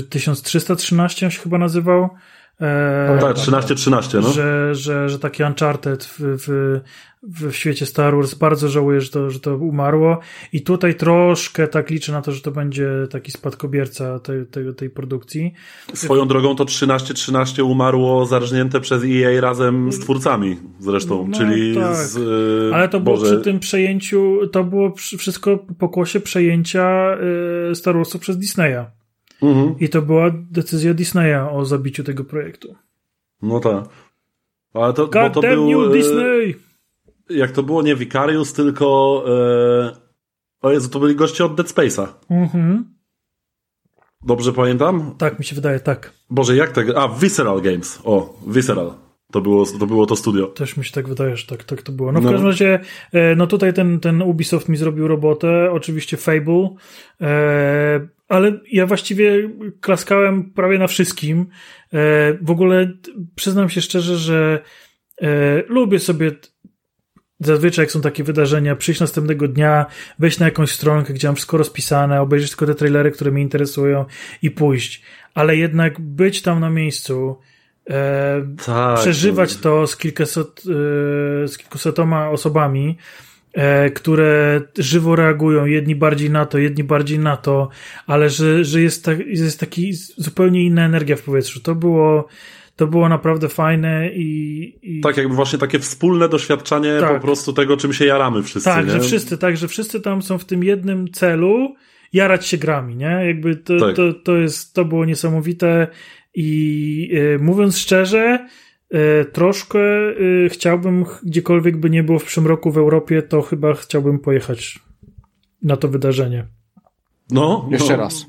1313 0.08 1.30
się 1.30 1.42
chyba 1.42 1.58
nazywał, 1.58 2.10
E, 2.60 3.18
tak, 3.20 3.36
13-13, 3.36 4.22
no. 4.22 4.32
Że, 4.32 4.74
że, 4.74 5.08
że 5.08 5.18
taki 5.18 5.42
Uncharted 5.42 6.04
w, 6.04 6.18
w, 6.18 6.80
w 7.22 7.52
świecie 7.52 7.86
Star 7.86 8.16
Wars 8.16 8.34
bardzo 8.34 8.68
żałuję, 8.68 9.00
że 9.00 9.10
to, 9.10 9.30
że 9.30 9.40
to 9.40 9.56
umarło 9.56 10.18
i 10.52 10.62
tutaj 10.62 10.94
troszkę 10.94 11.68
tak 11.68 11.90
liczę 11.90 12.12
na 12.12 12.22
to, 12.22 12.32
że 12.32 12.40
to 12.40 12.50
będzie 12.50 12.88
taki 13.10 13.32
spadkobierca 13.32 14.18
tej, 14.18 14.46
tej, 14.46 14.74
tej 14.74 14.90
produkcji. 14.90 15.52
Swoją 15.94 16.28
drogą 16.28 16.56
to 16.56 16.64
13-13 16.64 17.62
umarło 17.62 18.26
zarżnięte 18.26 18.80
przez 18.80 19.02
EA 19.04 19.40
razem 19.40 19.92
z 19.92 19.98
twórcami 19.98 20.58
zresztą, 20.80 21.26
no, 21.28 21.38
czyli 21.38 21.74
tak. 21.74 21.96
z... 21.96 22.16
Yy, 22.16 22.74
Ale 22.74 22.88
to 22.88 23.00
było 23.00 23.16
Boże... 23.16 23.34
przy 23.34 23.44
tym 23.44 23.60
przejęciu, 23.60 24.38
to 24.52 24.64
było 24.64 24.94
wszystko 24.96 25.58
po 25.58 25.74
pokłosie 25.74 26.20
przejęcia 26.20 27.16
yy, 27.68 27.74
Star 27.74 27.94
Warsu 27.94 28.18
przez 28.18 28.38
Disneya. 28.38 29.01
Mhm. 29.42 29.74
I 29.78 29.88
to 29.88 30.02
była 30.02 30.30
decyzja 30.50 30.94
Disneya 30.94 31.50
o 31.52 31.64
zabiciu 31.64 32.04
tego 32.04 32.24
projektu. 32.24 32.74
No 33.42 33.60
tak. 33.60 33.84
Ale 34.74 34.92
to, 34.92 35.06
God 35.06 35.22
bo 35.22 35.30
to 35.30 35.40
był, 35.40 35.70
you, 35.70 35.90
e, 35.90 35.92
Disney! 35.92 36.54
Jak 37.30 37.50
to 37.50 37.62
było 37.62 37.82
nie 37.82 37.96
Vicarius, 37.96 38.52
tylko 38.52 39.24
e, 39.28 39.96
o 40.62 40.70
Jezu, 40.70 40.88
to 40.88 41.00
byli 41.00 41.14
goście 41.14 41.44
od 41.44 41.54
Dead 41.54 41.68
Space'a. 41.68 42.06
Mhm. 42.30 42.84
Dobrze 44.24 44.52
pamiętam? 44.52 45.14
Tak, 45.18 45.38
mi 45.38 45.44
się 45.44 45.54
wydaje, 45.54 45.80
tak. 45.80 46.12
Boże, 46.30 46.56
jak 46.56 46.72
tego? 46.72 47.02
A, 47.02 47.08
Visceral 47.08 47.60
Games. 47.60 48.00
O, 48.04 48.34
Visceral. 48.46 48.94
To 49.32 49.40
było, 49.40 49.66
to 49.66 49.86
było 49.86 50.06
to 50.06 50.16
studio. 50.16 50.46
Też 50.46 50.76
mi 50.76 50.84
się 50.84 50.92
tak 50.92 51.08
wydaje, 51.08 51.36
że 51.36 51.46
tak, 51.46 51.64
tak 51.64 51.82
to 51.82 51.92
było. 51.92 52.12
No 52.12 52.20
w 52.20 52.24
no. 52.24 52.30
każdym 52.30 52.48
razie, 52.48 52.80
e, 53.12 53.36
no 53.36 53.46
tutaj 53.46 53.72
ten, 53.74 54.00
ten 54.00 54.22
Ubisoft 54.22 54.68
mi 54.68 54.76
zrobił 54.76 55.08
robotę, 55.08 55.70
oczywiście 55.72 56.16
Fable, 56.16 56.68
e, 57.20 58.08
ale 58.28 58.60
ja 58.72 58.86
właściwie 58.86 59.50
klaskałem 59.80 60.50
prawie 60.50 60.78
na 60.78 60.86
wszystkim. 60.86 61.40
E, 61.40 61.46
w 62.42 62.50
ogóle 62.50 62.92
przyznam 63.34 63.68
się 63.68 63.80
szczerze, 63.80 64.16
że 64.16 64.62
lubię 65.68 65.98
sobie 65.98 66.30
zazwyczaj 67.40 67.82
jak 67.82 67.92
są 67.92 68.00
takie 68.00 68.24
wydarzenia, 68.24 68.76
przyjść 68.76 69.00
następnego 69.00 69.48
dnia, 69.48 69.86
wejść 70.18 70.38
na 70.38 70.46
jakąś 70.46 70.70
stronkę, 70.70 71.12
gdzie 71.12 71.28
mam 71.28 71.34
wszystko 71.34 71.56
rozpisane, 71.56 72.20
obejrzeć 72.20 72.50
tylko 72.50 72.66
te 72.66 72.74
trailery, 72.74 73.10
które 73.10 73.30
mnie 73.30 73.42
interesują 73.42 74.04
i 74.42 74.50
pójść. 74.50 75.02
Ale 75.34 75.56
jednak 75.56 76.00
być 76.00 76.42
tam 76.42 76.60
na 76.60 76.70
miejscu, 76.70 77.36
e, 77.90 78.46
tak, 78.66 78.98
przeżywać 79.00 79.56
to 79.56 79.86
z, 79.86 79.96
kilkaset, 79.96 80.48
e, 80.60 81.48
z 81.48 81.58
kilkusetoma 81.58 82.30
osobami, 82.30 82.98
e, 83.52 83.90
które 83.90 84.60
żywo 84.78 85.16
reagują, 85.16 85.64
jedni 85.64 85.94
bardziej 85.94 86.30
na 86.30 86.46
to, 86.46 86.58
jedni 86.58 86.84
bardziej 86.84 87.18
na 87.18 87.36
to, 87.36 87.68
ale 88.06 88.30
że, 88.30 88.64
że 88.64 88.80
jest, 88.80 89.04
tak, 89.04 89.26
jest 89.26 89.60
taki 89.60 89.92
zupełnie 90.16 90.64
inna 90.64 90.84
energia 90.84 91.16
w 91.16 91.22
powietrzu. 91.22 91.60
To 91.60 91.74
było, 91.74 92.28
to 92.76 92.86
było 92.86 93.08
naprawdę 93.08 93.48
fajne 93.48 94.10
i, 94.14 94.78
i... 94.82 95.00
Tak, 95.00 95.16
jakby 95.16 95.34
właśnie 95.34 95.58
takie 95.58 95.78
wspólne 95.78 96.28
doświadczenie 96.28 96.96
tak. 97.00 97.14
po 97.14 97.20
prostu 97.20 97.52
tego, 97.52 97.76
czym 97.76 97.92
się 97.92 98.04
jaramy 98.04 98.42
wszyscy. 98.42 98.70
Tak, 98.70 98.86
nie? 98.86 98.92
że 98.92 99.00
wszyscy, 99.00 99.38
tak, 99.38 99.56
że 99.56 99.68
wszyscy 99.68 100.00
tam 100.00 100.22
są 100.22 100.38
w 100.38 100.44
tym 100.44 100.64
jednym 100.64 101.10
celu, 101.10 101.74
jarać 102.12 102.46
się 102.46 102.58
grami, 102.58 102.96
nie? 102.96 103.20
Jakby 103.26 103.56
to, 103.56 103.78
tak. 103.80 103.96
to, 103.96 104.12
to 104.12 104.36
jest, 104.36 104.74
to 104.74 104.84
było 104.84 105.04
niesamowite 105.04 105.86
i 106.34 107.10
e, 107.34 107.38
mówiąc 107.38 107.78
szczerze, 107.78 108.48
e, 108.90 109.24
troszkę 109.24 109.80
e, 109.80 110.48
chciałbym, 110.48 111.04
gdziekolwiek 111.22 111.76
by 111.76 111.90
nie 111.90 112.02
było 112.02 112.18
w 112.18 112.24
przyszłym 112.24 112.46
roku 112.46 112.70
w 112.70 112.78
Europie, 112.78 113.22
to 113.22 113.42
chyba 113.42 113.74
chciałbym 113.74 114.18
pojechać 114.18 114.78
na 115.62 115.76
to 115.76 115.88
wydarzenie. 115.88 116.46
No, 117.30 117.68
jeszcze 117.70 117.96
no. 117.96 118.02
raz. 118.02 118.26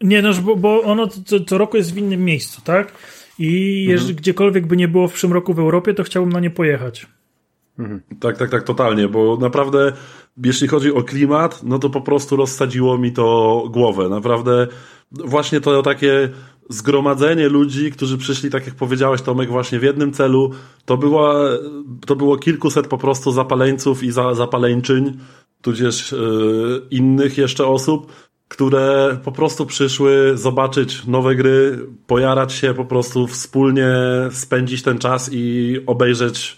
Nie, 0.00 0.22
no, 0.22 0.34
bo, 0.34 0.56
bo 0.56 0.82
ono 0.82 1.06
co, 1.06 1.40
co 1.40 1.58
roku 1.58 1.76
jest 1.76 1.94
w 1.94 1.98
innym 1.98 2.24
miejscu, 2.24 2.62
tak? 2.64 2.92
I 3.38 3.80
mhm. 3.80 3.90
jeżeli 3.90 4.14
gdziekolwiek 4.14 4.66
by 4.66 4.76
nie 4.76 4.88
było 4.88 5.08
w 5.08 5.12
przyszłym 5.12 5.32
roku 5.32 5.54
w 5.54 5.58
Europie, 5.58 5.94
to 5.94 6.02
chciałbym 6.02 6.32
na 6.32 6.40
nie 6.40 6.50
pojechać. 6.50 7.06
Mhm. 7.78 8.00
Tak, 8.20 8.38
tak, 8.38 8.50
tak, 8.50 8.62
totalnie, 8.62 9.08
bo 9.08 9.36
naprawdę 9.36 9.92
jeśli 10.44 10.68
chodzi 10.68 10.92
o 10.92 11.02
klimat, 11.02 11.62
no 11.62 11.78
to 11.78 11.90
po 11.90 12.00
prostu 12.00 12.36
rozsadziło 12.36 12.98
mi 12.98 13.12
to 13.12 13.64
głowę. 13.70 14.08
Naprawdę 14.08 14.66
właśnie 15.12 15.60
to 15.60 15.82
takie 15.82 16.28
zgromadzenie 16.68 17.48
ludzi, 17.48 17.92
którzy 17.92 18.18
przyszli, 18.18 18.50
tak 18.50 18.66
jak 18.66 18.74
powiedziałeś 18.74 19.22
Tomek, 19.22 19.50
właśnie 19.50 19.78
w 19.78 19.82
jednym 19.82 20.12
celu, 20.12 20.50
to, 20.84 20.96
była, 20.96 21.34
to 22.06 22.16
było 22.16 22.36
kilkuset 22.36 22.86
po 22.86 22.98
prostu 22.98 23.32
zapaleńców 23.32 24.02
i 24.02 24.10
za, 24.10 24.34
zapaleńczyń, 24.34 25.18
tudzież 25.62 26.12
yy, 26.12 26.82
innych 26.90 27.38
jeszcze 27.38 27.66
osób, 27.66 28.12
które 28.48 29.18
po 29.24 29.32
prostu 29.32 29.66
przyszły 29.66 30.32
zobaczyć 30.34 31.06
nowe 31.06 31.34
gry, 31.34 31.86
pojarać 32.06 32.52
się 32.52 32.74
po 32.74 32.84
prostu 32.84 33.26
wspólnie, 33.26 33.88
spędzić 34.30 34.82
ten 34.82 34.98
czas 34.98 35.30
i 35.32 35.76
obejrzeć 35.86 36.56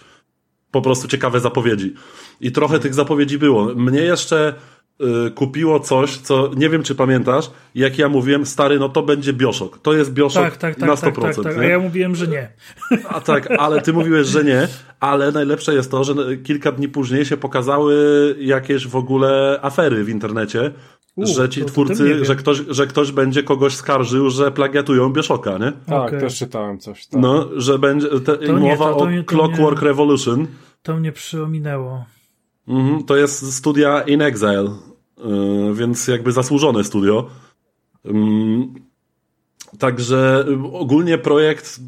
po 0.71 0.81
prostu 0.81 1.07
ciekawe 1.07 1.39
zapowiedzi. 1.39 1.93
I 2.41 2.51
trochę 2.51 2.79
tych 2.79 2.93
zapowiedzi 2.93 3.37
było. 3.37 3.65
Mnie 3.75 4.01
jeszcze 4.01 4.53
kupiło 5.35 5.79
coś, 5.79 6.17
co 6.17 6.51
nie 6.55 6.69
wiem, 6.69 6.83
czy 6.83 6.95
pamiętasz, 6.95 7.51
jak 7.75 7.97
ja 7.97 8.09
mówiłem, 8.09 8.45
stary, 8.45 8.79
no 8.79 8.89
to 8.89 9.03
będzie 9.03 9.33
Bioshock. 9.33 9.79
To 9.79 9.93
jest 9.93 10.13
Bioshock 10.13 10.45
tak, 10.45 10.57
tak, 10.57 10.75
tak, 10.75 10.89
na 10.89 10.95
100%. 10.95 11.21
Tak, 11.21 11.35
tak, 11.35 11.43
tak. 11.43 11.57
A 11.57 11.63
ja 11.63 11.79
mówiłem, 11.79 12.15
że 12.15 12.27
nie. 12.27 12.49
A 13.09 13.21
tak, 13.21 13.51
ale 13.59 13.81
ty 13.81 13.93
mówiłeś, 13.93 14.27
że 14.27 14.43
nie, 14.43 14.67
ale 14.99 15.31
najlepsze 15.31 15.73
jest 15.73 15.91
to, 15.91 16.03
że 16.03 16.13
kilka 16.43 16.71
dni 16.71 16.89
później 16.89 17.25
się 17.25 17.37
pokazały 17.37 17.95
jakieś 18.39 18.87
w 18.87 18.95
ogóle 18.95 19.59
afery 19.61 20.03
w 20.03 20.09
internecie, 20.09 20.71
U, 21.15 21.25
że 21.25 21.49
ci 21.49 21.65
twórcy, 21.65 22.25
że 22.25 22.35
ktoś, 22.35 22.57
że 22.67 22.87
ktoś 22.87 23.11
będzie 23.11 23.43
kogoś 23.43 23.75
skarżył, 23.75 24.29
że 24.29 24.51
plagiatują 24.51 25.09
Bioshoka, 25.09 25.57
nie? 25.57 25.71
Tak, 25.85 26.07
okay. 26.07 26.19
też 26.19 26.37
czytałem 26.37 26.79
coś. 26.79 27.07
Tak. 27.07 27.21
No, 27.21 27.49
że 27.55 27.79
będzie 27.79 28.07
te, 28.07 28.53
mowa 28.53 28.69
nie, 28.69 28.77
to, 28.77 28.95
to, 28.95 29.05
o 29.05 29.23
Clockwork 29.25 29.81
Revolution. 29.81 30.47
To 30.83 30.97
mnie 30.97 31.11
przyominęło. 31.11 32.05
Mhm, 32.67 33.03
to 33.03 33.15
jest 33.15 33.53
studia 33.53 34.01
In 34.01 34.21
Exile, 34.21 34.69
więc 35.73 36.07
jakby 36.07 36.31
zasłużone 36.31 36.83
studio. 36.83 37.29
Także 39.79 40.45
ogólnie 40.73 41.17
projekt, 41.17 41.79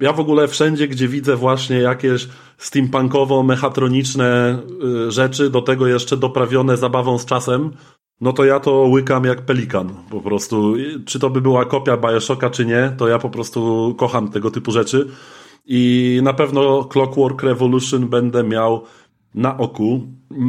ja 0.00 0.12
w 0.12 0.20
ogóle 0.20 0.48
wszędzie, 0.48 0.88
gdzie 0.88 1.08
widzę 1.08 1.36
właśnie 1.36 1.76
jakieś 1.76 2.28
steampunkowo-mechatroniczne 2.58 4.58
yy, 4.80 5.10
rzeczy, 5.10 5.50
do 5.50 5.62
tego 5.62 5.86
jeszcze 5.86 6.16
doprawione 6.16 6.76
zabawą 6.76 7.18
z 7.18 7.24
czasem, 7.24 7.70
no 8.20 8.32
to 8.32 8.44
ja 8.44 8.60
to 8.60 8.72
łykam 8.72 9.24
jak 9.24 9.42
pelikan 9.42 9.94
po 10.10 10.20
prostu. 10.20 10.74
Czy 11.04 11.18
to 11.18 11.30
by 11.30 11.40
była 11.40 11.64
kopia 11.64 11.96
Bioshocka, 11.96 12.50
czy 12.50 12.66
nie, 12.66 12.92
to 12.98 13.08
ja 13.08 13.18
po 13.18 13.30
prostu 13.30 13.94
kocham 13.98 14.30
tego 14.30 14.50
typu 14.50 14.72
rzeczy. 14.72 15.08
I 15.66 16.20
na 16.22 16.32
pewno 16.32 16.84
Clockwork 16.84 17.42
Revolution 17.42 18.08
będę 18.08 18.44
miał 18.44 18.84
na 19.36 19.58
oku. 19.58 20.00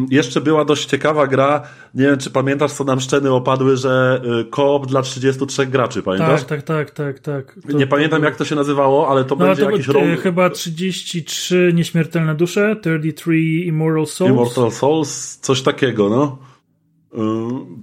Jeszcze 0.10 0.42
była 0.42 0.66
dość 0.66 0.86
ciekawa 0.86 1.28
gra. 1.28 1.62
Nie 1.94 2.06
wiem, 2.06 2.18
czy 2.18 2.30
pamiętasz, 2.30 2.72
co 2.72 2.84
nam 2.84 3.00
szczeny 3.00 3.34
opadły, 3.34 3.78
że 3.78 4.22
y, 4.42 4.46
koop 4.46 4.86
dla 4.86 5.02
33 5.02 5.66
graczy, 5.66 6.04
pamiętasz? 6.04 6.44
Tak, 6.44 6.64
tak, 6.64 6.92
tak, 6.92 7.20
tak. 7.20 7.56
tak. 7.56 7.72
To, 7.72 7.78
nie 7.78 7.88
pamiętam, 7.88 8.24
jak 8.24 8.36
to 8.36 8.46
się 8.46 8.56
nazywało, 8.56 9.10
ale 9.10 9.26
to 9.26 9.36
no, 9.36 9.46
będzie 9.46 9.64
to 9.64 9.72
jakiś 9.72 9.88
rok. 9.88 10.04
Chyba 10.24 10.50
33 10.50 11.72
nieśmiertelne 11.74 12.36
dusze, 12.36 12.76
33 12.76 13.40
Immortal 13.40 14.06
Souls. 14.06 14.32
Immortal 14.32 14.72
Souls, 14.72 15.38
coś 15.38 15.62
takiego, 15.62 16.10
no. 16.10 16.38
Y, 17.14 17.18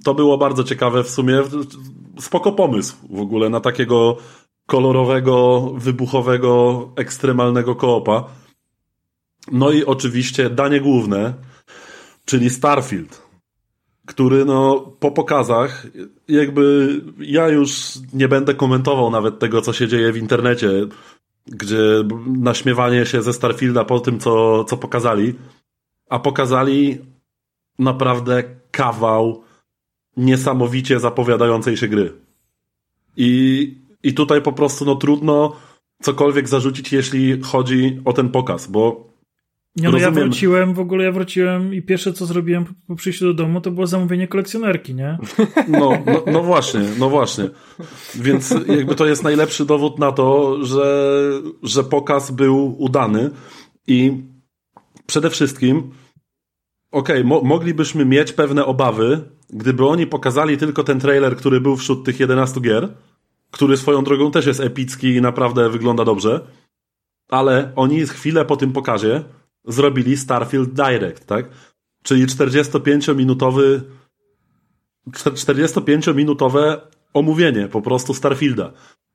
to 0.05 0.15
było 0.15 0.39
bardzo 0.39 0.65
ciekawe 0.65 1.05
w 1.05 1.09
sumie. 1.09 1.43
Spoko 2.19 2.53
pomysł 2.53 2.97
w 3.11 3.21
ogóle 3.21 3.51
na 3.51 3.61
takiego 3.61 4.17
kolorowego, 4.67 5.61
wybuchowego, 5.77 6.89
ekstremalnego 6.97 7.75
koopa. 7.75 8.25
No 9.53 9.71
i 9.71 9.85
oczywiście 9.85 10.51
danie 10.51 10.81
główne, 10.81 11.35
czyli 12.25 12.51
Starfield. 12.51 13.25
który 14.07 14.45
no 14.45 14.81
po 15.01 15.11
pokazach 15.11 15.87
jakby 16.29 17.01
ja 17.19 17.49
już 17.49 17.99
nie 18.13 18.29
będę 18.29 18.55
komentował 18.55 19.11
nawet 19.11 19.39
tego, 19.39 19.63
co 19.63 19.73
się 19.73 19.89
dzieje 19.89 20.13
w 20.13 20.17
internecie, 20.17 20.71
gdzie 21.47 21.79
naśmiewanie 22.27 23.07
się 23.07 23.23
ze 23.23 23.33
Starfielda 23.33 23.85
po 23.85 24.01
tym, 24.01 24.21
co, 24.21 24.65
co 24.65 24.77
pokazali, 24.77 25.35
a 26.11 26.19
pokazali 26.19 26.99
naprawdę 27.79 28.43
kawał 28.71 29.43
niesamowicie 30.17 31.01
zapowiadającej 31.01 31.77
się 31.77 31.89
gry. 31.89 32.13
I, 33.17 33.75
i 34.03 34.15
tutaj 34.15 34.43
po 34.43 34.53
prostu 34.53 34.85
no 34.85 34.95
trudno 34.95 35.57
cokolwiek 36.03 36.49
zarzucić, 36.49 36.93
jeśli 36.93 37.43
chodzi 37.43 38.01
o 38.05 38.13
ten 38.13 38.29
pokaz, 38.29 38.67
bo 38.67 39.14
nie, 39.77 39.89
no 39.89 39.99
ja 39.99 40.11
wróciłem, 40.11 40.75
w 40.75 40.79
ogóle 40.79 41.05
ja 41.05 41.13
wróciłem 41.13 41.75
i 41.75 41.83
pierwsze 41.83 42.13
co 42.13 42.27
zrobiłem 42.27 42.65
po 42.87 42.97
przyjściu 42.97 43.25
do 43.25 43.35
domu 43.35 43.61
to 43.61 43.71
było 43.71 43.87
zamówienie 43.87 44.29
kolekcjonerki, 44.29 44.95
nie? 44.95 45.19
No, 45.69 45.91
no, 46.07 46.23
no 46.33 46.43
właśnie, 46.43 46.81
no 46.99 47.11
właśnie. 47.11 47.51
Więc 48.15 48.55
jakby 48.67 48.95
to 48.95 49.07
jest 49.07 49.23
najlepszy 49.23 49.65
dowód 49.65 49.99
na 49.99 50.13
to, 50.13 50.59
że, 50.65 51.19
że 51.63 51.85
pokaz 51.85 52.31
był 52.31 52.83
udany 52.83 53.31
i 53.87 54.23
przede 55.07 55.31
wszystkim 55.31 55.79
okej, 56.91 57.17
okay, 57.17 57.25
mo 57.25 57.41
moglibyśmy 57.41 58.05
mieć 58.05 58.33
pewne 58.33 58.67
obawy, 58.67 59.21
gdyby 59.51 59.87
oni 59.87 60.07
pokazali 60.07 60.59
tylko 60.59 60.85
ten 60.85 61.01
trailer, 61.01 61.37
który 61.37 61.61
był 61.61 61.77
wśród 61.77 62.05
tych 62.05 62.21
11 62.21 62.61
gier, 62.61 62.89
który 63.51 63.77
swoją 63.77 64.05
drogą 64.05 64.31
też 64.31 64.47
jest 64.47 64.61
epicki 64.61 65.15
i 65.15 65.21
naprawdę 65.21 65.71
wygląda 65.71 66.05
dobrze, 66.05 66.47
ale 67.29 67.73
oni 67.77 68.07
chwilę 68.07 68.45
po 68.45 68.57
tym 68.57 68.73
pokazie 68.73 69.25
zrobili 69.65 70.17
Starfield 70.17 70.73
Direct, 70.73 71.27
tak? 71.27 71.49
Czyli 72.03 72.27
45-minutowy 72.27 73.81
45-minutowe 75.11 76.81
omówienie 77.15 77.69
po 77.69 77.83
prostu 77.83 78.15
Starfielda. 78.15 78.73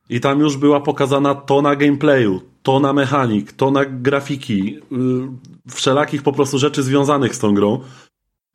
I 0.10 0.20
tam 0.20 0.40
już 0.40 0.58
była 0.58 0.82
pokazana 0.82 1.36
tona 1.36 1.76
gameplayu, 1.76 2.42
tona 2.64 2.94
mechanik, 2.94 3.52
tona 3.52 3.86
grafiki, 3.86 4.74
yy, 4.92 5.30
wszelakich 5.70 6.24
po 6.24 6.32
prostu 6.32 6.60
rzeczy 6.60 6.84
związanych 6.84 7.36
z 7.36 7.40
tą 7.40 7.54
grą. 7.54 7.82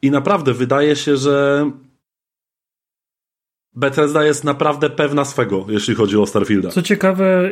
I 0.03 0.11
naprawdę 0.11 0.55
wydaje 0.55 0.97
się, 0.97 1.17
że 1.17 1.71
Bethesda 3.77 4.25
jest 4.25 4.45
naprawdę 4.45 4.91
pewna 4.91 5.25
swego, 5.25 5.67
jeśli 5.69 5.95
chodzi 5.95 6.17
o 6.17 6.27
Starfielda. 6.27 6.69
Co 6.69 6.83
ciekawe, 6.83 7.51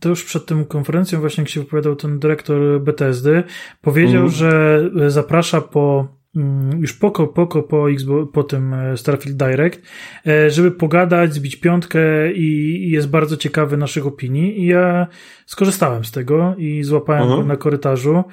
to 0.00 0.08
już 0.08 0.24
przed 0.24 0.46
tą 0.46 0.64
konferencją 0.64 1.20
właśnie 1.20 1.42
jak 1.42 1.48
się 1.48 1.60
wypowiadał 1.60 1.96
ten 1.96 2.18
dyrektor 2.18 2.80
Bethesdy, 2.80 3.42
powiedział, 3.82 4.20
mm. 4.20 4.30
że 4.30 4.80
zaprasza 5.06 5.60
po 5.60 6.08
mm, 6.36 6.80
już 6.80 6.92
poko, 6.92 7.26
poko 7.26 7.62
po, 7.62 7.86
po 8.32 8.44
tym 8.44 8.74
e, 8.74 8.96
Starfield 8.96 9.36
Direct, 9.36 9.82
e, 10.26 10.50
żeby 10.50 10.70
pogadać, 10.70 11.34
zbić 11.34 11.56
piątkę 11.56 12.32
i 12.32 12.90
jest 12.90 13.10
bardzo 13.10 13.36
ciekawy 13.36 13.76
naszych 13.76 14.06
opinii 14.06 14.60
i 14.60 14.66
ja 14.66 15.06
skorzystałem 15.46 16.04
z 16.04 16.12
tego 16.12 16.54
i 16.58 16.82
złapałem 16.82 17.28
go 17.28 17.44
na 17.44 17.56
korytarzu. 17.56 18.24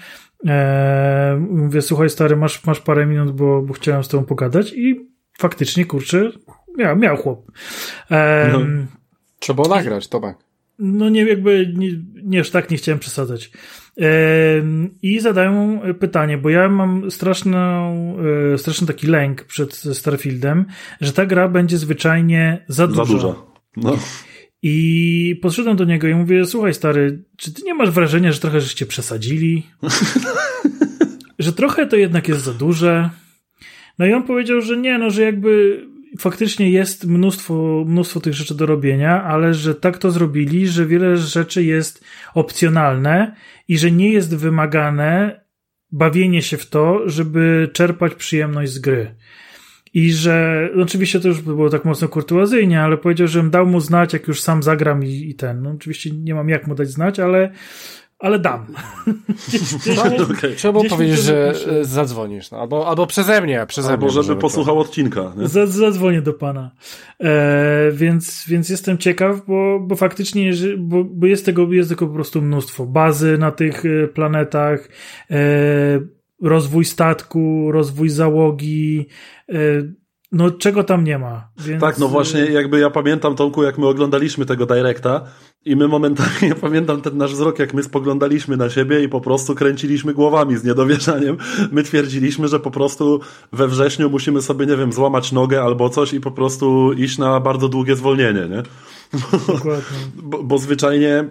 E, 0.48 1.46
mówię, 1.50 1.82
słuchaj 1.82 2.10
stary, 2.10 2.36
masz, 2.36 2.66
masz 2.66 2.80
parę 2.80 3.06
minut, 3.06 3.32
bo, 3.32 3.62
bo 3.62 3.74
chciałem 3.74 4.04
z 4.04 4.08
tobą 4.08 4.26
pogadać 4.26 4.74
i 4.74 5.10
faktycznie, 5.38 5.86
kurczę, 5.86 6.32
miał, 6.78 6.98
miał 6.98 7.18
chłop. 7.18 7.52
Um, 8.12 8.52
no, 8.52 8.86
trzeba 9.40 9.64
było 9.64 9.76
nagrać, 9.76 10.08
Tomek. 10.08 10.38
No 10.80 11.10
nie, 11.10 11.26
jakby, 11.26 11.74
nie, 11.78 11.90
nie 12.24 12.44
tak 12.44 12.72
nie 12.72 12.78
chciałem 12.78 13.00
przesadzać. 13.00 13.52
I 15.02 15.20
zadają 15.20 15.82
pytanie, 16.00 16.38
bo 16.38 16.50
ja 16.50 16.70
mam 16.70 17.12
straszną, 17.12 17.58
e, 18.54 18.58
straszny 18.58 18.88
taki 18.88 19.08
lęk 19.08 19.44
przed 19.44 19.76
Starfieldem, 19.76 20.66
że 21.02 21.14
ta 21.14 21.26
gra 21.26 21.48
będzie 21.48 21.78
zwyczajnie 21.78 22.66
za 22.68 22.88
duża. 22.88 23.06
Za 23.06 23.12
duża. 23.12 23.36
No. 23.78 23.98
I 24.62 25.40
podszedłem 25.42 25.76
do 25.76 25.84
niego 25.84 26.08
i 26.08 26.16
mówię, 26.16 26.46
słuchaj 26.46 26.74
stary, 26.74 27.24
czy 27.38 27.54
ty 27.54 27.62
nie 27.64 27.74
masz 27.74 27.92
wrażenia, 27.92 28.32
że 28.32 28.40
trochę 28.40 28.62
żeście 28.62 28.86
przesadzili? 28.86 29.64
że 31.40 31.54
trochę 31.54 31.88
to 31.88 31.96
jednak 31.96 32.28
jest 32.28 32.44
za 32.44 32.54
duże? 32.54 33.10
No 34.00 34.06
i 34.06 34.14
on 34.14 34.24
powiedział, 34.24 34.62
że 34.62 34.78
nie, 34.78 34.98
no, 34.98 35.10
że 35.10 35.24
jakby 35.24 35.82
faktycznie 36.20 36.70
jest 36.70 37.08
mnóstwo, 37.08 37.84
mnóstwo 37.88 38.20
tych 38.20 38.34
rzeczy 38.34 38.56
do 38.56 38.66
robienia, 38.66 39.24
ale 39.24 39.54
że 39.54 39.76
tak 39.76 39.98
to 39.98 40.12
zrobili, 40.12 40.68
że 40.68 40.86
wiele 40.86 41.18
rzeczy 41.18 41.64
jest 41.64 42.04
opcjonalne 42.34 43.36
i 43.68 43.78
że 43.78 43.92
nie 43.92 44.10
jest 44.10 44.36
wymagane 44.36 45.42
bawienie 45.92 46.42
się 46.42 46.58
w 46.58 46.70
to, 46.70 47.10
żeby 47.10 47.70
czerpać 47.74 48.16
przyjemność 48.16 48.72
z 48.72 48.80
gry. 48.80 49.16
I 49.94 50.14
że, 50.14 50.70
oczywiście 50.82 51.20
to 51.20 51.28
już 51.28 51.42
było 51.42 51.70
tak 51.70 51.86
mocno 51.86 52.08
kurtuazyjnie, 52.08 52.82
ale 52.82 52.98
powiedział, 52.98 53.28
żebym 53.28 53.50
dał 53.50 53.66
mu 53.66 53.80
znać, 53.80 54.14
jak 54.14 54.28
już 54.28 54.42
sam 54.42 54.64
zagram 54.64 55.04
i, 55.04 55.30
i 55.30 55.36
ten. 55.36 55.62
No, 55.62 55.70
oczywiście 55.70 56.12
nie 56.12 56.36
mam 56.36 56.50
jak 56.50 56.68
mu 56.68 56.76
dać 56.76 56.90
znać, 56.90 57.20
ale 57.20 57.52
ale 58.20 58.40
dam. 58.40 58.66
okay. 60.38 60.56
Trzeba 60.56 60.84
powiedzieć, 60.90 61.20
że 61.20 61.54
e, 61.80 61.86
zadzwonisz. 61.86 62.52
No. 62.52 62.58
Albo, 62.60 62.88
albo 62.88 63.08
przeze 63.08 63.42
mnie. 63.42 63.66
Przeze 63.68 63.90
albo 63.90 64.06
mnie, 64.06 64.24
żeby 64.24 64.42
posłuchał 64.42 64.76
to. 64.76 64.82
odcinka. 64.82 65.34
zadzwonię 65.66 66.22
do 66.22 66.34
pana. 66.34 66.72
E, 67.20 67.92
więc, 67.92 68.46
więc 68.48 68.70
jestem 68.70 68.98
ciekaw, 68.98 69.46
bo, 69.48 69.80
bo 69.80 69.96
faktycznie 69.96 70.52
bo, 70.78 71.04
bo 71.04 71.28
jest, 71.28 71.46
tego, 71.46 71.74
jest 71.74 71.90
tego 71.90 72.08
po 72.08 72.14
prostu 72.14 72.42
mnóstwo. 72.42 72.86
Bazy 72.86 73.38
na 73.38 73.52
tych 73.52 73.84
e, 73.86 74.08
planetach, 74.08 74.90
e, 75.32 75.38
rozwój 76.42 76.86
statku, 76.86 77.72
rozwój 77.72 78.10
załogi, 78.10 79.08
e, 79.50 79.56
no 80.36 80.52
czego 80.52 80.84
tam 80.84 81.04
nie 81.04 81.20
ma. 81.20 81.48
Więc... 81.58 81.82
Tak, 81.82 81.98
no 81.98 82.08
właśnie 82.08 82.40
jakby 82.40 82.80
ja 82.80 82.90
pamiętam 82.90 83.36
Tomku, 83.36 83.64
jak 83.64 83.78
my 83.78 83.88
oglądaliśmy 83.88 84.46
tego 84.46 84.66
Directa 84.66 85.22
i 85.66 85.76
my 85.76 85.88
momentalnie, 85.88 86.48
ja 86.50 86.56
pamiętam 86.56 87.02
ten 87.02 87.18
nasz 87.18 87.34
wzrok, 87.34 87.60
jak 87.60 87.74
my 87.74 87.84
spoglądaliśmy 87.84 88.58
na 88.58 88.70
siebie 88.70 89.04
i 89.04 89.10
po 89.10 89.22
prostu 89.22 89.56
kręciliśmy 89.56 90.14
głowami 90.14 90.58
z 90.58 90.64
niedowierzaniem. 90.64 91.38
My 91.72 91.84
twierdziliśmy, 91.84 92.48
że 92.48 92.60
po 92.60 92.72
prostu 92.72 93.20
we 93.52 93.68
wrześniu 93.68 94.10
musimy 94.10 94.42
sobie, 94.42 94.66
nie 94.66 94.78
wiem, 94.78 94.94
złamać 94.94 95.32
nogę 95.32 95.62
albo 95.62 95.90
coś 95.90 96.14
i 96.14 96.22
po 96.22 96.32
prostu 96.32 96.94
iść 96.94 97.18
na 97.18 97.40
bardzo 97.40 97.70
długie 97.70 97.96
zwolnienie, 97.96 98.48
nie? 98.50 98.64
Dokładnie. 99.48 99.98
Bo, 100.24 100.44
bo 100.44 100.58
zwyczajnie 100.58 101.26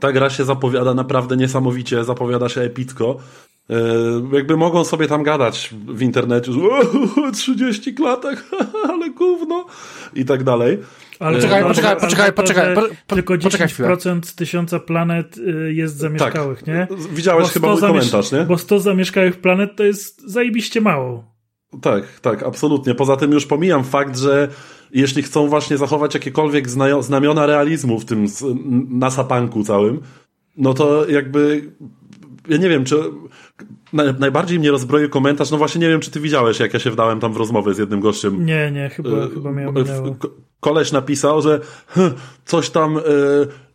ta 0.00 0.12
gra 0.12 0.30
się 0.30 0.44
zapowiada 0.44 0.94
naprawdę 0.94 1.36
niesamowicie, 1.36 2.04
zapowiada 2.04 2.48
się 2.48 2.60
epicko. 2.60 3.16
E, 3.70 4.36
jakby 4.36 4.56
mogą 4.56 4.84
sobie 4.84 5.06
tam 5.06 5.22
gadać 5.22 5.74
w 5.88 6.02
internecie, 6.02 6.52
że 6.52 6.60
30 7.32 7.94
klatek, 7.94 8.44
ale 8.90 9.10
gówno 9.10 9.66
i 10.14 10.24
tak 10.24 10.44
dalej. 10.44 10.78
Ale 11.18 11.36
poczekaj, 11.36 11.62
no, 11.62 11.68
poczekaj, 11.68 11.96
poczekaj, 11.96 12.32
poczekaj, 12.32 12.74
po, 13.06 13.14
tylko 13.14 13.34
10% 13.34 14.36
tysiąca 14.36 14.80
planet 14.80 15.38
y, 15.38 15.74
jest 15.74 15.96
zamieszkałych, 15.96 16.62
tak. 16.62 16.68
nie? 16.68 16.86
Widziałeś 17.12 17.48
chyba 17.48 17.72
mój 17.72 17.80
komentarz, 17.80 18.32
nie? 18.32 18.44
Bo 18.44 18.58
100 18.58 18.80
zamieszkałych 18.80 19.40
planet 19.40 19.76
to 19.76 19.84
jest 19.84 20.30
zajebiście 20.30 20.80
mało. 20.80 21.34
Tak, 21.82 22.20
tak, 22.20 22.42
absolutnie. 22.42 22.94
Poza 22.94 23.16
tym 23.16 23.32
już 23.32 23.46
pomijam 23.46 23.84
fakt, 23.84 24.18
że 24.18 24.48
jeśli 24.92 25.22
chcą 25.22 25.48
właśnie 25.48 25.76
zachować 25.76 26.14
jakiekolwiek 26.14 26.68
znamiona 27.00 27.46
realizmu 27.46 28.00
w 28.00 28.04
tym 28.04 28.26
nasapanku 28.88 29.64
całym, 29.64 30.00
no 30.56 30.74
to 30.74 31.08
jakby 31.08 31.72
ja 32.48 32.56
nie 32.56 32.68
wiem, 32.68 32.84
czy 32.84 32.96
najbardziej 34.18 34.58
mnie 34.58 34.70
rozbroił 34.70 35.08
komentarz, 35.08 35.50
no 35.50 35.56
właśnie 35.56 35.80
nie 35.80 35.88
wiem, 35.88 36.00
czy 36.00 36.10
ty 36.10 36.20
widziałeś, 36.20 36.60
jak 36.60 36.74
ja 36.74 36.80
się 36.80 36.90
wdałem 36.90 37.20
tam 37.20 37.32
w 37.32 37.36
rozmowę 37.36 37.74
z 37.74 37.78
jednym 37.78 38.00
gościem. 38.00 38.46
Nie, 38.46 38.70
nie, 38.70 38.88
chyba, 38.88 39.08
e, 39.08 39.28
chyba 39.28 39.52
miałem 39.52 39.74
Koleś 40.60 40.92
napisał, 40.92 41.42
że 41.42 41.60
coś 42.44 42.70
tam 42.70 42.98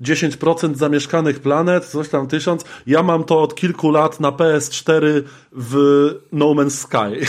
10% 0.01 0.71
e, 0.71 0.75
zamieszkanych 0.75 1.39
planet, 1.39 1.85
coś 1.85 2.09
tam 2.09 2.27
tysiąc. 2.27 2.65
Ja 2.87 3.03
mam 3.03 3.23
to 3.23 3.41
od 3.41 3.55
kilku 3.55 3.91
lat 3.91 4.19
na 4.19 4.31
PS4 4.31 5.03
w 5.51 5.75
No 6.31 6.45
Man's 6.45 6.69
Sky. 6.69 7.25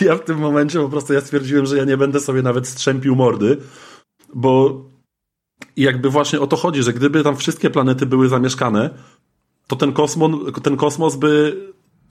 ja 0.04 0.16
w 0.16 0.24
tym 0.24 0.38
momencie 0.38 0.78
po 0.78 0.88
prostu 0.88 1.12
ja 1.12 1.20
stwierdziłem, 1.20 1.66
że 1.66 1.76
ja 1.76 1.84
nie 1.84 1.96
będę 1.96 2.20
sobie 2.20 2.42
nawet 2.42 2.68
strzępił 2.68 3.16
mordy, 3.16 3.56
bo 4.34 4.84
jakby 5.76 6.10
właśnie 6.10 6.40
o 6.40 6.46
to 6.46 6.56
chodzi, 6.56 6.82
że 6.82 6.92
gdyby 6.92 7.22
tam 7.22 7.36
wszystkie 7.36 7.70
planety 7.70 8.06
były 8.06 8.28
zamieszkane, 8.28 8.90
to 9.66 9.76
ten, 9.76 9.92
kosmos, 9.92 10.30
ten 10.62 10.76
kosmos 10.76 11.16
by 11.16 11.56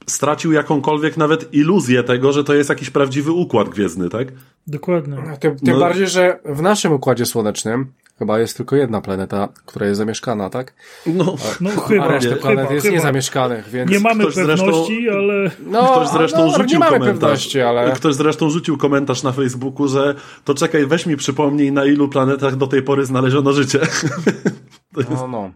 stracił 0.07 0.51
jakąkolwiek 0.51 1.17
nawet 1.17 1.53
iluzję 1.53 2.03
tego, 2.03 2.31
że 2.31 2.43
to 2.43 2.53
jest 2.53 2.69
jakiś 2.69 2.89
prawdziwy 2.89 3.31
układ 3.31 3.69
gwiezdny, 3.69 4.09
tak? 4.09 4.27
Dokładnie. 4.67 5.17
Tym, 5.39 5.55
tym 5.59 5.73
no. 5.73 5.79
bardziej, 5.79 6.07
że 6.07 6.39
w 6.45 6.61
naszym 6.61 6.93
układzie 6.93 7.25
słonecznym 7.25 7.91
chyba 8.19 8.39
jest 8.39 8.57
tylko 8.57 8.75
jedna 8.75 9.01
planeta, 9.01 9.49
która 9.65 9.85
jest 9.85 9.97
zamieszkana, 9.97 10.49
tak? 10.49 10.73
No, 11.05 11.35
no 11.61 11.69
chyba. 11.69 12.05
A 12.05 12.07
reszta 12.07 12.35
planet 12.35 12.59
chyba, 12.59 12.73
jest 12.73 12.85
chyba. 12.85 12.95
niezamieszkanych, 12.95 13.69
więc... 13.69 13.91
Nie 13.91 13.99
mamy 13.99 14.23
pewności, 14.23 14.45
zresztą, 14.45 15.17
ale... 15.17 15.51
No, 15.65 15.91
ktoś 15.91 16.07
zresztą 16.07 16.45
no, 16.45 16.57
rzucił 16.57 16.79
nie 16.79 16.79
mamy 16.79 16.99
komentarz. 16.99 17.19
Pewności, 17.19 17.61
ale... 17.61 17.91
Ktoś 17.91 18.15
zresztą 18.15 18.49
rzucił 18.49 18.77
komentarz 18.77 19.23
na 19.23 19.31
Facebooku, 19.31 19.87
że 19.87 20.15
to 20.43 20.53
czekaj, 20.53 20.85
weź 20.85 21.05
mi 21.05 21.17
przypomnij, 21.17 21.71
na 21.71 21.85
ilu 21.85 22.09
planetach 22.09 22.55
do 22.55 22.67
tej 22.67 22.83
pory 22.83 23.05
znaleziono 23.05 23.53
życie. 23.53 23.79
no, 25.09 25.27
no. 25.27 25.51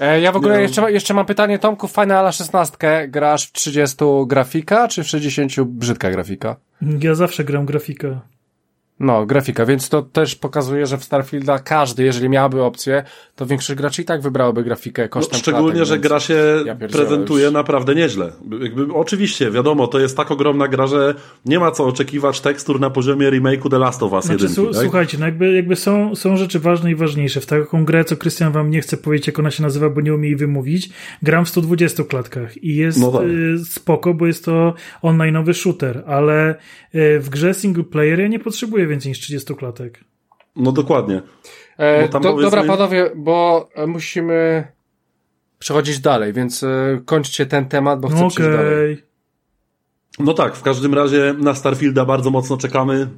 E, 0.00 0.20
ja 0.20 0.32
w 0.32 0.36
ogóle 0.36 0.62
jeszcze, 0.62 0.92
jeszcze 0.92 1.14
mam 1.14 1.26
pytanie, 1.26 1.58
Tomku, 1.58 1.88
w 1.88 1.92
Finala 1.92 2.32
16 2.32 3.08
grasz 3.08 3.46
w 3.46 3.52
30 3.52 3.96
grafika, 4.26 4.88
czy 4.88 5.04
w 5.04 5.08
60 5.08 5.52
brzydka 5.60 6.10
grafika? 6.10 6.56
Ja 7.00 7.14
zawsze 7.14 7.44
gram 7.44 7.66
grafika. 7.66 8.20
No, 9.00 9.26
grafika, 9.26 9.66
więc 9.66 9.88
to 9.88 10.02
też 10.02 10.36
pokazuje, 10.36 10.86
że 10.86 10.98
w 10.98 11.04
Starfielda 11.04 11.58
każdy, 11.58 12.04
jeżeli 12.04 12.28
miałby 12.28 12.62
opcję, 12.62 13.04
to 13.36 13.46
większość 13.46 13.78
graczy 13.78 14.02
i 14.02 14.04
tak 14.04 14.22
wybrałoby 14.22 14.64
grafikę 14.64 15.08
kosztem 15.08 15.32
no, 15.32 15.38
Szczególnie, 15.38 15.72
klatek, 15.72 15.88
że 15.88 15.98
gra 15.98 16.20
się 16.20 16.34
ja 16.66 16.74
prezentuje 16.74 17.44
już. 17.44 17.52
naprawdę 17.52 17.94
nieźle. 17.94 18.32
Jakby, 18.62 18.94
oczywiście, 18.94 19.50
wiadomo, 19.50 19.86
to 19.86 19.98
jest 19.98 20.16
tak 20.16 20.30
ogromna 20.30 20.68
gra, 20.68 20.86
że 20.86 21.14
nie 21.44 21.58
ma 21.58 21.70
co 21.70 21.84
oczekiwać 21.84 22.40
tekstur 22.40 22.80
na 22.80 22.90
poziomie 22.90 23.30
remake'u 23.30 23.70
The 23.70 23.78
Last 23.78 24.02
of 24.02 24.12
Us 24.12 24.24
znaczy, 24.24 24.44
1. 24.44 24.66
tak? 24.66 24.82
Słuchajcie, 24.82 25.18
no 25.20 25.26
jakby, 25.26 25.52
jakby 25.52 25.76
są, 25.76 26.14
są 26.14 26.36
rzeczy 26.36 26.60
ważne 26.60 26.90
i 26.90 26.94
ważniejsze. 26.94 27.40
W 27.40 27.46
taką 27.46 27.84
grę, 27.84 28.04
co 28.04 28.16
Krystian 28.16 28.52
wam 28.52 28.70
nie 28.70 28.80
chce 28.80 28.96
powiedzieć, 28.96 29.26
jak 29.26 29.38
ona 29.38 29.50
się 29.50 29.62
nazywa, 29.62 29.90
bo 29.90 30.00
nie 30.00 30.14
umie 30.14 30.28
jej 30.28 30.36
wymówić, 30.36 30.90
gram 31.22 31.44
w 31.44 31.48
120 31.48 32.04
klatkach 32.04 32.64
i 32.64 32.76
jest 32.76 33.00
no 33.00 33.12
tak. 33.12 33.22
y, 33.22 33.58
spoko, 33.64 34.14
bo 34.14 34.26
jest 34.26 34.44
to 34.44 34.74
online'owy 35.02 35.52
shooter, 35.52 36.04
ale 36.06 36.54
y, 36.94 37.20
w 37.20 37.28
grze 37.28 37.54
single 37.54 37.84
player 37.84 38.20
ja 38.20 38.28
nie 38.28 38.38
potrzebuję 38.38 38.89
więcej 38.90 39.10
niż 39.10 39.20
30 39.20 39.54
klatek. 39.54 40.00
No 40.56 40.72
dokładnie. 40.72 41.22
E, 41.78 42.08
do, 42.08 42.20
powiedzmy... 42.20 42.42
Dobra, 42.42 42.64
panowie, 42.64 43.10
bo 43.16 43.68
musimy 43.86 44.66
przechodzić 45.58 45.98
dalej, 45.98 46.32
więc 46.32 46.62
e, 46.62 47.00
kończcie 47.04 47.46
ten 47.46 47.68
temat, 47.68 48.00
bo 48.00 48.08
chcę 48.08 48.16
okay. 48.16 48.30
przejść 48.30 48.50
dalej. 48.50 49.02
No 50.18 50.34
tak, 50.34 50.56
w 50.56 50.62
każdym 50.62 50.94
razie 50.94 51.34
na 51.38 51.54
Starfielda 51.54 52.04
bardzo 52.04 52.30
mocno 52.30 52.56
czekamy. 52.56 53.08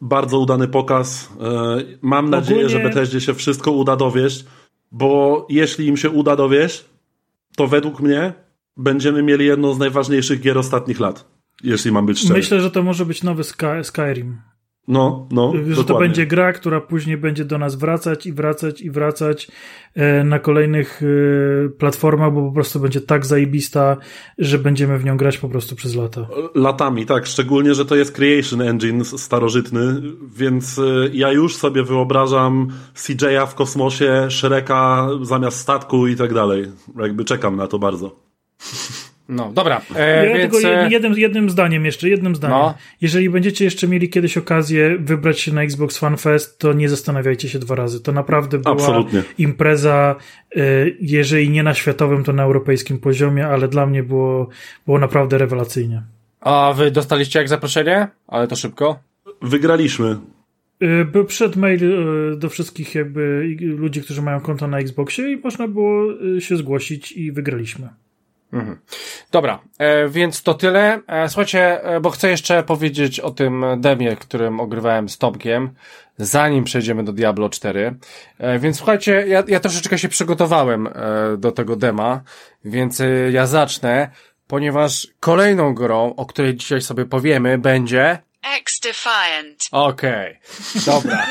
Bardzo 0.00 0.38
udany 0.38 0.68
pokaz. 0.68 1.28
E, 1.40 1.76
mam 2.02 2.30
nadzieję, 2.30 2.66
Ogólnie... 2.66 2.82
że 2.82 2.88
Bethesdzie 2.88 3.20
się 3.20 3.34
wszystko 3.34 3.72
uda 3.72 3.96
dowieść, 3.96 4.44
bo 4.92 5.46
jeśli 5.50 5.86
im 5.86 5.96
się 5.96 6.10
uda 6.10 6.36
dowieść, 6.36 6.84
to 7.56 7.66
według 7.66 8.00
mnie 8.00 8.32
będziemy 8.76 9.22
mieli 9.22 9.46
jedną 9.46 9.74
z 9.74 9.78
najważniejszych 9.78 10.40
gier 10.40 10.58
ostatnich 10.58 11.00
lat. 11.00 11.24
Jeśli 11.62 11.92
mam 11.92 12.06
być 12.06 12.18
szczery. 12.18 12.34
Myślę, 12.34 12.60
że 12.60 12.70
to 12.70 12.82
może 12.82 13.06
być 13.06 13.22
nowy 13.22 13.44
Sky 13.44 13.66
Skyrim. 13.82 14.40
No, 14.90 15.26
no. 15.30 15.52
Że 15.52 15.58
dokładnie. 15.58 15.84
to 15.84 15.98
będzie 15.98 16.26
gra, 16.26 16.52
która 16.52 16.80
później 16.80 17.16
będzie 17.16 17.44
do 17.44 17.58
nas 17.58 17.74
wracać 17.74 18.26
i 18.26 18.32
wracać 18.32 18.80
i 18.80 18.90
wracać 18.90 19.48
e, 19.94 20.24
na 20.24 20.38
kolejnych 20.38 21.02
e, 21.02 21.68
platformach, 21.68 22.32
bo 22.32 22.48
po 22.48 22.52
prostu 22.52 22.80
będzie 22.80 23.00
tak 23.00 23.26
zajebista, 23.26 23.96
że 24.38 24.58
będziemy 24.58 24.98
w 24.98 25.04
nią 25.04 25.16
grać 25.16 25.38
po 25.38 25.48
prostu 25.48 25.76
przez 25.76 25.94
lata. 25.94 26.26
Latami, 26.54 27.06
tak. 27.06 27.26
Szczególnie, 27.26 27.74
że 27.74 27.84
to 27.84 27.96
jest 27.96 28.12
Creation 28.12 28.62
Engine 28.62 29.04
starożytny, 29.04 30.02
więc 30.36 30.78
e, 30.78 30.82
ja 31.12 31.32
już 31.32 31.56
sobie 31.56 31.82
wyobrażam 31.82 32.68
CJ'a 32.94 33.46
w 33.46 33.54
kosmosie, 33.54 34.26
Shreka 34.30 35.08
zamiast 35.22 35.58
statku 35.58 36.06
i 36.06 36.16
tak 36.16 36.34
dalej. 36.34 36.66
Jakby 37.00 37.24
czekam 37.24 37.56
na 37.56 37.66
to 37.66 37.78
bardzo. 37.78 38.16
No, 39.30 39.52
dobra. 39.52 39.80
E, 39.96 40.26
ja 40.26 40.36
więc... 40.36 40.52
tylko 40.52 40.68
e, 40.68 40.90
jednym, 40.90 41.18
jednym 41.18 41.50
zdaniem 41.50 41.84
jeszcze, 41.84 42.08
jednym 42.08 42.36
zdaniem. 42.36 42.58
No. 42.58 42.74
Jeżeli 43.00 43.30
będziecie 43.30 43.64
jeszcze 43.64 43.88
mieli 43.88 44.08
kiedyś 44.08 44.36
okazję 44.38 44.98
wybrać 44.98 45.40
się 45.40 45.52
na 45.52 45.62
Xbox 45.62 45.98
Fan 45.98 46.16
Fest, 46.16 46.58
to 46.58 46.72
nie 46.72 46.88
zastanawiajcie 46.88 47.48
się 47.48 47.58
dwa 47.58 47.74
razy. 47.74 48.00
To 48.00 48.12
naprawdę 48.12 48.58
była 48.58 48.74
Absolutnie. 48.74 49.22
impreza, 49.38 50.16
e, 50.56 50.60
jeżeli 51.00 51.50
nie 51.50 51.62
na 51.62 51.74
światowym, 51.74 52.24
to 52.24 52.32
na 52.32 52.42
europejskim 52.42 52.98
poziomie, 52.98 53.46
ale 53.46 53.68
dla 53.68 53.86
mnie 53.86 54.02
było, 54.02 54.48
było 54.86 54.98
naprawdę 54.98 55.38
rewelacyjnie. 55.38 56.02
A 56.40 56.74
wy 56.76 56.90
dostaliście 56.90 57.38
jak 57.38 57.48
zaproszenie? 57.48 58.08
Ale 58.28 58.48
to 58.48 58.56
szybko? 58.56 58.98
Wygraliśmy. 59.42 60.16
E, 60.80 61.04
był 61.04 61.24
przed 61.24 61.56
mail 61.56 61.80
do 62.38 62.48
wszystkich 62.48 62.94
jakby 62.94 63.56
ludzi, 63.60 64.02
którzy 64.02 64.22
mają 64.22 64.40
konto 64.40 64.66
na 64.66 64.78
Xboxie 64.78 65.32
i 65.32 65.36
można 65.36 65.68
było 65.68 66.04
się 66.38 66.56
zgłosić 66.56 67.12
i 67.12 67.32
wygraliśmy. 67.32 67.88
Mhm. 68.52 68.78
Dobra, 69.32 69.60
e, 69.78 70.08
więc 70.08 70.42
to 70.42 70.54
tyle. 70.54 71.00
E, 71.06 71.28
słuchajcie, 71.28 71.84
e, 71.84 72.00
bo 72.00 72.10
chcę 72.10 72.30
jeszcze 72.30 72.62
powiedzieć 72.62 73.20
o 73.20 73.30
tym 73.30 73.64
demie, 73.78 74.16
którym 74.16 74.60
ogrywałem 74.60 75.08
z 75.08 75.18
Tomkiem, 75.18 75.74
zanim 76.18 76.64
przejdziemy 76.64 77.04
do 77.04 77.12
Diablo 77.12 77.48
4. 77.48 77.94
E, 78.38 78.58
więc 78.58 78.76
słuchajcie, 78.76 79.24
ja, 79.28 79.42
ja 79.48 79.60
troszeczkę 79.60 79.98
się 79.98 80.08
przygotowałem 80.08 80.86
e, 80.86 80.92
do 81.38 81.52
tego 81.52 81.76
dema, 81.76 82.20
więc 82.64 83.00
e, 83.00 83.06
ja 83.30 83.46
zacznę, 83.46 84.10
ponieważ 84.46 85.08
kolejną 85.20 85.74
grą, 85.74 86.14
o 86.16 86.26
której 86.26 86.56
dzisiaj 86.56 86.80
sobie 86.80 87.04
powiemy, 87.04 87.58
będzie 87.58 88.18
X-Defiant. 88.42 89.68
Okej, 89.72 90.38
okay. 90.40 90.82
dobra. 90.86 91.26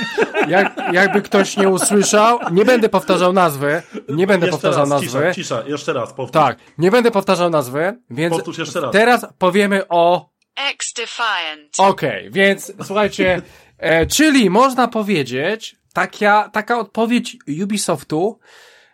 Jak, 0.48 0.76
jakby 0.94 1.22
ktoś 1.22 1.58
nie 1.58 1.70
usłyszał, 1.70 2.40
nie 2.52 2.66
będę 2.66 2.90
powtarzał 2.90 3.34
nazwy, 3.34 3.82
nie 4.10 4.28
będę 4.28 4.46
jeszcze 4.46 4.62
powtarzał 4.62 4.80
raz, 4.80 4.90
nazwy. 4.90 5.08
Cisza, 5.08 5.34
cisza, 5.34 5.64
jeszcze 5.68 5.94
raz, 5.94 6.14
powtórz. 6.14 6.42
Tak, 6.44 6.58
nie 6.78 6.92
będę 6.92 7.12
powtarzał 7.12 7.50
nazwy, 7.50 8.00
więc 8.10 8.36
powtórz 8.36 8.58
jeszcze 8.58 8.82
raz. 8.82 8.92
teraz 8.92 9.26
powiemy 9.38 9.88
o 9.88 10.30
X-Defiant. 10.56 11.76
Okej, 11.78 12.20
okay, 12.20 12.32
więc 12.32 12.74
słuchajcie, 12.84 13.42
e, 13.78 14.06
czyli 14.06 14.50
można 14.50 14.88
powiedzieć, 14.88 15.76
taka, 15.94 16.50
taka 16.54 16.80
odpowiedź 16.80 17.38
Ubisoftu 17.64 18.40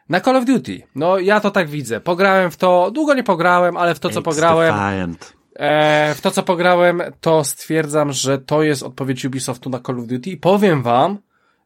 na 0.10 0.22
Call 0.22 0.36
of 0.36 0.46
Duty. 0.46 0.82
No 0.96 1.20
ja 1.20 1.40
to 1.40 1.52
tak 1.52 1.70
widzę. 1.70 2.02
Pograłem 2.02 2.52
w 2.52 2.58
to, 2.58 2.92
długo 2.92 3.14
nie 3.14 3.24
pograłem, 3.24 3.78
ale 3.78 3.96
w 3.96 4.00
to 4.00 4.10
co 4.10 4.22
pograłem... 4.22 5.16
E, 5.56 6.15
w 6.15 6.22
to, 6.22 6.32
co 6.32 6.44
pograłem, 6.44 7.02
to 7.22 7.44
stwierdzam, 7.44 8.14
że 8.14 8.38
to 8.38 8.64
jest 8.64 8.84
odpowiedź 8.84 9.26
Ubisoftu 9.26 9.69
na 9.69 9.80
Call 9.80 9.99
of 9.99 10.07
Duty 10.07 10.30
i 10.30 10.38
powiem 10.38 10.84
wam, 10.84 11.18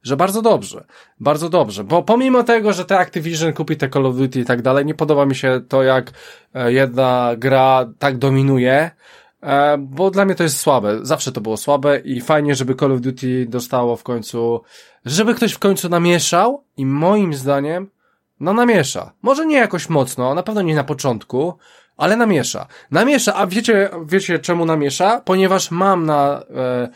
że 0.03 0.17
bardzo 0.17 0.41
dobrze. 0.41 0.85
Bardzo 1.19 1.49
dobrze. 1.49 1.83
Bo 1.83 2.03
pomimo 2.03 2.43
tego, 2.43 2.73
że 2.73 2.85
te 2.85 2.99
Activision 2.99 3.53
kupi 3.53 3.77
te 3.77 3.89
Call 3.89 4.05
of 4.05 4.15
Duty 4.15 4.39
i 4.39 4.45
tak 4.45 4.61
dalej, 4.61 4.85
nie 4.85 4.93
podoba 4.93 5.25
mi 5.25 5.35
się 5.35 5.61
to, 5.67 5.83
jak 5.83 6.11
e, 6.53 6.73
jedna 6.73 7.31
gra 7.37 7.89
tak 7.99 8.17
dominuje, 8.17 8.91
e, 9.41 9.77
bo 9.77 10.11
dla 10.11 10.25
mnie 10.25 10.35
to 10.35 10.43
jest 10.43 10.59
słabe. 10.59 10.99
Zawsze 11.01 11.31
to 11.31 11.41
było 11.41 11.57
słabe 11.57 11.99
i 11.99 12.21
fajnie, 12.21 12.55
żeby 12.55 12.75
Call 12.75 12.91
of 12.91 13.01
Duty 13.01 13.45
dostało 13.49 13.95
w 13.95 14.03
końcu, 14.03 14.61
żeby 15.05 15.35
ktoś 15.35 15.53
w 15.53 15.59
końcu 15.59 15.89
namieszał 15.89 16.63
i 16.77 16.85
moim 16.85 17.33
zdaniem, 17.33 17.89
no 18.39 18.53
namiesza. 18.53 19.11
Może 19.21 19.45
nie 19.45 19.57
jakoś 19.57 19.89
mocno, 19.89 20.35
na 20.35 20.43
pewno 20.43 20.61
nie 20.61 20.75
na 20.75 20.83
początku, 20.83 21.57
ale 21.99 22.17
namiesza. 22.17 22.67
Namiesza, 22.91 23.35
a 23.35 23.47
wiecie, 23.47 23.89
wiecie 24.05 24.39
czemu 24.39 24.65
namiesza? 24.65 25.21
Ponieważ 25.25 25.71
mam 25.71 26.05
na 26.05 26.43
e, 26.55 26.89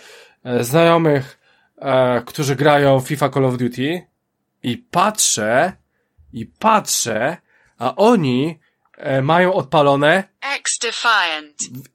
e, 0.43 0.63
znajomych, 0.63 1.39
e, 1.77 2.21
którzy 2.25 2.55
grają 2.55 2.99
FIFA 2.99 3.29
Call 3.29 3.45
of 3.45 3.57
Duty 3.57 4.07
i 4.63 4.77
patrzę, 4.77 5.73
i 6.33 6.45
patrzę, 6.45 7.37
a 7.77 7.95
oni 7.95 8.59
e, 8.97 9.21
mają 9.21 9.53
odpalone. 9.53 10.23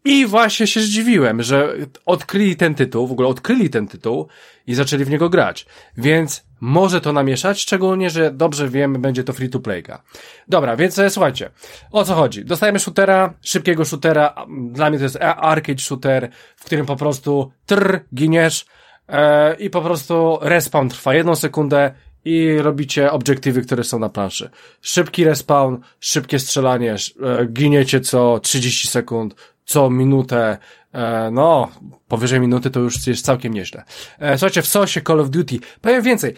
I 0.04 0.26
właśnie 0.26 0.66
się 0.66 0.80
zdziwiłem, 0.80 1.42
że 1.42 1.74
odkryli 2.06 2.56
ten 2.56 2.74
tytuł, 2.74 3.06
w 3.06 3.12
ogóle 3.12 3.28
odkryli 3.28 3.70
ten 3.70 3.88
tytuł 3.88 4.28
i 4.68 4.74
zaczęli 4.74 5.04
w 5.04 5.10
niego 5.10 5.28
grać. 5.28 5.66
Więc 5.96 6.44
może 6.60 7.00
to 7.00 7.12
namieszać, 7.12 7.60
szczególnie, 7.60 8.10
że 8.10 8.30
dobrze 8.30 8.68
wiemy, 8.68 8.98
będzie 8.98 9.24
to 9.24 9.32
free 9.32 9.48
to 9.48 9.60
playka. 9.60 10.02
Dobra, 10.48 10.76
więc 10.76 10.98
e, 10.98 11.10
słuchajcie, 11.10 11.50
o 11.92 12.04
co 12.04 12.14
chodzi? 12.14 12.44
Dostajemy 12.44 12.78
shootera, 12.78 13.34
szybkiego 13.42 13.84
shootera, 13.84 14.34
dla 14.48 14.90
mnie 14.90 14.98
to 14.98 15.04
jest 15.04 15.18
arcade 15.20 15.78
shooter, 15.78 16.30
w 16.56 16.64
którym 16.64 16.86
po 16.86 16.96
prostu 16.96 17.52
trr, 17.66 18.00
giniesz 18.14 18.66
e, 19.08 19.54
i 19.54 19.70
po 19.70 19.82
prostu 19.82 20.38
respawn 20.42 20.88
trwa 20.88 21.14
jedną 21.14 21.36
sekundę 21.36 21.94
i 22.24 22.58
robicie 22.58 23.12
obiektywy, 23.12 23.62
które 23.62 23.84
są 23.84 23.98
na 23.98 24.08
planszy. 24.08 24.50
Szybki 24.82 25.24
respawn, 25.24 25.76
szybkie 26.00 26.38
strzelanie, 26.38 26.94
e, 26.94 27.46
giniecie 27.46 28.00
co 28.00 28.40
30 28.40 28.88
sekund, 28.88 29.34
co 29.64 29.90
minutę, 29.90 30.58
no, 31.32 31.68
powyżej 32.08 32.40
minuty 32.40 32.70
to 32.70 32.80
już 32.80 33.06
jest 33.06 33.24
całkiem 33.24 33.54
nieźle. 33.54 33.84
E, 34.18 34.38
słuchajcie, 34.38 34.62
w 34.62 34.66
sosie 34.66 35.00
Call 35.00 35.20
of 35.20 35.30
Duty, 35.30 35.58
powiem 35.80 36.02
więcej, 36.02 36.34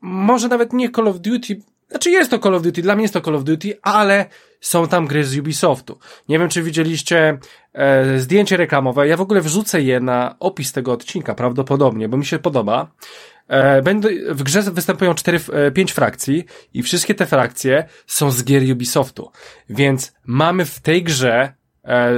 może 0.00 0.48
nawet 0.48 0.72
nie 0.72 0.90
Call 0.90 1.08
of 1.08 1.20
Duty, 1.20 1.60
znaczy 1.90 2.10
jest 2.10 2.30
to 2.30 2.38
Call 2.38 2.54
of 2.54 2.62
Duty, 2.62 2.82
dla 2.82 2.94
mnie 2.94 3.02
jest 3.02 3.14
to 3.14 3.20
Call 3.20 3.36
of 3.36 3.44
Duty, 3.44 3.78
ale 3.82 4.26
są 4.60 4.88
tam 4.88 5.06
gry 5.06 5.24
z 5.24 5.38
Ubisoftu. 5.38 5.98
Nie 6.28 6.38
wiem, 6.38 6.48
czy 6.48 6.62
widzieliście 6.62 7.38
e, 7.72 8.18
zdjęcie 8.18 8.56
reklamowe, 8.56 9.08
ja 9.08 9.16
w 9.16 9.20
ogóle 9.20 9.40
wrzucę 9.40 9.82
je 9.82 10.00
na 10.00 10.36
opis 10.40 10.72
tego 10.72 10.92
odcinka, 10.92 11.34
prawdopodobnie, 11.34 12.08
bo 12.08 12.16
mi 12.16 12.26
się 12.26 12.38
podoba. 12.38 12.90
E, 13.48 13.82
będą, 13.82 14.08
w 14.28 14.42
grze 14.42 14.62
występują 14.62 15.14
cztery, 15.14 15.40
e, 15.52 15.70
pięć 15.70 15.92
frakcji 15.92 16.44
i 16.74 16.82
wszystkie 16.82 17.14
te 17.14 17.26
frakcje 17.26 17.84
są 18.06 18.30
z 18.30 18.44
gier 18.44 18.62
Ubisoftu. 18.72 19.30
Więc 19.70 20.12
mamy 20.24 20.64
w 20.64 20.80
tej 20.80 21.02
grze 21.02 21.42
e, 21.42 21.52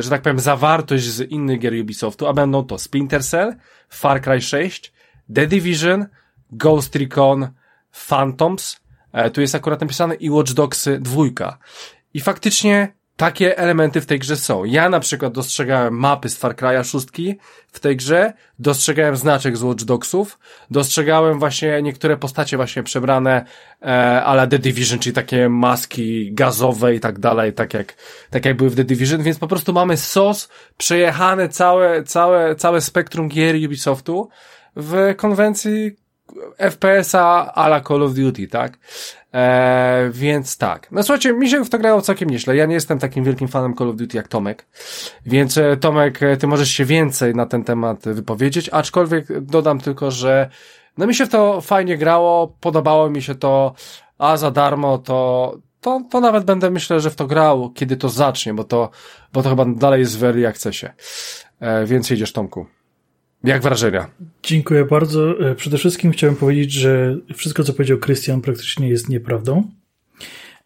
że 0.00 0.10
tak 0.10 0.22
powiem, 0.22 0.40
zawartość 0.40 1.04
z 1.04 1.30
innych 1.30 1.58
gier 1.58 1.74
Ubisoftu, 1.80 2.26
a 2.26 2.32
będą 2.32 2.64
to 2.64 2.78
Splinter 2.78 3.24
Cell, 3.24 3.54
Far 3.88 4.20
Cry 4.20 4.40
6, 4.40 4.92
The 5.34 5.46
Division, 5.46 6.06
Ghost 6.50 6.96
Recon, 6.96 7.48
Phantoms, 8.08 8.80
e, 9.12 9.30
tu 9.30 9.40
jest 9.40 9.54
akurat 9.54 9.80
napisane 9.80 10.14
i 10.14 10.30
Watch 10.30 10.52
Dogs 10.52 10.88
2. 11.00 11.58
I 12.14 12.20
faktycznie 12.20 12.94
takie 13.22 13.58
elementy 13.58 14.00
w 14.00 14.06
tej 14.06 14.18
grze 14.18 14.36
są. 14.36 14.64
Ja 14.64 14.88
na 14.88 15.00
przykład 15.00 15.32
dostrzegałem 15.32 15.98
mapy 15.98 16.28
z 16.28 16.36
Far 16.36 16.54
Cry'a 16.54 16.84
6 16.84 17.06
w 17.72 17.80
tej 17.80 17.96
grze, 17.96 18.32
dostrzegałem 18.58 19.16
znaczek 19.16 19.56
z 19.56 19.62
Watch 19.62 19.84
Dogsów, 19.84 20.38
dostrzegałem 20.70 21.38
właśnie 21.38 21.82
niektóre 21.82 22.16
postacie 22.16 22.56
właśnie 22.56 22.82
przebrane 22.82 23.44
e, 23.82 23.86
ale 24.24 24.48
The 24.48 24.58
Division, 24.58 24.98
czyli 24.98 25.12
takie 25.12 25.48
maski 25.48 26.34
gazowe 26.34 26.94
i 26.94 27.00
tak 27.00 27.18
dalej, 27.18 27.52
tak 27.52 27.74
jak, 27.74 27.94
tak 28.30 28.44
jak 28.44 28.56
były 28.56 28.70
w 28.70 28.76
The 28.76 28.84
Division, 28.84 29.22
więc 29.22 29.38
po 29.38 29.48
prostu 29.48 29.72
mamy 29.72 29.96
sos 29.96 30.48
przejechane 30.76 31.48
całe, 31.48 32.02
całe, 32.02 32.56
całe 32.56 32.80
spektrum 32.80 33.28
gier 33.28 33.56
Ubisoftu 33.66 34.28
w 34.76 35.14
konwencji 35.16 35.96
FPS-a 36.58 37.52
la 37.68 37.80
Call 37.80 38.02
of 38.02 38.14
Duty, 38.14 38.48
tak? 38.48 38.78
Eee, 39.32 40.10
więc 40.10 40.58
tak. 40.58 40.88
No 40.90 41.02
słuchajcie, 41.02 41.32
mi 41.32 41.50
się 41.50 41.64
w 41.64 41.70
to 41.70 41.78
grało 41.78 42.02
całkiem 42.02 42.30
nieźle. 42.30 42.56
Ja 42.56 42.66
nie 42.66 42.74
jestem 42.74 42.98
takim 42.98 43.24
wielkim 43.24 43.48
fanem 43.48 43.74
Call 43.74 43.88
of 43.88 43.96
Duty 43.96 44.16
jak 44.16 44.28
Tomek. 44.28 44.66
Więc 45.26 45.58
e, 45.58 45.76
Tomek, 45.76 46.22
e, 46.22 46.36
ty 46.36 46.46
możesz 46.46 46.70
się 46.70 46.84
więcej 46.84 47.34
na 47.34 47.46
ten 47.46 47.64
temat 47.64 48.04
wypowiedzieć, 48.04 48.68
aczkolwiek 48.68 49.40
dodam 49.40 49.80
tylko, 49.80 50.10
że 50.10 50.50
no 50.98 51.06
mi 51.06 51.14
się 51.14 51.26
w 51.26 51.28
to 51.28 51.60
fajnie 51.60 51.98
grało, 51.98 52.56
podobało 52.60 53.10
mi 53.10 53.22
się 53.22 53.34
to, 53.34 53.74
a 54.18 54.36
za 54.36 54.50
darmo 54.50 54.98
to, 54.98 55.58
to, 55.80 56.02
to 56.10 56.20
nawet 56.20 56.44
będę 56.44 56.70
myślę, 56.70 57.00
że 57.00 57.10
w 57.10 57.16
to 57.16 57.26
grał, 57.26 57.70
kiedy 57.70 57.96
to 57.96 58.08
zacznie, 58.08 58.54
bo 58.54 58.64
to, 58.64 58.90
bo 59.32 59.42
to 59.42 59.48
chyba 59.48 59.64
dalej 59.64 60.00
jest 60.00 60.18
w 60.18 60.24
early 60.24 60.48
accessie. 60.48 60.86
E, 61.60 61.86
więc 61.86 62.10
jedziesz 62.10 62.32
Tomku. 62.32 62.66
Jak 63.44 63.62
wrażenia? 63.62 64.06
Dziękuję 64.42 64.84
bardzo. 64.84 65.50
E, 65.50 65.54
przede 65.54 65.78
wszystkim 65.78 66.12
chciałem 66.12 66.36
powiedzieć, 66.36 66.72
że 66.72 67.16
wszystko, 67.34 67.64
co 67.64 67.72
powiedział 67.72 67.98
Krystian, 67.98 68.40
praktycznie 68.40 68.88
jest 68.88 69.08
nieprawdą. 69.08 69.70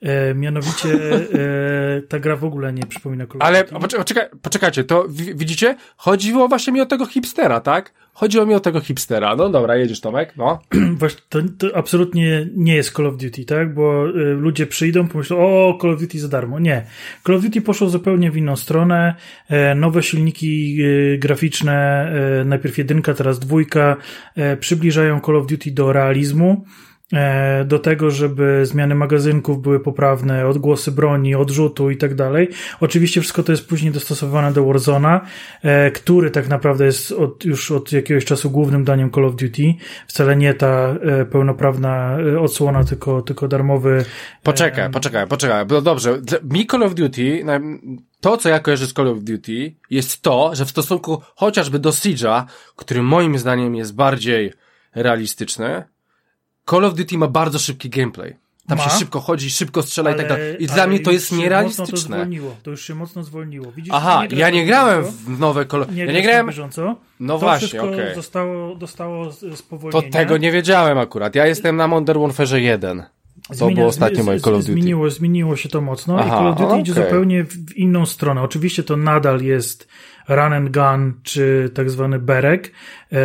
E, 0.00 0.34
mianowicie 0.34 0.88
e, 0.94 2.02
ta 2.08 2.18
gra 2.18 2.36
w 2.36 2.44
ogóle 2.44 2.72
nie 2.72 2.86
przypomina 2.86 3.26
Call 3.26 3.36
Ale 3.40 3.64
poczekaj, 3.64 4.28
poczekajcie, 4.42 4.84
to 4.84 5.06
widzicie? 5.34 5.76
Chodziło 5.96 6.48
właśnie 6.48 6.72
mi 6.72 6.80
o 6.80 6.86
tego 6.86 7.06
hipstera, 7.06 7.60
tak? 7.60 7.92
Chodziło 8.16 8.46
mi 8.46 8.54
o 8.54 8.60
tego 8.60 8.80
hipstera. 8.80 9.36
No 9.36 9.48
dobra, 9.48 9.76
jedziesz 9.76 10.00
Tomek, 10.00 10.36
no. 10.36 10.58
Właśnie, 10.98 11.20
to, 11.28 11.38
to 11.58 11.76
absolutnie 11.76 12.48
nie 12.54 12.74
jest 12.74 12.90
Call 12.90 13.06
of 13.06 13.16
Duty, 13.16 13.44
tak? 13.44 13.74
Bo 13.74 14.08
y, 14.08 14.12
ludzie 14.34 14.66
przyjdą, 14.66 15.08
pomyślą, 15.08 15.36
o, 15.38 15.78
Call 15.80 15.90
of 15.90 16.00
Duty 16.00 16.18
za 16.18 16.28
darmo. 16.28 16.58
Nie. 16.58 16.86
Call 17.26 17.36
of 17.36 17.42
Duty 17.42 17.60
poszło 17.60 17.88
zupełnie 17.88 18.30
w 18.30 18.36
inną 18.36 18.56
stronę. 18.56 19.14
E, 19.48 19.74
nowe 19.74 20.02
silniki 20.02 20.76
y, 20.82 21.18
graficzne, 21.18 22.08
e, 22.40 22.44
najpierw 22.44 22.78
jedynka, 22.78 23.14
teraz 23.14 23.38
dwójka, 23.38 23.96
e, 24.36 24.56
przybliżają 24.56 25.20
Call 25.20 25.36
of 25.36 25.46
Duty 25.46 25.70
do 25.70 25.92
realizmu. 25.92 26.64
E, 27.12 27.64
do 27.64 27.78
tego, 27.78 28.10
żeby 28.10 28.66
zmiany 28.66 28.94
magazynków 28.94 29.62
były 29.62 29.80
poprawne, 29.80 30.46
odgłosy 30.46 30.92
broni, 30.92 31.34
odrzutu 31.34 31.90
i 31.90 31.96
tak 31.96 32.14
dalej. 32.14 32.48
Oczywiście 32.80 33.20
wszystko 33.20 33.42
to 33.42 33.52
jest 33.52 33.68
później 33.68 33.92
dostosowane 33.92 34.52
do 34.52 34.64
Warzona, 34.64 35.20
e, 35.62 35.90
który 35.90 36.30
tak 36.30 36.48
naprawdę 36.48 36.84
jest 36.84 37.12
od, 37.12 37.44
już 37.44 37.70
od 37.70 37.92
jakiegoś 37.92 38.24
czasu 38.24 38.50
głównym 38.50 38.84
daniem 38.84 39.10
Call 39.10 39.24
of 39.24 39.36
Duty. 39.36 39.74
Wcale 40.06 40.36
nie 40.36 40.54
ta 40.54 40.96
e, 41.02 41.24
pełnoprawna 41.24 42.18
odsłona, 42.40 42.84
tylko, 42.84 43.22
tylko 43.22 43.48
darmowy. 43.48 44.04
Poczekaj, 44.42 44.90
poczekaj, 44.90 45.26
poczekaj. 45.26 45.64
No 45.68 45.80
dobrze, 45.80 46.20
mi 46.42 46.66
Call 46.66 46.82
of 46.82 46.94
Duty, 46.94 47.44
to 48.20 48.36
co 48.36 48.48
ja 48.48 48.60
kojarzę 48.60 48.86
z 48.86 48.92
Call 48.92 49.08
of 49.08 49.18
Duty 49.20 49.74
jest 49.90 50.22
to, 50.22 50.50
że 50.54 50.64
w 50.64 50.70
stosunku 50.70 51.22
chociażby 51.34 51.78
do 51.78 51.90
Siege'a, 51.90 52.44
który 52.76 53.02
moim 53.02 53.38
zdaniem 53.38 53.74
jest 53.74 53.94
bardziej 53.94 54.52
realistyczny, 54.94 55.84
Call 56.70 56.84
of 56.84 56.94
Duty 56.94 57.18
ma 57.18 57.26
bardzo 57.26 57.58
szybki 57.58 57.90
gameplay. 57.90 58.36
Tam 58.68 58.78
ma? 58.78 58.84
się 58.84 58.90
szybko 58.90 59.20
chodzi, 59.20 59.50
szybko 59.50 59.82
strzela 59.82 60.10
ale, 60.10 60.16
i 60.16 60.20
tak 60.20 60.28
dalej. 60.28 60.64
I 60.64 60.66
dla 60.66 60.86
mnie 60.86 61.00
to 61.00 61.10
jest 61.10 61.32
nierealistyczne. 61.32 61.90
To, 61.90 61.96
zwolniło, 61.96 62.56
to 62.62 62.70
już 62.70 62.84
się 62.84 62.94
mocno 62.94 63.22
zwolniło. 63.22 63.72
Widzisz, 63.72 63.94
Aha, 63.94 64.26
nie 64.32 64.38
ja 64.38 64.50
nie 64.50 64.66
grałem 64.66 65.04
w 65.04 65.40
nowe 65.40 65.66
Call 65.66 65.82
of 65.82 65.88
Duty. 65.88 66.00
Ja 66.00 66.12
nie 66.12 66.22
grałem. 66.22 66.46
Bieżąco. 66.46 66.96
No 67.20 67.34
to 67.34 67.38
właśnie, 67.38 67.82
okej. 67.82 67.94
Okay. 67.94 68.14
Zostało, 68.14 68.74
dostało 68.74 69.32
spowolnienia. 69.32 70.10
To 70.10 70.18
tego 70.18 70.36
nie 70.36 70.52
wiedziałem 70.52 70.98
akurat. 70.98 71.34
Ja 71.34 71.46
jestem 71.46 71.76
na 71.76 71.88
Modern 71.88 72.20
Warfare 72.20 72.58
1. 72.58 73.04
To 73.48 73.54
Zmienia, 73.54 73.74
było 73.74 73.86
ostatnie 73.86 74.22
moje 74.22 74.40
Call 74.40 74.54
of 74.54 74.60
Duty. 74.60 74.72
Zmieniło, 74.72 75.10
zmieniło 75.10 75.56
się 75.56 75.68
to 75.68 75.80
mocno 75.80 76.18
Aha, 76.18 76.26
i 76.26 76.30
Call 76.30 76.46
of 76.46 76.56
Duty 76.56 76.68
okay. 76.68 76.80
idzie 76.80 76.94
zupełnie 76.94 77.44
w 77.44 77.76
inną 77.76 78.06
stronę. 78.06 78.42
Oczywiście 78.42 78.82
to 78.82 78.96
nadal 78.96 79.42
jest 79.42 79.88
run 80.28 80.52
and 80.52 80.70
gun, 80.70 81.20
czy 81.22 81.70
tak 81.74 81.90
zwany 81.90 82.18
berek, 82.18 82.72
e, 83.12 83.18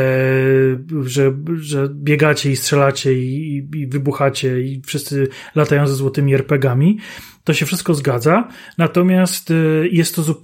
że, 1.06 1.34
że 1.56 1.90
biegacie 1.90 2.52
i 2.52 2.56
strzelacie 2.56 3.14
i, 3.14 3.58
i 3.76 3.88
wybuchacie 3.88 4.62
i 4.62 4.82
wszyscy 4.86 5.28
latają 5.56 5.88
ze 5.88 5.96
złotymi 5.96 6.34
RPGami. 6.34 7.00
To 7.44 7.54
się 7.54 7.66
wszystko 7.66 7.94
zgadza. 7.94 8.48
Natomiast 8.78 9.52
e, 9.52 9.54
jest 9.92 10.16
to 10.16 10.42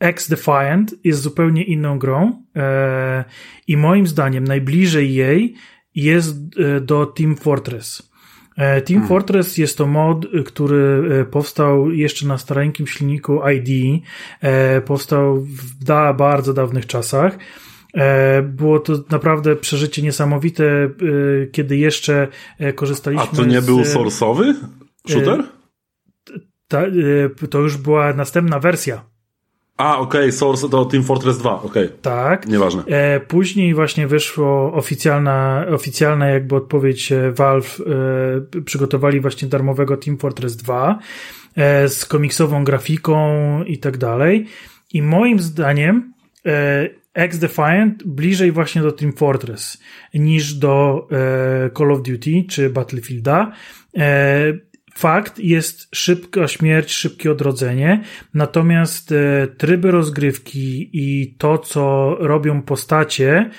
X 0.00 0.28
Defiant 0.28 0.94
jest 1.04 1.22
zupełnie 1.22 1.64
inną 1.64 1.98
grą 1.98 2.42
e, 2.56 3.24
i 3.66 3.76
moim 3.76 4.06
zdaniem 4.06 4.44
najbliżej 4.44 5.14
jej 5.14 5.54
jest 5.94 6.36
do 6.80 7.06
Team 7.06 7.36
Fortress. 7.36 8.07
E, 8.58 8.82
Team 8.82 9.00
hmm. 9.00 9.08
Fortress 9.08 9.58
jest 9.58 9.78
to 9.78 9.86
mod, 9.86 10.26
który 10.46 11.10
e, 11.20 11.24
powstał 11.24 11.90
jeszcze 11.90 12.26
na 12.26 12.38
stareńkim 12.38 12.86
silniku 12.86 13.40
ID. 13.48 14.02
E, 14.40 14.80
powstał 14.80 15.40
w 15.40 15.84
da, 15.84 16.12
bardzo 16.12 16.54
dawnych 16.54 16.86
czasach. 16.86 17.38
Było 18.42 18.80
to 18.80 18.92
naprawdę 19.10 19.56
przeżycie 19.56 20.02
niesamowite, 20.02 20.90
kiedy 21.52 21.76
jeszcze 21.76 22.28
korzystaliśmy 22.74 23.28
A 23.32 23.36
to 23.36 23.44
nie 23.44 23.60
z... 23.60 23.66
był 23.66 23.80
source'owy 23.80 24.54
shooter? 25.08 25.44
Ta, 26.68 26.82
to 27.50 27.58
już 27.58 27.76
była 27.76 28.12
następna 28.12 28.58
wersja. 28.58 29.04
A, 29.78 29.98
okej, 29.98 30.20
okay, 30.20 30.32
Source 30.32 30.68
to 30.68 30.84
Team 30.84 31.04
Fortress 31.04 31.38
2, 31.38 31.62
okej. 31.62 31.86
Okay. 31.86 31.98
Tak. 32.02 32.46
Nieważne. 32.46 32.82
E, 32.86 33.20
później 33.20 33.74
właśnie 33.74 34.06
wyszło 34.06 34.72
oficjalna, 34.72 35.66
oficjalna 35.70 36.28
jakby 36.28 36.56
odpowiedź 36.56 37.12
e, 37.12 37.32
Valve, 37.32 37.80
e, 38.56 38.60
przygotowali 38.60 39.20
właśnie 39.20 39.48
darmowego 39.48 39.96
Team 39.96 40.18
Fortress 40.18 40.56
2 40.56 40.98
e, 41.56 41.88
z 41.88 42.04
komiksową 42.04 42.64
grafiką 42.64 43.18
i 43.64 43.78
tak 43.78 43.96
dalej. 43.96 44.46
I 44.92 45.02
moim 45.02 45.40
zdaniem 45.40 46.12
e, 46.46 46.88
X-Defiant 47.14 48.04
bliżej 48.04 48.52
właśnie 48.52 48.82
do 48.82 48.92
Team 48.92 49.12
Fortress 49.12 49.78
niż 50.14 50.54
do 50.54 51.08
e, 51.10 51.70
Call 51.78 51.92
of 51.92 52.02
Duty 52.02 52.44
czy 52.48 52.70
Battlefielda. 52.70 53.52
E, 53.96 54.67
Fakt 54.98 55.38
jest 55.38 55.88
szybka 55.94 56.48
śmierć, 56.48 56.92
szybkie 56.92 57.32
odrodzenie, 57.32 58.02
natomiast 58.34 59.12
e, 59.12 59.46
tryby 59.46 59.90
rozgrywki 59.90 60.90
i 60.92 61.34
to, 61.38 61.58
co 61.58 62.16
robią 62.20 62.62
postacie, 62.62 63.50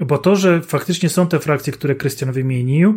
bo 0.00 0.18
to, 0.18 0.36
że 0.36 0.60
faktycznie 0.60 1.08
są 1.08 1.26
te 1.26 1.38
frakcje, 1.38 1.72
które 1.72 1.94
Krystian 1.94 2.32
wymienił, 2.32 2.96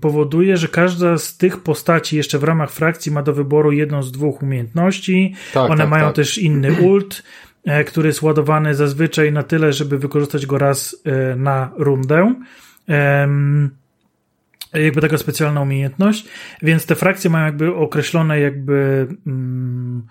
powoduje, 0.00 0.56
że 0.56 0.68
każda 0.68 1.18
z 1.18 1.36
tych 1.36 1.62
postaci 1.62 2.16
jeszcze 2.16 2.38
w 2.38 2.44
ramach 2.44 2.70
frakcji 2.70 3.12
ma 3.12 3.22
do 3.22 3.32
wyboru 3.32 3.72
jedną 3.72 4.02
z 4.02 4.12
dwóch 4.12 4.42
umiejętności. 4.42 5.34
Tak, 5.54 5.70
One 5.70 5.82
tak, 5.82 5.90
mają 5.90 6.06
tak. 6.06 6.14
też 6.14 6.38
inny 6.38 6.72
ult, 6.72 7.22
e, 7.64 7.84
który 7.84 8.08
jest 8.08 8.22
ładowany 8.22 8.74
zazwyczaj 8.74 9.32
na 9.32 9.42
tyle, 9.42 9.72
żeby 9.72 9.98
wykorzystać 9.98 10.46
go 10.46 10.58
raz 10.58 10.96
e, 11.04 11.36
na 11.36 11.70
rundę 11.76 12.34
jakby 14.74 15.00
taka 15.00 15.18
specjalna 15.18 15.60
umiejętność, 15.60 16.24
więc 16.62 16.86
te 16.86 16.94
frakcje 16.94 17.30
mają 17.30 17.46
jakby 17.46 17.74
określone 17.74 18.40
jakby 18.40 19.06
mm, 19.26 20.06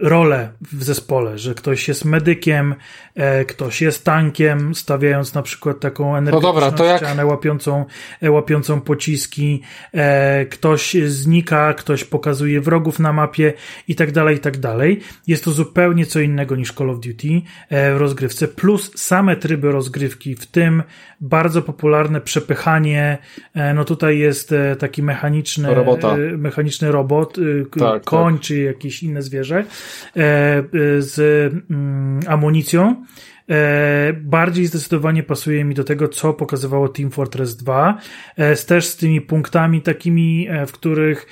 rolę 0.00 0.52
w 0.72 0.84
zespole, 0.84 1.38
że 1.38 1.54
ktoś 1.54 1.88
jest 1.88 2.04
medykiem, 2.04 2.74
e, 3.14 3.44
ktoś 3.44 3.82
jest 3.82 4.04
tankiem, 4.04 4.74
stawiając 4.74 5.34
na 5.34 5.42
przykład 5.42 5.80
taką 5.80 6.16
energetyczną 6.16 6.52
no 6.52 6.60
dobra, 6.60 6.72
to 6.72 6.84
jak... 6.84 6.98
ścianę 6.98 7.26
łapiącą, 7.26 7.84
e, 8.22 8.30
łapiącą 8.30 8.80
pociski, 8.80 9.62
e, 9.94 10.46
ktoś 10.46 10.96
znika, 11.06 11.74
ktoś 11.74 12.04
pokazuje 12.04 12.60
wrogów 12.60 12.98
na 12.98 13.12
mapie 13.12 13.52
i 13.88 13.94
tak 13.94 14.12
dalej, 14.12 14.36
i 14.36 14.40
tak 14.40 14.58
dalej. 14.58 15.00
Jest 15.26 15.44
to 15.44 15.50
zupełnie 15.50 16.06
co 16.06 16.20
innego 16.20 16.56
niż 16.56 16.72
Call 16.72 16.90
of 16.90 17.00
Duty 17.00 17.42
e, 17.68 17.94
w 17.94 17.96
rozgrywce, 17.96 18.48
plus 18.48 18.90
same 18.94 19.36
tryby 19.36 19.72
rozgrywki, 19.72 20.34
w 20.34 20.46
tym 20.46 20.82
bardzo 21.20 21.62
popularne 21.62 22.20
przepychanie, 22.20 23.18
e, 23.54 23.74
no 23.74 23.84
tutaj 23.84 24.18
jest 24.18 24.54
taki 24.78 25.02
mechaniczny, 25.02 25.68
mechaniczny 26.38 26.92
robot, 26.92 27.36
tak, 27.78 28.04
koń 28.04 28.34
tak. 28.34 28.42
czy 28.42 28.60
jakieś 28.60 29.02
inne 29.02 29.22
zwierzę, 29.22 29.64
z 30.98 31.18
mm, 31.70 32.20
amunicją. 32.26 33.04
E, 33.50 34.12
bardziej 34.12 34.66
zdecydowanie 34.66 35.22
pasuje 35.22 35.64
mi 35.64 35.74
do 35.74 35.84
tego, 35.84 36.08
co 36.08 36.32
pokazywało 36.32 36.88
Team 36.88 37.10
Fortress 37.10 37.56
2, 37.56 37.98
e, 38.36 38.56
z 38.56 38.66
też 38.66 38.86
z 38.86 38.96
tymi 38.96 39.20
punktami 39.20 39.82
takimi, 39.82 40.48
w 40.66 40.72
których, 40.72 41.26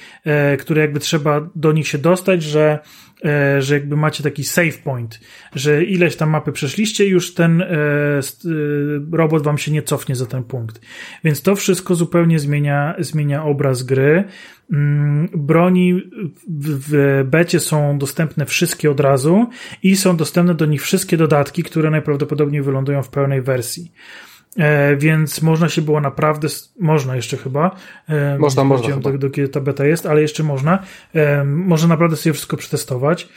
które 0.58 0.80
jakby 0.80 1.00
trzeba 1.00 1.48
do 1.54 1.72
nich 1.72 1.88
się 1.88 1.98
dostać, 1.98 2.42
że 2.42 2.78
e, 2.78 3.13
że 3.58 3.74
jakby 3.74 3.96
macie 3.96 4.22
taki 4.22 4.44
save 4.44 4.78
point, 4.84 5.20
że 5.54 5.84
ileś 5.84 6.16
tam 6.16 6.30
mapy 6.30 6.52
przeszliście 6.52 7.08
już 7.08 7.34
ten 7.34 7.62
e, 7.62 7.66
e, 7.66 8.20
robot 9.12 9.42
wam 9.42 9.58
się 9.58 9.72
nie 9.72 9.82
cofnie 9.82 10.16
za 10.16 10.26
ten 10.26 10.44
punkt. 10.44 10.80
Więc 11.24 11.42
to 11.42 11.56
wszystko 11.56 11.94
zupełnie 11.94 12.38
zmienia, 12.38 12.94
zmienia 12.98 13.44
obraz 13.44 13.82
gry. 13.82 14.24
Mm, 14.72 15.28
broni 15.34 16.02
w 16.48 17.24
becie 17.24 17.60
są 17.60 17.98
dostępne 17.98 18.46
wszystkie 18.46 18.90
od 18.90 19.00
razu 19.00 19.46
i 19.82 19.96
są 19.96 20.16
dostępne 20.16 20.54
do 20.54 20.66
nich 20.66 20.82
wszystkie 20.82 21.16
dodatki, 21.16 21.62
które 21.62 21.90
najprawdopodobniej 21.90 22.62
wylądują 22.62 23.02
w 23.02 23.10
pełnej 23.10 23.42
wersji. 23.42 23.92
E, 24.56 24.96
więc 24.96 25.42
można 25.42 25.68
się 25.68 25.82
było 25.82 26.00
naprawdę, 26.00 26.48
można 26.80 27.16
jeszcze 27.16 27.36
chyba. 27.36 27.76
E, 28.08 28.38
można, 28.38 28.64
można. 28.64 28.96
Do, 28.96 29.18
do 29.18 29.30
kiedy 29.30 29.48
ta 29.48 29.60
beta 29.60 29.86
jest, 29.86 30.06
ale 30.06 30.22
jeszcze 30.22 30.42
można. 30.42 30.78
E, 31.14 31.44
można 31.44 31.88
naprawdę 31.88 32.16
sobie 32.16 32.32
wszystko 32.32 32.56
przetestować. 32.56 33.28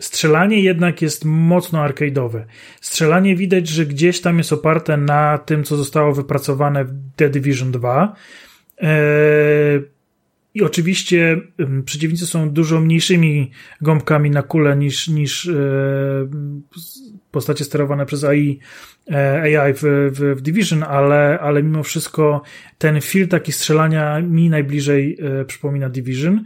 Strzelanie 0.00 0.60
jednak 0.60 1.02
jest 1.02 1.24
mocno 1.24 1.78
arcade'owe. 1.88 2.44
Strzelanie 2.80 3.36
widać, 3.36 3.68
że 3.68 3.86
gdzieś 3.86 4.20
tam 4.20 4.38
jest 4.38 4.52
oparte 4.52 4.96
na 4.96 5.38
tym, 5.38 5.64
co 5.64 5.76
zostało 5.76 6.12
wypracowane 6.12 6.84
w 6.84 6.92
The 7.16 7.28
Division 7.28 7.72
2. 7.72 8.16
E, 8.82 8.88
I 10.54 10.62
oczywiście 10.62 11.40
przeciwnicy 11.84 12.26
są 12.26 12.50
dużo 12.50 12.80
mniejszymi 12.80 13.50
gąbkami 13.80 14.30
na 14.30 14.42
kulę 14.42 14.76
niż, 14.76 15.08
niż 15.08 15.50
postacie 17.36 17.64
sterowane 17.64 18.06
przez 18.06 18.24
AI, 18.24 18.58
e, 19.10 19.42
AI 19.42 19.72
w, 19.74 19.82
w, 20.12 20.36
w, 20.36 20.40
Division, 20.40 20.82
ale, 20.82 21.38
ale 21.40 21.62
mimo 21.62 21.82
wszystko 21.82 22.42
ten 22.78 23.00
feel 23.00 23.28
taki 23.28 23.52
strzelania 23.52 24.20
mi 24.20 24.50
najbliżej 24.50 25.18
e, 25.20 25.44
przypomina 25.44 25.88
Division. 25.88 26.44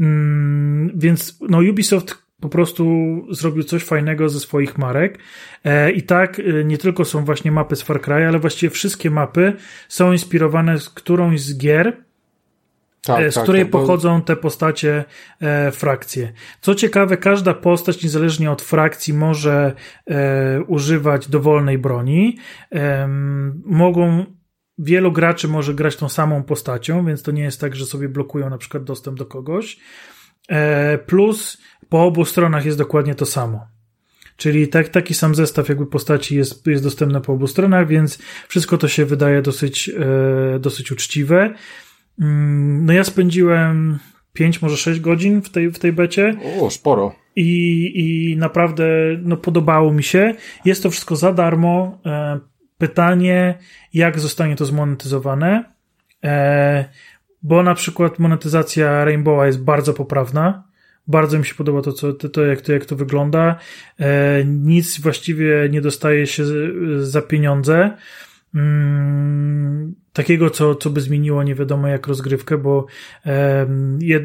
Mm, 0.00 0.92
więc 0.94 1.38
no 1.48 1.58
Ubisoft 1.58 2.26
po 2.40 2.48
prostu 2.48 2.84
zrobił 3.30 3.62
coś 3.62 3.84
fajnego 3.84 4.28
ze 4.28 4.40
swoich 4.40 4.78
marek. 4.78 5.18
E, 5.64 5.90
I 5.92 6.02
tak 6.02 6.40
nie 6.64 6.78
tylko 6.78 7.04
są 7.04 7.24
właśnie 7.24 7.52
mapy 7.52 7.76
z 7.76 7.82
Far 7.82 8.00
Cry, 8.00 8.26
ale 8.26 8.38
właściwie 8.38 8.70
wszystkie 8.70 9.10
mapy 9.10 9.52
są 9.88 10.12
inspirowane 10.12 10.78
z 10.78 10.90
którąś 10.90 11.40
z 11.40 11.58
gier, 11.58 12.05
tak, 13.06 13.22
e, 13.22 13.30
z 13.30 13.34
tak, 13.34 13.42
której 13.42 13.62
tak, 13.62 13.70
pochodzą 13.70 14.22
te 14.22 14.36
postacie, 14.36 15.04
e, 15.40 15.70
frakcje. 15.70 16.32
Co 16.60 16.74
ciekawe, 16.74 17.16
każda 17.16 17.54
postać, 17.54 18.02
niezależnie 18.02 18.50
od 18.50 18.62
frakcji, 18.62 19.14
może 19.14 19.72
e, 20.06 20.62
używać 20.62 21.28
dowolnej 21.28 21.78
broni. 21.78 22.38
E, 22.72 23.08
mogą 23.64 24.24
wielu 24.78 25.12
graczy 25.12 25.48
może 25.48 25.74
grać 25.74 25.96
tą 25.96 26.08
samą 26.08 26.42
postacią, 26.42 27.06
więc 27.06 27.22
to 27.22 27.32
nie 27.32 27.42
jest 27.42 27.60
tak, 27.60 27.76
że 27.76 27.86
sobie 27.86 28.08
blokują 28.08 28.50
na 28.50 28.58
przykład 28.58 28.84
dostęp 28.84 29.18
do 29.18 29.26
kogoś. 29.26 29.78
E, 30.48 30.98
plus 30.98 31.58
po 31.88 32.04
obu 32.04 32.24
stronach 32.24 32.64
jest 32.64 32.78
dokładnie 32.78 33.14
to 33.14 33.26
samo. 33.26 33.66
Czyli 34.36 34.68
tak, 34.68 34.88
taki 34.88 35.14
sam 35.14 35.34
zestaw 35.34 35.68
jakby 35.68 35.86
postaci 35.86 36.36
jest, 36.36 36.66
jest 36.66 36.82
dostępny 36.82 37.20
po 37.20 37.32
obu 37.32 37.46
stronach, 37.46 37.88
więc 37.88 38.18
wszystko 38.48 38.78
to 38.78 38.88
się 38.88 39.04
wydaje 39.04 39.42
dosyć, 39.42 39.88
e, 39.88 40.58
dosyć 40.58 40.92
uczciwe. 40.92 41.54
Mm, 42.20 42.86
no 42.86 42.92
ja 42.92 43.04
spędziłem 43.04 43.98
5, 44.32 44.62
może 44.62 44.76
6 44.76 45.00
godzin 45.00 45.42
w 45.42 45.50
tej, 45.50 45.70
w 45.70 45.78
tej 45.78 45.92
becie. 45.92 46.36
O, 46.60 46.70
sporo. 46.70 47.14
I, 47.36 47.92
I 47.94 48.36
naprawdę 48.36 48.86
no, 49.22 49.36
podobało 49.36 49.92
mi 49.92 50.02
się. 50.02 50.34
Jest 50.64 50.82
to 50.82 50.90
wszystko 50.90 51.16
za 51.16 51.32
darmo. 51.32 51.98
E, 52.06 52.38
pytanie, 52.78 53.58
jak 53.94 54.20
zostanie 54.20 54.56
to 54.56 54.64
zmonetyzowane. 54.64 55.64
E, 56.24 56.84
bo 57.42 57.62
na 57.62 57.74
przykład 57.74 58.18
monetyzacja 58.18 59.04
Rainbowa 59.04 59.46
jest 59.46 59.64
bardzo 59.64 59.94
poprawna. 59.94 60.66
Bardzo 61.06 61.38
mi 61.38 61.44
się 61.44 61.54
podoba 61.54 61.82
to, 61.82 61.92
co, 61.92 62.12
to, 62.12 62.44
jak, 62.44 62.60
to 62.60 62.72
jak 62.72 62.84
to 62.84 62.96
wygląda. 62.96 63.58
E, 63.98 64.44
nic 64.44 65.00
właściwie 65.00 65.68
nie 65.70 65.80
dostaje 65.80 66.26
się 66.26 66.44
za 66.98 67.22
pieniądze. 67.22 67.96
Takiego, 70.16 70.50
co, 70.50 70.74
co 70.74 70.90
by 70.90 71.00
zmieniło 71.00 71.42
nie 71.42 71.54
wiadomo 71.54 71.88
jak 71.88 72.06
rozgrywkę, 72.06 72.58
bo 72.58 72.86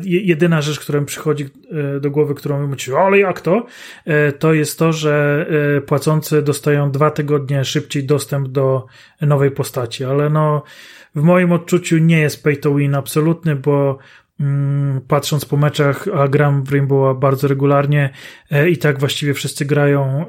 jedyna 0.04 0.62
rzecz, 0.62 0.80
która 0.80 1.00
mi 1.00 1.06
przychodzi 1.06 1.50
e, 1.96 2.00
do 2.00 2.12
głowy, 2.12 2.36
którą 2.36 2.68
myślę, 2.68 2.98
ale 2.98 3.20
jak 3.20 3.42
to? 3.42 3.66
E, 4.06 4.32
to 4.32 4.54
jest 4.54 4.80
to, 4.80 4.94
że 4.94 5.46
e, 5.78 5.82
płacący 5.82 6.42
dostają 6.42 6.92
dwa 6.92 7.12
tygodnie 7.12 7.66
szybciej 7.66 8.04
dostęp 8.04 8.48
do 8.48 8.86
nowej 9.22 9.52
postaci, 9.52 10.06
ale 10.06 10.30
no 10.30 10.64
w 11.16 11.22
moim 11.22 11.52
odczuciu 11.52 11.98
nie 11.98 12.20
jest 12.20 12.44
pay 12.44 12.58
to 12.58 12.76
win 12.76 12.96
absolutny, 12.96 13.56
bo 13.56 13.98
mm, 14.40 15.02
patrząc 15.08 15.46
po 15.46 15.58
meczach, 15.58 16.08
a 16.18 16.28
gram 16.28 16.64
w 16.64 16.72
Rainbowa 16.72 17.14
bardzo 17.14 17.48
regularnie 17.48 18.10
i 18.70 18.78
tak 18.78 19.00
właściwie 19.00 19.34
wszyscy 19.34 19.66
grają 19.66 20.26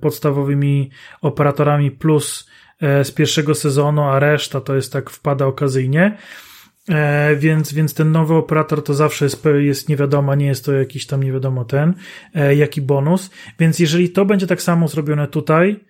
podstawowymi 0.00 0.90
operatorami 1.22 1.90
plus 1.90 2.53
z 2.80 3.10
pierwszego 3.10 3.54
sezonu, 3.54 4.02
a 4.02 4.18
reszta 4.18 4.60
to 4.60 4.74
jest 4.76 4.92
tak 4.92 5.10
wpada 5.10 5.46
okazyjnie. 5.46 6.18
E, 6.88 7.36
więc, 7.36 7.72
więc 7.72 7.94
ten 7.94 8.12
nowy 8.12 8.34
operator 8.34 8.84
to 8.84 8.94
zawsze 8.94 9.24
jest, 9.24 9.44
jest 9.58 9.88
nie 9.88 9.96
wiadomo, 9.96 10.34
nie 10.34 10.46
jest 10.46 10.64
to 10.64 10.72
jakiś 10.72 11.06
tam 11.06 11.22
nie 11.22 11.32
wiadomo 11.32 11.64
ten, 11.64 11.94
e, 12.34 12.54
jaki 12.54 12.82
bonus. 12.82 13.30
Więc 13.58 13.78
jeżeli 13.78 14.10
to 14.10 14.24
będzie 14.24 14.46
tak 14.46 14.62
samo 14.62 14.88
zrobione 14.88 15.28
tutaj, 15.28 15.80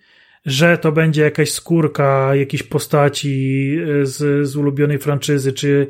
że 0.45 0.77
to 0.77 0.91
będzie 0.91 1.21
jakaś 1.21 1.51
skórka 1.51 2.35
jakiejś 2.35 2.63
postaci 2.63 3.77
z, 4.03 4.47
z 4.47 4.55
ulubionej 4.55 4.99
franczyzy, 4.99 5.53
czy, 5.53 5.87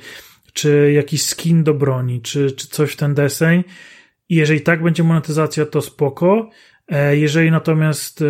czy 0.53 0.91
jakiś 0.91 1.21
skin 1.25 1.63
do 1.63 1.73
broni, 1.73 2.21
czy, 2.21 2.51
czy 2.51 2.67
coś 2.67 2.91
w 2.91 2.95
ten 2.95 3.13
deseń, 3.13 3.63
i 4.29 4.35
jeżeli 4.35 4.61
tak 4.61 4.83
będzie 4.83 5.03
monetyzacja, 5.03 5.65
to 5.65 5.81
spoko. 5.81 6.49
E, 6.91 7.17
jeżeli 7.17 7.51
natomiast 7.51 8.21
e, 8.21 8.25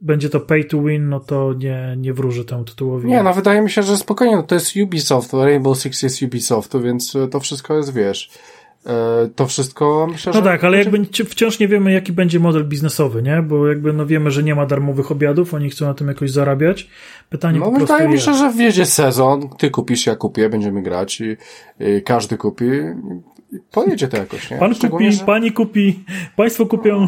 będzie 0.00 0.28
to 0.30 0.40
pay 0.40 0.64
to 0.64 0.82
win, 0.82 1.08
no 1.08 1.20
to 1.20 1.54
nie, 1.54 1.94
nie 1.98 2.14
wróży 2.14 2.44
temu 2.44 2.64
tytułowi. 2.64 3.08
Nie, 3.08 3.22
no 3.22 3.34
wydaje 3.34 3.62
mi 3.62 3.70
się, 3.70 3.82
że 3.82 3.96
spokojnie, 3.96 4.36
no 4.36 4.42
to 4.42 4.54
jest 4.54 4.76
Ubisoft, 4.76 5.32
Rainbow 5.32 5.78
Six 5.78 6.02
jest 6.02 6.22
Ubisoftu, 6.22 6.80
więc 6.80 7.16
to 7.30 7.40
wszystko 7.40 7.76
jest, 7.76 7.94
wiesz, 7.94 8.30
e, 8.86 9.28
to 9.36 9.46
wszystko 9.46 10.08
myślę, 10.10 10.32
że... 10.32 10.38
No 10.38 10.44
tak, 10.44 10.64
ale 10.64 10.78
jakby 10.78 11.04
wciąż 11.24 11.58
nie 11.58 11.68
wiemy, 11.68 11.92
jaki 11.92 12.12
będzie 12.12 12.40
model 12.40 12.68
biznesowy, 12.68 13.22
nie? 13.22 13.42
Bo 13.42 13.68
jakby 13.68 13.92
no 13.92 14.06
wiemy, 14.06 14.30
że 14.30 14.42
nie 14.42 14.54
ma 14.54 14.66
darmowych 14.66 15.10
obiadów, 15.10 15.54
oni 15.54 15.70
chcą 15.70 15.86
na 15.86 15.94
tym 15.94 16.08
jakoś 16.08 16.30
zarabiać. 16.30 16.88
Pytanie 17.30 17.58
no, 17.58 17.64
po 17.64 17.70
prostu 17.70 17.94
wydaje 17.94 18.10
mi 18.10 18.20
się, 18.20 18.34
że 18.34 18.52
wjedzie 18.52 18.86
sezon, 18.86 19.48
ty 19.58 19.70
kupisz, 19.70 20.06
ja 20.06 20.16
kupię, 20.16 20.48
będziemy 20.48 20.82
grać 20.82 21.20
i, 21.20 21.36
i 21.80 22.02
każdy 22.02 22.36
kupi 22.36 22.70
pojedzie 23.70 24.08
to 24.08 24.16
jakoś, 24.16 24.50
nie? 24.50 24.56
Pan 24.56 24.74
kupi, 24.74 25.12
że... 25.12 25.24
pani 25.24 25.52
kupi, 25.52 26.04
państwo 26.36 26.66
kupią. 26.66 27.06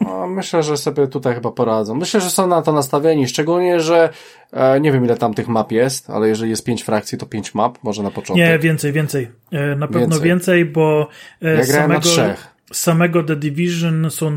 No, 0.00 0.26
myślę, 0.26 0.62
że 0.62 0.76
sobie 0.76 1.06
tutaj 1.06 1.34
chyba 1.34 1.50
poradzą. 1.50 1.94
Myślę, 1.94 2.20
że 2.20 2.30
są 2.30 2.46
na 2.46 2.62
to 2.62 2.72
nastawieni, 2.72 3.28
szczególnie, 3.28 3.80
że 3.80 4.08
e, 4.52 4.80
nie 4.80 4.92
wiem 4.92 5.04
ile 5.04 5.16
tam 5.16 5.34
tych 5.34 5.48
map 5.48 5.72
jest, 5.72 6.10
ale 6.10 6.28
jeżeli 6.28 6.50
jest 6.50 6.64
pięć 6.64 6.82
frakcji, 6.82 7.18
to 7.18 7.26
pięć 7.26 7.54
map, 7.54 7.78
może 7.82 8.02
na 8.02 8.10
początku. 8.10 8.36
Nie, 8.36 8.58
więcej, 8.58 8.92
więcej. 8.92 9.28
E, 9.52 9.76
na 9.76 9.88
pewno 9.88 10.20
więcej, 10.20 10.28
więcej 10.28 10.64
bo 10.64 11.08
e, 11.42 11.54
ja 11.54 11.66
samego, 11.66 11.94
na 11.94 12.00
trzech. 12.00 12.54
samego 12.72 13.22
The 13.22 13.36
Division 13.36 14.10
są 14.10 14.28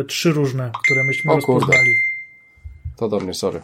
e, 0.00 0.04
trzy 0.04 0.32
różne, 0.32 0.70
które 0.84 1.04
myśmy 1.04 1.32
o, 1.32 1.34
rozpoznali. 1.36 1.94
To 2.96 3.08
do 3.08 3.20
mnie, 3.20 3.34
sorry. 3.34 3.60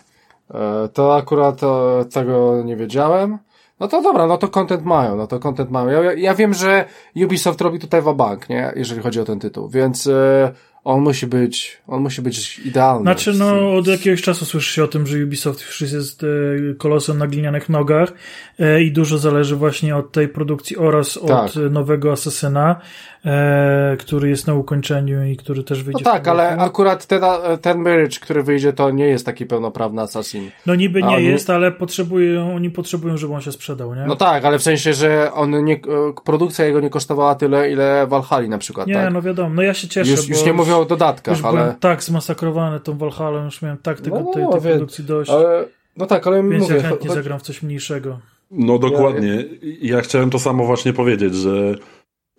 E, 0.55 0.89
to 0.89 1.17
akurat 1.17 1.63
e, 1.63 2.05
tego 2.05 2.63
nie 2.65 2.77
wiedziałem. 2.77 3.39
No 3.81 3.89
to 3.89 4.03
dobra, 4.03 4.27
no 4.27 4.37
to 4.37 4.49
content 4.49 4.85
mają, 4.85 5.17
no 5.17 5.27
to 5.27 5.39
content 5.39 5.71
mają. 5.71 6.03
Ja, 6.03 6.13
ja 6.13 6.35
wiem, 6.35 6.55
że 6.55 6.85
Ubisoft 7.25 7.61
robi 7.61 7.79
tutaj 7.79 8.03
wabank, 8.03 8.49
nie? 8.49 8.73
Jeżeli 8.77 9.03
chodzi 9.03 9.21
o 9.21 9.25
ten 9.25 9.39
tytuł, 9.39 9.69
więc 9.69 10.07
e, 10.07 10.53
on 10.85 11.01
musi 11.01 11.27
być, 11.27 11.79
on 11.87 12.03
musi 12.03 12.23
być 12.23 12.59
idealny. 12.59 13.03
Znaczy, 13.03 13.33
no, 13.33 13.77
od 13.77 13.87
jakiegoś 13.87 14.23
czasu 14.23 14.45
słyszy 14.45 14.75
się 14.75 14.85
o 14.85 14.89
tym, 14.89 15.07
że 15.07 15.25
Ubisoft 15.25 15.61
już 15.61 15.93
jest 15.93 16.23
e, 16.23 16.27
kolosem 16.75 17.19
na 17.19 17.27
glinianych 17.27 17.69
nogach 17.69 18.13
e, 18.59 18.83
i 18.83 18.93
dużo 18.93 19.19
zależy 19.19 19.57
właśnie 19.57 19.97
od 19.97 20.13
tej 20.13 20.29
produkcji 20.29 20.77
oraz 20.77 21.17
od 21.17 21.29
tak. 21.29 21.51
nowego 21.71 22.13
Asasyna 22.13 22.81
e, 23.25 23.97
który 23.99 24.29
jest 24.29 24.47
na 24.47 24.55
ukończeniu 24.55 25.25
i 25.25 25.37
który 25.37 25.65
też 25.65 25.83
wyjdzie. 25.83 26.05
No 26.05 26.11
tak, 26.11 26.29
ale 26.29 26.49
akurat 26.49 27.07
ten, 27.07 27.23
ten 27.63 27.79
Marriage, 27.79 28.21
który 28.21 28.43
wyjdzie, 28.43 28.73
to 28.73 28.91
nie 28.91 29.07
jest 29.07 29.27
taki 29.27 29.47
pełnoprawny 29.47 30.03
Assassin. 30.03 30.51
No 30.67 30.75
niby 30.75 31.03
nie 31.03 31.21
jest, 31.21 31.51
ale 31.51 31.73
potrzebują, 31.73 32.55
oni 32.55 32.71
potrzebują, 32.71 33.17
żeby 33.17 33.35
on 33.35 33.41
się 33.41 33.53
sprzedał, 33.53 33.95
nie? 33.95 34.05
No 34.07 34.17
tak, 34.17 34.45
ale 34.45 34.59
w 34.59 34.63
sensie, 34.63 34.95
że 34.95 35.33
on 35.33 35.65
nie, 35.65 35.81
produkcja 36.25 36.65
jego 36.65 36.81
nie 36.81 36.91
kosztowała 36.91 37.35
tyle, 37.35 37.71
ile 37.71 38.07
Valhalla 38.07 38.49
na 38.49 38.59
przykład. 38.59 38.87
Nie, 38.87 38.95
tak? 38.95 39.13
no 39.13 39.23
wiadomo, 39.23 39.55
no 39.55 39.63
ja 39.63 39.75
się 39.75 39.89
cieszę. 39.89 40.11
Już, 40.11 40.29
już 40.29 40.45
nie 40.45 40.53
mówię 40.53 40.70
o 40.79 40.85
dodatkach, 40.85 41.37
już 41.37 41.45
ale. 41.45 41.61
Byłem 41.61 41.77
tak 41.77 42.03
zmasakrowany 42.03 42.81
tą 42.81 42.99
Valhalla, 42.99 43.45
już 43.45 43.63
miałem 43.63 43.79
tak 43.79 44.01
tego, 44.01 44.21
no, 44.21 44.33
tej, 44.33 44.49
tej 44.53 44.61
produkcji 44.61 45.05
dość. 45.05 45.31
Ale... 45.31 45.65
No 45.97 46.07
tak, 46.07 46.27
ale 46.27 46.43
Więc 46.43 46.63
mówię, 46.63 46.77
ja 46.77 46.83
chętnie 46.83 47.09
chodź... 47.09 47.17
zagram 47.17 47.39
w 47.39 47.43
coś 47.43 47.63
mniejszego. 47.63 48.19
No 48.51 48.79
dokładnie. 48.79 49.45
Ja 49.81 50.01
chciałem 50.01 50.31
to 50.31 50.39
samo 50.39 50.65
właśnie 50.65 50.93
powiedzieć, 50.93 51.35
że 51.35 51.75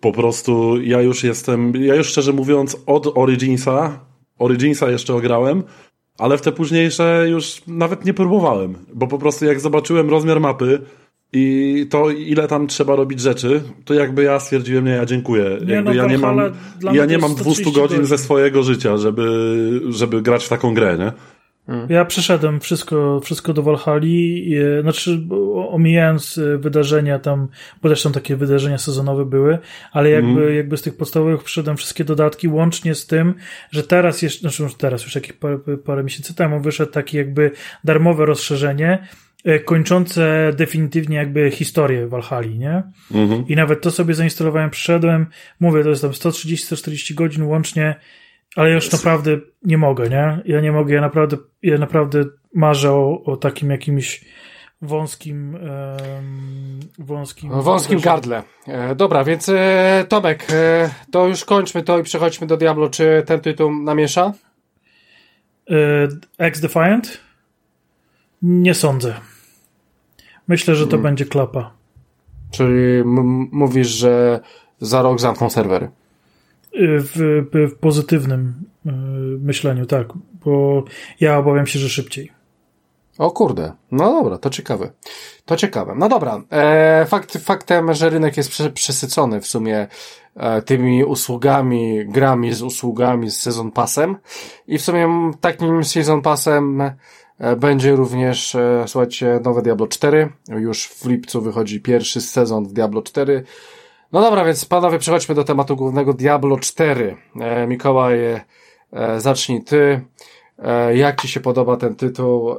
po 0.00 0.12
prostu 0.12 0.82
ja 0.82 1.00
już 1.00 1.24
jestem, 1.24 1.72
ja 1.76 1.94
już 1.94 2.06
szczerze 2.06 2.32
mówiąc 2.32 2.76
od 2.86 3.18
Originsa, 3.18 4.00
Originsa 4.38 4.90
jeszcze 4.90 5.14
ograłem, 5.14 5.62
ale 6.18 6.38
w 6.38 6.42
te 6.42 6.52
późniejsze 6.52 7.26
już 7.28 7.62
nawet 7.66 8.04
nie 8.04 8.14
próbowałem, 8.14 8.74
bo 8.94 9.06
po 9.06 9.18
prostu 9.18 9.44
jak 9.44 9.60
zobaczyłem 9.60 10.10
rozmiar 10.10 10.40
mapy, 10.40 10.82
i 11.32 11.86
to 11.90 12.10
ile 12.10 12.48
tam 12.48 12.66
trzeba 12.66 12.96
robić 12.96 13.20
rzeczy, 13.20 13.62
to 13.84 13.94
jakby 13.94 14.22
ja 14.22 14.40
stwierdziłem, 14.40 14.84
nie, 14.84 14.90
ja 14.90 15.06
dziękuję. 15.06 15.58
Nie, 15.66 15.74
jakby 15.74 15.90
no, 15.90 16.02
ja 16.02 16.06
nie 16.06 16.18
mam, 16.18 16.40
ja 16.92 17.04
nie 17.04 17.18
mam 17.18 17.34
200 17.34 17.64
godzin, 17.64 17.82
godzin 17.82 18.04
ze 18.04 18.18
swojego 18.18 18.62
życia, 18.62 18.96
żeby, 18.96 19.80
żeby 19.88 20.22
grać 20.22 20.44
w 20.44 20.48
taką 20.48 20.74
grę, 20.74 20.98
nie? 20.98 21.12
Hmm. 21.66 21.86
Ja 21.90 22.04
przeszedłem 22.04 22.60
wszystko, 22.60 23.20
wszystko 23.20 23.52
do 23.52 23.62
Walhali, 23.62 24.54
znaczy 24.82 25.26
omijając 25.68 26.38
e, 26.38 26.58
wydarzenia 26.58 27.18
tam, 27.18 27.48
bo 27.82 27.88
też 27.88 28.02
tam 28.02 28.12
takie 28.12 28.36
wydarzenia 28.36 28.78
sezonowe 28.78 29.24
były, 29.24 29.58
ale 29.92 30.10
jakby, 30.10 30.42
mm. 30.42 30.54
jakby 30.54 30.76
z 30.76 30.82
tych 30.82 30.96
podstawowych 30.96 31.42
przeszedłem 31.42 31.76
wszystkie 31.76 32.04
dodatki, 32.04 32.48
łącznie 32.48 32.94
z 32.94 33.06
tym, 33.06 33.34
że 33.70 33.82
teraz 33.82 34.22
jeszcze, 34.22 34.40
znaczy 34.40 34.78
teraz 34.78 35.04
już 35.04 35.14
jakieś 35.14 35.32
parę, 35.32 35.58
parę 35.84 36.04
miesięcy 36.04 36.34
temu 36.34 36.60
wyszedł 36.60 36.92
taki 36.92 37.16
jakby 37.16 37.50
darmowe 37.84 38.26
rozszerzenie, 38.26 39.06
kończące 39.64 40.52
definitywnie 40.56 41.16
jakby 41.16 41.50
historię 41.50 42.06
Walhali, 42.06 42.58
nie? 42.58 42.82
Mm-hmm. 43.12 43.44
I 43.48 43.56
nawet 43.56 43.80
to 43.80 43.90
sobie 43.90 44.14
zainstalowałem, 44.14 44.70
przeszedłem, 44.70 45.26
mówię, 45.60 45.82
to 45.82 45.88
jest 45.88 46.02
tam 46.02 46.10
130-140 46.10 47.14
godzin 47.14 47.42
łącznie, 47.42 47.94
ale 48.56 48.70
już 48.70 48.92
naprawdę 48.92 49.30
nie 49.62 49.78
mogę, 49.78 50.08
nie? 50.08 50.42
Ja 50.44 50.60
nie 50.60 50.72
mogę, 50.72 50.94
ja 50.94 51.00
naprawdę, 51.00 51.36
ja 51.62 51.78
naprawdę 51.78 52.24
marzę 52.54 52.92
o, 52.92 53.22
o 53.24 53.36
takim 53.36 53.70
jakimś 53.70 54.24
wąskim 54.82 55.54
um, 55.54 56.80
wąskim 56.98 57.62
wąskim 57.62 58.00
gardle. 58.00 58.42
E, 58.66 58.94
dobra, 58.94 59.24
więc 59.24 59.48
e, 59.48 60.04
Tomek, 60.08 60.46
e, 60.52 60.90
to 61.10 61.26
już 61.26 61.44
kończmy 61.44 61.82
to 61.82 61.98
i 61.98 62.02
przechodźmy 62.02 62.46
do 62.46 62.56
Diablo. 62.56 62.88
Czy 62.88 63.22
ten 63.26 63.40
tytuł 63.40 63.72
namiesza? 63.72 64.32
E, 65.70 65.74
X 66.38 66.60
Defiant? 66.60 67.20
Nie 68.42 68.74
sądzę. 68.74 69.31
Myślę, 70.48 70.74
że 70.74 70.84
to 70.84 70.90
hmm. 70.90 71.02
będzie 71.02 71.24
klapa. 71.24 71.70
Czyli 72.50 73.04
mówisz, 73.52 73.88
że 73.88 74.40
za 74.80 75.02
rok 75.02 75.20
zamkną 75.20 75.50
serwery 75.50 75.88
w, 76.74 77.42
w 77.52 77.74
pozytywnym 77.78 78.54
e, 78.86 78.92
myśleniu, 79.40 79.86
tak, 79.86 80.08
bo 80.44 80.84
ja 81.20 81.38
obawiam 81.38 81.66
się, 81.66 81.78
że 81.78 81.88
szybciej. 81.88 82.32
O 83.18 83.30
kurde, 83.30 83.72
no 83.90 84.04
dobra, 84.12 84.38
to 84.38 84.50
ciekawe. 84.50 84.90
To 85.44 85.56
ciekawe. 85.56 85.94
No 85.96 86.08
dobra, 86.08 86.42
e, 86.50 87.06
fakt, 87.06 87.38
faktem, 87.38 87.94
że 87.94 88.10
rynek 88.10 88.36
jest 88.36 88.50
przesycony 88.74 89.40
w 89.40 89.46
sumie 89.46 89.86
e, 90.36 90.62
tymi 90.62 91.04
usługami, 91.04 92.06
grami 92.06 92.52
z 92.52 92.62
usługami 92.62 93.30
z 93.30 93.40
Season 93.40 93.70
Passem 93.70 94.16
i 94.66 94.78
w 94.78 94.82
sumie 94.82 95.32
takim 95.40 95.84
Season 95.84 96.22
Passem 96.22 96.80
e, 96.80 96.94
będzie 97.56 97.96
również, 97.96 98.54
e, 98.54 98.84
słuchajcie, 98.86 99.40
nowe 99.44 99.62
Diablo 99.62 99.86
4. 99.86 100.32
Już 100.48 100.88
w 100.88 101.06
lipcu 101.06 101.42
wychodzi 101.42 101.80
pierwszy 101.80 102.20
sezon 102.20 102.64
w 102.64 102.72
Diablo 102.72 103.02
4. 103.02 103.44
No 104.12 104.20
dobra, 104.20 104.44
więc 104.44 104.64
panowie, 104.64 104.98
przechodźmy 104.98 105.34
do 105.34 105.44
tematu 105.44 105.76
głównego 105.76 106.14
Diablo 106.14 106.56
4. 106.56 107.16
E, 107.40 107.66
Mikołaj, 107.66 108.18
e, 108.22 108.44
zacznij 109.20 109.64
ty. 109.64 110.00
E, 110.58 110.96
jak 110.96 111.22
ci 111.22 111.28
się 111.28 111.40
podoba 111.40 111.76
ten 111.76 111.94
tytuł 111.94 112.52
e, 112.52 112.58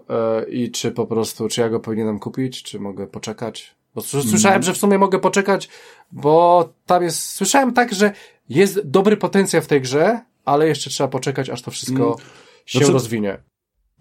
i 0.50 0.72
czy 0.72 0.92
po 0.92 1.06
prostu, 1.06 1.48
czy 1.48 1.62
ja 1.62 1.70
go 1.70 1.80
powinienem 1.80 2.20
kupić, 2.20 2.64
czy 2.64 2.80
mogę 2.80 3.08
poczekać? 3.08 3.76
Bo 3.96 4.02
słyszałem, 4.02 4.56
mm. 4.56 4.64
że 4.64 4.74
w 4.74 4.78
sumie 4.78 4.98
mogę 4.98 5.20
poczekać, 5.20 5.70
bo 6.12 6.70
tam 6.86 7.04
jest, 7.04 7.32
słyszałem 7.32 7.74
tak, 7.74 7.94
że 7.94 8.12
jest 8.50 8.88
dobry 8.88 9.18
potencjał 9.18 9.62
w 9.62 9.68
tej 9.68 9.82
grze, 9.82 10.22
ale 10.46 10.68
jeszcze 10.68 10.90
trzeba 10.90 11.08
poczekać, 11.08 11.50
aż 11.50 11.62
to 11.62 11.72
wszystko 11.72 12.04
mm. 12.04 12.18
się 12.66 12.80
znaczy, 12.80 12.94
rozwinie. 12.94 13.38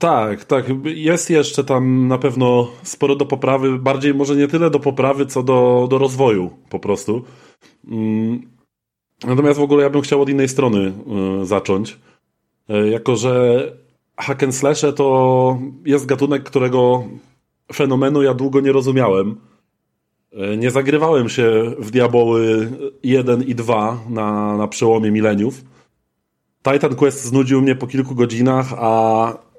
Tak, 0.03 0.45
tak. 0.45 0.67
Jest 0.85 1.31
jeszcze 1.31 1.65
tam 1.65 2.09
na 2.09 2.19
pewno 2.19 2.69
sporo 2.83 3.17
do 3.17 3.27
poprawy. 3.27 3.79
Bardziej 3.79 4.15
może 4.15 4.37
nie 4.37 4.49
tyle 4.49 4.71
do 4.71 4.81
poprawy, 4.81 5.27
co 5.27 5.43
do, 5.43 5.87
do 5.91 5.99
rozwoju 5.99 6.51
po 6.71 6.79
prostu. 6.79 7.25
Mm. 7.89 8.43
Natomiast 9.25 9.59
w 9.59 9.63
ogóle 9.63 9.83
ja 9.83 9.91
bym 9.91 10.03
chciał 10.03 10.23
od 10.23 10.29
innej 10.29 10.49
strony 10.49 10.93
y, 11.43 11.47
zacząć. 11.47 11.99
Y, 12.71 12.89
jako, 12.91 13.17
że 13.17 13.63
hack 14.17 14.43
and 14.43 14.55
slash 14.55 14.85
to 14.97 15.59
jest 15.85 16.07
gatunek, 16.07 16.43
którego 16.43 17.05
fenomenu 17.73 18.23
ja 18.23 18.35
długo 18.35 18.61
nie 18.61 18.73
rozumiałem. 18.73 19.37
Y, 20.33 20.57
nie 20.57 20.71
zagrywałem 20.71 21.29
się 21.29 21.75
w 21.79 21.91
Diaboły 21.91 22.73
1 23.03 23.43
i 23.43 23.55
2 23.55 24.01
na, 24.09 24.57
na 24.57 24.69
przełomie 24.69 25.11
mileniów. 25.11 25.65
Titan 26.63 26.95
Quest 26.95 27.25
znudził 27.25 27.63
mnie 27.63 27.75
po 27.75 27.87
kilku 27.87 28.15
godzinach, 28.15 28.75
a 28.77 29.52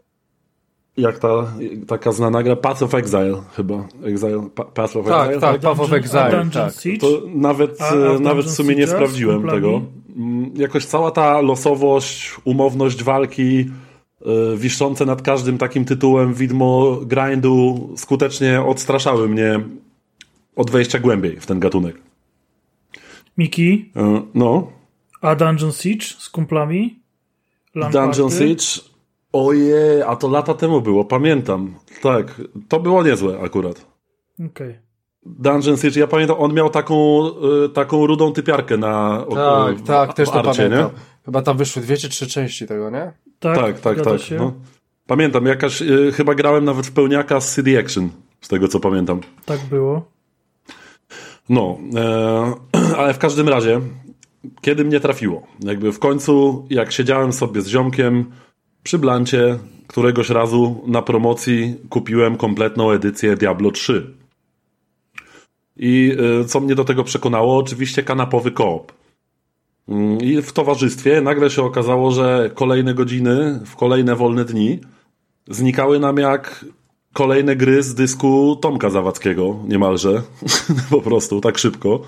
jak 0.97 1.19
ta 1.19 1.53
taka 1.87 2.11
znana 2.11 2.43
gra 2.43 2.55
Path 2.55 2.83
of 2.83 2.93
Exile 2.93 3.41
chyba. 3.55 3.87
Exile, 4.03 4.49
Path 4.73 4.95
of 4.95 5.05
tak, 5.05 5.27
Exile. 5.27 5.41
Tak, 5.41 5.51
tak, 5.51 5.61
Path 5.61 5.79
of 5.79 5.93
Exile. 5.93 6.49
Tak. 6.53 6.73
To 6.99 7.21
nawet, 7.35 7.81
a, 7.81 7.89
a 7.89 8.19
nawet 8.19 8.45
w 8.45 8.51
sumie 8.51 8.75
nie 8.75 8.87
sprawdziłem 8.87 9.47
tego. 9.47 9.81
Mm, 10.15 10.51
jakoś 10.55 10.85
cała 10.85 11.11
ta 11.11 11.41
losowość, 11.41 12.35
umowność 12.43 13.03
walki, 13.03 13.69
yy, 14.25 14.57
wiszące 14.57 15.05
nad 15.05 15.21
każdym 15.21 15.57
takim 15.57 15.85
tytułem 15.85 16.33
widmo 16.33 16.99
grindu 17.05 17.89
skutecznie 17.97 18.61
odstraszały 18.61 19.29
mnie 19.29 19.59
od 20.55 20.71
wejścia 20.71 20.99
głębiej 20.99 21.39
w 21.39 21.45
ten 21.45 21.59
gatunek. 21.59 21.95
Miki? 23.37 23.91
Yy, 23.95 24.21
no. 24.33 24.67
A 25.21 25.35
Dungeon 25.35 25.71
Siege 25.71 26.05
z 26.05 26.29
kumplami? 26.29 26.99
Dungeon 27.75 28.31
Siege 28.31 28.92
Ojej, 29.33 30.01
a 30.01 30.15
to 30.15 30.27
lata 30.27 30.53
temu 30.53 30.81
było, 30.81 31.05
pamiętam. 31.05 31.75
Tak, 32.01 32.41
to 32.69 32.79
było 32.79 33.03
niezłe 33.03 33.39
akurat. 33.39 33.85
Okej. 34.35 34.47
Okay. 34.47 34.79
Dungeon 35.25 35.77
Siege, 35.77 35.99
ja 35.99 36.07
pamiętam, 36.07 36.35
on 36.39 36.53
miał 36.53 36.69
taką, 36.69 37.27
y, 37.65 37.69
taką 37.69 38.07
rudą 38.07 38.33
typiarkę 38.33 38.77
na 38.77 39.25
Tak, 39.29 39.77
o, 39.79 39.85
tak, 39.87 40.13
też 40.13 40.29
to 40.29 40.35
arcie, 40.35 40.63
pamiętam. 40.63 40.91
Nie? 40.91 40.99
Chyba 41.25 41.41
tam 41.41 41.57
wyszły 41.57 41.81
dwie 41.81 41.97
czy 41.97 42.09
trzy 42.09 42.27
części 42.27 42.67
tego, 42.67 42.89
nie? 42.89 43.11
Tak, 43.39 43.57
tak, 43.57 43.79
tak. 43.79 44.01
tak 44.01 44.21
no. 44.37 44.53
Pamiętam, 45.07 45.45
jakaś, 45.45 45.81
y, 45.81 46.11
chyba 46.11 46.35
grałem 46.35 46.65
nawet 46.65 46.87
w 46.87 46.91
pełniaka 46.91 47.41
z 47.41 47.55
CD 47.55 47.79
Action, 47.79 48.09
z 48.41 48.47
tego 48.47 48.67
co 48.67 48.79
pamiętam. 48.79 49.21
Tak 49.45 49.59
było. 49.69 50.05
No, 51.49 51.77
e, 51.95 52.53
ale 52.99 53.13
w 53.13 53.19
każdym 53.19 53.49
razie, 53.49 53.81
kiedy 54.61 54.85
mnie 54.85 54.99
trafiło, 54.99 55.47
jakby 55.59 55.91
w 55.91 55.99
końcu, 55.99 56.65
jak 56.69 56.91
siedziałem 56.91 57.33
sobie 57.33 57.61
z 57.61 57.67
ziomkiem, 57.67 58.31
przy 58.83 58.99
Blancie 58.99 59.59
któregoś 59.87 60.29
razu 60.29 60.83
na 60.87 61.01
promocji 61.01 61.75
kupiłem 61.89 62.37
kompletną 62.37 62.91
edycję 62.91 63.35
Diablo 63.35 63.71
3. 63.71 64.13
I 65.77 66.15
y, 66.41 66.45
co 66.45 66.59
mnie 66.59 66.75
do 66.75 66.85
tego 66.85 67.03
przekonało? 67.03 67.57
Oczywiście 67.57 68.03
kanapowy 68.03 68.51
koop. 68.51 68.91
Mm, 69.89 70.17
I 70.17 70.41
w 70.41 70.51
towarzystwie 70.51 71.21
nagle 71.21 71.49
się 71.49 71.63
okazało, 71.63 72.11
że 72.11 72.51
kolejne 72.53 72.93
godziny, 72.93 73.59
w 73.65 73.75
kolejne 73.75 74.15
wolne 74.15 74.45
dni 74.45 74.79
znikały 75.49 75.99
nam 75.99 76.17
jak 76.17 76.65
kolejne 77.13 77.55
gry 77.55 77.83
z 77.83 77.95
dysku 77.95 78.55
Tomka 78.61 78.89
Zawadzkiego, 78.89 79.59
niemalże. 79.67 80.21
po 80.89 81.01
prostu, 81.01 81.41
tak 81.41 81.57
szybko. 81.57 82.01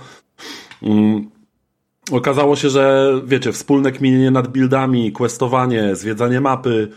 Okazało 2.12 2.56
się, 2.56 2.70
że 2.70 3.14
wiecie, 3.26 3.52
wspólne 3.52 3.92
kminienie 3.92 4.32
nad 4.32 4.48
buildami, 4.48 5.12
questowanie, 5.12 5.96
zwiedzanie 5.96 6.42
mapy 6.42 6.92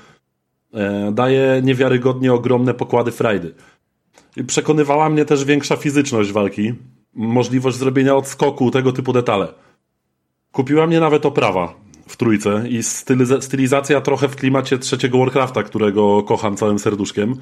e, 0.74 1.12
daje 1.12 1.60
niewiarygodnie 1.64 2.32
ogromne 2.32 2.74
pokłady 2.74 3.10
frajdy. 3.10 3.54
I 4.36 4.44
przekonywała 4.44 5.08
mnie 5.08 5.24
też 5.24 5.44
większa 5.44 5.76
fizyczność 5.76 6.32
walki, 6.32 6.74
możliwość 7.14 7.76
zrobienia 7.76 8.16
odskoku, 8.16 8.70
tego 8.70 8.92
typu 8.92 9.12
detale. 9.12 9.48
Kupiła 10.52 10.86
mnie 10.86 11.00
nawet 11.00 11.26
oprawa 11.26 11.74
w 12.06 12.16
trójce 12.16 12.64
i 12.68 12.82
stylizacja 13.40 14.00
trochę 14.00 14.28
w 14.28 14.36
klimacie 14.36 14.78
trzeciego 14.78 15.18
Warcrafta, 15.18 15.62
którego 15.62 16.22
kocham 16.22 16.56
całym 16.56 16.78
serduszkiem. 16.78 17.36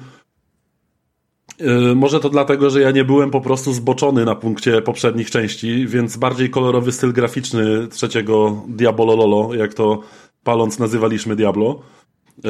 Y, 1.61 1.95
może 1.95 2.19
to 2.19 2.29
dlatego, 2.29 2.69
że 2.69 2.81
ja 2.81 2.91
nie 2.91 3.03
byłem 3.03 3.31
po 3.31 3.41
prostu 3.41 3.73
zboczony 3.73 4.25
na 4.25 4.35
punkcie 4.35 4.81
poprzednich 4.81 5.31
części, 5.31 5.87
więc 5.87 6.17
bardziej 6.17 6.49
kolorowy 6.49 6.91
styl 6.91 7.13
graficzny 7.13 7.87
trzeciego 7.87 8.63
Diablo 8.67 9.15
Lolo, 9.15 9.53
jak 9.53 9.73
to 9.73 10.01
paląc 10.43 10.79
nazywaliśmy 10.79 11.35
Diablo, 11.35 11.79
y, 12.37 12.41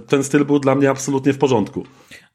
ten 0.00 0.24
styl 0.24 0.44
był 0.44 0.58
dla 0.58 0.74
mnie 0.74 0.90
absolutnie 0.90 1.32
w 1.32 1.38
porządku. 1.38 1.84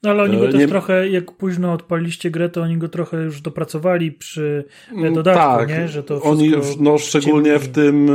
No 0.04 0.10
ale 0.10 0.24
oni 0.24 0.38
go 0.38 0.48
y, 0.48 0.52
też 0.52 0.60
nie... 0.60 0.68
trochę, 0.68 1.10
jak 1.10 1.32
późno 1.32 1.74
odpaliście 1.74 2.32
grę, 2.32 2.50
to 2.50 2.62
oni 2.62 2.78
go 2.78 2.90
trochę 2.90 3.24
już 3.24 3.42
dopracowali 3.42 4.12
przy 4.12 4.66
mm, 4.92 5.14
dodatku, 5.14 5.42
tak, 5.42 5.70
nie? 5.70 5.88
Że 5.88 6.04
to 6.04 6.22
oni, 6.22 6.52
no 6.80 6.98
szczególnie 6.98 7.60
w 7.60 7.68
tym 7.68 8.10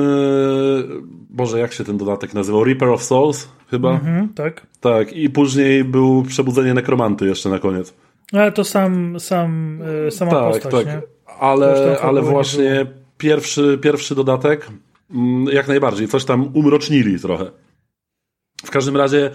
Boże, 1.31 1.59
jak 1.59 1.73
się 1.73 1.85
ten 1.85 1.97
dodatek 1.97 2.35
nazywał? 2.35 2.65
Reaper 2.65 2.89
of 2.89 3.03
Souls 3.03 3.49
chyba? 3.71 3.91
Mhm, 3.91 4.29
tak. 4.29 4.67
Tak, 4.81 5.13
i 5.13 5.31
później 5.31 5.85
był 5.85 6.23
Przebudzenie 6.23 6.75
Nekromanty 6.75 7.27
jeszcze 7.27 7.49
na 7.49 7.59
koniec. 7.59 7.95
Ale 8.33 8.53
to 8.53 8.65
sam, 8.65 9.21
sam 9.21 9.79
e, 10.07 10.11
sama 10.11 10.31
tak, 10.31 10.53
postać, 10.53 10.73
tak. 10.73 10.87
nie? 10.87 11.03
Ale, 11.39 11.99
ale 12.03 12.23
właśnie 12.23 12.87
pierwszy, 13.19 13.79
pierwszy 13.83 14.15
dodatek 14.15 14.69
mm, 15.15 15.47
jak 15.53 15.69
najbardziej, 15.69 16.09
coś 16.09 16.25
tam 16.25 16.51
umrocznili 16.55 17.21
trochę. 17.21 17.51
W 18.65 18.71
każdym 18.71 18.97
razie 18.97 19.31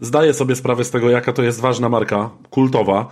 zdaję 0.00 0.34
sobie 0.34 0.56
sprawę 0.56 0.84
z 0.84 0.90
tego, 0.90 1.10
jaka 1.10 1.32
to 1.32 1.42
jest 1.42 1.60
ważna 1.60 1.88
marka, 1.88 2.30
kultowa. 2.50 3.08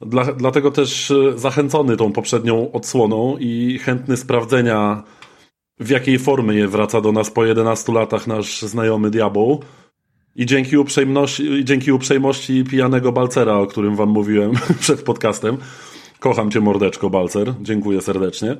Dla, 0.00 0.24
dlatego 0.24 0.70
też 0.70 1.10
e, 1.10 1.38
zachęcony 1.38 1.96
tą 1.96 2.12
poprzednią 2.12 2.72
odsłoną 2.72 3.36
i 3.40 3.78
chętny 3.78 4.16
sprawdzenia, 4.16 5.02
w 5.80 5.88
jakiej 5.88 6.18
formie 6.18 6.68
wraca 6.68 7.00
do 7.00 7.12
nas 7.12 7.30
po 7.30 7.44
11 7.44 7.92
latach 7.92 8.26
nasz 8.26 8.62
znajomy 8.62 9.10
diabeł. 9.10 9.62
I 10.36 10.46
dzięki 10.46 10.78
uprzejmości, 10.78 11.64
dzięki 11.64 11.92
uprzejmości 11.92 12.64
pijanego 12.64 13.12
Balcera, 13.12 13.54
o 13.54 13.66
którym 13.66 13.96
wam 13.96 14.08
mówiłem 14.08 14.52
przed 14.80 15.02
podcastem, 15.02 15.56
kocham 16.18 16.50
cię 16.50 16.60
mordeczko 16.60 17.10
Balcer, 17.10 17.54
dziękuję 17.60 18.00
serdecznie, 18.00 18.56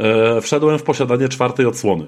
e, 0.00 0.40
wszedłem 0.40 0.78
w 0.78 0.82
posiadanie 0.82 1.28
czwartej 1.28 1.66
odsłony. 1.66 2.06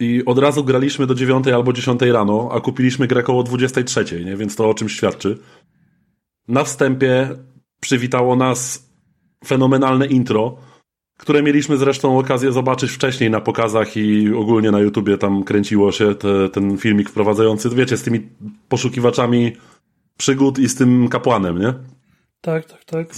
I 0.00 0.24
od 0.26 0.38
razu 0.38 0.64
graliśmy 0.64 1.06
do 1.06 1.14
9 1.14 1.48
albo 1.48 1.72
10 1.72 2.02
rano, 2.02 2.48
a 2.52 2.60
kupiliśmy 2.60 3.06
grę 3.06 3.20
około 3.20 3.42
23, 3.42 4.24
nie? 4.24 4.36
więc 4.36 4.56
to 4.56 4.70
o 4.70 4.74
czym 4.74 4.88
świadczy. 4.88 5.38
Na 6.48 6.64
wstępie 6.64 7.28
przywitało 7.80 8.36
nas 8.36 8.88
fenomenalne 9.46 10.06
intro, 10.06 10.56
które 11.18 11.42
mieliśmy 11.42 11.76
zresztą 11.76 12.18
okazję 12.18 12.52
zobaczyć 12.52 12.90
wcześniej 12.90 13.30
na 13.30 13.40
pokazach 13.40 13.96
i 13.96 14.32
ogólnie 14.34 14.70
na 14.70 14.80
YouTubie 14.80 15.18
tam 15.18 15.44
kręciło 15.44 15.92
się 15.92 16.14
te, 16.14 16.48
ten 16.48 16.78
filmik 16.78 17.10
wprowadzający, 17.10 17.70
wiecie, 17.70 17.96
z 17.96 18.02
tymi 18.02 18.28
poszukiwaczami 18.68 19.52
przygód 20.16 20.58
i 20.58 20.68
z 20.68 20.74
tym 20.74 21.08
kapłanem, 21.08 21.58
nie? 21.58 21.74
Tak, 22.40 22.64
tak, 22.64 22.84
tak. 22.84 23.08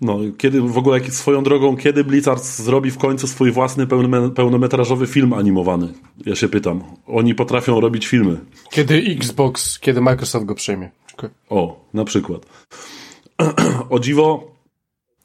No, 0.00 0.18
kiedy 0.38 0.60
w 0.60 0.78
ogóle 0.78 1.00
swoją 1.10 1.42
drogą, 1.42 1.76
kiedy 1.76 2.04
Blizzard 2.04 2.44
zrobi 2.44 2.90
w 2.90 2.98
końcu 2.98 3.26
swój 3.26 3.52
własny 3.52 3.86
pełnometrażowy 4.34 5.06
film 5.06 5.32
animowany? 5.32 5.92
Ja 6.26 6.34
się 6.34 6.48
pytam. 6.48 6.82
Oni 7.06 7.34
potrafią 7.34 7.80
robić 7.80 8.06
filmy. 8.06 8.40
Kiedy 8.70 8.94
Xbox, 8.94 9.78
kiedy 9.78 10.00
Microsoft 10.00 10.46
go 10.46 10.54
przejmie. 10.54 10.90
Okay. 11.14 11.30
O, 11.48 11.84
na 11.94 12.04
przykład. 12.04 12.46
o 13.90 13.98
dziwo, 13.98 14.50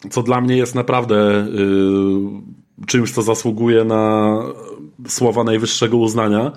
co 0.10 0.24
dla 0.24 0.42
mnie 0.42 0.58
jest 0.58 0.76
naprawdę 0.76 1.48
yy, 1.54 2.86
czymś, 2.88 3.12
co 3.12 3.22
zasługuje 3.22 3.84
na 3.84 4.40
słowa 5.08 5.44
najwyższego 5.44 5.98
uznania, 5.98 6.52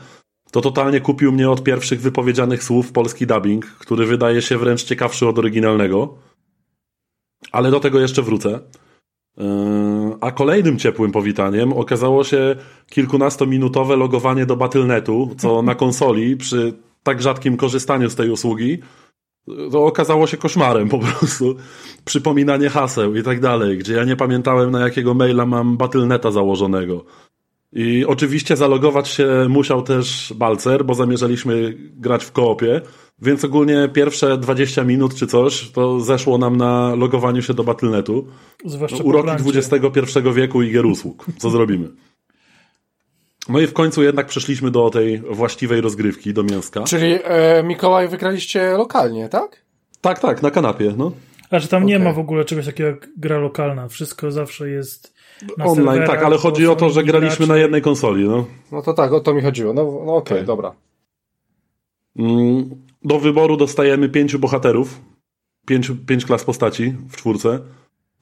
to 0.51 0.61
totalnie 0.61 1.01
kupił 1.01 1.33
mnie 1.33 1.51
od 1.51 1.63
pierwszych 1.63 2.01
wypowiedzianych 2.01 2.65
słów 2.65 2.93
polski 2.93 3.27
dubbing, 3.27 3.67
który 3.67 4.07
wydaje 4.07 4.43
się 4.43 4.59
wręcz 4.59 4.85
ciekawszy 4.85 5.29
od 5.29 5.39
oryginalnego. 5.39 6.15
Ale 7.53 7.71
do 7.71 7.81
tego 7.81 8.01
jeszcze 8.01 8.23
wrócę. 8.23 8.61
Yy, 9.37 9.45
a 10.21 10.31
kolejnym 10.31 10.79
ciepłym 10.79 11.13
powitaniem 11.13 11.73
okazało 11.73 12.25
się 12.25 12.57
kilkunastominutowe 12.91 13.97
logowanie 13.97 14.47
do 14.47 14.57
Battle.netu, 14.57 15.31
co 15.39 15.63
na 15.63 15.75
konsoli 15.75 16.37
przy 16.37 16.73
tak 17.03 17.23
rzadkim 17.23 17.57
korzystaniu 17.57 18.11
z 18.11 18.15
tej 18.15 18.31
usługi 18.31 18.79
to 19.73 19.87
okazało 19.87 20.27
się 20.27 20.37
koszmarem 20.37 20.89
po 20.89 20.99
prostu. 20.99 21.57
Przypominanie 22.05 22.71
haseł 22.71 23.17
i 23.17 23.23
tak 23.23 23.41
dalej, 23.41 23.79
gdzie 23.79 23.95
ja 23.95 24.05
nie 24.05 24.17
pamiętałem 24.17 24.71
na 24.71 24.81
jakiego 24.81 25.15
maila 25.15 25.47
mam 25.47 25.77
Battle.neta 25.77 26.31
założonego. 26.31 27.05
I 27.73 28.05
oczywiście 28.07 28.57
zalogować 28.57 29.09
się 29.09 29.47
musiał 29.49 29.83
też 29.83 30.33
Balcer, 30.37 30.85
bo 30.85 30.95
zamierzaliśmy 30.95 31.75
grać 31.79 32.25
w 32.25 32.33
koopie, 32.33 32.81
więc 33.23 33.45
ogólnie 33.45 33.89
pierwsze 33.93 34.39
20 34.39 34.85
minut 34.85 35.15
czy 35.15 35.27
coś 35.27 35.71
to 35.71 36.01
zeszło 36.01 36.39
nam 36.39 36.57
na 36.57 36.95
logowaniu 36.95 37.43
się 37.43 37.55
do 37.55 37.65
Battle.netu. 37.65 38.27
Zwłaszcza 38.65 38.99
no, 38.99 39.05
uroki 39.05 39.31
XXI 39.31 40.19
wieku 40.35 40.63
i 40.63 40.73
gier 40.73 40.87
usług. 40.87 41.27
Co 41.39 41.51
zrobimy? 41.51 41.89
No 43.49 43.61
i 43.61 43.67
w 43.67 43.73
końcu 43.73 44.03
jednak 44.03 44.27
przeszliśmy 44.27 44.71
do 44.71 44.91
tej 44.91 45.19
właściwej 45.19 45.81
rozgrywki, 45.81 46.35
do 46.35 46.43
mięska. 46.43 46.83
Czyli 46.85 47.19
e, 47.25 47.63
Mikołaj 47.63 48.09
wygraliście 48.09 48.71
lokalnie, 48.71 49.29
tak? 49.29 49.63
Tak, 50.01 50.19
tak, 50.19 50.43
na 50.43 50.51
kanapie, 50.51 50.95
no. 50.97 51.13
A 51.51 51.59
że 51.59 51.69
tam 51.69 51.83
okay. 51.83 51.89
nie 51.89 51.99
ma 51.99 52.13
w 52.13 52.19
ogóle 52.19 52.45
czegoś 52.45 52.67
takiego 52.67 52.89
jak 52.89 53.09
gra 53.17 53.39
lokalna. 53.39 53.89
Wszystko 53.89 54.31
zawsze 54.31 54.71
jest 54.71 55.18
Online, 55.59 56.07
tak, 56.07 56.23
ale 56.23 56.39
chodzi 56.39 56.67
o 56.67 56.77
to, 56.77 56.91
że 56.91 57.05
graliśmy 57.05 57.47
na 57.47 57.57
jednej 57.57 57.83
konsoli, 57.83 58.29
no. 58.29 58.47
No 58.73 58.83
to 58.83 58.95
tak, 58.95 59.13
o 59.13 59.21
to 59.21 59.35
mi 59.35 59.43
chodziło. 59.43 59.73
No, 59.73 59.83
no 59.83 59.91
okej, 59.91 60.09
okay, 60.17 60.37
okay. 60.37 60.45
dobra. 60.45 60.73
Mm, 62.17 62.71
do 63.05 63.19
wyboru 63.19 63.57
dostajemy 63.57 64.09
pięciu 64.09 64.39
bohaterów. 64.39 65.01
Pięć, 65.67 65.93
pięć 66.07 66.25
klas 66.25 66.45
postaci 66.45 66.95
w 67.09 67.17
czwórce. 67.17 67.61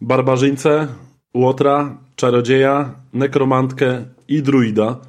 Barbarzyńcę, 0.00 0.88
Łotra, 1.34 1.98
Czarodzieja, 2.16 2.94
Nekromantkę 3.12 4.04
i 4.28 4.42
Druida. 4.42 5.00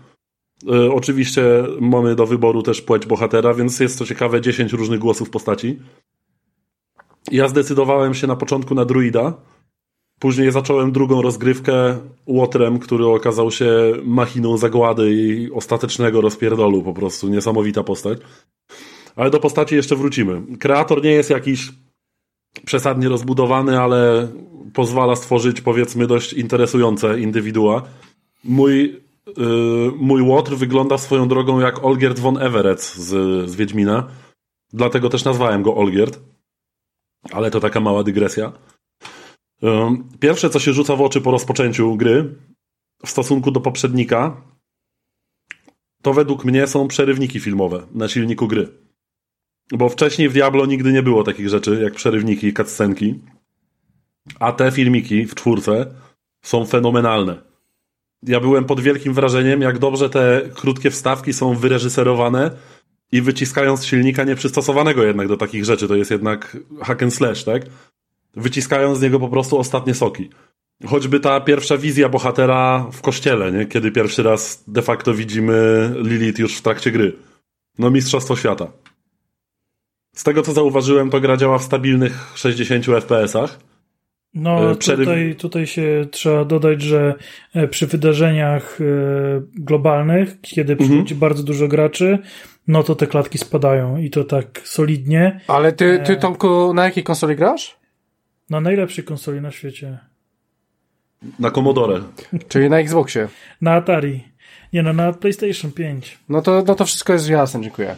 E, 0.70 0.92
oczywiście 0.94 1.42
mamy 1.80 2.16
do 2.16 2.26
wyboru 2.26 2.64
też 2.64 2.82
płeć 2.82 3.06
bohatera, 3.06 3.54
więc 3.54 3.80
jest 3.80 4.00
to 4.00 4.06
ciekawe 4.06 4.42
10 4.42 4.74
różnych 4.74 5.00
głosów 5.00 5.30
postaci. 5.30 5.80
Ja 7.32 7.48
zdecydowałem 7.48 8.14
się 8.14 8.28
na 8.28 8.36
początku 8.36 8.76
na 8.76 8.86
druida. 8.86 9.34
Później 10.19 10.52
zacząłem 10.52 10.91
drugą 10.91 11.22
rozgrywkę 11.22 11.98
Łotrem, 12.26 12.80
który 12.80 13.07
okazał 13.07 13.52
się 13.52 13.94
machiną 14.03 14.57
zagłady 14.57 15.14
i 15.14 15.52
ostatecznego 15.52 16.22
rozpierdolu, 16.22 16.84
po 16.84 16.94
prostu 16.94 17.27
niesamowita 17.27 17.84
postać. 17.84 18.19
Ale 19.15 19.30
do 19.30 19.39
postaci 19.39 19.76
jeszcze 19.76 19.95
wrócimy. 19.95 20.57
Kreator 20.60 21.03
nie 21.03 21.11
jest 21.11 21.30
jakiś 21.30 21.72
przesadnie 22.65 23.10
rozbudowany, 23.10 23.80
ale 23.81 24.27
pozwala 24.73 25.15
stworzyć 25.15 25.61
powiedzmy 25.61 26.07
dość 26.07 26.34
interesujące 26.34 27.19
indywidua. 27.19 27.84
Mój 28.44 29.07
Y, 29.27 29.91
mój 29.98 30.22
Łotr 30.22 30.56
wygląda 30.56 30.98
swoją 30.98 31.27
drogą 31.27 31.60
jak 31.60 31.85
Olgierd 31.85 32.19
von 32.19 32.38
Everett 32.38 32.84
z, 32.84 33.10
z 33.49 33.56
Wiedźmina. 33.56 34.07
Dlatego 34.73 35.10
też 35.10 35.26
nazwałem 35.26 35.64
go 35.64 35.76
Olgierd. 35.76 36.19
Ale 37.31 37.52
to 37.52 37.60
taka 37.60 37.80
mała 37.80 38.03
dygresja. 38.03 38.52
Pierwsze, 40.20 40.50
co 40.50 40.60
się 40.60 40.74
rzuca 40.74 40.96
w 40.96 41.02
oczy 41.02 41.22
po 41.22 41.32
rozpoczęciu 41.32 41.96
gry 41.96 42.36
w 43.06 43.10
stosunku 43.10 43.52
do 43.52 43.62
poprzednika, 43.62 44.42
to 46.02 46.14
według 46.14 46.46
mnie 46.46 46.68
są 46.68 46.88
przerywniki 46.88 47.40
filmowe 47.40 47.88
na 47.92 48.08
silniku 48.08 48.48
gry. 48.48 48.70
Bo 49.72 49.90
wcześniej 49.90 50.30
w 50.30 50.34
Diablo 50.34 50.66
nigdy 50.66 50.92
nie 50.92 51.04
było 51.04 51.24
takich 51.24 51.50
rzeczy 51.50 51.80
jak 51.84 51.94
przerywniki 51.94 52.48
i 52.48 52.54
cutscenki. 52.54 53.20
A 54.40 54.52
te 54.52 54.72
filmiki 54.72 55.26
w 55.26 55.36
czwórce 55.36 55.94
są 56.42 56.66
fenomenalne 56.66 57.48
ja 58.24 58.40
byłem 58.40 58.66
pod 58.66 58.80
wielkim 58.80 59.14
wrażeniem, 59.14 59.62
jak 59.62 59.80
dobrze 59.80 60.10
te 60.10 60.42
krótkie 60.56 60.92
wstawki 60.92 61.34
są 61.34 61.56
wyreżyserowane 61.56 62.52
i 63.12 63.22
wyciskają 63.22 63.78
z 63.78 63.86
silnika 63.86 64.24
nieprzystosowanego 64.24 65.04
jednak 65.04 65.28
do 65.28 65.38
takich 65.38 65.66
rzeczy. 65.66 65.88
To 65.88 65.96
jest 65.96 66.12
jednak 66.12 66.58
hack 66.82 67.04
and 67.04 67.14
slash, 67.14 67.44
tak? 67.44 67.62
Wyciskają 68.38 68.96
z 68.96 69.02
niego 69.02 69.20
po 69.20 69.30
prostu 69.30 69.60
ostatnie 69.60 69.94
soki. 69.94 70.30
Choćby 70.86 71.20
ta 71.20 71.42
pierwsza 71.42 71.78
wizja 71.78 72.10
bohatera 72.10 72.88
w 72.92 73.02
kościele, 73.02 73.52
nie? 73.52 73.66
kiedy 73.66 73.92
pierwszy 73.92 74.24
raz 74.24 74.64
de 74.68 74.82
facto 74.82 75.14
widzimy 75.14 75.90
Lilith 75.96 76.40
już 76.40 76.58
w 76.58 76.62
trakcie 76.62 76.92
gry. 76.92 77.14
No 77.80 77.90
mistrzostwo 77.90 78.36
świata. 78.36 78.68
Z 80.16 80.24
tego 80.24 80.42
co 80.42 80.54
zauważyłem, 80.54 81.10
to 81.10 81.22
gra 81.22 81.38
działa 81.38 81.58
w 81.58 81.64
stabilnych 81.64 82.32
60 82.36 82.86
FPS-ach 82.86 83.60
no, 84.34 84.72
e, 84.72 84.76
tutaj, 84.76 85.36
tutaj 85.36 85.68
się 85.68 86.06
trzeba 86.12 86.46
dodać, 86.46 86.82
że 86.82 87.16
e, 87.54 87.68
przy 87.68 87.88
wydarzeniach 87.88 88.80
e, 88.82 88.86
globalnych, 89.56 90.42
kiedy 90.42 90.74
mhm. 90.74 90.90
przychodzi 90.90 91.14
mhm. 91.14 91.20
bardzo 91.20 91.44
dużo 91.44 91.68
graczy, 91.68 92.20
no 92.68 92.84
to 92.84 92.96
te 92.96 93.08
klatki 93.08 93.38
spadają 93.38 93.98
i 93.98 94.10
to 94.10 94.24
tak 94.24 94.62
solidnie. 94.64 95.40
Ale 95.48 95.74
ty, 95.74 96.02
ty 96.06 96.16
Tomku, 96.16 96.74
na 96.74 96.84
jakiej 96.84 97.04
konsoli 97.04 97.36
grasz? 97.36 97.77
Na 98.49 98.61
najlepszej 98.61 99.03
konsoli 99.03 99.41
na 99.41 99.52
świecie. 99.52 99.98
Na 101.40 101.52
Commodore. 101.52 102.02
Czyli 102.48 102.69
na 102.69 102.80
Xboxie. 102.80 103.28
Na 103.61 103.74
Atari. 103.74 104.24
Nie 104.74 104.84
no, 104.84 104.94
na 104.94 105.14
PlayStation 105.14 105.72
5. 105.72 106.19
No 106.30 106.41
to, 106.41 106.64
no 106.68 106.76
to 106.76 106.86
wszystko 106.86 107.14
jest 107.14 107.30
jasne, 107.30 107.61
dziękuję. 107.61 107.95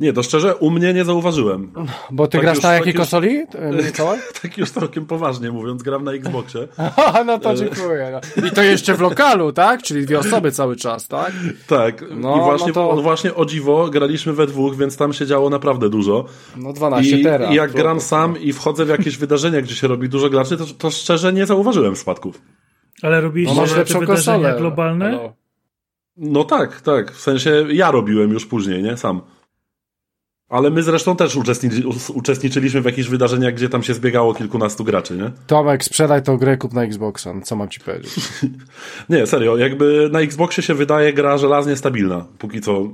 Nie, 0.00 0.12
to 0.12 0.22
szczerze, 0.22 0.56
u 0.56 0.70
mnie 0.70 0.94
nie 0.94 1.04
zauważyłem. 1.04 1.72
Bo 2.10 2.26
ty 2.26 2.32
tak 2.32 2.40
grasz 2.40 2.56
już, 2.56 2.64
na 2.64 2.72
jakiej 2.72 2.92
tak 2.92 3.00
konsoli, 3.00 3.28
e, 3.54 3.72
Mikołaj? 3.86 4.18
tak 4.42 4.58
już 4.58 4.70
całkiem 4.70 5.06
poważnie 5.06 5.50
mówiąc, 5.50 5.82
gram 5.82 6.04
na 6.04 6.12
Xboxie. 6.12 6.68
no 7.26 7.38
to 7.38 7.54
dziękuję. 7.54 8.20
No. 8.36 8.46
I 8.48 8.50
to 8.50 8.62
jeszcze 8.62 8.94
w 8.94 9.00
lokalu, 9.00 9.52
tak? 9.52 9.82
Czyli 9.82 10.06
dwie 10.06 10.18
osoby 10.18 10.52
cały 10.52 10.76
czas, 10.76 11.08
tak? 11.08 11.32
Tak. 11.66 12.04
No, 12.10 12.36
I 12.36 12.40
właśnie, 12.40 12.66
no 12.66 12.72
to... 12.72 13.02
właśnie 13.02 13.34
o 13.34 13.44
dziwo 13.44 13.88
graliśmy 13.88 14.32
we 14.32 14.46
dwóch, 14.46 14.76
więc 14.76 14.96
tam 14.96 15.12
się 15.12 15.26
działo 15.26 15.50
naprawdę 15.50 15.88
dużo. 15.88 16.24
No 16.56 16.72
12 16.72 17.18
I, 17.18 17.22
teraz. 17.22 17.52
I 17.52 17.54
jak 17.54 17.72
gram 17.72 18.00
sam 18.00 18.38
i 18.40 18.52
wchodzę 18.52 18.84
w 18.84 18.88
jakieś 18.88 19.16
wydarzenia, 19.16 19.60
gdzie 19.60 19.74
się 19.74 19.88
robi 19.88 20.08
dużo 20.08 20.30
graczy, 20.30 20.56
to, 20.56 20.64
to 20.78 20.90
szczerze 20.90 21.32
nie 21.32 21.46
zauważyłem 21.46 21.96
spadków. 21.96 22.42
Ale 23.02 23.20
robiliście 23.20 23.60
no, 23.60 23.66
te 23.66 23.84
wydarzenia 23.84 24.06
konsolę. 24.06 24.54
globalne? 24.58 25.32
No 26.16 26.44
tak, 26.44 26.80
tak. 26.80 27.12
W 27.12 27.20
sensie 27.20 27.66
ja 27.72 27.90
robiłem 27.90 28.30
już 28.30 28.46
później, 28.46 28.82
nie? 28.82 28.96
Sam. 28.96 29.20
Ale 30.50 30.70
my 30.70 30.82
zresztą 30.82 31.16
też 31.16 31.36
uczestniczy, 31.36 31.82
uczestniczyliśmy 32.14 32.80
w 32.80 32.84
jakichś 32.84 33.08
wydarzeniach, 33.08 33.54
gdzie 33.54 33.68
tam 33.68 33.82
się 33.82 33.94
zbiegało 33.94 34.34
kilkunastu 34.34 34.84
graczy, 34.84 35.16
nie? 35.16 35.30
Tomek, 35.46 35.84
sprzedaj 35.84 36.22
tą 36.22 36.36
grę, 36.36 36.56
kup 36.56 36.72
na 36.72 36.82
Xboxa. 36.84 37.34
No, 37.34 37.40
co 37.40 37.56
mam 37.56 37.68
ci 37.68 37.80
powiedzieć? 37.80 38.14
nie, 39.08 39.26
serio. 39.26 39.56
Jakby 39.56 40.08
na 40.12 40.20
Xboxie 40.20 40.62
się 40.62 40.74
wydaje 40.74 41.12
gra 41.12 41.38
żelaznie 41.38 41.76
stabilna. 41.76 42.26
Póki 42.38 42.60
co 42.60 42.88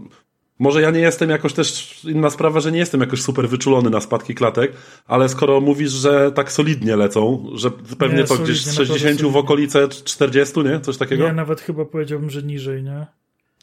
Może 0.59 0.83
ja 0.83 0.91
nie 0.91 1.01
jestem 1.01 1.31
jakoś 1.31 1.53
też, 1.53 2.01
inna 2.05 2.31
sprawa, 2.31 2.61
że 2.61 2.73
nie 2.73 2.79
jestem 2.79 3.01
jakoś 3.01 3.23
super 3.23 3.49
wyczulony 3.49 3.91
na 3.91 4.01
spadki 4.01 4.35
klatek, 4.35 4.73
ale 5.07 5.29
skoro 5.29 5.61
mówisz, 5.61 5.93
że 5.93 6.33
tak 6.33 6.53
solidnie 6.53 6.97
lecą, 6.97 7.47
że 7.55 7.71
pewnie 7.99 8.19
nie, 8.19 8.25
to 8.25 8.39
gdzieś 8.39 8.65
z 8.65 8.75
60 8.75 9.23
w 9.23 9.37
okolice 9.37 9.89
40, 9.89 10.61
nie? 10.61 10.81
Coś 10.81 10.97
takiego? 10.97 11.25
Ja 11.25 11.33
nawet 11.33 11.61
chyba 11.61 11.85
powiedziałbym, 11.85 12.31
że 12.31 12.43
niżej, 12.43 12.83
nie? 12.83 13.07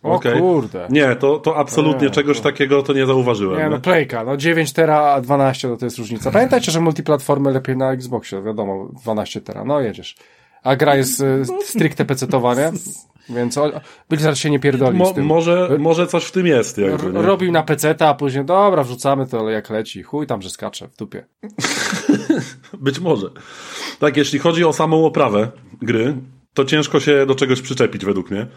O 0.03 0.11
okay. 0.11 0.39
kurde. 0.39 0.88
Nie, 0.89 1.15
to, 1.15 1.39
to 1.39 1.57
absolutnie 1.57 2.07
nie, 2.07 2.13
czegoś 2.13 2.38
to... 2.38 2.43
takiego 2.43 2.84
to 2.84 2.93
nie 2.93 3.05
zauważyłem. 3.05 3.59
Nie, 3.59 3.69
no 3.69 3.80
playka, 3.80 4.23
no 4.23 4.38
9 4.38 4.73
tera, 4.73 4.99
a 4.99 5.21
12 5.21 5.67
to, 5.67 5.77
to 5.77 5.85
jest 5.85 5.97
różnica. 5.97 6.31
Pamiętajcie, 6.31 6.71
że 6.71 6.80
multiplatformy 6.80 7.51
lepiej 7.51 7.77
na 7.77 7.91
Xboxie, 7.91 8.41
wiadomo, 8.41 8.89
12 9.03 9.41
tera, 9.41 9.65
no 9.65 9.80
jedziesz. 9.80 10.15
A 10.63 10.75
gra 10.75 10.95
jest 10.95 11.19
y, 11.19 11.45
stricte 11.65 12.05
pecetowa, 12.05 12.55
nie? 12.55 12.71
Więc 13.30 13.59
Blizzard 14.09 14.38
się 14.38 14.49
nie 14.49 14.59
pierdoli 14.59 14.97
Mo, 14.97 15.05
z 15.05 15.13
tym. 15.13 15.25
Może, 15.25 15.77
może 15.80 16.07
coś 16.07 16.25
w 16.25 16.31
tym 16.31 16.47
jest. 16.47 16.77
Jakby, 16.77 17.13
nie? 17.13 17.21
Robił 17.21 17.51
na 17.51 17.63
peceta, 17.63 18.09
a 18.09 18.13
później 18.13 18.45
dobra, 18.45 18.84
wrzucamy 18.84 19.27
to 19.27 19.49
jak 19.49 19.69
leci. 19.69 20.03
Chuj 20.03 20.27
tam, 20.27 20.41
że 20.41 20.49
skacze 20.49 20.88
w 20.88 20.95
dupie. 20.95 21.25
Być 22.80 22.99
może. 22.99 23.27
Tak, 23.99 24.17
jeśli 24.17 24.39
chodzi 24.39 24.65
o 24.65 24.73
samą 24.73 25.05
oprawę 25.05 25.51
gry, 25.81 26.15
to 26.53 26.65
ciężko 26.65 26.99
się 26.99 27.25
do 27.25 27.35
czegoś 27.35 27.61
przyczepić 27.61 28.05
według 28.05 28.31
mnie. 28.31 28.47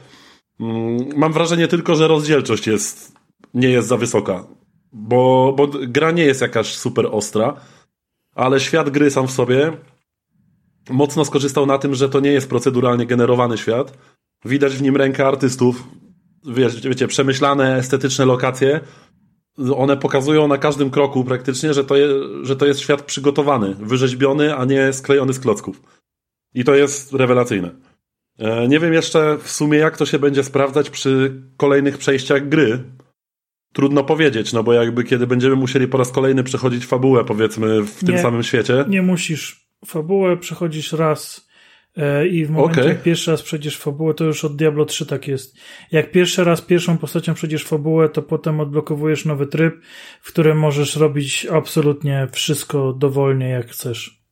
Mm, 0.61 1.09
mam 1.17 1.33
wrażenie 1.33 1.69
tylko, 1.69 1.95
że 1.95 2.09
rozdzielczość 2.09 2.67
jest, 2.67 3.13
nie 3.55 3.69
jest 3.69 3.89
za 3.89 3.97
wysoka. 3.97 4.47
Bo, 4.93 5.55
bo 5.57 5.69
gra 5.69 6.11
nie 6.11 6.25
jest 6.25 6.41
jakaś 6.41 6.75
super 6.75 7.07
ostra, 7.11 7.61
ale 8.35 8.61
świat 8.61 8.91
gry 8.91 9.11
sam 9.11 9.27
w 9.27 9.31
sobie 9.31 9.73
mocno 10.91 11.25
skorzystał 11.25 11.67
na 11.67 11.79
tym, 11.79 11.95
że 11.95 12.09
to 12.09 12.21
nie 12.21 12.33
jest 12.33 12.49
proceduralnie 12.49 13.07
generowany 13.07 13.59
świat. 13.59 13.99
Widać 14.45 14.77
w 14.77 14.83
nim 14.83 14.97
rękę 14.97 15.27
artystów. 15.27 15.85
Wiecie, 16.47 16.89
wiecie 16.89 17.09
przemyślane, 17.09 17.77
estetyczne 17.77 18.25
lokacje. 18.25 18.81
One 19.77 19.97
pokazują 19.97 20.49
na 20.49 20.59
każdym 20.59 20.91
kroku 20.91 21.25
praktycznie, 21.25 21.75
że 21.75 21.85
to, 21.85 21.97
je, 21.97 22.09
że 22.43 22.57
to 22.57 22.67
jest 22.67 22.81
świat 22.81 23.03
przygotowany, 23.03 23.75
wyrzeźbiony, 23.75 24.57
a 24.57 24.65
nie 24.65 24.93
sklejony 24.93 25.33
z 25.33 25.41
klocków. 25.41 25.83
I 26.55 26.65
to 26.65 26.75
jest 26.75 27.13
rewelacyjne. 27.13 27.71
E, 28.39 28.69
nie 28.69 28.81
wiem 28.81 28.93
jeszcze 28.93 29.39
w 29.39 29.51
sumie, 29.51 29.79
jak 29.79 29.97
to 29.97 30.07
się 30.07 30.19
będzie 30.19 30.45
sprawdzać 30.45 30.91
przy 30.91 31.43
kolejnych 31.57 31.99
przejściach 31.99 32.49
gry. 32.49 32.83
Trudno 33.73 34.05
powiedzieć, 34.05 34.53
no 34.53 34.63
bo 34.63 34.73
jakby 34.73 35.05
kiedy 35.05 35.27
będziemy 35.27 35.57
musieli 35.57 35.89
po 35.89 35.99
raz 35.99 36.13
kolejny 36.13 36.45
przechodzić 36.45 36.87
fabułę, 36.87 37.25
powiedzmy, 37.25 37.83
w 37.83 38.05
tym 38.05 38.15
nie, 38.15 38.23
samym 38.23 38.43
świecie. 38.43 38.85
Nie 38.89 39.03
musisz. 39.03 39.67
Fabułę 39.87 40.37
przechodzisz 40.37 40.93
raz 40.93 41.49
e, 41.97 42.27
i 42.27 42.45
w 42.45 42.51
momencie, 42.51 42.81
okay. 42.81 42.93
jak 42.93 43.03
pierwszy 43.03 43.31
raz 43.31 43.43
przejdziesz 43.43 43.79
fabułę, 43.79 44.15
to 44.15 44.25
już 44.25 44.45
od 44.45 44.57
Diablo 44.57 44.85
3 44.85 45.07
tak 45.07 45.29
jest. 45.29 45.57
Jak 45.93 46.11
pierwszy 46.11 46.45
raz 46.45 46.63
pierwszą 46.63 46.99
postacią 46.99 47.35
przejdziesz 47.35 47.65
fabułę, 47.65 48.09
to 48.09 48.23
potem 48.23 48.61
odblokowujesz 48.61 49.25
nowy 49.25 49.47
tryb, 49.47 49.75
w 50.21 50.29
którym 50.29 50.59
możesz 50.59 50.97
robić 50.97 51.47
absolutnie 51.53 52.29
wszystko 52.33 52.93
dowolnie, 52.93 53.49
jak 53.49 53.71
chcesz. 53.71 54.26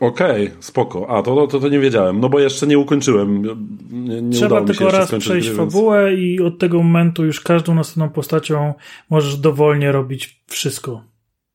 Okej, 0.00 0.48
okay, 0.48 0.62
spoko. 0.62 1.10
A, 1.10 1.22
to, 1.22 1.46
to, 1.46 1.60
to 1.60 1.68
nie 1.68 1.78
wiedziałem, 1.78 2.20
no 2.20 2.28
bo 2.28 2.40
jeszcze 2.40 2.66
nie 2.66 2.78
ukończyłem. 2.78 3.42
Nie, 3.90 4.22
nie 4.22 4.32
Trzeba 4.32 4.64
tylko 4.64 4.90
raz 4.90 5.14
przejść 5.18 5.48
gry, 5.48 5.56
fabułę 5.56 6.10
więc... 6.10 6.20
i 6.20 6.40
od 6.40 6.58
tego 6.58 6.82
momentu 6.82 7.24
już 7.24 7.40
każdą 7.40 7.74
następną 7.74 8.08
postacią 8.08 8.74
możesz 9.10 9.36
dowolnie 9.36 9.92
robić 9.92 10.42
wszystko. 10.46 11.04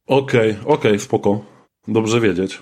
Okej, 0.08 0.52
okay, 0.52 0.62
okej, 0.62 0.92
okay, 0.92 1.00
spoko. 1.00 1.46
Dobrze 1.88 2.22
wiedzieć. 2.22 2.62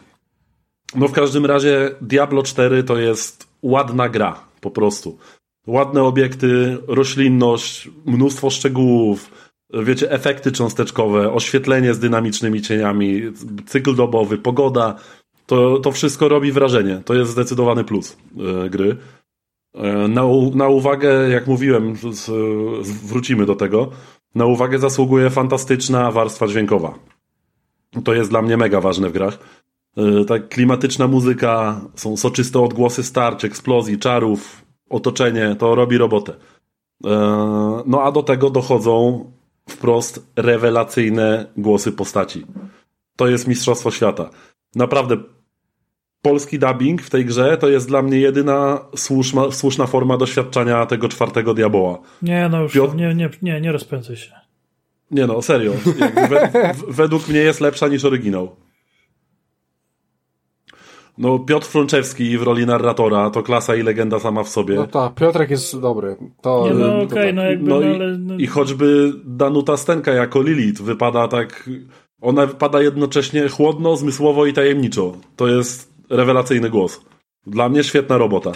No 0.95 1.07
w 1.07 1.11
każdym 1.11 1.45
razie 1.45 1.91
Diablo 2.01 2.43
4 2.43 2.83
to 2.83 2.97
jest 2.97 3.47
ładna 3.61 4.09
gra, 4.09 4.39
po 4.61 4.71
prostu. 4.71 5.17
Ładne 5.67 6.03
obiekty, 6.03 6.77
roślinność, 6.87 7.89
mnóstwo 8.05 8.49
szczegółów, 8.49 9.31
wiecie, 9.73 10.11
efekty 10.11 10.51
cząsteczkowe, 10.51 11.33
oświetlenie 11.33 11.93
z 11.93 11.99
dynamicznymi 11.99 12.61
cieniami, 12.61 13.21
cykl 13.65 13.95
dobowy, 13.95 14.37
pogoda, 14.37 14.95
to, 15.45 15.79
to 15.79 15.91
wszystko 15.91 16.27
robi 16.27 16.51
wrażenie. 16.51 17.01
To 17.05 17.13
jest 17.13 17.31
zdecydowany 17.31 17.83
plus 17.83 18.17
e, 18.65 18.69
gry. 18.69 18.97
E, 19.75 20.07
na, 20.07 20.21
na 20.55 20.67
uwagę, 20.67 21.29
jak 21.29 21.47
mówiłem, 21.47 21.95
z, 22.11 22.29
wrócimy 23.05 23.45
do 23.45 23.55
tego, 23.55 23.89
na 24.35 24.45
uwagę 24.45 24.79
zasługuje 24.79 25.29
fantastyczna 25.29 26.11
warstwa 26.11 26.47
dźwiękowa. 26.47 26.93
To 28.03 28.13
jest 28.13 28.29
dla 28.29 28.41
mnie 28.41 28.57
mega 28.57 28.81
ważne 28.81 29.09
w 29.09 29.13
grach. 29.13 29.39
E, 29.97 30.25
tak 30.25 30.49
klimatyczna 30.49 31.07
muzyka, 31.07 31.81
są 31.95 32.17
soczyste 32.17 32.59
odgłosy 32.59 33.03
starć, 33.03 33.45
eksplozji, 33.45 33.99
czarów, 33.99 34.61
otoczenie, 34.89 35.55
to 35.59 35.75
robi 35.75 35.97
robotę. 35.97 36.33
No 37.85 38.03
a 38.03 38.11
do 38.11 38.23
tego 38.23 38.49
dochodzą 38.49 39.25
wprost 39.69 40.31
rewelacyjne 40.35 41.45
głosy 41.57 41.91
postaci. 41.91 42.45
To 43.15 43.27
jest 43.27 43.47
Mistrzostwo 43.47 43.91
Świata 43.91 44.29
naprawdę 44.75 45.17
polski 46.23 46.59
dubbing 46.59 47.01
w 47.01 47.09
tej 47.09 47.25
grze 47.25 47.57
to 47.57 47.69
jest 47.69 47.87
dla 47.87 48.01
mnie 48.01 48.19
jedyna 48.19 48.79
słuszna, 48.95 49.51
słuszna 49.51 49.87
forma 49.87 50.17
doświadczenia 50.17 50.85
tego 50.85 51.09
czwartego 51.09 51.53
diaboła. 51.53 51.99
Nie, 52.21 52.49
no 52.49 52.61
już 52.61 52.73
Piotr... 52.73 52.95
nie, 52.95 53.15
nie, 53.15 53.29
nie, 53.41 53.61
nie 53.61 53.71
rozpędzaj 53.71 54.15
się. 54.15 54.31
Nie 55.11 55.27
no, 55.27 55.41
serio. 55.41 55.71
We, 56.29 56.51
według 56.87 57.27
mnie 57.27 57.39
jest 57.39 57.61
lepsza 57.61 57.87
niż 57.87 58.05
oryginał. 58.05 58.55
No, 61.17 61.39
Piotr 61.39 61.67
Frączewski 61.67 62.37
w 62.37 62.43
roli 62.43 62.65
narratora 62.65 63.29
to 63.29 63.43
klasa 63.43 63.75
i 63.75 63.83
legenda 63.83 64.19
sama 64.19 64.43
w 64.43 64.49
sobie. 64.49 64.75
No 64.75 64.87
tak, 64.87 65.15
Piotrek 65.15 65.49
jest 65.49 65.79
dobry. 65.79 66.17
To, 66.41 66.67
nie, 66.67 66.73
no 66.73 66.87
okej, 66.87 67.05
okay, 67.05 67.25
tak. 67.25 67.35
no 67.35 67.43
jakby... 67.43 67.69
No, 67.69 67.79
no, 67.79 67.81
i, 67.81 67.95
ale, 67.95 68.17
no... 68.17 68.37
i 68.37 68.47
choćby 68.47 69.13
Danuta 69.25 69.77
Stenka 69.77 70.11
jako 70.11 70.41
Lilith 70.41 70.81
wypada 70.81 71.27
tak 71.27 71.69
ona 72.21 72.45
wypada 72.45 72.81
jednocześnie 72.81 73.49
chłodno, 73.49 73.95
zmysłowo 73.95 74.45
i 74.45 74.53
tajemniczo. 74.53 75.13
To 75.35 75.47
jest 75.47 75.92
rewelacyjny 76.09 76.69
głos. 76.69 77.05
Dla 77.47 77.69
mnie 77.69 77.83
świetna 77.83 78.17
robota. 78.17 78.51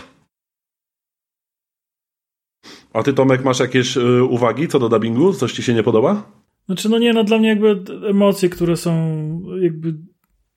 A 2.94 3.04
ty, 3.04 3.14
Tomek, 3.14 3.44
masz 3.44 3.60
jakieś 3.60 3.98
y, 3.98 4.24
uwagi 4.24 4.68
co 4.68 4.80
do 4.80 4.90
dubbingu? 4.90 5.34
Coś 5.34 5.54
ci 5.54 5.64
się 5.64 5.74
nie 5.74 5.84
podoba? 5.84 6.32
Znaczy, 6.66 6.90
no 6.90 6.98
nie, 7.00 7.14
no 7.14 7.24
dla 7.24 7.38
mnie 7.38 7.50
jakby 7.50 7.84
emocje, 8.10 8.50
które 8.50 8.78
są 8.78 8.92
jakby 9.62 9.96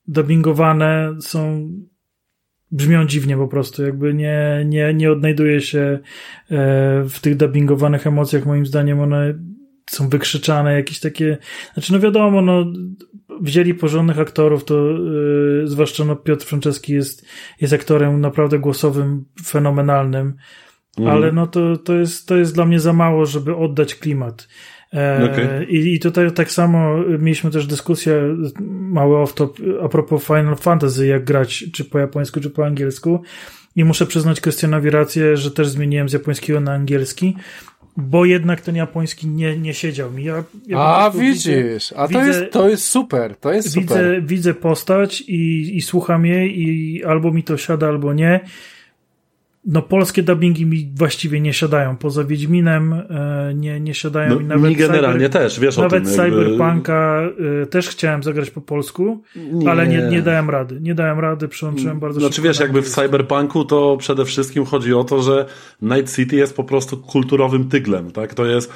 dubbingowane 0.07 1.15
są 1.19 1.69
brzmią 2.71 3.05
dziwnie 3.05 3.37
po 3.37 3.47
prostu, 3.47 3.83
jakby 3.83 4.13
nie, 4.13 4.63
nie, 4.65 4.93
nie 4.93 5.11
odnajduje 5.11 5.61
się 5.61 5.79
e, 5.79 5.99
w 7.09 7.19
tych 7.21 7.37
dubbingowanych 7.37 8.07
emocjach, 8.07 8.45
moim 8.45 8.65
zdaniem 8.65 8.99
one 8.99 9.33
są 9.89 10.09
wykrzyczane, 10.09 10.73
jakieś 10.73 10.99
takie, 10.99 11.37
znaczy 11.73 11.93
no 11.93 11.99
wiadomo, 11.99 12.41
no 12.41 12.65
wzięli 13.41 13.73
porządnych 13.73 14.19
aktorów, 14.19 14.65
to 14.65 14.91
yy, 14.91 15.67
zwłaszcza 15.67 16.05
no 16.05 16.15
Piotr 16.15 16.45
Franceski 16.45 16.93
jest, 16.93 17.25
jest 17.61 17.73
aktorem 17.73 18.21
naprawdę 18.21 18.59
głosowym, 18.59 19.25
fenomenalnym, 19.45 20.33
mm. 20.97 21.09
ale 21.09 21.31
no 21.31 21.47
to, 21.47 21.77
to, 21.77 21.93
jest, 21.93 22.27
to 22.27 22.37
jest 22.37 22.55
dla 22.55 22.65
mnie 22.65 22.79
za 22.79 22.93
mało, 22.93 23.25
żeby 23.25 23.55
oddać 23.55 23.95
klimat. 23.95 24.47
E, 24.93 25.29
okay. 25.31 25.65
I, 25.65 25.93
I 25.95 25.99
tutaj 25.99 26.31
tak 26.31 26.51
samo 26.51 26.97
mieliśmy 27.19 27.51
też 27.51 27.67
dyskusję, 27.67 28.37
mały 28.69 29.15
off-top, 29.15 29.49
a 29.83 29.89
propos 29.89 30.23
Final 30.23 30.55
Fantasy, 30.55 31.07
jak 31.07 31.23
grać, 31.23 31.65
czy 31.73 31.85
po 31.85 31.99
japońsku, 31.99 32.39
czy 32.39 32.49
po 32.49 32.65
angielsku. 32.65 33.21
I 33.75 33.83
muszę 33.83 34.05
przyznać 34.05 34.41
Krystianowi 34.41 34.89
rację, 34.89 35.37
że 35.37 35.51
też 35.51 35.69
zmieniłem 35.69 36.09
z 36.09 36.13
japońskiego 36.13 36.59
na 36.59 36.73
angielski 36.73 37.35
bo 37.97 38.25
jednak 38.25 38.61
ten 38.61 38.75
japoński 38.75 39.27
nie, 39.27 39.57
nie 39.57 39.73
siedział 39.73 40.11
mi. 40.11 40.23
Ja, 40.23 40.43
ja 40.67 40.79
a 40.79 41.11
widzisz, 41.11 41.45
widzę, 41.45 41.97
a 41.99 42.07
to, 42.07 42.19
widzę, 42.19 42.27
jest, 42.27 42.53
to 42.53 42.69
jest 42.69 42.85
super, 42.85 43.35
to 43.35 43.53
jest 43.53 43.75
widzę, 43.75 43.87
super. 43.87 44.25
Widzę 44.25 44.53
postać 44.53 45.21
i, 45.21 45.71
i 45.77 45.81
słucham 45.81 46.25
jej 46.25 46.61
i 46.61 47.03
albo 47.03 47.31
mi 47.31 47.43
to 47.43 47.57
siada, 47.57 47.87
albo 47.87 48.13
nie 48.13 48.39
no 49.65 49.81
polskie 49.81 50.23
dubbingi 50.23 50.65
mi 50.65 50.91
właściwie 50.95 51.41
nie 51.41 51.53
siadają. 51.53 51.97
Poza 51.97 52.23
Wiedźminem 52.23 52.93
e, 52.93 53.53
nie, 53.55 53.79
nie 53.79 53.93
siadają 53.93 54.35
no, 54.35 54.41
i 54.41 54.45
nawet 54.45 54.69
mi 54.69 54.75
generalnie 54.75 55.29
cyber, 55.29 55.41
też, 55.41 55.59
wiesz 55.59 55.77
Nawet 55.77 56.03
o 56.03 56.05
tym, 56.05 56.15
Cyberpunka 56.15 57.21
jakby... 57.21 57.67
też 57.69 57.89
chciałem 57.89 58.23
zagrać 58.23 58.51
po 58.51 58.61
polsku, 58.61 59.23
nie. 59.35 59.71
ale 59.71 59.87
nie, 59.87 60.01
nie 60.01 60.21
dałem 60.21 60.49
rady. 60.49 60.81
Nie 60.81 60.95
dałem 60.95 61.19
rady, 61.19 61.47
przyłączyłem 61.47 61.99
bardzo 61.99 62.19
znaczy, 62.19 62.35
szybko. 62.35 62.53
Znaczy 62.53 62.59
wiesz, 62.59 62.67
jakby 62.67 62.81
w 62.81 62.89
Cyberpunku 62.89 63.65
to 63.65 63.97
przede 63.97 64.25
wszystkim 64.25 64.65
chodzi 64.65 64.93
o 64.93 65.03
to, 65.03 65.21
że 65.21 65.45
Night 65.81 66.15
City 66.15 66.35
jest 66.35 66.55
po 66.55 66.63
prostu 66.63 66.97
kulturowym 66.97 67.69
tyglem, 67.69 68.11
tak? 68.11 68.33
To 68.33 68.45
jest 68.45 68.73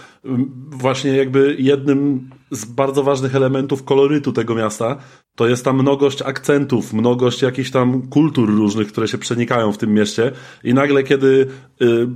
właśnie 0.70 1.12
jakby 1.12 1.56
jednym 1.60 2.30
z 2.52 2.66
bardzo 2.66 3.04
ważnych 3.04 3.36
elementów 3.36 3.84
kolorytu 3.84 4.32
tego 4.32 4.56
miasta, 4.56 4.98
to 5.36 5.48
jest 5.48 5.66
ta 5.66 5.74
mnogość 5.74 6.22
akcentów, 6.22 6.94
mnogość 6.94 7.42
jakichś 7.42 7.72
tam 7.72 8.08
kultur 8.08 8.50
różnych, 8.50 8.88
które 8.88 9.08
się 9.08 9.18
przenikają 9.18 9.72
w 9.72 9.78
tym 9.78 9.94
mieście 9.94 10.32
i 10.64 10.74
nagle 10.74 11.04
kiedy 11.04 11.48
y, 11.82 12.08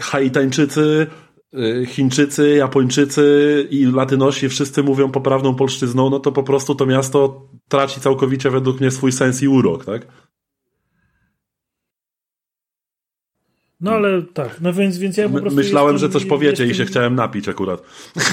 Haitańczycy, 0.00 1.06
y, 1.54 1.86
Chińczycy, 1.86 2.56
Japończycy 2.56 3.66
i 3.70 3.84
Latynosi 3.84 4.48
wszyscy 4.48 4.82
mówią 4.82 5.10
poprawną 5.10 5.54
polszczyzną, 5.54 6.10
no 6.10 6.20
to 6.20 6.32
po 6.32 6.42
prostu 6.42 6.74
to 6.74 6.86
miasto 6.86 7.48
traci 7.68 8.00
całkowicie 8.00 8.50
według 8.50 8.80
mnie 8.80 8.90
swój 8.90 9.12
sens 9.12 9.42
i 9.42 9.48
urok, 9.48 9.84
tak? 9.84 10.06
No 13.82 13.90
ale 13.90 14.22
tak, 14.22 14.60
no 14.60 14.72
więc, 14.72 14.98
więc 14.98 15.16
ja 15.16 15.28
po 15.28 15.40
prostu. 15.40 15.56
Myślałem, 15.56 15.92
jestem, 15.92 16.10
że 16.10 16.12
coś 16.12 16.24
powiecie 16.24 16.64
jestem... 16.66 16.70
i 16.70 16.74
się 16.74 16.84
chciałem 16.84 17.14
napić 17.14 17.48
akurat. 17.48 17.82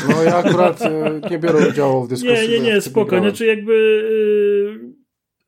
No 0.10 0.24
ja 0.24 0.36
akurat 0.36 0.82
e, 0.82 1.22
nie 1.32 1.40
biorę 1.40 1.70
udziału 1.70 2.06
w 2.06 2.10
dyskusji. 2.10 2.50
Nie, 2.50 2.60
nie, 2.60 2.60
nie, 2.60 2.82
spoko. 2.82 3.20
Znaczy 3.20 3.46
jakby 3.46 3.74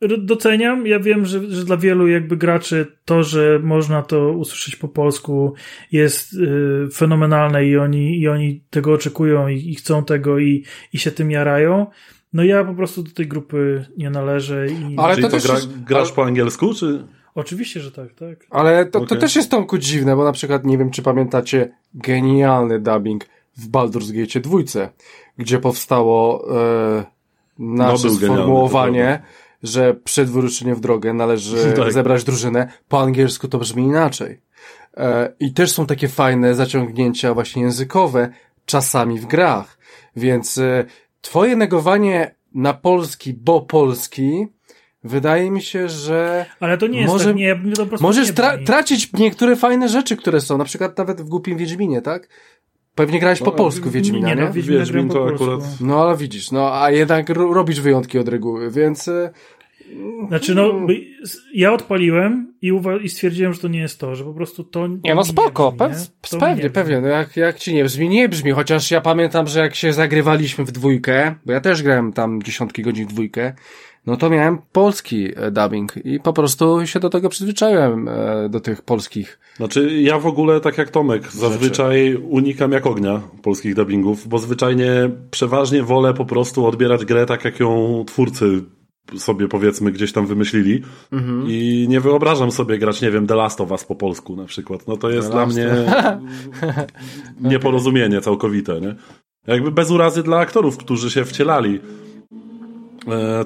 yy, 0.02 0.18
doceniam. 0.18 0.88
Ja 0.88 1.00
wiem, 1.00 1.26
że, 1.26 1.52
że 1.52 1.66
dla 1.66 1.78
wielu 1.78 2.08
jakby 2.08 2.38
graczy 2.38 2.86
to, 3.06 3.24
że 3.24 3.60
można 3.64 4.02
to 4.02 4.32
usłyszeć 4.32 4.76
po 4.76 4.88
polsku 4.88 5.54
jest 5.92 6.34
yy, 6.34 6.90
fenomenalne 6.94 7.66
i 7.66 7.78
oni, 7.78 8.20
i 8.20 8.28
oni 8.28 8.64
tego 8.70 8.94
oczekują 8.94 9.48
i, 9.48 9.70
i 9.72 9.76
chcą 9.76 10.06
tego 10.06 10.40
i, 10.40 10.66
i 10.94 11.00
się 11.00 11.12
tym 11.12 11.32
jarają. 11.32 11.88
No 12.34 12.44
ja 12.44 12.64
po 12.64 12.74
prostu 12.74 13.04
do 13.04 13.12
tej 13.12 13.28
grupy 13.28 13.86
nie 13.98 14.10
należę. 14.10 14.68
I... 14.68 14.98
Ale 14.98 15.16
Czyli 15.16 15.30
to, 15.30 15.40
to 15.40 15.48
gra, 15.48 15.56
grasz 15.88 16.08
ale... 16.08 16.16
po 16.16 16.26
angielsku, 16.26 16.74
czy... 16.74 17.04
Oczywiście, 17.36 17.80
że 17.80 17.92
tak, 17.92 18.14
tak. 18.14 18.46
Ale 18.50 18.86
to, 18.86 19.00
okay. 19.00 19.08
to 19.08 19.16
też 19.16 19.36
jest 19.36 19.52
Tomku 19.52 19.78
dziwne, 19.78 20.16
bo 20.16 20.24
na 20.24 20.32
przykład 20.32 20.66
nie 20.66 20.78
wiem, 20.78 20.92
czy 20.92 21.02
pamiętacie 21.02 21.72
genialny 21.94 22.80
dubbing 22.80 23.26
w 23.58 23.70
Baldur's 23.70 24.12
Gate 24.12 24.40
2, 24.40 24.60
gdzie 25.38 25.60
powstało 25.60 26.48
e, 26.98 27.04
nasze 27.60 28.08
no, 28.08 28.14
sformułowanie, 28.14 29.22
że 29.64 29.94
przed 29.94 30.30
wyruszeniem 30.30 30.76
w 30.76 30.80
drogę 30.80 31.14
należy 31.14 31.74
tak. 31.78 31.94
zebrać 31.94 32.24
drużynę. 32.24 32.72
Po 32.88 33.02
angielsku 33.02 33.48
to 33.48 33.58
brzmi 33.58 33.84
inaczej. 33.84 34.42
E, 34.98 35.34
I 35.40 35.54
też 35.54 35.72
są 35.72 35.86
takie 35.86 36.08
fajne 36.08 36.56
zaciągnięcia 36.56 37.34
właśnie 37.34 37.62
językowe, 37.62 38.30
czasami 38.66 39.20
w 39.20 39.26
grach. 39.26 39.78
Więc 40.16 40.58
e, 40.58 40.86
twoje 41.22 41.56
negowanie 41.56 42.36
na 42.54 42.74
polski, 42.74 43.34
bo 43.34 43.62
polski, 43.62 44.48
Wydaje 45.04 45.52
mi 45.52 45.62
się, 45.62 45.90
że. 45.90 46.46
Ale 46.60 46.78
to 46.78 46.88
nie 46.88 47.00
jest 47.00 47.14
może, 47.14 47.26
tak, 47.26 47.36
nie, 47.36 47.62
to 47.76 47.86
po 47.86 47.98
Możesz 48.02 48.32
tra 48.32 48.58
tracić 48.58 49.14
niektóre 49.14 49.56
fajne 49.56 49.90
rzeczy, 49.90 50.18
które 50.18 50.42
są, 50.42 50.58
na 50.58 50.66
przykład 50.66 50.98
nawet 50.98 51.22
w 51.22 51.30
głupim 51.30 51.58
Wiedźminie, 51.58 52.02
tak? 52.02 52.28
Pewnie 52.96 53.20
grałeś 53.20 53.40
no, 53.40 53.46
po 53.46 53.52
polsku 53.52 53.90
Wiedźmina, 53.90 54.30
nie? 54.30 54.36
nie? 54.36 54.42
No, 54.42 54.54
Wiedźmin, 54.54 54.80
Wiedźmin 54.80 55.10
to 55.10 55.28
akurat... 55.28 55.62
No 55.82 56.02
ale 56.02 56.18
widzisz, 56.18 56.52
no 56.52 56.82
a 56.82 56.92
jednak 56.92 57.30
robisz 57.30 57.82
wyjątki 57.82 58.20
od 58.20 58.28
reguły, 58.28 58.72
więc... 58.72 59.08
E, 59.08 59.32
znaczy 60.28 60.56
no, 60.56 60.74
ja 61.54 61.74
odpaliłem 61.74 62.54
i, 62.62 62.72
i 63.02 63.10
stwierdziłem, 63.10 63.54
że 63.54 63.60
to 63.60 63.68
nie 63.68 63.80
jest 63.80 64.00
to, 64.00 64.16
że 64.16 64.24
po 64.24 64.34
prostu 64.34 64.64
to 64.64 64.88
Nie, 64.88 65.16
no 65.16 65.24
spoko, 65.24 65.74
nie 65.80 65.88
brzmi, 65.88 66.08
pe 66.30 66.40
pewnie, 66.40 66.70
pewnie, 66.70 67.02
no 67.02 67.08
jak, 67.08 67.38
jak 67.38 67.60
ci 67.60 67.74
nie 67.74 67.84
brzmi, 67.84 68.10
nie 68.10 68.30
brzmi, 68.30 68.52
chociaż 68.52 68.92
ja 68.92 69.02
pamiętam, 69.02 69.48
że 69.48 69.60
jak 69.60 69.76
się 69.76 69.94
zagrywaliśmy 69.94 70.66
w 70.66 70.72
dwójkę, 70.72 71.36
bo 71.46 71.52
ja 71.52 71.62
też 71.62 71.84
grałem 71.84 72.14
tam 72.14 72.44
dziesiątki 72.44 72.82
godzin 72.82 73.08
w 73.08 73.14
dwójkę, 73.14 73.54
no 74.06 74.18
to 74.18 74.30
miałem 74.30 74.58
polski 74.72 75.30
e, 75.36 75.52
dubbing 75.52 76.06
i 76.06 76.20
po 76.20 76.34
prostu 76.34 76.88
się 76.88 77.00
do 77.00 77.10
tego 77.10 77.30
przyzwyczaiłem, 77.30 78.08
e, 78.08 78.50
do 78.50 78.60
tych 78.60 78.82
polskich. 78.82 79.40
Znaczy, 79.58 80.02
ja 80.02 80.20
w 80.20 80.26
ogóle, 80.26 80.60
tak 80.60 80.78
jak 80.78 80.90
Tomek, 80.90 81.24
rzeczy. 81.24 81.38
zazwyczaj 81.38 82.16
unikam 82.16 82.72
jak 82.72 82.88
ognia 82.88 83.22
polskich 83.42 83.76
dubbingów, 83.76 84.28
bo 84.28 84.40
zwyczajnie 84.40 85.10
przeważnie 85.32 85.84
wolę 85.84 86.14
po 86.14 86.26
prostu 86.26 86.66
odbierać 86.66 87.06
grę 87.06 87.26
tak, 87.26 87.46
jak 87.46 87.60
ją 87.60 88.04
twórcy 88.08 88.62
sobie 89.18 89.48
powiedzmy 89.48 89.92
gdzieś 89.92 90.12
tam 90.12 90.28
wymyślili 90.28 90.84
mhm. 91.12 91.46
i 91.48 91.86
nie 91.90 92.02
wyobrażam 92.02 92.52
sobie 92.52 92.78
grać, 92.78 93.02
nie 93.02 93.12
wiem, 93.12 93.28
The 93.28 93.36
Last 93.36 93.62
of 93.62 93.72
Us 93.72 93.84
po 93.84 93.96
polsku 93.96 94.36
na 94.36 94.46
przykład. 94.46 94.88
No 94.88 94.98
to 94.98 95.10
jest 95.10 95.28
The 95.28 95.34
dla 95.34 95.46
mnie 95.46 95.68
nieporozumienie 97.52 98.22
całkowite, 98.22 98.82
nie? 98.82 98.96
Jakby 99.48 99.72
bez 99.72 99.92
urazy 99.92 100.24
dla 100.24 100.40
aktorów, 100.40 100.78
którzy 100.78 101.12
się 101.12 101.26
wcielali 101.26 101.80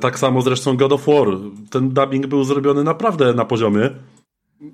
tak 0.02 0.20
samo 0.20 0.42
zresztą 0.42 0.78
God 0.78 0.92
of 0.92 1.08
War. 1.08 1.28
Ten 1.70 1.90
dubbing 1.90 2.28
był 2.28 2.44
zrobiony 2.44 2.84
naprawdę 2.84 3.34
na 3.34 3.46
poziomie. 3.46 3.90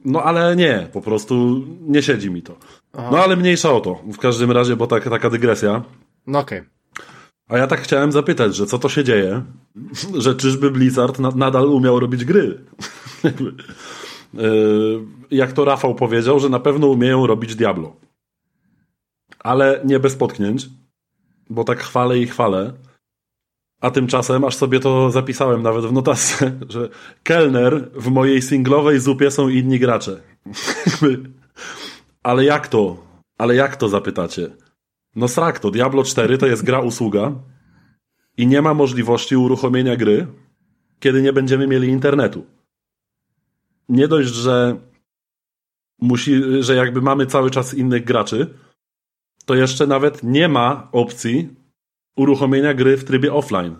No 0.05 0.23
ale 0.23 0.55
nie, 0.55 0.87
po 0.93 1.01
prostu 1.01 1.65
nie 1.81 2.01
siedzi 2.01 2.31
mi 2.31 2.41
to. 2.41 2.55
Aha. 2.93 3.09
No 3.11 3.23
ale 3.23 3.35
mniejsza 3.35 3.71
o 3.73 3.81
to. 3.81 3.95
W 4.13 4.17
każdym 4.17 4.51
razie, 4.51 4.75
bo 4.75 4.87
tak, 4.87 5.09
taka 5.09 5.29
dygresja. 5.29 5.83
No 6.27 6.39
okej. 6.39 6.59
Okay. 6.59 6.71
A 7.47 7.57
ja 7.57 7.67
tak 7.67 7.81
chciałem 7.81 8.11
zapytać, 8.11 8.55
że 8.55 8.65
co 8.65 8.79
to 8.79 8.89
się 8.89 9.03
dzieje, 9.03 9.41
że 10.23 10.35
czyżby 10.35 10.71
Blizzard 10.71 11.19
na, 11.19 11.31
nadal 11.31 11.65
umiał 11.65 11.99
robić 11.99 12.25
gry? 12.25 12.57
E, 14.37 14.43
jak 15.31 15.53
to 15.53 15.65
Rafał 15.65 15.95
powiedział, 15.95 16.39
że 16.39 16.49
na 16.49 16.59
pewno 16.59 16.87
umieją 16.87 17.27
robić 17.27 17.55
Diablo. 17.55 17.95
Ale 19.39 19.81
nie 19.85 19.99
bez 19.99 20.15
potknięć, 20.15 20.69
bo 21.49 21.63
tak 21.63 21.79
chwalę 21.79 22.19
i 22.19 22.27
chwalę. 22.27 22.73
A 23.81 23.91
tymczasem, 23.91 24.43
aż 24.43 24.55
sobie 24.55 24.79
to 24.79 25.11
zapisałem 25.11 25.63
nawet 25.63 25.85
w 25.85 25.93
notatce, 25.93 26.51
że 26.69 26.89
kelner 27.23 27.91
w 27.93 28.07
mojej 28.07 28.41
singlowej 28.41 28.99
zupie 28.99 29.31
są 29.31 29.49
inni 29.49 29.79
gracze. 29.79 30.21
Ale 32.23 32.45
jak 32.45 32.67
to? 32.67 32.97
Ale 33.37 33.55
jak 33.55 33.75
to 33.75 33.89
zapytacie? 33.89 34.49
No 35.15 35.27
srak 35.27 35.59
to, 35.59 35.71
Diablo 35.71 36.03
4 36.03 36.37
to 36.37 36.47
jest 36.47 36.63
gra 36.63 36.79
usługa 36.79 37.33
i 38.37 38.47
nie 38.47 38.61
ma 38.61 38.73
możliwości 38.73 39.35
uruchomienia 39.35 39.95
gry, 39.95 40.27
kiedy 40.99 41.21
nie 41.21 41.33
będziemy 41.33 41.67
mieli 41.67 41.87
internetu. 41.87 42.45
Nie 43.89 44.07
dość, 44.07 44.29
że 44.29 44.79
musi, 46.01 46.41
że 46.63 46.75
jakby 46.75 47.01
mamy 47.01 47.25
cały 47.25 47.51
czas 47.51 47.73
innych 47.73 48.03
graczy, 48.03 48.53
to 49.45 49.55
jeszcze 49.55 49.87
nawet 49.87 50.23
nie 50.23 50.47
ma 50.47 50.89
opcji 50.91 51.60
uruchomienia 52.15 52.73
gry 52.73 52.97
w 52.97 53.03
trybie 53.03 53.33
offline 53.33 53.75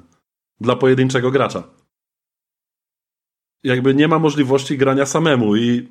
dla 0.59 0.75
pojedynczego 0.75 1.31
gracza. 1.31 1.63
Jakby 3.63 3.95
nie 3.95 4.07
ma 4.07 4.19
możliwości 4.19 4.77
grania 4.77 5.05
samemu 5.05 5.55
i 5.55 5.89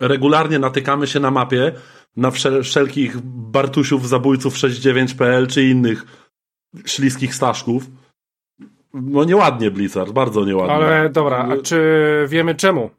regularnie 0.00 0.58
natykamy 0.58 1.06
się 1.06 1.20
na 1.20 1.30
mapie 1.30 1.72
na 2.16 2.30
wszelkich 2.62 3.20
Bartusiów, 3.24 4.08
zabójców 4.08 4.54
69.pl 4.54 5.46
czy 5.46 5.64
innych 5.64 6.04
śliskich 6.86 7.34
staszków. 7.34 7.86
No 8.94 9.24
nieładnie 9.24 9.70
Blizzard, 9.70 10.12
bardzo 10.12 10.44
nieładnie. 10.44 10.74
Ale 10.74 11.10
dobra, 11.10 11.38
a 11.38 11.56
czy 11.62 11.80
wiemy 12.28 12.54
czemu? 12.54 12.90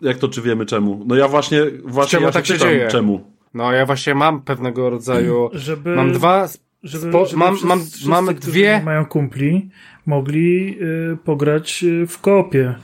Jak 0.00 0.18
to 0.18 0.28
czy 0.28 0.42
wiemy 0.42 0.66
czemu? 0.66 1.04
No 1.06 1.14
ja 1.14 1.28
właśnie, 1.28 1.62
właśnie 1.84 2.10
czemu 2.10 2.26
ja 2.26 2.32
tak 2.32 2.46
się 2.46 2.58
dzieje? 2.58 2.88
czemu. 2.88 3.30
No 3.54 3.72
ja 3.72 3.86
właśnie 3.86 4.14
mam 4.14 4.42
pewnego 4.42 4.90
rodzaju, 4.90 5.50
Żeby... 5.52 5.96
mam 5.96 6.12
dwa 6.12 6.48
żeby, 6.82 7.08
Spo, 7.08 7.26
żeby 7.26 7.38
mam, 7.38 7.54
wszyscy, 7.54 7.68
mam, 7.68 7.80
wszyscy, 7.80 8.08
mamy 8.08 8.34
dwie. 8.34 8.82
mają 8.84 9.06
kumpli, 9.06 9.70
mogli 10.06 10.76
y, 10.82 11.16
pograć 11.24 11.84
y, 11.84 12.06
w 12.06 12.20
kopie 12.20 12.74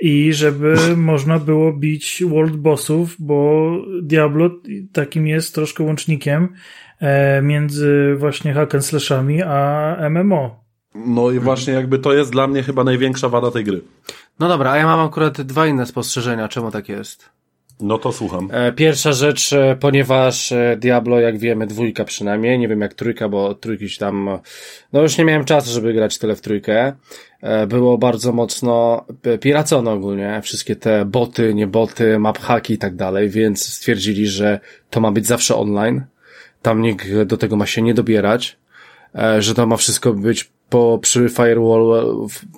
i 0.00 0.32
żeby 0.32 0.76
można 0.96 1.38
było 1.38 1.72
bić 1.72 2.22
world 2.28 2.56
bossów, 2.56 3.16
bo 3.18 3.70
Diablo 4.02 4.50
takim 4.92 5.26
jest 5.26 5.54
troszkę 5.54 5.84
łącznikiem 5.84 6.48
e, 7.00 7.42
między 7.42 8.14
właśnie 8.18 8.52
hack 8.54 8.74
and 8.74 8.84
slashami 8.84 9.42
a 9.42 9.96
MMO. 10.10 10.64
No 10.94 11.30
i 11.30 11.38
właśnie 11.38 11.72
jakby 11.72 11.98
to 11.98 12.12
jest 12.12 12.32
dla 12.32 12.46
mnie 12.46 12.62
chyba 12.62 12.84
największa 12.84 13.28
wada 13.28 13.50
tej 13.50 13.64
gry. 13.64 13.80
No 14.40 14.48
dobra, 14.48 14.70
a 14.70 14.76
ja 14.76 14.86
mam 14.86 15.00
akurat 15.06 15.40
dwa 15.40 15.66
inne 15.66 15.86
spostrzeżenia, 15.86 16.48
czemu 16.48 16.70
tak 16.70 16.88
jest. 16.88 17.30
No 17.80 17.98
to 17.98 18.12
słucham. 18.12 18.48
E, 18.52 18.72
pierwsza 18.72 19.12
rzecz, 19.12 19.52
e, 19.52 19.76
ponieważ 19.80 20.52
e, 20.52 20.76
Diablo, 20.80 21.20
jak 21.20 21.38
wiemy, 21.38 21.66
dwójka 21.66 22.04
przynajmniej, 22.04 22.58
nie 22.58 22.68
wiem 22.68 22.80
jak 22.80 22.94
trójka, 22.94 23.28
bo 23.28 23.54
trójki 23.54 23.88
się 23.88 23.98
tam, 23.98 24.38
no 24.92 25.02
już 25.02 25.18
nie 25.18 25.24
miałem 25.24 25.44
czasu, 25.44 25.70
żeby 25.70 25.92
grać 25.92 26.18
tyle 26.18 26.36
w 26.36 26.40
trójkę. 26.40 26.92
Było 27.68 27.98
bardzo 27.98 28.32
mocno 28.32 29.04
piracone 29.40 29.90
ogólnie, 29.90 30.40
wszystkie 30.42 30.76
te 30.76 31.04
boty, 31.04 31.54
nie 31.54 31.66
boty, 31.66 32.18
map 32.18 32.38
haki 32.38 32.74
i 32.74 32.78
tak 32.78 32.96
dalej, 32.96 33.28
więc 33.28 33.66
stwierdzili, 33.74 34.26
że 34.26 34.60
to 34.90 35.00
ma 35.00 35.12
być 35.12 35.26
zawsze 35.26 35.56
online. 35.56 36.04
Tam 36.62 36.82
nikt 36.82 37.22
do 37.22 37.36
tego 37.36 37.56
ma 37.56 37.66
się 37.66 37.82
nie 37.82 37.94
dobierać, 37.94 38.56
że 39.38 39.54
to 39.54 39.66
ma 39.66 39.76
wszystko 39.76 40.12
być 40.12 40.50
po, 40.68 40.98
przy 41.02 41.28
firewall, 41.28 42.04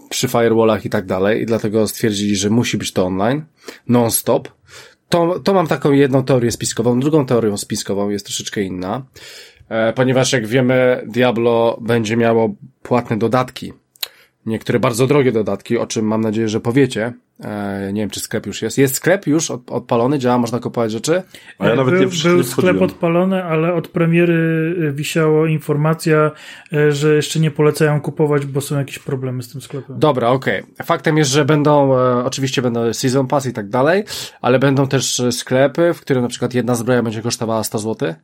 przy 0.08 0.28
firewallach 0.28 0.84
i 0.84 0.90
tak 0.90 1.06
dalej 1.06 1.42
i 1.42 1.46
dlatego 1.46 1.88
stwierdzili, 1.88 2.36
że 2.36 2.50
musi 2.50 2.78
być 2.78 2.92
to 2.92 3.06
online, 3.06 3.44
non-stop 3.88 4.48
to, 5.08 5.40
to 5.40 5.54
mam 5.54 5.66
taką 5.66 5.92
jedną 5.92 6.24
teorię 6.24 6.50
spiskową. 6.50 7.00
Drugą 7.00 7.26
teorią 7.26 7.56
spiskową 7.56 8.08
jest 8.08 8.26
troszeczkę 8.26 8.62
inna, 8.62 9.02
e, 9.68 9.92
ponieważ 9.92 10.32
jak 10.32 10.46
wiemy, 10.46 11.04
Diablo 11.06 11.78
będzie 11.80 12.16
miało 12.16 12.54
płatne 12.82 13.16
dodatki. 13.16 13.72
Niektóre 14.46 14.80
bardzo 14.80 15.06
drogie 15.06 15.32
dodatki, 15.32 15.78
o 15.78 15.86
czym 15.86 16.06
mam 16.06 16.20
nadzieję, 16.20 16.48
że 16.48 16.60
powiecie. 16.60 17.12
E, 17.40 17.92
nie 17.92 18.02
wiem, 18.02 18.10
czy 18.10 18.20
sklep 18.20 18.46
już 18.46 18.62
jest. 18.62 18.78
Jest 18.78 18.94
sklep 18.94 19.26
już 19.26 19.50
od, 19.50 19.70
odpalony, 19.70 20.18
działa, 20.18 20.38
można 20.38 20.58
kupować 20.58 20.92
rzeczy? 20.92 21.22
A 21.58 21.68
ja 21.68 21.74
nawet 21.74 21.94
był, 21.94 22.02
nie 22.02 22.30
Był 22.30 22.44
sklep 22.44 22.82
odpalony, 22.82 23.44
ale 23.44 23.74
od 23.74 23.88
premiery 23.88 24.74
e, 24.88 24.92
wisiała 24.92 25.48
informacja, 25.48 26.30
e, 26.72 26.92
że 26.92 27.14
jeszcze 27.14 27.40
nie 27.40 27.50
polecają 27.50 28.00
kupować, 28.00 28.46
bo 28.46 28.60
są 28.60 28.78
jakieś 28.78 28.98
problemy 28.98 29.42
z 29.42 29.48
tym 29.48 29.60
sklepem. 29.60 29.98
Dobra, 29.98 30.28
okej. 30.28 30.62
Okay. 30.62 30.86
Faktem 30.86 31.18
jest, 31.18 31.30
że 31.30 31.44
będą, 31.44 31.92
oczywiście 32.24 32.62
będą 32.62 32.92
season 32.92 33.26
pass 33.26 33.46
i 33.46 33.52
tak 33.52 33.68
dalej, 33.68 34.04
ale 34.40 34.58
będą 34.58 34.88
też 34.88 35.22
sklepy, 35.30 35.94
w 35.94 36.00
których 36.00 36.22
na 36.22 36.28
przykład 36.28 36.54
jedna 36.54 36.74
zbroja 36.74 37.02
będzie 37.02 37.22
kosztowała 37.22 37.64
100 37.64 37.78
zł. 37.78 38.14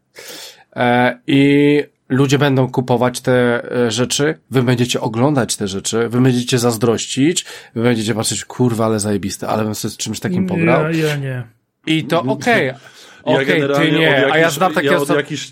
I 1.27 1.83
ludzie 2.13 2.39
będą 2.39 2.71
kupować 2.71 3.21
te 3.21 3.65
e, 3.73 3.91
rzeczy, 3.91 4.39
wy 4.51 4.63
będziecie 4.63 5.01
oglądać 5.01 5.57
te 5.57 5.69
rzeczy, 5.69 6.09
wy 6.09 6.21
będziecie 6.21 6.59
zazdrościć, 6.59 7.45
wy 7.75 7.83
będziecie 7.83 8.15
patrzeć, 8.15 8.45
kurwa, 8.45 8.85
ale 8.87 9.01
zajebiste, 9.01 9.49
ale 9.49 9.65
bym 9.65 9.75
sobie 9.75 9.93
z 9.93 9.97
czymś 9.97 10.21
takim 10.21 10.47
pograł. 10.47 10.83
Ja, 10.83 10.91
ja 10.91 11.17
nie. 11.17 11.45
I 11.87 12.05
to 12.05 12.23
okej. 12.23 12.71
Okay. 12.71 12.81
Okej, 13.23 13.65
okay, 13.65 13.77
ty 13.77 13.93
nie, 13.93 14.33
a 14.33 14.39
ja 14.39 14.51
znam 14.51 14.75
takie 14.75 14.87
ja 14.87 14.97
osoby... 14.97 15.21
Jakiś, 15.21 15.51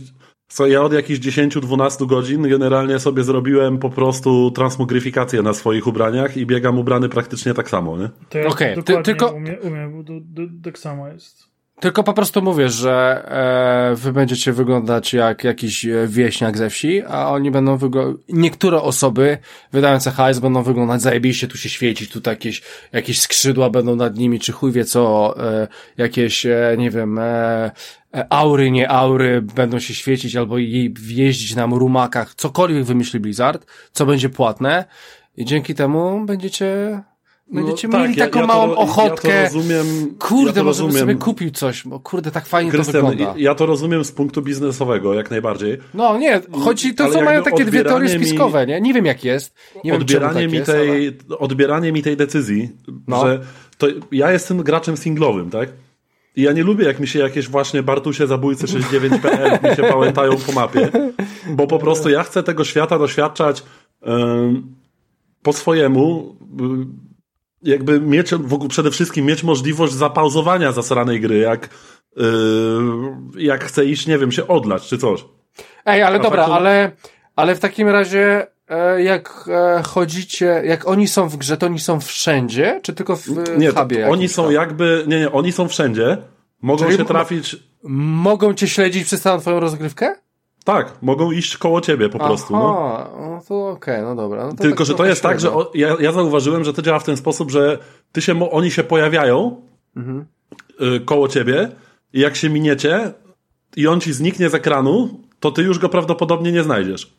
co 0.48 0.66
ja 0.66 0.82
od 0.82 0.92
jakichś 0.92 1.20
10-12 1.20 2.06
godzin 2.06 2.48
generalnie 2.48 2.98
sobie 2.98 3.24
zrobiłem 3.24 3.78
po 3.78 3.90
prostu 3.90 4.50
transmogryfikację 4.50 5.42
na 5.42 5.54
swoich 5.54 5.86
ubraniach 5.86 6.36
i 6.36 6.46
biegam 6.46 6.78
ubrany 6.78 7.08
praktycznie 7.08 7.54
tak 7.54 7.70
samo, 7.70 7.98
nie? 7.98 8.10
To 8.28 8.38
ja 8.38 8.46
okay, 8.46 8.82
ty, 8.82 9.02
tylko... 9.02 9.28
umiem, 9.28 9.56
umiem 9.62 10.04
bo 10.04 10.12
tak 10.64 10.78
samo 10.78 11.08
jest. 11.08 11.49
Tylko 11.80 12.02
po 12.02 12.12
prostu 12.12 12.42
mówię, 12.42 12.68
że 12.68 13.24
e, 13.92 13.94
wy 13.96 14.12
będziecie 14.12 14.52
wyglądać 14.52 15.12
jak 15.12 15.44
jakiś 15.44 15.84
e, 15.84 16.06
wieśniak 16.06 16.58
ze 16.58 16.70
wsi, 16.70 17.02
a 17.08 17.28
oni 17.28 17.50
będą 17.50 17.76
wyglądać, 17.76 18.22
niektóre 18.28 18.82
osoby 18.82 19.38
wydające 19.72 20.10
hajs 20.10 20.38
będą 20.38 20.62
wyglądać 20.62 21.02
zajebiście, 21.02 21.48
tu 21.48 21.58
się 21.58 21.68
świecić, 21.68 22.10
tu 22.10 22.20
jakieś, 22.26 22.62
jakieś 22.92 23.20
skrzydła 23.20 23.70
będą 23.70 23.96
nad 23.96 24.16
nimi, 24.16 24.40
czy 24.40 24.52
chuj 24.52 24.72
wie 24.72 24.84
co, 24.84 25.34
e, 25.52 25.68
jakieś, 25.96 26.46
e, 26.46 26.74
nie 26.78 26.90
wiem, 26.90 27.18
e, 27.18 27.70
e 28.14 28.32
aury, 28.32 28.70
nie 28.70 28.90
aury 28.90 29.42
będą 29.42 29.78
się 29.78 29.94
świecić 29.94 30.36
albo 30.36 30.58
jeździć 31.08 31.54
na 31.54 31.66
rumakach, 31.66 32.34
cokolwiek 32.34 32.84
wymyśli 32.84 33.20
Blizzard, 33.20 33.66
co 33.92 34.06
będzie 34.06 34.28
płatne. 34.28 34.84
I 35.36 35.44
dzięki 35.44 35.74
temu 35.74 36.24
będziecie 36.26 37.00
Będziecie 37.52 37.88
no, 37.88 37.98
mieli 37.98 38.14
tak, 38.16 38.24
taką 38.24 38.38
ja, 38.38 38.42
ja 38.42 38.46
małą 38.46 38.68
to, 38.68 38.76
ochotkę. 38.76 39.28
Ja 39.28 39.44
rozumiem. 39.44 39.86
Kurde, 40.18 40.60
ja 40.60 40.64
może 40.64 40.82
rozumiem. 40.82 41.00
sobie 41.00 41.14
kupił 41.14 41.50
coś, 41.50 41.86
bo 41.86 42.00
kurde, 42.00 42.30
tak 42.30 42.46
fajnie 42.46 42.70
Krystian, 42.70 43.02
to 43.02 43.08
wygląda. 43.08 43.34
Ja 43.38 43.54
to 43.54 43.66
rozumiem 43.66 44.04
z 44.04 44.12
punktu 44.12 44.42
biznesowego, 44.42 45.14
jak 45.14 45.30
najbardziej. 45.30 45.78
No 45.94 46.18
nie, 46.18 46.40
chodzi, 46.64 46.94
to 46.94 47.10
co 47.10 47.22
mają 47.22 47.42
takie 47.42 47.64
dwie 47.64 47.84
teorie 47.84 48.08
spiskowe, 48.08 48.66
mi, 48.66 48.72
nie? 48.72 48.80
Nie 48.80 48.94
wiem 48.94 49.06
jak 49.06 49.24
jest. 49.24 49.54
Nie 49.84 49.94
odbieranie, 49.94 50.40
wiem, 50.40 50.50
mi 50.50 50.58
tak 50.58 50.66
tej, 50.66 51.04
jest, 51.04 51.16
ale... 51.28 51.38
odbieranie 51.38 51.92
mi 51.92 52.02
tej 52.02 52.16
decyzji, 52.16 52.70
no. 53.08 53.26
że 53.26 53.40
to 53.78 53.86
ja 54.12 54.32
jestem 54.32 54.62
graczem 54.62 54.96
singlowym, 54.96 55.50
tak? 55.50 55.68
I 56.36 56.42
ja 56.42 56.52
nie 56.52 56.62
lubię, 56.62 56.84
jak 56.84 57.00
mi 57.00 57.06
się 57.06 57.18
jakieś 57.18 57.48
właśnie 57.48 57.82
Bartusie 57.82 58.26
zabójcy 58.26 58.66
69.pl 58.66 59.70
mi 59.70 59.76
się 59.76 59.82
pałętają 59.82 60.36
po 60.36 60.52
mapie, 60.52 60.88
bo 61.50 61.66
po 61.66 61.78
prostu 61.78 62.10
ja 62.10 62.22
chcę 62.22 62.42
tego 62.42 62.64
świata 62.64 62.98
doświadczać 62.98 63.62
um, 64.00 64.74
po 65.42 65.52
swojemu, 65.52 66.36
jakby 67.62 68.00
mieć, 68.00 68.34
w 68.34 68.54
ogóle 68.54 68.68
przede 68.68 68.90
wszystkim 68.90 69.26
mieć 69.26 69.42
możliwość 69.42 69.92
zapauzowania 69.92 70.72
zasranej 70.72 71.20
gry, 71.20 71.38
jak, 71.38 71.68
yy, 72.16 72.24
jak 73.36 73.64
chce 73.64 73.84
iść, 73.84 74.06
nie 74.06 74.18
wiem, 74.18 74.32
się 74.32 74.48
odlać 74.48 74.88
czy 74.88 74.98
coś. 74.98 75.24
Ej, 75.86 76.02
ale 76.02 76.18
A 76.18 76.22
dobra, 76.22 76.42
faktu... 76.42 76.52
ale, 76.52 76.90
ale 77.36 77.54
w 77.54 77.60
takim 77.60 77.88
razie 77.88 78.46
e, 78.68 79.02
jak 79.02 79.48
e, 79.48 79.82
chodzicie, 79.82 80.62
jak 80.64 80.88
oni 80.88 81.08
są 81.08 81.28
w 81.28 81.36
grze, 81.36 81.56
to 81.56 81.66
oni 81.66 81.78
są 81.78 82.00
wszędzie, 82.00 82.80
czy 82.82 82.92
tylko 82.92 83.16
w 83.16 83.28
nie, 83.58 83.70
hubie? 83.70 84.08
Oni 84.08 84.28
są 84.28 84.44
tam? 84.44 84.52
jakby, 84.52 85.04
nie, 85.06 85.20
nie, 85.20 85.32
oni 85.32 85.52
są 85.52 85.68
wszędzie, 85.68 86.16
mogą 86.62 86.84
Czyli 86.84 86.96
się 86.96 87.04
trafić... 87.04 87.56
Mogą 87.82 88.54
cię 88.54 88.68
śledzić 88.68 89.04
przez 89.04 89.20
całą 89.20 89.40
twoją 89.40 89.60
rozgrywkę? 89.60 90.16
Tak, 90.72 91.02
mogą 91.02 91.30
iść 91.30 91.56
koło 91.56 91.80
ciebie 91.80 92.08
po 92.08 92.18
prostu. 92.18 92.52
No. 92.52 93.10
no 93.20 93.40
to 93.48 93.68
okej, 93.68 93.94
okay, 93.94 94.06
no 94.06 94.14
dobra. 94.14 94.46
No 94.46 94.50
to 94.52 94.62
Tylko, 94.62 94.78
tak 94.78 94.86
że 94.86 94.94
to 94.94 95.06
jest 95.06 95.22
tak, 95.22 95.40
że 95.40 95.52
o, 95.52 95.70
ja, 95.74 95.96
ja 96.00 96.12
zauważyłem, 96.12 96.64
że 96.64 96.72
to 96.72 96.82
działa 96.82 96.98
w 96.98 97.04
ten 97.04 97.16
sposób, 97.16 97.50
że 97.50 97.78
ty 98.12 98.22
się, 98.22 98.50
oni 98.50 98.70
się 98.70 98.84
pojawiają 98.84 99.62
mhm. 99.96 100.26
y, 100.80 101.00
koło 101.00 101.28
ciebie 101.28 101.68
i 102.12 102.20
jak 102.20 102.36
się 102.36 102.50
miniecie 102.50 103.12
i 103.76 103.86
on 103.86 104.00
ci 104.00 104.12
zniknie 104.12 104.50
z 104.50 104.54
ekranu, 104.54 105.20
to 105.40 105.50
ty 105.50 105.62
już 105.62 105.78
go 105.78 105.88
prawdopodobnie 105.88 106.52
nie 106.52 106.62
znajdziesz. 106.62 107.12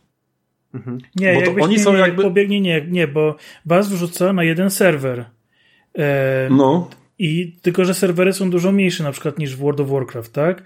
Mhm. 0.73 0.97
Nie, 1.15 1.33
bo 1.33 1.41
to 1.41 1.63
oni 1.63 1.75
nie, 1.75 1.83
są 1.83 1.95
jakby... 1.95 2.23
pobiegnie, 2.23 2.61
nie, 2.61 2.85
nie, 2.89 3.07
bo 3.07 3.35
was 3.65 3.89
wrzuca 3.89 4.33
na 4.33 4.43
jeden 4.43 4.69
serwer. 4.69 5.25
E, 5.97 6.47
no. 6.51 6.89
I 7.19 7.57
tylko, 7.61 7.85
że 7.85 7.93
serwery 7.93 8.33
są 8.33 8.49
dużo 8.49 8.71
mniejsze 8.71 9.03
na 9.03 9.11
przykład 9.11 9.39
niż 9.39 9.55
w 9.55 9.59
World 9.59 9.79
of 9.79 9.89
Warcraft, 9.89 10.33
tak? 10.33 10.63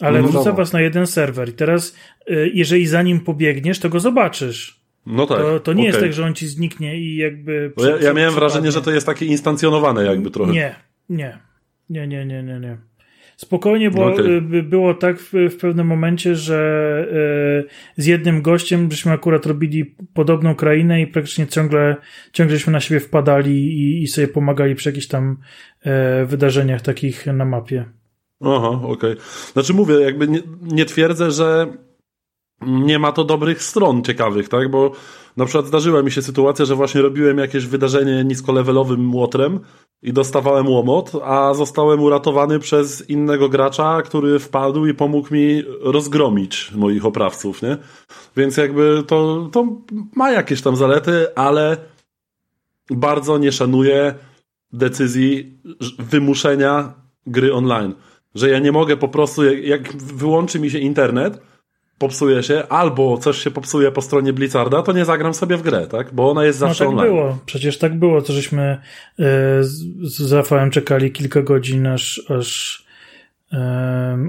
Ale 0.00 0.22
no 0.22 0.28
wrzuca 0.28 0.52
was 0.52 0.72
na 0.72 0.80
jeden 0.80 1.06
serwer 1.06 1.48
i 1.48 1.52
teraz, 1.52 1.96
y, 2.30 2.50
jeżeli 2.54 2.86
za 2.86 3.02
nim 3.02 3.20
pobiegniesz, 3.20 3.78
to 3.78 3.88
go 3.88 4.00
zobaczysz. 4.00 4.80
No 5.06 5.26
tak. 5.26 5.38
To, 5.38 5.60
to 5.60 5.72
nie 5.72 5.80
okay. 5.80 5.86
jest 5.86 6.00
tak, 6.00 6.12
że 6.12 6.24
on 6.24 6.34
ci 6.34 6.48
zniknie 6.48 6.98
i 7.00 7.16
jakby. 7.16 7.72
Przed, 7.76 8.00
ja, 8.00 8.08
ja 8.08 8.14
miałem 8.14 8.34
wrażenie, 8.34 8.72
że 8.72 8.82
to 8.82 8.90
jest 8.90 9.06
takie 9.06 9.26
instancjonowane, 9.26 10.04
jakby 10.04 10.30
trochę. 10.30 10.52
Nie, 10.52 10.74
nie. 11.08 11.38
Nie, 11.90 12.06
nie, 12.06 12.26
nie, 12.26 12.42
nie, 12.42 12.60
nie. 12.60 12.76
Spokojnie, 13.36 13.90
bo 13.90 14.06
okay. 14.06 14.40
było 14.62 14.94
tak 14.94 15.18
w, 15.20 15.32
w, 15.32 15.56
pewnym 15.56 15.86
momencie, 15.86 16.34
że 16.34 17.66
y, 17.96 18.02
z 18.02 18.06
jednym 18.06 18.42
gościem 18.42 18.90
żeśmy 18.90 19.12
akurat 19.12 19.46
robili 19.46 19.94
podobną 20.14 20.54
krainę 20.54 21.00
i 21.00 21.06
praktycznie 21.06 21.46
ciągle, 21.46 21.96
ciągleśmy 22.32 22.72
na 22.72 22.80
siebie 22.80 23.00
wpadali 23.00 23.54
i, 23.54 24.02
i 24.02 24.06
sobie 24.06 24.28
pomagali 24.28 24.74
przy 24.74 24.88
jakichś 24.88 25.06
tam 25.06 25.36
y, 26.22 26.26
wydarzeniach 26.26 26.80
takich 26.80 27.26
na 27.26 27.44
mapie. 27.44 27.84
Aha, 28.40 28.68
okej. 28.68 28.92
Okay. 28.92 29.16
Znaczy 29.52 29.74
mówię, 29.74 29.94
jakby 29.94 30.28
nie, 30.28 30.42
nie 30.62 30.84
twierdzę, 30.84 31.30
że 31.30 31.76
nie 32.62 32.98
ma 32.98 33.12
to 33.12 33.24
dobrych 33.24 33.62
stron 33.62 34.02
ciekawych, 34.02 34.48
tak? 34.48 34.70
Bo 34.70 34.92
na 35.36 35.44
przykład 35.44 35.66
zdarzyła 35.66 36.02
mi 36.02 36.10
się 36.10 36.22
sytuacja, 36.22 36.64
że 36.64 36.74
właśnie 36.74 37.02
robiłem 37.02 37.38
jakieś 37.38 37.66
wydarzenie 37.66 38.24
niskolevelowym 38.24 39.04
młotrem 39.04 39.60
i 40.02 40.12
dostawałem 40.12 40.68
łomot, 40.68 41.12
a 41.24 41.54
zostałem 41.54 42.02
uratowany 42.02 42.58
przez 42.58 43.10
innego 43.10 43.48
gracza, 43.48 44.02
który 44.02 44.38
wpadł 44.38 44.86
i 44.86 44.94
pomógł 44.94 45.34
mi 45.34 45.62
rozgromić 45.80 46.72
moich 46.74 47.06
oprawców, 47.06 47.62
nie? 47.62 47.76
Więc 48.36 48.56
jakby 48.56 49.02
to, 49.06 49.48
to 49.52 49.66
ma 50.14 50.30
jakieś 50.30 50.62
tam 50.62 50.76
zalety, 50.76 51.34
ale 51.34 51.76
bardzo 52.90 53.38
nie 53.38 53.52
szanuję 53.52 54.14
decyzji 54.72 55.58
wymuszenia 55.98 56.94
gry 57.26 57.54
online 57.54 57.94
że 58.36 58.48
ja 58.50 58.58
nie 58.58 58.72
mogę 58.72 58.96
po 58.96 59.08
prostu, 59.08 59.54
jak, 59.54 59.92
wyłączy 59.96 60.60
mi 60.60 60.70
się 60.70 60.78
internet, 60.78 61.40
popsuje 61.98 62.42
się, 62.42 62.62
albo 62.68 63.18
coś 63.18 63.38
się 63.38 63.50
popsuje 63.50 63.92
po 63.92 64.02
stronie 64.02 64.32
Blizzarda, 64.32 64.82
to 64.82 64.92
nie 64.92 65.04
zagram 65.04 65.34
sobie 65.34 65.56
w 65.56 65.62
grę, 65.62 65.86
tak? 65.86 66.14
Bo 66.14 66.30
ona 66.30 66.44
jest 66.44 66.58
zawsze 66.58 66.84
no, 66.84 66.90
tak 66.90 66.98
online. 66.98 67.14
było. 67.14 67.38
Przecież 67.46 67.78
tak 67.78 67.98
było, 67.98 68.22
to 68.22 68.32
żeśmy 68.32 68.62
e, 68.62 68.78
z, 69.60 70.32
Rafałem 70.32 70.70
czekali 70.70 71.12
kilka 71.12 71.42
godzin, 71.42 71.86
aż, 71.86 72.30
aż, 72.38 72.84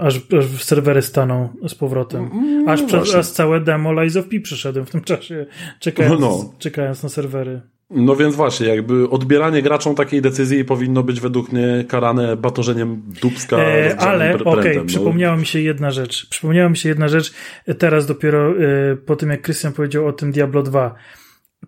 aż, 0.02 0.22
aż 0.40 0.64
serwery 0.64 1.02
staną 1.02 1.50
z 1.68 1.76
powrotem. 1.76 2.30
Mm, 2.34 2.70
aż, 2.70 2.82
no 2.92 3.20
aż 3.20 3.28
całe 3.28 3.60
demo 3.60 3.94
Lies 3.94 4.18
of 4.18 4.28
P 4.28 4.40
przeszedłem 4.40 4.86
w 4.86 4.92
tym 4.92 5.02
czasie, 5.02 5.46
czekając, 5.80 6.22
no, 6.22 6.28
no. 6.28 6.54
czekając 6.60 7.04
na 7.04 7.10
serwery. 7.10 7.62
No 7.90 8.16
więc 8.16 8.36
właśnie, 8.36 8.68
jakby 8.68 9.10
odbieranie 9.10 9.62
graczom 9.62 9.96
takiej 9.96 10.22
decyzji 10.22 10.66
powinno 10.66 11.04
być 11.04 11.22
według 11.22 11.52
mnie 11.52 11.86
karane 11.88 12.38
batorzeniem 12.38 13.04
dubska. 13.22 13.58
E, 13.58 13.98
ale 14.00 14.34
okej, 14.34 14.46
okay, 14.46 14.76
no. 14.76 14.86
przypomniała 14.86 15.38
mi 15.38 15.46
się 15.46 15.60
jedna 15.60 15.92
rzecz. 15.92 16.30
Przypomniała 16.30 16.70
mi 16.70 16.78
się 16.78 16.90
jedna 16.90 17.08
rzecz 17.08 17.34
teraz 17.78 18.06
dopiero 18.06 18.52
e, 18.52 18.96
po 18.96 19.16
tym, 19.16 19.30
jak 19.30 19.42
Krystian 19.42 19.74
powiedział 19.74 20.08
o 20.08 20.14
tym 20.14 20.32
Diablo 20.32 20.64
2. 20.64 20.96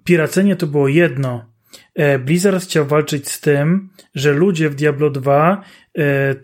Piracenie 0.03 0.55
to 0.55 0.67
było 0.67 0.87
jedno. 0.87 1.45
E, 1.95 2.19
Blizzard 2.19 2.63
chciał 2.63 2.85
walczyć 2.85 3.29
z 3.29 3.41
tym, 3.41 3.89
że 4.15 4.33
ludzie 4.33 4.69
w 4.69 4.75
Diablo 4.75 5.09
2 5.09 5.63
e, 5.97 6.35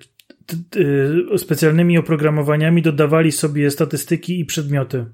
t, 0.45 0.55
t, 0.69 0.79
specjalnymi 1.37 1.97
oprogramowaniami 1.97 2.81
dodawali 2.81 3.31
sobie 3.31 3.71
statystyki 3.71 4.39
i 4.39 4.45
przedmioty. 4.45 5.05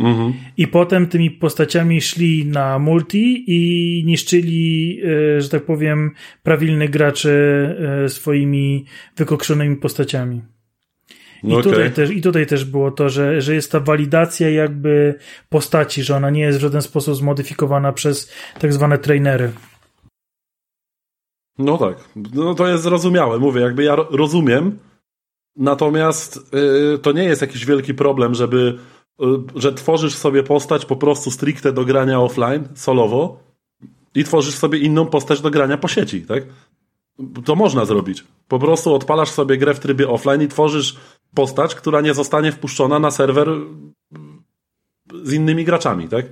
Mhm. 0.00 0.32
I 0.56 0.68
potem 0.68 1.06
tymi 1.06 1.30
postaciami 1.30 2.00
szli 2.00 2.46
na 2.46 2.78
multi 2.78 3.44
i 3.46 4.02
niszczyli, 4.06 5.00
e, 5.36 5.40
że 5.40 5.48
tak 5.48 5.64
powiem, 5.64 6.10
prawilnych 6.42 6.90
graczy 6.90 7.30
e, 8.04 8.08
swoimi 8.08 8.84
wykokszonymi 9.16 9.76
postaciami. 9.76 10.42
I, 11.44 11.52
okay. 11.52 11.62
tutaj 11.62 11.92
też, 11.92 12.10
I 12.10 12.22
tutaj 12.22 12.46
też 12.46 12.64
było 12.64 12.90
to, 12.90 13.08
że, 13.08 13.40
że 13.40 13.54
jest 13.54 13.72
ta 13.72 13.80
walidacja 13.80 14.50
jakby 14.50 15.14
postaci, 15.48 16.02
że 16.02 16.16
ona 16.16 16.30
nie 16.30 16.40
jest 16.40 16.58
w 16.58 16.62
żaden 16.62 16.82
sposób 16.82 17.14
zmodyfikowana 17.14 17.92
przez 17.92 18.32
tak 18.58 18.72
zwane 18.72 18.98
trainery. 18.98 19.52
No 21.58 21.78
tak, 21.78 22.08
no 22.34 22.54
to 22.54 22.68
jest 22.68 22.82
zrozumiałe. 22.82 23.38
Mówię, 23.38 23.60
jakby 23.60 23.84
ja 23.84 23.96
rozumiem, 23.96 24.78
natomiast 25.56 26.52
yy, 26.52 26.98
to 26.98 27.12
nie 27.12 27.24
jest 27.24 27.42
jakiś 27.42 27.66
wielki 27.66 27.94
problem, 27.94 28.34
żeby 28.34 28.78
że 29.54 29.72
tworzysz 29.72 30.14
sobie 30.14 30.42
postać 30.42 30.86
po 30.86 30.96
prostu 30.96 31.30
stricte 31.30 31.72
do 31.72 31.84
grania 31.84 32.20
offline, 32.20 32.68
solowo 32.74 33.38
i 34.14 34.24
tworzysz 34.24 34.54
sobie 34.54 34.78
inną 34.78 35.06
postać 35.06 35.40
do 35.40 35.50
grania 35.50 35.78
po 35.78 35.88
sieci, 35.88 36.22
tak? 36.22 36.42
To 37.44 37.56
można 37.56 37.84
zrobić. 37.84 38.24
Po 38.48 38.58
prostu 38.58 38.94
odpalasz 38.94 39.30
sobie 39.30 39.56
grę 39.56 39.74
w 39.74 39.80
trybie 39.80 40.08
offline 40.08 40.42
i 40.42 40.48
tworzysz 40.48 40.96
postać, 41.34 41.74
która 41.74 42.00
nie 42.00 42.14
zostanie 42.14 42.52
wpuszczona 42.52 42.98
na 42.98 43.10
serwer 43.10 43.48
z 45.22 45.32
innymi 45.32 45.64
graczami, 45.64 46.08
tak? 46.08 46.26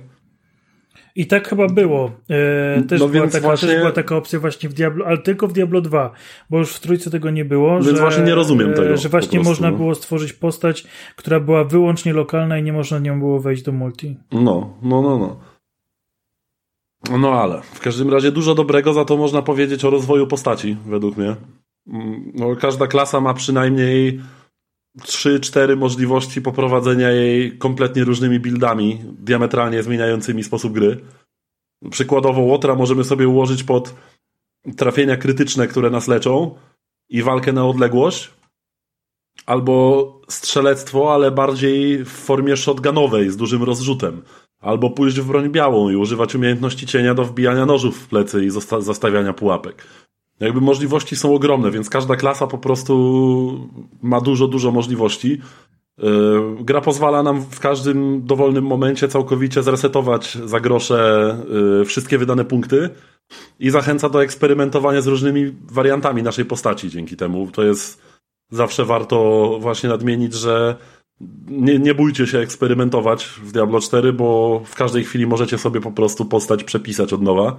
I 1.15 1.27
tak 1.27 1.47
chyba 1.47 1.67
było. 1.67 2.11
E, 2.29 2.81
też, 2.81 2.99
no 2.99 3.07
była 3.07 3.27
taka, 3.27 3.47
właśnie... 3.47 3.67
też 3.67 3.77
była 3.77 3.91
taka 3.91 4.15
opcja 4.15 4.39
właśnie 4.39 4.69
w 4.69 4.73
Diablo, 4.73 5.05
ale 5.05 5.17
tylko 5.17 5.47
w 5.47 5.53
Diablo 5.53 5.81
2, 5.81 6.11
bo 6.49 6.57
już 6.57 6.75
w 6.75 6.79
trójce 6.79 7.09
tego 7.09 7.29
nie 7.29 7.45
było. 7.45 7.73
Więc 7.73 7.85
że, 7.85 7.93
właśnie 7.93 8.23
nie 8.23 8.35
rozumiem 8.35 8.73
tego. 8.73 8.97
Że 8.97 9.09
właśnie 9.09 9.39
można 9.39 9.71
no. 9.71 9.77
było 9.77 9.95
stworzyć 9.95 10.33
postać, 10.33 10.87
która 11.15 11.39
była 11.39 11.63
wyłącznie 11.63 12.13
lokalna 12.13 12.57
i 12.57 12.63
nie 12.63 12.73
można 12.73 12.99
nią 12.99 13.19
było 13.19 13.39
wejść 13.39 13.63
do 13.63 13.71
multi. 13.71 14.17
No, 14.31 14.73
no, 14.81 15.01
no, 15.01 15.17
no. 15.17 15.39
No 17.19 17.41
ale 17.41 17.61
w 17.61 17.79
każdym 17.79 18.09
razie 18.09 18.31
dużo 18.31 18.55
dobrego 18.55 18.93
za 18.93 19.05
to 19.05 19.17
można 19.17 19.41
powiedzieć 19.41 19.85
o 19.85 19.89
rozwoju 19.89 20.27
postaci, 20.27 20.77
według 20.85 21.17
mnie. 21.17 21.35
Mm, 21.87 22.31
no, 22.35 22.55
każda 22.55 22.87
klasa 22.87 23.21
ma 23.21 23.33
przynajmniej 23.33 24.19
3-4 24.99 25.77
możliwości 25.77 26.41
poprowadzenia 26.41 27.09
jej 27.09 27.57
kompletnie 27.57 28.03
różnymi 28.03 28.39
buildami, 28.39 29.01
diametralnie 29.03 29.83
zmieniającymi 29.83 30.43
sposób 30.43 30.73
gry. 30.73 30.99
Przykładowo 31.89 32.41
Łotra 32.41 32.75
możemy 32.75 33.03
sobie 33.03 33.27
ułożyć 33.27 33.63
pod 33.63 33.95
trafienia 34.77 35.17
krytyczne, 35.17 35.67
które 35.67 35.89
nas 35.89 36.07
leczą 36.07 36.55
i 37.09 37.23
walkę 37.23 37.53
na 37.53 37.65
odległość, 37.65 38.29
albo 39.45 40.21
strzelectwo, 40.29 41.13
ale 41.13 41.31
bardziej 41.31 42.05
w 42.05 42.09
formie 42.09 42.57
shotgunowej, 42.57 43.29
z 43.29 43.37
dużym 43.37 43.63
rozrzutem. 43.63 44.21
Albo 44.61 44.89
pójść 44.89 45.19
w 45.19 45.27
broń 45.27 45.49
białą 45.49 45.89
i 45.89 45.95
używać 45.95 46.35
umiejętności 46.35 46.87
cienia 46.87 47.13
do 47.13 47.25
wbijania 47.25 47.65
nożów 47.65 47.99
w 47.99 48.07
plecy 48.07 48.45
i 48.45 48.49
zastawiania 48.79 49.33
pułapek. 49.33 49.85
Jakby 50.39 50.61
możliwości 50.61 51.15
są 51.15 51.35
ogromne, 51.35 51.71
więc 51.71 51.89
każda 51.89 52.15
klasa 52.15 52.47
po 52.47 52.57
prostu 52.57 53.69
ma 54.01 54.21
dużo, 54.21 54.47
dużo 54.47 54.71
możliwości. 54.71 55.41
Yy, 55.97 56.55
gra 56.59 56.81
pozwala 56.81 57.23
nam 57.23 57.41
w 57.41 57.59
każdym 57.59 58.25
dowolnym 58.25 58.65
momencie 58.65 59.07
całkowicie 59.07 59.63
zresetować 59.63 60.37
za 60.45 60.59
grosze 60.59 61.37
yy, 61.79 61.85
wszystkie 61.85 62.17
wydane 62.17 62.45
punkty 62.45 62.89
i 63.59 63.69
zachęca 63.69 64.09
do 64.09 64.23
eksperymentowania 64.23 65.01
z 65.01 65.07
różnymi 65.07 65.55
wariantami 65.71 66.23
naszej 66.23 66.45
postaci 66.45 66.89
dzięki 66.89 67.15
temu. 67.15 67.47
To 67.51 67.63
jest 67.63 68.01
zawsze 68.51 68.85
warto 68.85 69.57
właśnie 69.61 69.89
nadmienić, 69.89 70.33
że 70.33 70.75
nie, 71.47 71.79
nie 71.79 71.95
bójcie 71.95 72.27
się 72.27 72.39
eksperymentować 72.39 73.25
w 73.25 73.51
Diablo 73.51 73.79
4, 73.79 74.13
bo 74.13 74.61
w 74.65 74.75
każdej 74.75 75.03
chwili 75.03 75.27
możecie 75.27 75.57
sobie 75.57 75.81
po 75.81 75.91
prostu 75.91 76.25
postać 76.25 76.63
przepisać 76.63 77.13
od 77.13 77.21
nowa. 77.21 77.57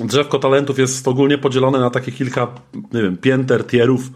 Drzewko 0.00 0.38
talentów 0.38 0.78
jest 0.78 1.08
ogólnie 1.08 1.38
podzielone 1.38 1.78
na 1.80 1.90
takie 1.90 2.12
kilka, 2.12 2.54
nie 2.92 3.02
wiem, 3.02 3.16
pięter, 3.16 3.66
tierów, 3.66 4.10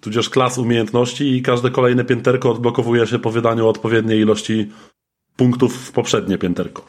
tudzież 0.00 0.30
klas 0.30 0.58
umiejętności 0.58 1.36
i 1.36 1.42
każde 1.42 1.70
kolejne 1.70 2.04
pięterko 2.04 2.50
odblokowuje 2.50 3.06
się 3.06 3.18
po 3.18 3.30
wydaniu 3.30 3.68
odpowiedniej 3.68 4.20
ilości 4.20 4.70
punktów 5.36 5.76
w 5.76 5.92
poprzednie 5.92 6.38
pięterko. 6.38 6.86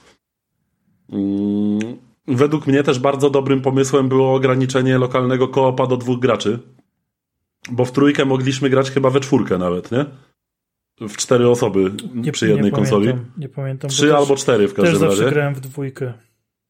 Mm, 1.09 1.97
według 2.27 2.67
mnie 2.67 2.83
też 2.83 2.99
bardzo 2.99 3.29
dobrym 3.29 3.61
pomysłem 3.61 4.09
było 4.09 4.35
ograniczenie 4.35 4.97
lokalnego 4.97 5.47
koopa 5.47 5.87
do 5.87 5.97
dwóch 5.97 6.19
graczy, 6.19 6.59
bo 7.71 7.85
w 7.85 7.91
trójkę 7.91 8.25
mogliśmy 8.25 8.69
grać 8.69 8.91
chyba 8.91 9.09
we 9.09 9.19
czwórkę 9.19 9.57
nawet, 9.57 9.91
nie? 9.91 10.05
W 11.01 11.17
cztery 11.17 11.49
osoby 11.49 11.91
nie, 12.15 12.31
przy 12.31 12.47
jednej 12.47 12.65
nie 12.65 12.71
konsoli. 12.71 13.07
Pamiętam, 13.07 13.31
nie 13.37 13.49
pamiętam. 13.49 13.89
Trzy 13.89 14.15
albo 14.15 14.35
cztery 14.35 14.67
w 14.67 14.73
każdym 14.73 14.93
też 14.93 15.01
razie. 15.01 15.09
Też 15.09 15.17
zawsze 15.17 15.35
grałem 15.35 15.55
w 15.55 15.59
dwójkę. 15.59 16.13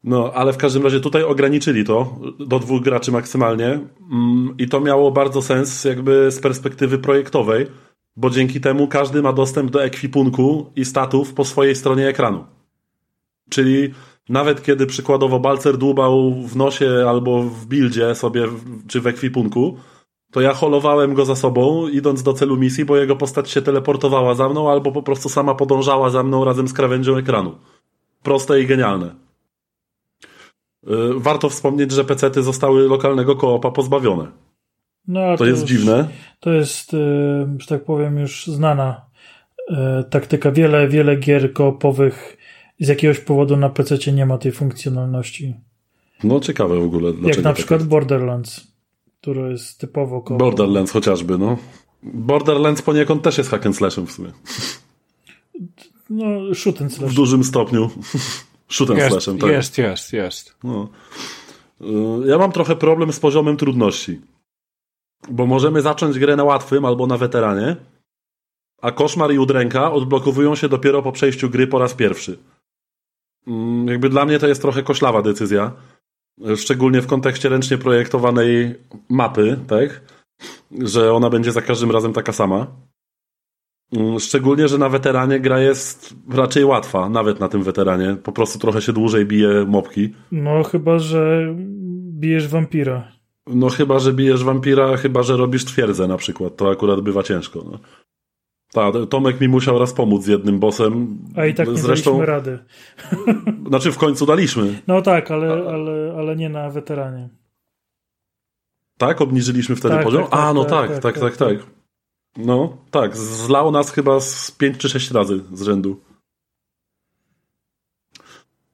No, 0.04 0.32
ale 0.34 0.54
w 0.54 0.58
każdym 0.58 0.84
razie 0.84 1.00
tutaj 1.00 1.24
ograniczyli 1.24 1.86
to 1.86 2.20
do 2.40 2.60
dwóch 2.60 2.82
graczy 2.82 3.12
maksymalnie 3.12 3.80
mm, 4.12 4.56
i 4.58 4.70
to 4.70 4.82
miało 4.82 5.12
bardzo 5.12 5.42
sens 5.42 5.84
jakby 5.84 6.32
z 6.32 6.40
perspektywy 6.40 6.98
projektowej, 6.98 7.68
bo 8.16 8.30
dzięki 8.30 8.62
temu 8.62 8.88
każdy 8.88 9.22
ma 9.22 9.34
dostęp 9.34 9.72
do 9.72 9.84
ekwipunku 9.84 10.72
i 10.76 10.86
statów 10.86 11.34
po 11.34 11.46
swojej 11.46 11.76
stronie 11.76 12.08
ekranu. 12.08 12.46
Czyli 13.50 13.94
nawet 14.30 14.64
kiedy 14.64 14.86
przykładowo 14.86 15.40
Balcer 15.40 15.78
dłubał 15.78 16.34
w 16.34 16.56
nosie 16.56 17.06
albo 17.10 17.44
w 17.44 17.66
buildzie 17.66 18.16
sobie, 18.16 18.48
czy 18.88 19.02
w 19.02 19.08
ekwipunku, 19.08 19.78
to 20.32 20.42
ja 20.42 20.54
holowałem 20.54 21.14
go 21.14 21.26
za 21.26 21.36
sobą, 21.36 21.88
idąc 21.88 22.24
do 22.24 22.34
celu 22.34 22.58
misji, 22.58 22.86
bo 22.86 22.98
jego 22.98 23.16
postać 23.16 23.50
się 23.50 23.62
teleportowała 23.62 24.36
za 24.36 24.50
mną, 24.50 24.72
albo 24.72 24.92
po 24.92 25.04
prostu 25.04 25.30
sama 25.30 25.56
podążała 25.56 26.10
za 26.10 26.24
mną 26.24 26.46
razem 26.46 26.68
z 26.68 26.74
krawędzią 26.74 27.18
ekranu. 27.18 27.56
Proste 28.24 28.62
i 28.62 28.68
genialne. 28.68 29.27
Y, 30.88 31.20
warto 31.20 31.50
wspomnieć, 31.50 31.92
że 31.92 32.06
pecety 32.06 32.44
zostały 32.44 32.88
lokalnego 32.88 33.36
koopa 33.36 33.72
pozbawione. 33.72 34.28
No, 35.08 35.32
to, 35.32 35.38
to 35.38 35.46
jest 35.46 35.62
już, 35.62 35.72
dziwne. 35.72 36.08
To 36.40 36.52
jest, 36.52 36.94
y, 36.94 36.98
że 37.60 37.68
tak 37.68 37.86
powiem, 37.86 38.20
już 38.20 38.48
znana 38.48 39.06
y, 39.70 39.76
taktyka. 40.10 40.52
Wiele, 40.52 40.88
wiele 40.88 41.16
gier 41.16 41.54
koopowych 41.54 42.38
z 42.80 42.88
jakiegoś 42.88 43.20
powodu 43.20 43.58
na 43.58 43.70
PC 43.70 44.12
nie 44.14 44.26
ma 44.26 44.38
tej 44.38 44.52
funkcjonalności. 44.52 45.56
No 46.24 46.40
ciekawe 46.40 46.80
w 46.80 46.84
ogóle. 46.84 47.14
Jak 47.24 47.38
na 47.38 47.44
tak 47.44 47.56
przykład 47.56 47.80
jest. 47.80 47.90
Borderlands, 47.90 48.68
który 49.22 49.52
jest 49.52 49.80
typowo 49.80 50.22
koopowy. 50.22 50.52
Borderlands 50.52 50.92
chociażby, 50.92 51.38
no. 51.38 51.58
Borderlands 52.04 52.82
poniekąd 52.82 53.24
też 53.24 53.38
jest 53.38 53.50
hack 53.50 53.66
and 53.66 53.76
slashem 53.78 54.08
w 54.08 54.12
sumie. 54.12 54.32
No, 56.10 56.54
shoot 56.54 56.82
and 56.82 56.94
slash. 56.94 57.12
W 57.12 57.16
dużym 57.16 57.44
stopniu. 57.44 57.90
Shoot 58.70 58.90
and 58.90 59.00
jest, 59.00 59.12
slashem, 59.12 59.40
tak. 59.40 59.50
Jest, 59.50 59.78
jest, 59.78 60.14
jest. 60.14 60.56
No. 60.64 60.90
Y, 61.82 62.28
ja 62.28 62.38
mam 62.38 62.52
trochę 62.52 62.76
problem 62.76 63.14
z 63.14 63.20
poziomem 63.20 63.58
trudności. 63.58 64.22
Bo 65.30 65.46
możemy 65.46 65.82
zacząć 65.82 66.20
grę 66.20 66.36
na 66.36 66.44
łatwym 66.44 66.86
albo 66.86 67.08
na 67.08 67.18
weteranie, 67.18 67.76
a 68.82 68.92
koszmar 68.92 69.34
i 69.34 69.40
udręka 69.40 69.92
odblokowują 69.92 70.56
się 70.56 70.70
dopiero 70.70 71.02
po 71.02 71.12
przejściu 71.12 71.50
gry 71.50 71.68
po 71.68 71.80
raz 71.80 71.94
pierwszy. 71.94 72.38
Mm, 73.48 73.88
jakby 73.88 74.10
dla 74.10 74.26
mnie 74.26 74.40
to 74.40 74.48
jest 74.48 74.62
trochę 74.62 74.84
koślawa 74.84 75.22
decyzja. 75.22 75.72
Szczególnie 76.56 77.02
w 77.02 77.08
kontekście 77.08 77.50
ręcznie 77.50 77.78
projektowanej 77.78 78.76
mapy, 79.10 79.60
tak? 79.68 80.02
Że 80.72 81.14
ona 81.14 81.30
będzie 81.30 81.52
za 81.52 81.62
każdym 81.62 81.92
razem 81.92 82.14
taka 82.14 82.34
sama. 82.34 82.68
Mm, 83.94 84.20
szczególnie, 84.20 84.68
że 84.68 84.78
na 84.78 84.90
weteranie 84.90 85.40
gra 85.40 85.60
jest 85.60 86.16
raczej 86.30 86.66
łatwa, 86.66 87.10
nawet 87.10 87.40
na 87.40 87.48
tym 87.48 87.64
weteranie. 87.64 88.18
Po 88.24 88.32
prostu 88.32 88.60
trochę 88.60 88.82
się 88.82 88.94
dłużej 88.94 89.26
bije 89.26 89.66
mopki. 89.68 90.14
No, 90.32 90.64
chyba, 90.64 91.00
że 91.00 91.56
bijesz 92.20 92.48
wampira. 92.48 93.12
No, 93.48 93.70
chyba, 93.70 94.00
że 94.00 94.14
bijesz 94.14 94.44
wampira, 94.44 94.98
chyba, 94.98 95.24
że 95.24 95.38
robisz 95.38 95.66
twierdzę 95.66 96.08
na 96.08 96.18
przykład. 96.18 96.56
To 96.56 96.72
akurat 96.72 97.02
bywa 97.02 97.24
ciężko. 97.24 97.64
No. 97.72 97.80
Tak, 98.74 98.94
Tomek 99.10 99.42
mi 99.42 99.48
musiał 99.48 99.80
raz 99.80 99.94
pomóc 99.94 100.24
z 100.24 100.28
jednym 100.28 100.60
bossem. 100.60 101.18
A 101.36 101.46
i 101.46 101.54
tak 101.54 101.68
nie 101.68 101.78
Zresztą, 101.78 102.12
daliśmy 102.12 102.26
rady. 102.26 102.60
Znaczy 103.70 103.92
w 103.92 103.98
końcu 103.98 104.26
daliśmy. 104.26 104.82
No 104.88 105.02
tak, 105.02 105.32
ale, 105.32 105.48
ale, 105.70 106.16
ale 106.18 106.36
nie 106.36 106.50
na 106.50 106.70
weteranie. 106.70 107.30
Tak? 108.98 109.22
Obniżyliśmy 109.22 109.76
wtedy 109.76 109.96
tak, 109.96 110.04
poziom? 110.04 110.22
Tak, 110.22 110.32
tak, 110.32 110.40
A, 110.40 110.54
no 110.54 110.66
tak, 110.66 111.00
tak, 111.00 111.20
tak, 111.20 111.38
tak. 111.38 111.77
No, 112.38 112.78
tak. 112.92 113.18
Zlał 113.18 113.72
nas 113.72 113.92
chyba 113.92 114.20
z 114.20 114.52
5 114.52 114.78
czy 114.78 114.90
6 114.90 115.12
razy 115.12 115.40
z 115.54 115.62
rzędu. 115.62 116.00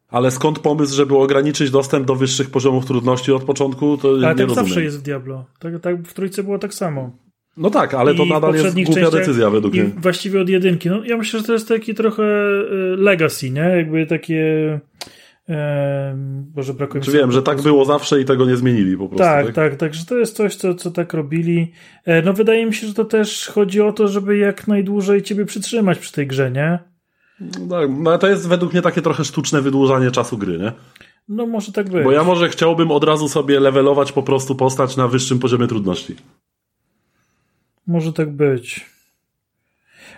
Ale 0.10 0.32
skąd 0.32 0.60
pomysł, 0.60 0.96
żeby 0.96 1.18
ograniczyć 1.18 1.72
dostęp 1.72 2.08
do 2.08 2.16
wyższych 2.16 2.50
poziomów 2.50 2.86
trudności 2.86 3.32
od 3.32 3.44
początku, 3.44 3.98
to 3.98 4.10
ale 4.10 4.18
nie 4.18 4.24
tak 4.24 4.40
rozumiem. 4.40 4.66
zawsze 4.66 4.84
jest 4.84 5.00
w 5.00 5.02
Diablo. 5.02 5.46
Tak, 5.60 5.80
tak 5.82 6.02
w 6.08 6.14
trójce 6.14 6.44
było 6.44 6.60
tak 6.60 6.74
samo. 6.74 7.12
No 7.58 7.70
tak, 7.70 7.94
ale 7.94 8.14
I 8.14 8.18
to 8.18 8.26
nadal 8.26 8.54
jest 8.54 8.76
głupia 8.86 9.12
decyzja 9.12 9.50
według 9.50 9.74
mnie. 9.74 9.84
Właściwie 9.98 10.42
od 10.42 10.50
jedynki. 10.50 10.90
No, 10.90 11.04
ja 11.06 11.18
myślę, 11.18 11.40
że 11.40 11.46
to 11.46 11.54
jest 11.54 11.68
taki 11.68 11.94
trochę 11.94 12.24
y, 12.24 12.98
legacy, 12.98 13.50
nie? 13.50 13.62
Jakby 13.62 14.06
takie 14.06 14.80
Boże, 16.54 16.74
brakuje 16.74 17.00
mi. 17.00 17.06
Czy 17.06 17.12
wiem, 17.12 17.32
że 17.32 17.44
tak 17.44 17.62
było 17.62 17.86
zawsze 17.86 18.22
i 18.22 18.26
tego 18.26 18.46
nie 18.46 18.58
zmienili 18.58 18.98
po 18.98 19.08
prostu. 19.08 19.24
Tak, 19.24 19.46
tak, 19.46 19.56
tak, 19.56 19.76
także 19.76 20.06
to 20.06 20.18
jest 20.18 20.36
coś, 20.36 20.56
co, 20.56 20.76
co 20.76 20.92
tak 20.92 21.14
robili. 21.14 21.72
E, 22.06 22.22
no 22.22 22.34
wydaje 22.34 22.66
mi 22.66 22.74
się, 22.74 22.88
że 22.88 22.94
to 22.94 23.06
też 23.06 23.48
chodzi 23.48 23.82
o 23.82 23.94
to, 23.94 24.08
żeby 24.08 24.38
jak 24.38 24.68
najdłużej 24.68 25.22
ciebie 25.22 25.46
przytrzymać 25.46 26.00
przy 26.00 26.12
tej 26.12 26.28
grze, 26.28 26.52
nie? 26.52 26.80
No 27.40 27.80
tak, 27.80 27.90
no 28.00 28.18
to 28.18 28.28
jest 28.28 28.48
według 28.48 28.74
mnie 28.74 28.82
takie 28.82 29.02
trochę 29.02 29.24
sztuczne 29.24 29.62
wydłużanie 29.62 30.12
czasu 30.12 30.38
gry, 30.38 30.58
nie? 30.58 30.72
No 31.30 31.48
może 31.48 31.72
tak 31.72 31.90
być. 31.90 32.04
Bo 32.04 32.12
ja 32.12 32.24
może 32.24 32.50
chciałbym 32.50 32.92
od 32.92 33.04
razu 33.04 33.30
sobie 33.30 33.60
levelować 33.60 34.12
po 34.12 34.24
prostu 34.24 34.56
postać 34.56 34.98
na 34.98 35.08
wyższym 35.08 35.40
poziomie 35.40 35.68
trudności. 35.68 36.16
Może 37.88 38.14
tak 38.14 38.32
być. 38.32 38.93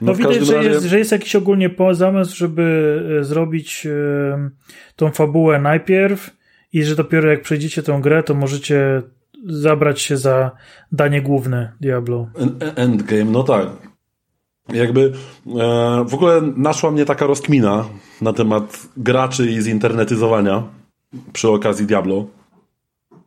No, 0.01 0.11
no 0.11 0.15
widać, 0.15 0.45
że, 0.45 0.55
razie... 0.55 0.69
jest, 0.69 0.85
że 0.85 0.99
jest 0.99 1.11
jakiś 1.11 1.35
ogólnie 1.35 1.69
zamysł, 1.91 2.35
żeby 2.35 2.99
e, 3.19 3.23
zrobić 3.23 3.85
e, 3.85 4.49
tą 4.95 5.11
fabułę 5.11 5.59
najpierw 5.59 6.35
i 6.73 6.83
że 6.83 6.95
dopiero 6.95 7.29
jak 7.29 7.41
przejdziecie 7.41 7.83
tą 7.83 8.01
grę, 8.01 8.23
to 8.23 8.33
możecie 8.33 9.01
zabrać 9.45 10.01
się 10.01 10.17
za 10.17 10.51
danie 10.91 11.21
główne 11.21 11.71
Diablo. 11.81 12.27
Endgame, 12.75 13.31
no 13.31 13.43
tak. 13.43 13.67
Jakby 14.73 15.13
e, 15.47 16.05
w 16.07 16.13
ogóle 16.13 16.41
naszła 16.41 16.91
mnie 16.91 17.05
taka 17.05 17.27
rozkmina 17.27 17.85
na 18.21 18.33
temat 18.33 18.87
graczy 18.97 19.51
i 19.51 19.61
zinternetyzowania 19.61 20.63
przy 21.33 21.49
okazji 21.49 21.85
Diablo, 21.85 22.25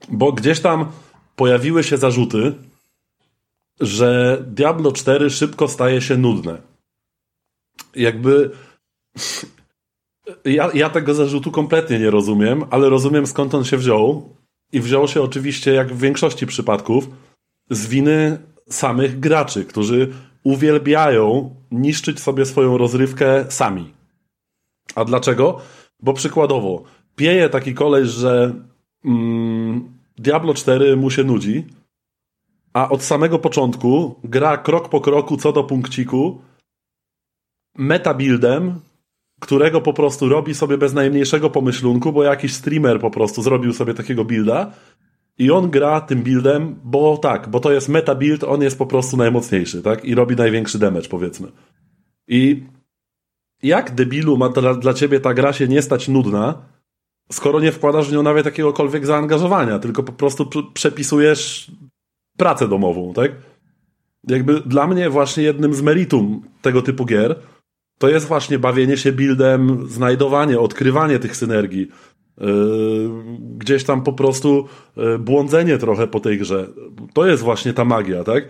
bo 0.09 0.33
gdzieś 0.33 0.61
tam 0.61 0.87
pojawiły 1.37 1.85
się 1.85 1.97
zarzuty, 1.97 2.55
że 3.81 4.39
Diablo 4.47 4.93
4 4.93 5.31
szybko 5.31 5.69
staje 5.69 6.01
się 6.01 6.17
nudne. 6.17 6.63
Jakby. 7.95 8.51
Ja, 10.45 10.71
ja 10.75 10.91
tego 10.91 11.15
zarzutu 11.15 11.51
kompletnie 11.51 11.99
nie 11.99 12.11
rozumiem, 12.11 12.65
ale 12.71 12.89
rozumiem 12.89 13.27
skąd 13.27 13.55
on 13.55 13.65
się 13.65 13.77
wziął. 13.77 14.35
I 14.73 14.81
wziął 14.81 15.09
się 15.09 15.23
oczywiście, 15.23 15.73
jak 15.73 15.95
w 15.95 16.01
większości 16.01 16.47
przypadków, 16.47 17.09
z 17.71 17.87
winy 17.87 18.39
samych 18.69 19.21
graczy, 19.21 19.65
którzy 19.65 20.13
uwielbiają 20.45 21.55
niszczyć 21.71 22.21
sobie 22.21 22.47
swoją 22.47 22.79
rozrywkę 22.79 23.45
sami. 23.49 23.93
A 24.95 25.05
dlaczego? 25.05 25.61
Bo 26.03 26.13
przykładowo, 26.13 26.83
pieje 27.17 27.49
taki 27.49 27.75
koleś, 27.75 28.09
że 28.09 28.55
mm, 29.05 29.89
Diablo 30.19 30.55
4 30.55 30.97
mu 30.97 31.11
się 31.11 31.25
nudzi, 31.25 31.65
a 32.79 32.89
od 32.89 33.03
samego 33.03 33.39
początku 33.39 34.15
gra 34.25 34.57
krok 34.57 34.89
po 34.89 35.01
kroku, 35.01 35.37
co 35.37 35.53
do 35.53 35.65
punkciku, 35.65 36.41
metabuildem, 37.79 38.81
którego 39.41 39.81
po 39.81 39.93
prostu 39.93 40.29
robi 40.29 40.55
sobie 40.55 40.79
bez 40.79 40.95
najmniejszego 40.95 41.51
pomyślunku, 41.51 42.13
bo 42.13 42.23
jakiś 42.23 42.55
streamer 42.55 43.01
po 43.01 43.11
prostu 43.11 43.43
zrobił 43.43 43.73
sobie 43.73 43.95
takiego 43.95 44.25
builda 44.25 44.73
i 45.39 45.51
on 45.51 45.71
gra 45.71 46.01
tym 46.01 46.23
buildem, 46.23 46.81
bo 46.85 47.17
tak, 47.17 47.49
bo 47.49 47.61
to 47.61 47.73
jest 47.73 47.89
meta 47.89 48.15
build, 48.15 48.45
on 48.45 48.63
jest 48.63 48.79
po 48.79 48.87
prostu 48.87 49.17
najmocniejszy, 49.17 49.83
tak? 49.83 50.05
I 50.05 50.15
robi 50.15 50.37
największy 50.37 50.79
damage, 50.79 51.09
powiedzmy. 51.09 51.49
I 52.29 52.63
jak 53.63 53.95
debilu 53.95 54.37
ma 54.37 54.49
dla, 54.49 54.75
dla 54.75 54.95
ciebie 54.95 55.21
ta 55.21 55.35
gra 55.35 55.53
się 55.53 55.69
nie 55.69 55.83
stać 55.83 56.09
nudna, 56.09 56.63
skoro 57.33 57.61
nie 57.61 57.73
wkładasz 57.73 58.09
w 58.09 58.13
nią 58.13 58.23
nawet 58.23 58.45
jakiegokolwiek 58.47 59.07
zaangażowania, 59.07 59.79
tylko 59.79 60.03
po 60.03 60.13
prostu 60.13 60.51
przepisujesz 60.75 61.71
pracę 62.39 62.69
domową, 62.69 63.13
tak? 63.13 63.33
Jakby 64.29 64.61
dla 64.61 64.87
mnie 64.87 65.11
właśnie 65.11 65.43
jednym 65.43 65.75
z 65.75 65.83
meritum 65.83 66.43
tego 66.63 66.83
typu 66.83 67.05
gier 67.05 67.37
to 67.99 68.09
jest 68.09 68.27
właśnie 68.27 68.59
bawienie 68.59 68.97
się 68.97 69.13
buildem, 69.13 69.89
znajdowanie, 69.89 70.61
odkrywanie 70.61 71.19
tych 71.19 71.37
synergii. 71.37 71.89
Yy, 72.41 73.11
gdzieś 73.57 73.85
tam 73.85 74.03
po 74.03 74.13
prostu 74.13 74.69
yy, 74.97 75.19
błądzenie 75.19 75.79
trochę 75.79 76.07
po 76.07 76.21
tej 76.21 76.39
grze. 76.39 76.67
To 77.15 77.27
jest 77.27 77.43
właśnie 77.43 77.73
ta 77.73 77.85
magia, 77.85 78.25
tak? 78.25 78.49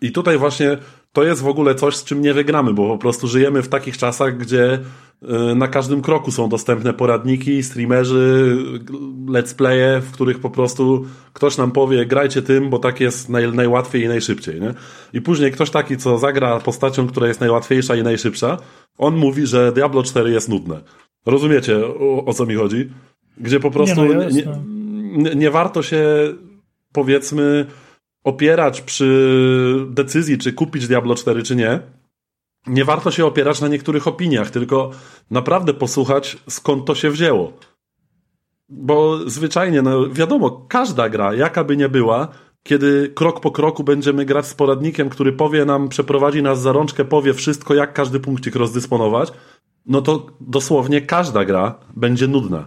I 0.00 0.12
tutaj 0.12 0.38
właśnie 0.38 0.78
to 1.18 1.24
jest 1.24 1.42
w 1.42 1.48
ogóle 1.48 1.74
coś, 1.74 1.96
z 1.96 2.04
czym 2.04 2.22
nie 2.22 2.34
wygramy, 2.34 2.74
bo 2.74 2.88
po 2.88 2.98
prostu 2.98 3.28
żyjemy 3.28 3.62
w 3.62 3.68
takich 3.68 3.98
czasach, 3.98 4.38
gdzie 4.38 4.78
y, 5.22 5.54
na 5.54 5.68
każdym 5.68 6.02
kroku 6.02 6.30
są 6.30 6.48
dostępne 6.48 6.92
poradniki, 6.92 7.62
streamerzy, 7.62 8.56
let's 9.26 9.54
playe, 9.54 10.00
w 10.00 10.10
których 10.10 10.38
po 10.38 10.50
prostu 10.50 11.06
ktoś 11.32 11.56
nam 11.56 11.72
powie, 11.72 12.06
grajcie 12.06 12.42
tym, 12.42 12.70
bo 12.70 12.78
tak 12.78 13.00
jest 13.00 13.28
naj, 13.28 13.52
najłatwiej 13.52 14.02
i 14.02 14.08
najszybciej. 14.08 14.60
Nie? 14.60 14.74
I 15.12 15.20
później 15.20 15.52
ktoś 15.52 15.70
taki, 15.70 15.96
co 15.96 16.18
zagra 16.18 16.60
postacią, 16.60 17.06
która 17.06 17.28
jest 17.28 17.40
najłatwiejsza 17.40 17.96
i 17.96 18.02
najszybsza, 18.02 18.58
on 18.98 19.16
mówi, 19.16 19.46
że 19.46 19.72
Diablo 19.72 20.02
4 20.02 20.30
jest 20.30 20.48
nudne. 20.48 20.80
Rozumiecie, 21.26 21.86
o, 21.86 22.24
o 22.24 22.34
co 22.34 22.46
mi 22.46 22.54
chodzi? 22.54 22.90
Gdzie 23.38 23.60
po 23.60 23.70
prostu 23.70 24.04
nie, 24.04 24.14
no, 24.14 24.30
nie, 24.30 24.44
nie, 25.22 25.34
nie 25.34 25.50
warto 25.50 25.82
się, 25.82 26.06
powiedzmy, 26.92 27.66
opierać 28.28 28.80
przy 28.80 29.86
decyzji, 29.90 30.38
czy 30.38 30.52
kupić 30.52 30.86
Diablo 30.86 31.14
4, 31.14 31.42
czy 31.42 31.56
nie, 31.56 31.80
nie 32.66 32.84
warto 32.84 33.10
się 33.10 33.26
opierać 33.26 33.60
na 33.60 33.68
niektórych 33.68 34.08
opiniach, 34.08 34.50
tylko 34.50 34.90
naprawdę 35.30 35.74
posłuchać, 35.74 36.38
skąd 36.48 36.84
to 36.84 36.94
się 36.94 37.10
wzięło. 37.10 37.52
Bo 38.68 39.18
zwyczajnie, 39.30 39.82
no 39.82 40.10
wiadomo, 40.10 40.66
każda 40.68 41.08
gra, 41.08 41.34
jaka 41.34 41.64
by 41.64 41.76
nie 41.76 41.88
była, 41.88 42.28
kiedy 42.62 43.12
krok 43.14 43.40
po 43.40 43.50
kroku 43.50 43.84
będziemy 43.84 44.24
grać 44.24 44.46
z 44.46 44.54
poradnikiem, 44.54 45.08
który 45.08 45.32
powie 45.32 45.64
nam, 45.64 45.88
przeprowadzi 45.88 46.42
nas 46.42 46.60
za 46.60 46.72
rączkę, 46.72 47.04
powie 47.04 47.34
wszystko, 47.34 47.74
jak 47.74 47.92
każdy 47.92 48.20
punkcik 48.20 48.54
rozdysponować, 48.56 49.32
no 49.86 50.02
to 50.02 50.26
dosłownie 50.40 51.00
każda 51.00 51.44
gra 51.44 51.74
będzie 51.96 52.28
nudna. 52.28 52.66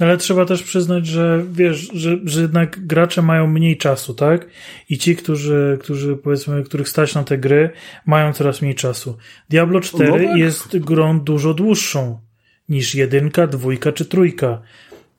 No 0.00 0.06
ale 0.06 0.16
trzeba 0.16 0.44
też 0.44 0.62
przyznać, 0.62 1.06
że 1.06 1.44
wiesz, 1.52 1.90
że, 1.94 2.18
że 2.24 2.40
jednak 2.40 2.86
gracze 2.86 3.22
mają 3.22 3.46
mniej 3.46 3.76
czasu, 3.76 4.14
tak? 4.14 4.46
I 4.88 4.98
ci, 4.98 5.16
którzy, 5.16 5.78
którzy 5.80 6.16
powiedzmy, 6.16 6.62
których 6.62 6.88
stać 6.88 7.14
na 7.14 7.24
te 7.24 7.38
gry, 7.38 7.70
mają 8.06 8.32
coraz 8.32 8.62
mniej 8.62 8.74
czasu. 8.74 9.16
Diablo 9.48 9.80
4 9.80 10.10
no 10.10 10.28
tak. 10.28 10.36
jest 10.36 10.78
grą 10.78 11.20
dużo 11.20 11.54
dłuższą 11.54 12.18
niż 12.68 12.94
jedynka, 12.94 13.46
dwójka 13.46 13.92
czy 13.92 14.04
trójka. 14.04 14.62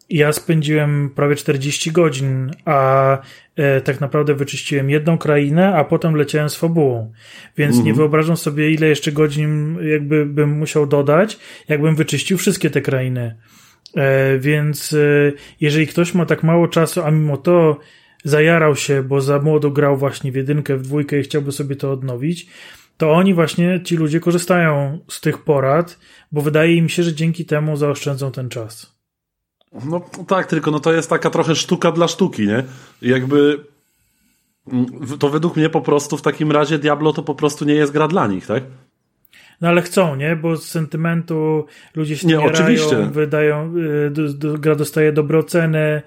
Ja 0.10 0.34
spędziłem 0.34 1.10
prawie 1.16 1.36
40 1.36 1.92
godzin, 1.92 2.52
a 2.66 3.18
e, 3.56 3.82
tak 3.82 4.02
naprawdę 4.02 4.36
wyczyściłem 4.36 4.90
jedną 4.90 5.18
krainę, 5.18 5.76
a 5.76 5.84
potem 5.84 6.16
leciałem 6.16 6.50
z 6.50 6.56
fabułą. 6.56 7.12
Więc 7.58 7.76
nie 7.76 7.80
mhm. 7.80 7.96
wyobrażam 7.96 8.38
sobie, 8.38 8.72
ile 8.72 8.88
jeszcze 8.88 9.12
godzin 9.12 9.78
jakby 9.92 10.26
bym 10.26 10.50
musiał 10.50 10.88
dodać, 10.88 11.40
jakbym 11.68 11.96
wyczyścił 11.96 12.38
wszystkie 12.38 12.70
te 12.70 12.82
krainy. 12.82 13.36
E, 13.96 14.40
więc 14.40 14.94
e, 14.94 15.32
jeżeli 15.60 15.88
ktoś 15.88 16.14
ma 16.14 16.26
tak 16.26 16.44
mało 16.44 16.68
czasu, 16.68 17.04
a 17.04 17.12
mimo 17.12 17.38
to 17.38 17.78
zajarał 18.24 18.76
się, 18.76 19.04
bo 19.04 19.22
za 19.22 19.40
młodo 19.40 19.72
grał 19.72 19.98
właśnie 19.98 20.32
w 20.32 20.36
jedynkę, 20.36 20.78
w 20.78 20.82
dwójkę 20.82 21.20
i 21.20 21.24
chciałby 21.24 21.52
sobie 21.52 21.76
to 21.76 21.92
odnowić, 21.92 22.48
to 22.98 23.12
oni 23.12 23.34
właśnie, 23.34 23.82
ci 23.84 23.98
ludzie 23.98 24.20
korzystają 24.20 25.00
z 25.08 25.22
tych 25.22 25.38
porad, 25.38 26.00
bo 26.32 26.42
wydaje 26.42 26.76
im 26.76 26.90
się, 26.90 27.04
że 27.04 27.14
dzięki 27.14 27.46
temu 27.46 27.76
zaoszczędzą 27.76 28.32
ten 28.32 28.50
czas. 28.50 29.00
No 29.86 30.02
tak, 30.28 30.48
tylko 30.48 30.72
no 30.72 30.80
to 30.80 30.94
jest 30.94 31.10
taka 31.10 31.30
trochę 31.30 31.56
sztuka 31.56 31.92
dla 31.92 32.08
sztuki, 32.08 32.48
nie? 32.48 32.64
Jakby 33.02 33.64
mm, 34.68 34.86
to 35.20 35.30
według 35.30 35.56
mnie 35.56 35.70
po 35.70 35.82
prostu 35.82 36.18
w 36.18 36.22
takim 36.22 36.52
razie 36.52 36.80
Diablo 36.80 37.14
to 37.14 37.24
po 37.24 37.36
prostu 37.36 37.66
nie 37.66 37.74
jest 37.74 37.92
gra 37.92 38.08
dla 38.08 38.28
nich, 38.28 38.48
tak? 38.48 38.64
No 39.62 39.68
ale 39.68 39.82
chcą, 39.82 40.16
nie? 40.16 40.36
Bo 40.36 40.58
z 40.58 40.68
sentymentu 40.68 41.66
ludzie 41.96 42.18
się 42.18 42.28
nie, 42.28 42.40
oczywiście. 42.42 42.96
wydają, 43.12 43.74
y, 44.08 44.10
do, 44.12 44.34
do, 44.34 44.58
gra 44.58 44.76
dostaje 44.76 45.14
dobre 45.14 45.40
oceny 45.40 46.02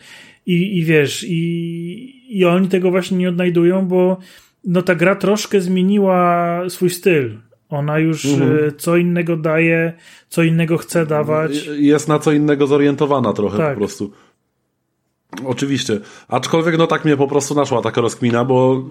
i, 0.46 0.78
i 0.78 0.84
wiesz, 0.84 1.24
i, 1.28 2.38
i 2.38 2.44
oni 2.44 2.68
tego 2.68 2.90
właśnie 2.90 3.18
nie 3.18 3.28
odnajdują, 3.28 3.86
bo 3.86 4.18
no 4.64 4.82
ta 4.82 4.94
gra 4.94 5.16
troszkę 5.16 5.60
zmieniła 5.60 6.60
swój 6.68 6.90
styl. 6.90 7.38
Ona 7.68 7.98
już 7.98 8.24
mhm. 8.24 8.56
Y, 8.56 8.72
co 8.72 8.96
innego 8.96 9.36
daje, 9.36 9.92
co 10.28 10.42
innego 10.42 10.78
chce 10.78 11.06
dawać. 11.06 11.66
Jest 11.66 12.08
na 12.08 12.18
co 12.18 12.32
innego 12.32 12.66
zorientowana 12.66 13.32
trochę 13.32 13.58
tak. 13.58 13.74
po 13.74 13.78
prostu. 13.78 14.12
Oczywiście. 15.46 16.00
Aczkolwiek 16.28 16.78
no 16.78 16.86
tak 16.86 17.04
mnie 17.04 17.16
po 17.16 17.28
prostu 17.28 17.54
naszła 17.54 17.82
taka 17.82 18.00
rozkmina, 18.00 18.44
bo 18.44 18.84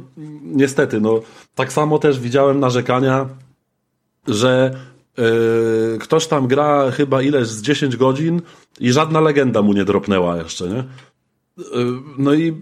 niestety, 0.43 1.01
no 1.01 1.21
tak 1.55 1.73
samo 1.73 1.99
też 1.99 2.19
widziałem 2.19 2.59
narzekania 2.59 3.29
że 4.27 4.75
yy, 5.17 5.97
ktoś 5.99 6.27
tam 6.27 6.47
gra 6.47 6.91
chyba 6.91 7.21
ileś 7.21 7.47
z 7.47 7.61
10 7.61 7.97
godzin 7.97 8.41
i 8.79 8.91
żadna 8.91 9.21
legenda 9.21 9.61
mu 9.61 9.73
nie 9.73 9.85
dropnęła 9.85 10.37
jeszcze, 10.37 10.67
nie? 10.69 10.83
Yy, 11.57 11.65
no 12.17 12.33
i 12.33 12.53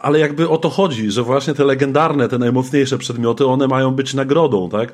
ale 0.00 0.18
jakby 0.18 0.48
o 0.48 0.58
to 0.58 0.70
chodzi, 0.70 1.10
że 1.10 1.22
właśnie 1.22 1.54
te 1.54 1.64
legendarne, 1.64 2.28
te 2.28 2.38
najmocniejsze 2.38 2.98
przedmioty, 2.98 3.46
one 3.46 3.68
mają 3.68 3.90
być 3.94 4.14
nagrodą, 4.14 4.68
tak? 4.68 4.92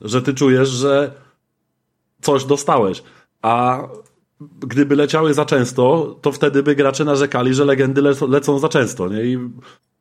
Że 0.00 0.22
ty 0.22 0.34
czujesz, 0.34 0.68
że 0.68 1.12
coś 2.20 2.44
dostałeś. 2.44 3.02
A 3.42 3.82
gdyby 4.60 4.96
leciały 4.96 5.34
za 5.34 5.44
często, 5.44 6.16
to 6.22 6.32
wtedy 6.32 6.62
by 6.62 6.74
gracze 6.74 7.04
narzekali, 7.04 7.54
że 7.54 7.64
legendy 7.64 8.02
lecą, 8.02 8.28
lecą 8.28 8.58
za 8.58 8.68
często, 8.68 9.08
nie? 9.08 9.24
I 9.24 9.38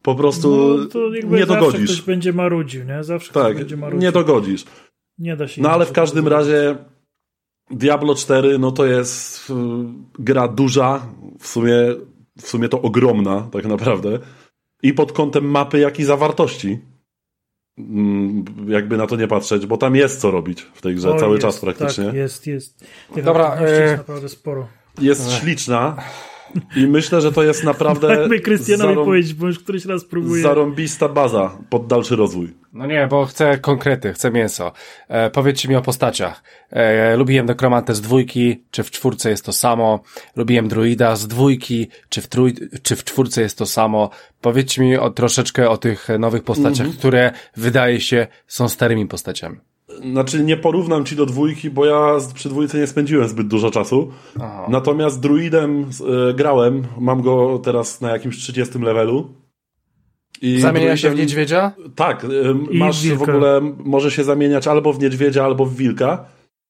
po 0.02 0.16
prostu 0.16 0.78
no, 0.94 1.38
nie 1.38 1.46
dogodzisz. 1.46 1.80
Zawsze 1.80 1.94
ktoś 1.94 2.02
będzie 2.02 2.34
marudził, 2.34 2.86
nie? 2.86 3.04
Zawsze 3.04 3.34
tak, 3.34 3.44
ktoś 3.44 3.56
będzie 3.56 3.78
marudził. 3.78 4.02
nie 4.02 4.12
dogodzisz. 4.12 4.66
Nie 5.20 5.36
da 5.36 5.48
się. 5.48 5.62
No 5.62 5.72
ale 5.72 5.86
w 5.86 5.92
każdym 5.92 6.28
razie 6.28 6.76
Diablo 7.72 8.16
4 8.16 8.60
no 8.60 8.72
to 8.72 8.86
jest 8.86 9.50
y, 9.50 9.54
gra 10.20 10.48
duża, 10.48 11.08
w 11.40 11.48
sumie, 11.48 11.74
w 12.42 12.48
sumie 12.48 12.70
to 12.70 12.82
ogromna 12.82 13.48
tak 13.52 13.66
naprawdę. 13.66 14.20
I 14.84 14.94
pod 14.94 15.12
kątem 15.12 15.46
mapy, 15.46 15.80
jak 15.80 16.00
i 16.00 16.04
zawartości. 16.04 16.80
Mm, 17.78 18.46
jakby 18.68 18.98
na 18.98 19.08
to 19.08 19.16
nie 19.16 19.28
patrzeć, 19.28 19.66
bo 19.66 19.78
tam 19.78 19.96
jest 19.96 20.22
co 20.22 20.32
robić 20.32 20.62
w 20.62 20.82
tej 20.82 20.96
grze 20.96 21.12
o, 21.12 21.20
cały 21.20 21.32
jest, 21.32 21.42
czas 21.42 21.60
praktycznie. 21.60 22.06
Tak, 22.06 22.14
jest, 22.14 22.48
jest. 22.48 22.86
Tych 23.14 23.24
Dobra, 23.24 23.62
jest 23.62 23.82
e... 23.82 23.98
naprawdę 23.98 24.30
sporo. 24.30 24.68
Jest 25.02 25.32
śliczna. 25.32 25.98
I 26.76 26.88
myślę, 26.88 27.22
że 27.22 27.32
to 27.32 27.44
jest 27.44 27.64
naprawdę. 27.64 28.08
Tak 28.08 28.30
by 28.30 28.40
Krystianowi 28.40 28.94
zarą... 28.94 29.06
powiedzieć, 29.06 29.34
bo 29.34 29.48
już 29.48 29.60
któryś 29.60 29.86
raz 29.86 30.06
próbuję. 30.06 30.44
Zarąbista 30.44 31.10
baza 31.10 31.58
pod 31.70 31.88
dalszy 31.88 32.16
rozwój. 32.16 32.54
No 32.74 32.86
nie, 32.86 33.08
bo 33.08 33.26
chcę 33.26 33.58
konkrety, 33.58 34.14
chcę 34.14 34.32
mięso. 34.32 34.72
E, 35.08 35.30
powiedzcie 35.30 35.70
mi 35.70 35.76
o 35.76 35.82
postaciach. 35.82 36.44
E, 36.72 37.18
lubiłem 37.18 37.46
Nekromantę 37.46 37.96
z 37.96 38.02
dwójki, 38.02 38.64
czy 38.72 38.84
w 38.84 38.92
czwórce 38.92 39.30
jest 39.30 39.46
to 39.46 39.54
samo. 39.54 40.00
Lubiłem 40.36 40.68
Druida 40.68 41.16
z 41.16 41.28
dwójki, 41.28 41.88
czy 42.10 42.22
w, 42.22 42.28
trój, 42.28 42.56
czy 42.84 42.96
w 42.96 43.04
czwórce 43.04 43.42
jest 43.42 43.58
to 43.58 43.66
samo. 43.66 44.10
Powiedzcie 44.42 44.82
mi 44.82 44.98
o, 44.98 45.10
troszeczkę 45.10 45.70
o 45.70 45.78
tych 45.78 46.08
nowych 46.20 46.44
postaciach, 46.44 46.86
mm 46.86 46.92
-hmm. 46.92 47.00
które 47.00 47.32
wydaje 47.56 48.02
się 48.02 48.28
są 48.48 48.70
starymi 48.70 49.06
postaciami. 49.06 49.58
Znaczy 50.12 50.44
nie 50.44 50.58
porównam 50.58 51.06
ci 51.06 51.16
do 51.16 51.26
dwójki, 51.26 51.70
bo 51.70 51.86
ja 51.86 52.18
przy 52.34 52.50
dwójce 52.50 52.78
nie 52.78 52.88
spędziłem 52.88 53.28
zbyt 53.28 53.48
dużo 53.48 53.72
czasu. 53.72 54.12
Aha. 54.36 54.66
Natomiast 54.70 55.20
druidem 55.20 55.86
e, 56.30 56.34
grałem, 56.34 56.84
mam 57.00 57.22
go 57.22 57.60
teraz 57.64 58.02
na 58.02 58.12
jakimś 58.12 58.38
30 58.38 58.80
levelu. 58.80 59.30
I 60.42 60.62
Zamienia 60.62 60.72
druidem, 60.72 60.98
się 60.98 61.10
w 61.10 61.18
niedźwiedzia? 61.18 61.72
Tak, 61.96 62.24
e, 62.24 62.28
masz 62.74 63.08
w 63.08 63.22
ogóle, 63.22 63.62
może 63.78 64.12
się 64.12 64.24
zamieniać 64.24 64.68
albo 64.68 64.94
w 64.94 65.00
niedźwiedzia, 65.00 65.46
albo 65.46 65.66
w 65.66 65.76
wilka. 65.76 66.26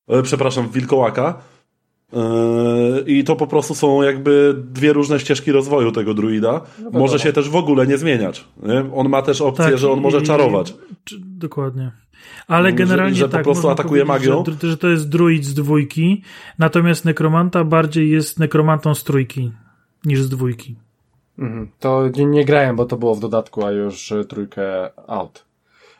E, 0.07 0.22
przepraszam, 0.22 0.68
w 0.68 0.72
wilkołaka. 0.72 1.41
I 3.07 3.23
to 3.23 3.35
po 3.35 3.47
prostu 3.47 3.76
są 3.76 4.02
jakby 4.02 4.56
dwie 4.57 4.93
różne 4.93 5.19
ścieżki 5.19 5.52
rozwoju 5.52 5.91
tego 5.91 6.14
druida. 6.14 6.61
No 6.91 6.99
może 6.99 7.19
się 7.19 7.34
też 7.34 7.49
w 7.49 7.56
ogóle 7.56 7.88
nie 7.88 7.97
zmieniać. 7.97 8.45
Nie? 8.64 8.93
On 8.93 9.10
ma 9.10 9.22
też 9.22 9.41
opcję, 9.41 9.65
tak, 9.65 9.77
że 9.77 9.91
on 9.91 10.02
może 10.02 10.22
czarować. 10.22 10.73
Dokładnie. 11.19 11.91
Ale 12.47 12.73
generalnie 12.73 13.15
że, 13.15 13.19
że 13.19 13.30
tak, 13.30 13.43
po 13.43 13.52
prostu 13.52 13.69
atakuje 13.69 14.06
magią. 14.06 14.43
Że, 14.61 14.69
że 14.69 14.77
to 14.77 14.88
jest 14.88 15.10
druid 15.10 15.45
z 15.45 15.53
dwójki, 15.53 16.22
natomiast 16.60 17.06
nekromanta 17.06 17.64
bardziej 17.64 18.11
jest 18.11 18.39
nekromantą 18.39 18.95
z 18.95 19.03
trójki 19.03 19.52
niż 20.06 20.22
z 20.22 20.30
dwójki. 20.30 20.76
Mhm. 21.39 21.69
To 21.80 22.10
nie, 22.15 22.26
nie 22.26 22.45
grałem, 22.45 22.76
bo 22.76 22.85
to 22.85 22.97
było 22.97 23.15
w 23.15 23.19
dodatku, 23.19 23.65
a 23.65 23.72
już 23.72 24.14
trójkę 24.30 24.89
out. 25.07 25.45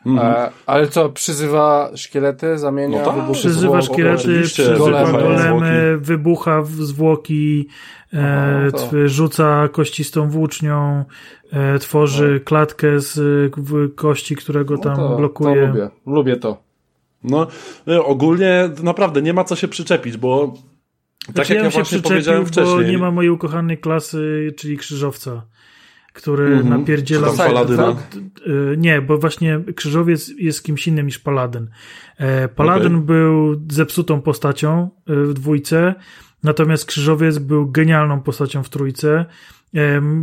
Mhm. 0.06 0.32
E, 0.32 0.50
ale 0.66 0.88
co, 0.88 1.08
przyzywa 1.08 1.90
szkielety, 1.94 2.58
zamienia? 2.58 3.02
No 3.02 3.12
tak, 3.12 3.32
przyzywa 3.32 3.82
szkielety, 3.82 4.42
przyzywa 4.42 5.12
golemy, 5.12 5.98
wybucha 5.98 6.62
zwłoki, 6.62 7.68
e, 8.16 9.08
rzuca 9.08 9.68
kościstą 9.68 10.30
włócznią, 10.30 11.04
e, 11.52 11.78
tworzy 11.78 12.34
no. 12.34 12.44
klatkę 12.44 13.00
z 13.00 13.18
kości, 13.94 14.36
którego 14.36 14.74
no 14.74 14.80
tam 14.80 14.96
to, 14.96 15.16
blokuje. 15.16 15.60
To 15.60 15.66
lubię, 15.66 15.90
lubię 16.06 16.36
to. 16.36 16.62
No, 17.24 17.46
e, 17.88 18.04
ogólnie 18.04 18.70
naprawdę 18.82 19.22
nie 19.22 19.32
ma 19.32 19.44
co 19.44 19.56
się 19.56 19.68
przyczepić, 19.68 20.16
bo 20.16 20.54
tak 21.26 21.34
znaczy, 21.34 21.54
jak 21.54 21.62
ja, 21.62 21.64
ja 21.64 21.70
właśnie 21.70 21.98
powiedziałem 21.98 22.46
wcześniej. 22.46 22.76
Bo 22.76 22.82
nie 22.82 22.98
ma 22.98 23.10
mojej 23.10 23.30
ukochanej 23.30 23.78
klasy, 23.78 24.54
czyli 24.56 24.76
krzyżowca 24.76 25.42
który 26.16 26.46
mm 26.46 26.62
-hmm. 26.62 26.68
napierdzielał... 26.68 27.30
Czy 27.32 27.38
Paladyna? 27.38 27.96
Y, 28.46 28.76
nie, 28.78 29.02
bo 29.02 29.18
właśnie 29.18 29.60
Krzyżowiec 29.74 30.28
jest 30.38 30.64
kimś 30.64 30.88
innym 30.88 31.06
niż 31.06 31.18
Paladyn. 31.18 31.68
E, 32.18 32.48
Paladyn 32.48 32.94
okay. 32.94 33.06
był 33.06 33.62
zepsutą 33.70 34.20
postacią 34.20 34.88
w 35.06 35.32
dwójce, 35.32 35.94
natomiast 36.42 36.86
Krzyżowiec 36.86 37.38
był 37.38 37.70
genialną 37.70 38.20
postacią 38.20 38.62
w 38.62 38.68
trójce, 38.68 39.26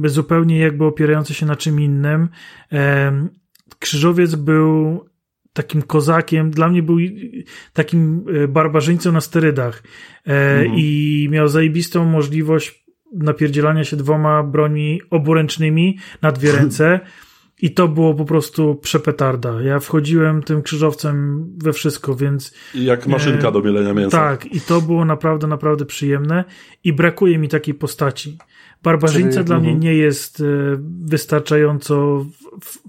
zupełnie 0.05 0.59
jakby 0.59 0.85
opierający 0.85 1.33
się 1.33 1.45
na 1.45 1.55
czym 1.55 1.79
innym. 1.79 2.29
Krzyżowiec 3.79 4.35
był 4.35 5.05
takim 5.53 5.81
kozakiem, 5.81 6.51
dla 6.51 6.69
mnie 6.69 6.83
był 6.83 6.97
takim 7.73 8.25
y, 8.29 8.47
barbarzyńcą 8.47 9.11
na 9.11 9.21
sterydach 9.21 9.83
mm. 10.25 10.73
i 10.75 11.27
miał 11.31 11.47
zajebistą 11.47 12.05
możliwość 12.05 12.83
napierdzielania 13.13 13.83
się 13.83 13.97
dwoma 13.97 14.43
brońmi 14.43 15.01
oburęcznymi 15.09 15.97
na 16.21 16.31
dwie 16.31 16.51
ręce. 16.57 16.99
I 17.63 17.71
to 17.71 17.87
było 17.87 18.13
po 18.13 18.25
prostu 18.25 18.75
przepetarda. 18.75 19.61
Ja 19.61 19.79
wchodziłem 19.79 20.43
tym 20.43 20.61
krzyżowcem 20.61 21.45
we 21.57 21.73
wszystko, 21.73 22.15
więc. 22.15 22.53
I 22.73 22.85
jak 22.85 23.07
maszynka 23.07 23.47
e, 23.47 23.51
do 23.51 23.61
mielenia 23.61 23.93
mięsa. 23.93 24.17
Tak, 24.17 24.45
i 24.45 24.61
to 24.61 24.81
było 24.81 25.05
naprawdę, 25.05 25.47
naprawdę 25.47 25.85
przyjemne. 25.85 26.43
I 26.83 26.93
brakuje 26.93 27.39
mi 27.39 27.49
takiej 27.49 27.73
postaci. 27.73 28.37
Barbarzyńca 28.83 29.33
Czyli, 29.33 29.45
dla 29.45 29.55
uh 29.55 29.61
-huh. 29.61 29.65
mnie 29.65 29.73
mhm. 29.73 29.83
nie 29.83 29.93
jest 29.93 30.41
e, 30.41 30.43
wystarczająco 31.05 32.25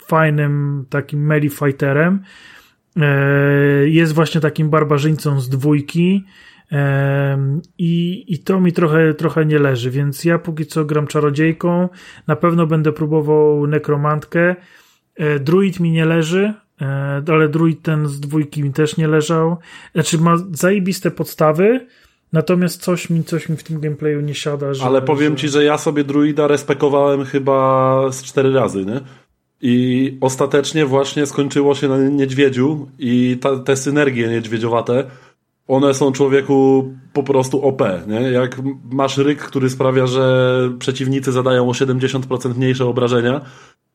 fajnym 0.07 0.85
takim 0.91 1.27
melee 1.27 1.51
fighterem. 1.51 2.23
E, 2.97 3.09
jest 3.89 4.13
właśnie 4.13 4.41
takim 4.41 4.71
barbarzyńcą 4.71 5.41
z 5.41 5.49
dwójki 5.49 6.25
i, 7.79 8.25
I 8.29 8.39
to 8.39 8.61
mi 8.61 8.73
trochę, 8.73 9.15
trochę 9.15 9.47
nie 9.47 9.59
leży, 9.59 9.91
więc 9.91 10.25
ja 10.25 10.39
póki 10.39 10.67
co 10.67 10.85
gram 10.85 11.07
czarodziejką. 11.07 11.89
Na 12.27 12.37
pewno 12.37 12.67
będę 12.67 12.93
próbował 12.93 13.67
nekromantkę. 13.67 14.57
E, 15.17 15.39
druid 15.39 15.81
mi 15.81 15.91
nie 15.91 16.05
leży, 16.05 16.55
e, 16.81 17.23
ale 17.29 17.49
druid 17.49 17.83
ten 17.83 18.09
z 18.09 18.21
dwójki 18.21 18.63
mi 18.63 18.73
też 18.73 18.97
nie 18.97 19.09
leżał. 19.09 19.57
Znaczy 19.95 20.19
ma 20.19 20.37
zajebiste 20.53 21.11
podstawy, 21.11 21.87
natomiast 22.33 22.83
coś 22.83 23.11
mi, 23.11 23.25
coś 23.25 23.49
mi 23.49 23.57
w 23.57 23.63
tym 23.63 23.81
gameplayu 23.81 24.21
nie 24.21 24.35
siada. 24.35 24.75
Że, 24.75 24.85
ale 24.85 25.03
powiem 25.03 25.33
że... 25.33 25.39
ci, 25.39 25.49
że 25.49 25.65
ja 25.65 25.79
sobie 25.79 26.05
druida 26.05 26.47
respekowałem 26.47 27.25
chyba 27.25 28.13
z 28.13 28.23
cztery 28.23 28.53
razy, 28.53 28.85
nie? 28.85 29.01
I 29.67 30.19
ostatecznie 30.21 30.87
właśnie 30.87 31.27
skończyło 31.27 31.75
się 31.75 31.89
na 31.89 31.99
niedźwiedziu 31.99 32.89
i 32.99 33.39
ta, 33.41 33.59
te 33.59 33.77
synergie 33.77 34.29
niedźwiedziowate 34.29 35.05
one 35.69 35.95
są 35.95 36.13
człowieku 36.13 36.91
po 37.13 37.23
prostu 37.23 37.63
OP, 37.63 37.83
nie? 38.07 38.21
Jak 38.21 38.61
masz 38.93 39.19
ryk, 39.19 39.39
który 39.39 39.71
sprawia, 39.71 40.07
że 40.07 40.59
przeciwnicy 40.79 41.33
zadają 41.33 41.69
o 41.69 41.73
70% 41.73 42.57
mniejsze 42.57 42.87
obrażenia, 42.87 43.41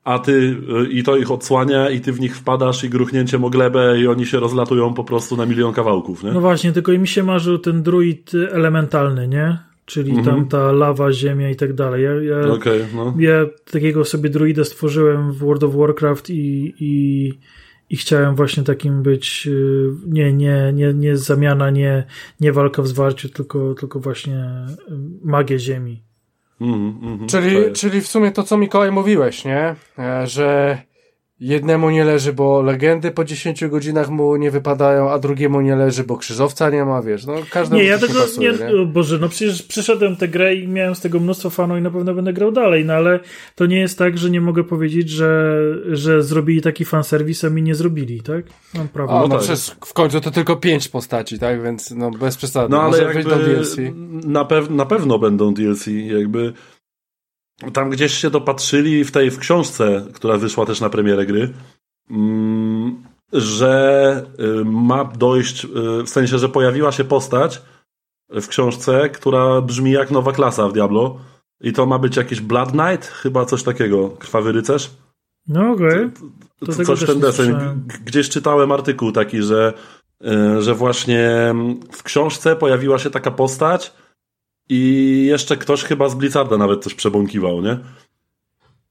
a 0.03 0.19
ty 0.19 0.31
y, 0.31 0.89
i 0.89 1.03
to 1.03 1.17
ich 1.17 1.31
odsłania 1.31 1.89
i 1.89 2.01
ty 2.01 2.11
w 2.11 2.19
nich 2.19 2.37
wpadasz 2.37 2.83
i 2.83 2.89
gruchnięciem 2.89 3.43
o 3.43 3.49
glebę 3.49 3.99
i 3.99 4.07
oni 4.07 4.25
się 4.25 4.39
rozlatują 4.39 4.93
po 4.93 5.03
prostu 5.03 5.37
na 5.37 5.45
milion 5.45 5.73
kawałków, 5.73 6.23
nie? 6.23 6.31
No 6.31 6.41
właśnie, 6.41 6.71
tylko 6.71 6.91
i 6.91 6.99
mi 6.99 7.07
się 7.07 7.23
marzył 7.23 7.57
ten 7.57 7.83
druid 7.83 8.31
elementalny, 8.51 9.27
nie? 9.27 9.57
Czyli 9.85 10.11
mhm. 10.11 10.25
tam 10.25 10.47
ta 10.47 10.71
lawa, 10.71 11.11
ziemia 11.11 11.49
i 11.49 11.55
tak 11.55 11.73
dalej. 11.73 12.03
Ja, 12.03 12.11
ja, 12.21 12.53
okay, 12.53 12.87
no. 12.95 13.13
ja 13.19 13.45
takiego 13.71 14.05
sobie 14.05 14.29
druida 14.29 14.63
stworzyłem 14.63 15.31
w 15.31 15.37
World 15.37 15.63
of 15.63 15.75
Warcraft 15.75 16.29
i, 16.29 16.73
i 16.79 17.33
i 17.89 17.97
chciałem 17.97 18.35
właśnie 18.35 18.63
takim 18.63 19.03
być, 19.03 19.47
y, 19.47 19.91
nie, 20.07 20.33
nie, 20.33 20.71
nie, 20.73 20.93
nie 20.93 21.17
zamiana, 21.17 21.69
nie, 21.69 22.03
nie 22.39 22.53
walka 22.53 22.81
w 22.81 22.87
zwarciu, 22.87 23.29
tylko, 23.29 23.73
tylko 23.73 23.99
właśnie 23.99 24.35
y, 24.35 24.93
magię 25.23 25.59
ziemi. 25.59 26.03
Mm, 26.61 26.99
mm, 27.03 27.27
czyli, 27.27 27.73
czyli 27.73 28.01
w 28.01 28.07
sumie 28.07 28.31
to, 28.31 28.43
co 28.43 28.57
Mikołaj 28.57 28.91
mówiłeś, 28.91 29.45
nie? 29.45 29.75
E, 29.99 30.27
że 30.27 30.77
jednemu 31.39 31.89
nie 31.89 32.05
leży, 32.05 32.33
bo 32.33 32.61
legendy 32.61 33.11
po 33.11 33.25
10 33.25 33.67
godzinach 33.67 34.09
mu 34.09 34.35
nie 34.35 34.51
wypadają, 34.51 35.11
a 35.11 35.19
drugiemu 35.19 35.61
nie 35.61 35.75
leży, 35.75 36.03
bo 36.03 36.17
krzyżowca 36.17 36.69
nie 36.69 36.85
ma, 36.85 37.01
wiesz, 37.01 37.25
no 37.25 37.35
każdemu 37.49 37.81
Nie, 37.81 37.87
ja 37.87 37.97
tego, 37.97 38.13
pasuje, 38.13 38.51
nie, 38.51 38.79
nie, 38.79 38.85
Boże, 38.85 39.19
no 39.19 39.29
przecież 39.29 39.63
przeszedłem 39.63 40.15
tę 40.15 40.27
grę 40.27 40.55
i 40.55 40.67
miałem 40.67 40.95
z 40.95 40.99
tego 41.01 41.19
mnóstwo 41.19 41.49
fanów 41.49 41.77
i 41.77 41.81
na 41.81 41.91
pewno 41.91 42.13
będę 42.13 42.33
grał 42.33 42.51
dalej, 42.51 42.85
no 42.85 42.93
ale 42.93 43.19
to 43.55 43.65
nie 43.65 43.79
jest 43.79 43.97
tak, 43.97 44.17
że 44.17 44.29
nie 44.29 44.41
mogę 44.41 44.63
powiedzieć, 44.63 45.09
że, 45.09 45.61
że 45.91 46.23
zrobili 46.23 46.61
taki 46.61 46.85
fanserwis, 46.85 47.43
a 47.43 47.49
mi 47.49 47.61
nie 47.61 47.75
zrobili, 47.75 48.21
tak? 48.21 48.45
Mam 48.73 48.87
prawo. 48.87 49.11
A, 49.11 49.21
no, 49.21 49.27
no 49.27 49.35
tak. 49.35 49.43
przecież 49.43 49.75
w 49.85 49.93
końcu 49.93 50.21
to 50.21 50.31
tylko 50.31 50.55
pięć 50.55 50.87
postaci, 50.87 51.39
tak? 51.39 51.63
Więc 51.63 51.91
no 51.91 52.11
bez 52.11 52.37
przesady. 52.37 52.69
No 52.69 52.81
ale 52.81 53.03
jakby 53.03 53.23
DLC. 53.23 53.77
Na, 54.25 54.45
pew 54.45 54.69
na 54.69 54.85
pewno 54.85 55.19
będą 55.19 55.53
DLC, 55.53 55.87
jakby 55.87 56.53
tam 57.73 57.89
gdzieś 57.89 58.13
się 58.13 58.29
dopatrzyli 58.29 59.03
w 59.03 59.11
tej 59.11 59.31
w 59.31 59.39
książce, 59.39 60.05
która 60.13 60.37
wyszła 60.37 60.65
też 60.65 60.81
na 60.81 60.89
premierę 60.89 61.25
gry, 61.25 61.53
mm, 62.09 63.03
że 63.33 64.25
y, 64.61 64.65
ma 64.65 65.05
dojść, 65.05 65.65
y, 65.65 65.67
w 66.03 66.09
sensie, 66.09 66.37
że 66.39 66.49
pojawiła 66.49 66.91
się 66.91 67.03
postać 67.03 67.61
w 68.29 68.47
książce, 68.47 69.09
która 69.09 69.61
brzmi 69.61 69.91
jak 69.91 70.11
nowa 70.11 70.31
klasa 70.31 70.67
w 70.67 70.73
Diablo. 70.73 71.19
I 71.61 71.73
to 71.73 71.85
ma 71.85 71.99
być 71.99 72.17
jakiś 72.17 72.41
Blood 72.41 72.71
Knight, 72.71 73.07
chyba 73.07 73.45
coś 73.45 73.63
takiego, 73.63 74.09
krwawy 74.09 74.51
rycerz. 74.51 74.91
No 75.47 75.71
okej. 75.71 76.09
Okay. 76.61 76.85
Coś 76.85 77.05
ten 77.05 77.19
deseń. 77.19 77.55
Gdzieś 78.05 78.29
czytałem 78.29 78.71
artykuł 78.71 79.11
taki, 79.11 79.41
że, 79.41 79.73
y, 80.57 80.61
że 80.61 80.75
właśnie 80.75 81.53
w 81.91 82.03
książce 82.03 82.55
pojawiła 82.55 82.99
się 82.99 83.09
taka 83.09 83.31
postać, 83.31 83.93
i 84.69 85.25
jeszcze 85.29 85.57
ktoś 85.57 85.83
chyba 85.83 86.09
z 86.09 86.15
Blizzarda 86.15 86.57
nawet 86.57 86.83
coś 86.83 86.93
przebąkiwał, 86.93 87.61
nie? 87.61 87.77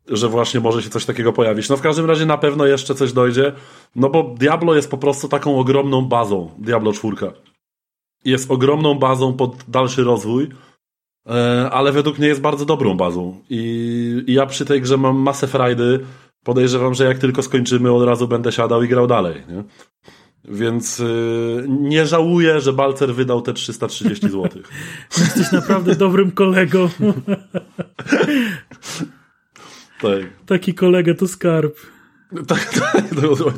Że 0.09 0.29
właśnie 0.29 0.61
może 0.61 0.83
się 0.83 0.91
coś 0.91 1.05
takiego 1.05 1.33
pojawić. 1.33 1.69
No 1.69 1.77
w 1.77 1.81
każdym 1.81 2.07
razie 2.07 2.27
na 2.27 2.39
pewno 2.39 2.67
jeszcze 2.67 2.95
coś 2.95 3.13
dojdzie, 3.13 3.53
no 3.97 4.11
bo 4.11 4.35
Diablo 4.39 4.75
jest 4.75 4.91
po 4.91 4.99
prostu 4.99 5.29
taką 5.29 5.59
ogromną 5.59 6.03
bazą, 6.03 6.51
Diablo 6.59 6.93
4. 6.93 7.17
Jest 8.25 8.51
ogromną 8.51 8.95
bazą 8.95 9.33
pod 9.33 9.57
dalszy 9.69 10.05
rozwój, 10.05 10.49
e, 11.27 11.71
ale 11.73 11.93
według 11.93 12.19
mnie 12.19 12.29
jest 12.29 12.41
bardzo 12.41 12.65
dobrą 12.65 12.97
bazą. 12.97 13.41
I, 13.51 14.25
ja 14.27 14.47
przy 14.47 14.65
tej 14.65 14.81
grze 14.81 14.97
mam 14.97 15.17
masę 15.17 15.47
frajdy. 15.47 16.01
Podejrzewam, 16.45 16.95
że 16.95 17.05
jak 17.05 17.19
tylko 17.19 17.43
skończymy, 17.43 17.93
od 17.93 18.03
razu 18.03 18.29
będę 18.29 18.53
siadał 18.53 18.83
i 18.83 18.89
grał 18.89 19.07
dalej. 19.07 19.43
Nie? 19.49 19.65
Więc 20.51 20.99
yy, 20.99 21.66
nie 21.69 22.07
żałuję, 22.07 22.61
że 22.61 22.73
Balcer 22.73 23.15
wydał 23.15 23.43
te 23.43 23.53
330 23.55 24.29
zł. 24.29 24.49
Jesteś 25.19 25.53
naprawdę 25.53 25.95
dobrym 25.95 26.31
kolegą. 26.31 26.89
tak. 30.03 30.23
Taki 30.47 30.75
kolega 30.75 31.15
to 31.15 31.29
skarb. 31.29 31.75
Tak, 32.47 32.75
tak 32.75 33.05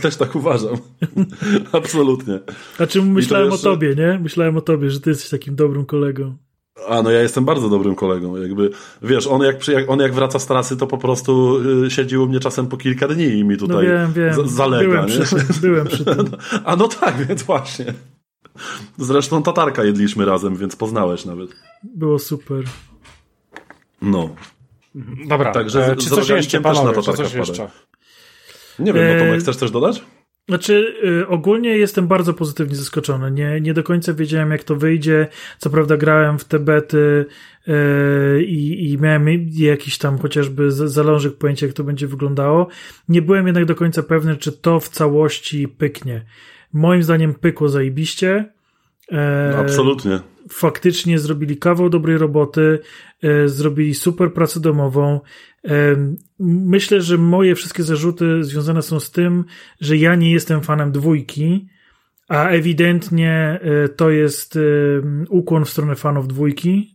też 0.02 0.16
tak 0.16 0.36
uważam. 0.36 0.76
Absolutnie. 1.72 2.40
A 2.78 2.86
czym 2.86 3.12
myślałem 3.12 3.50
jeszcze... 3.50 3.68
o 3.68 3.72
tobie, 3.72 3.94
nie? 3.94 4.18
Myślałem 4.22 4.56
o 4.56 4.60
tobie, 4.60 4.90
że 4.90 5.00
ty 5.00 5.10
jesteś 5.10 5.30
takim 5.30 5.56
dobrym 5.56 5.86
kolegą. 5.86 6.36
A 6.88 7.02
no 7.02 7.10
ja 7.10 7.20
jestem 7.20 7.44
bardzo 7.44 7.68
dobrym 7.68 7.94
kolegą. 7.94 8.36
Jakby, 8.36 8.70
wiesz, 9.02 9.26
on 9.26 9.42
jak, 9.42 9.56
on 9.88 10.00
jak 10.00 10.14
wraca 10.14 10.38
z 10.38 10.46
trasy, 10.46 10.76
to 10.76 10.86
po 10.86 10.98
prostu 10.98 11.58
y, 11.84 11.90
siedzi 11.90 12.18
u 12.18 12.26
mnie 12.26 12.40
czasem 12.40 12.66
po 12.66 12.76
kilka 12.76 13.08
dni 13.08 13.24
i 13.24 13.44
mi 13.44 13.56
tutaj 13.56 13.86
no 13.86 13.92
wiem, 13.92 14.12
wiem. 14.12 14.48
zalega. 14.48 14.88
Byłem 14.88 15.06
nie? 15.06 15.24
przy 15.24 15.36
byłem 15.66 15.86
przy 15.86 16.04
tym. 16.04 16.30
A 16.64 16.76
no 16.76 16.88
tak, 16.88 17.26
więc 17.26 17.42
właśnie. 17.42 17.94
Zresztą 18.98 19.42
tatarka 19.42 19.84
jedliśmy 19.84 20.24
razem, 20.24 20.56
więc 20.56 20.76
poznałeś 20.76 21.24
nawet. 21.24 21.50
Było 21.82 22.18
super. 22.18 22.64
No. 24.02 24.28
Dobra, 25.28 25.52
Także 25.52 25.86
e, 25.86 25.96
czy 25.96 26.10
coś 26.10 26.28
jeszcze, 26.28 26.60
panowie, 26.60 26.86
też 26.86 26.96
na 26.96 27.02
tatarka 27.02 27.24
coś 27.24 27.34
jeszcze? 27.34 27.70
Nie 28.78 28.92
wiem, 28.92 29.18
no 29.18 29.24
Tomek, 29.24 29.40
chcesz 29.40 29.56
też 29.56 29.70
dodać? 29.70 30.02
Znaczy, 30.48 30.94
y, 31.22 31.28
ogólnie 31.28 31.78
jestem 31.78 32.06
bardzo 32.06 32.34
pozytywnie 32.34 32.76
zaskoczony. 32.76 33.30
Nie, 33.30 33.60
nie 33.60 33.74
do 33.74 33.82
końca 33.82 34.14
wiedziałem, 34.14 34.50
jak 34.50 34.64
to 34.64 34.76
wyjdzie. 34.76 35.28
Co 35.58 35.70
prawda, 35.70 35.96
grałem 35.96 36.38
w 36.38 36.44
te 36.44 36.58
bety 36.58 37.26
y, 37.68 38.42
i, 38.42 38.98
miałem 39.00 39.28
jakiś 39.50 39.98
tam 39.98 40.18
chociażby 40.18 40.70
zalążek 40.70 41.36
pojęcia, 41.36 41.66
jak 41.66 41.74
to 41.74 41.84
będzie 41.84 42.06
wyglądało. 42.06 42.68
Nie 43.08 43.22
byłem 43.22 43.46
jednak 43.46 43.64
do 43.64 43.74
końca 43.74 44.02
pewny, 44.02 44.36
czy 44.36 44.52
to 44.52 44.80
w 44.80 44.88
całości 44.88 45.68
pyknie. 45.68 46.24
Moim 46.72 47.02
zdaniem 47.02 47.34
pykło 47.34 47.68
zajebiście. 47.68 48.52
No, 49.52 49.58
absolutnie. 49.58 50.20
faktycznie 50.50 51.18
zrobili 51.18 51.56
kawał 51.56 51.90
dobrej 51.90 52.18
roboty, 52.18 52.78
e, 53.22 53.48
zrobili 53.48 53.94
super 53.94 54.32
pracę 54.32 54.60
domową. 54.60 55.20
E, 55.68 55.96
myślę, 56.40 57.00
że 57.00 57.18
moje 57.18 57.54
wszystkie 57.54 57.82
zarzuty 57.82 58.44
związane 58.44 58.82
są 58.82 59.00
z 59.00 59.10
tym, 59.10 59.44
że 59.80 59.96
ja 59.96 60.14
nie 60.14 60.32
jestem 60.32 60.60
fanem 60.60 60.92
dwójki, 60.92 61.68
a 62.28 62.48
ewidentnie 62.48 63.60
to 63.96 64.10
jest 64.10 64.58
ukłon 65.28 65.64
w 65.64 65.70
stronę 65.70 65.96
fanów 65.96 66.28
dwójki. 66.28 66.94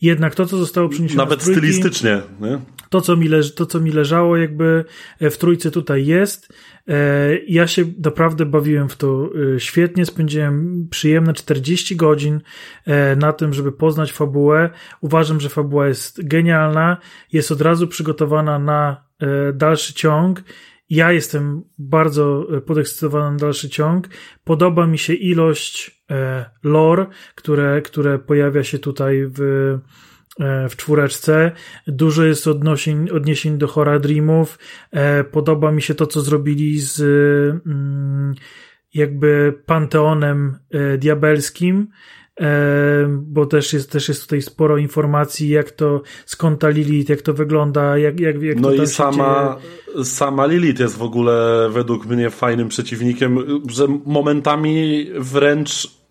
Jednak 0.00 0.34
to, 0.34 0.46
co 0.46 0.58
zostało 0.58 0.88
przeniesione 0.88 1.22
Nawet 1.22 1.42
stylistycznie. 1.42 2.22
Nie? 2.40 2.58
To, 2.94 3.00
co 3.00 3.16
mi 3.16 3.28
leży, 3.28 3.52
to, 3.52 3.66
co 3.66 3.80
mi 3.80 3.92
leżało 3.92 4.36
jakby 4.36 4.84
w 5.20 5.36
trójce 5.36 5.70
tutaj 5.70 6.06
jest. 6.06 6.52
E, 6.88 7.36
ja 7.46 7.66
się 7.66 7.84
naprawdę 8.04 8.46
bawiłem 8.46 8.88
w 8.88 8.96
to 8.96 9.30
e, 9.54 9.60
świetnie, 9.60 10.06
spędziłem 10.06 10.86
przyjemne 10.90 11.32
40 11.32 11.96
godzin 11.96 12.40
e, 12.86 13.16
na 13.16 13.32
tym, 13.32 13.52
żeby 13.52 13.72
poznać 13.72 14.12
fabułę. 14.12 14.70
Uważam, 15.00 15.40
że 15.40 15.48
fabuła 15.48 15.88
jest 15.88 16.28
genialna, 16.28 16.96
jest 17.32 17.52
od 17.52 17.60
razu 17.60 17.88
przygotowana 17.88 18.58
na 18.58 19.04
dalszy 19.54 19.94
ciąg. 19.94 20.42
Ja 20.90 21.12
jestem 21.12 21.62
bardzo 21.78 22.46
podekscytowany 22.66 23.30
na 23.30 23.36
dalszy 23.36 23.68
ciąg. 23.68 24.08
Podoba 24.44 24.86
mi 24.86 24.98
się 24.98 25.14
ilość 25.14 26.04
lore, 26.62 27.06
które, 27.34 27.82
które 27.82 28.18
pojawia 28.18 28.64
się 28.64 28.78
tutaj 28.78 29.26
w, 29.26 29.40
E, 29.40 30.13
w 30.68 30.76
czwóreczce. 30.76 31.52
Dużo 31.86 32.24
jest 32.24 32.46
odnosień, 32.46 33.10
odniesień 33.10 33.58
do 33.58 33.66
Horror 33.66 34.00
Dreamów. 34.00 34.58
E, 34.90 35.24
podoba 35.24 35.72
mi 35.72 35.82
się 35.82 35.94
to, 35.94 36.06
co 36.06 36.20
zrobili 36.20 36.80
z 36.80 37.00
mm, 37.66 38.34
jakby 38.94 39.54
panteonem 39.66 40.58
e, 40.70 40.98
diabelskim 40.98 41.88
bo 43.08 43.46
też 43.46 43.72
jest, 43.72 43.92
też 43.92 44.08
jest 44.08 44.22
tutaj 44.22 44.42
sporo 44.42 44.78
informacji, 44.78 45.48
jak 45.48 45.70
to, 45.70 46.02
skąd 46.26 46.60
ta 46.60 46.68
Lilith, 46.68 47.10
jak 47.10 47.22
to 47.22 47.34
wygląda, 47.34 47.98
jak, 47.98 48.20
jak, 48.20 48.42
jak 48.42 48.60
No 48.60 48.68
to 48.68 48.82
i 48.82 48.86
sama, 48.86 49.56
sama 50.04 50.46
Lilith 50.46 50.80
jest 50.80 50.96
w 50.96 51.02
ogóle 51.02 51.68
według 51.72 52.06
mnie 52.06 52.30
fajnym 52.30 52.68
przeciwnikiem, 52.68 53.38
że 53.70 53.86
momentami 54.06 55.06
wręcz 55.18 56.03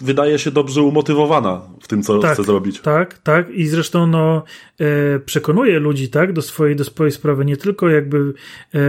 wydaje 0.00 0.38
się 0.38 0.50
dobrze 0.50 0.82
umotywowana 0.82 1.60
w 1.80 1.88
tym, 1.88 2.02
co 2.02 2.18
tak, 2.18 2.32
chce 2.32 2.44
zrobić. 2.44 2.80
Tak, 2.80 3.18
tak. 3.18 3.50
I 3.50 3.66
zresztą 3.66 4.06
no, 4.06 4.42
e, 4.80 5.18
przekonuje 5.18 5.78
ludzi 5.78 6.08
tak, 6.08 6.32
do, 6.32 6.42
swojej, 6.42 6.76
do 6.76 6.84
swojej 6.84 7.12
sprawy. 7.12 7.44
Nie 7.44 7.56
tylko 7.56 7.88
jakby 7.88 8.34
e, 8.74 8.80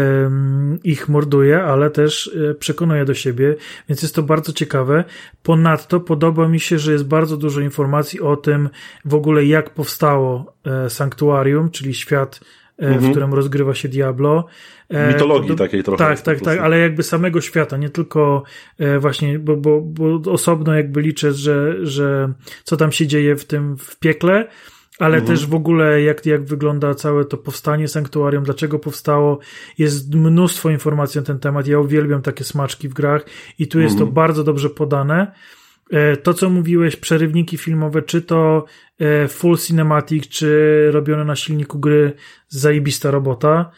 ich 0.83 1.09
morduje, 1.09 1.63
ale 1.63 1.89
też 1.89 2.31
e, 2.51 2.53
przekonuje 2.53 3.05
do 3.05 3.13
siebie, 3.13 3.55
więc 3.89 4.01
jest 4.01 4.15
to 4.15 4.23
bardzo 4.23 4.53
ciekawe. 4.53 5.03
Ponadto 5.43 5.99
podoba 5.99 6.47
mi 6.47 6.59
się, 6.59 6.79
że 6.79 6.91
jest 6.91 7.07
bardzo 7.07 7.37
dużo 7.37 7.61
informacji 7.61 8.21
o 8.21 8.35
tym 8.35 8.69
w 9.05 9.13
ogóle, 9.13 9.45
jak 9.45 9.69
powstało 9.69 10.53
e, 10.65 10.89
Sanktuarium, 10.89 11.69
czyli 11.69 11.93
świat 11.93 12.39
w 12.79 12.83
mhm. 12.83 13.11
którym 13.11 13.33
rozgrywa 13.33 13.75
się 13.75 13.89
Diablo. 13.89 14.45
E, 14.89 15.13
Mitologii 15.13 15.55
takiej 15.55 15.83
trochę. 15.83 16.05
Tak, 16.05 16.21
tak, 16.21 16.41
tak, 16.41 16.59
ale 16.59 16.79
jakby 16.79 17.03
samego 17.03 17.41
świata, 17.41 17.77
nie 17.77 17.89
tylko 17.89 18.43
e, 18.77 18.99
właśnie, 18.99 19.39
bo, 19.39 19.57
bo, 19.57 19.81
bo 19.81 20.31
osobno 20.31 20.75
jakby 20.75 21.01
liczę, 21.01 21.33
że, 21.33 21.85
że 21.85 22.33
co 22.63 22.77
tam 22.77 22.91
się 22.91 23.07
dzieje 23.07 23.35
w 23.35 23.45
tym 23.45 23.77
w 23.77 23.99
piekle, 23.99 24.47
ale 24.99 25.17
mhm. 25.17 25.25
też 25.27 25.47
w 25.47 25.53
ogóle 25.53 26.01
jak, 26.01 26.25
jak 26.25 26.45
wygląda 26.45 26.93
całe 26.93 27.25
to 27.25 27.37
powstanie 27.37 27.87
sanktuarium, 27.87 28.43
dlaczego 28.43 28.79
powstało. 28.79 29.39
Jest 29.77 30.15
mnóstwo 30.15 30.69
informacji 30.69 31.19
na 31.19 31.25
ten 31.25 31.39
temat. 31.39 31.67
Ja 31.67 31.79
uwielbiam 31.79 32.21
takie 32.21 32.43
smaczki 32.43 32.89
w 32.89 32.93
grach 32.93 33.25
i 33.59 33.67
tu 33.67 33.79
jest 33.79 33.93
mhm. 33.93 34.09
to 34.09 34.13
bardzo 34.13 34.43
dobrze 34.43 34.69
podane. 34.69 35.31
E, 35.91 36.17
to, 36.17 36.33
co 36.33 36.49
mówiłeś, 36.49 36.95
przerywniki 36.95 37.57
filmowe, 37.57 38.01
czy 38.01 38.21
to 38.21 38.65
full 39.29 39.57
cinematic, 39.57 40.27
czy 40.27 40.89
robione 40.91 41.25
na 41.25 41.35
silniku 41.35 41.79
gry, 41.79 42.13
zajebista 42.47 43.11
robota. 43.11 43.71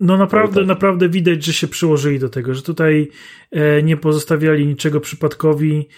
No 0.00 0.16
naprawdę, 0.16 0.60
tak. 0.60 0.66
naprawdę 0.66 1.08
widać, 1.08 1.44
że 1.44 1.52
się 1.52 1.68
przyłożyli 1.68 2.18
do 2.18 2.28
tego, 2.28 2.54
że 2.54 2.62
tutaj 2.62 3.08
e, 3.50 3.82
nie 3.82 3.96
pozostawiali 3.96 4.66
niczego 4.66 5.00
przypadkowi. 5.00 5.88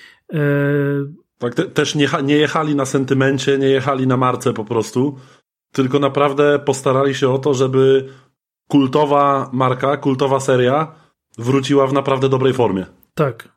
Tak, 1.38 1.54
te, 1.54 1.64
też 1.64 1.94
nie, 1.94 2.08
nie 2.24 2.36
jechali 2.36 2.74
na 2.74 2.84
sentymencie, 2.84 3.58
nie 3.58 3.68
jechali 3.68 4.06
na 4.06 4.16
marce 4.16 4.52
po 4.52 4.64
prostu, 4.64 5.18
tylko 5.72 5.98
naprawdę 5.98 6.58
postarali 6.58 7.14
się 7.14 7.28
o 7.28 7.38
to, 7.38 7.54
żeby 7.54 8.08
kultowa 8.68 9.50
marka, 9.52 9.96
kultowa 9.96 10.40
seria 10.40 10.94
wróciła 11.38 11.86
w 11.86 11.92
naprawdę 11.92 12.28
dobrej 12.28 12.52
formie. 12.52 12.86
Tak, 13.14 13.54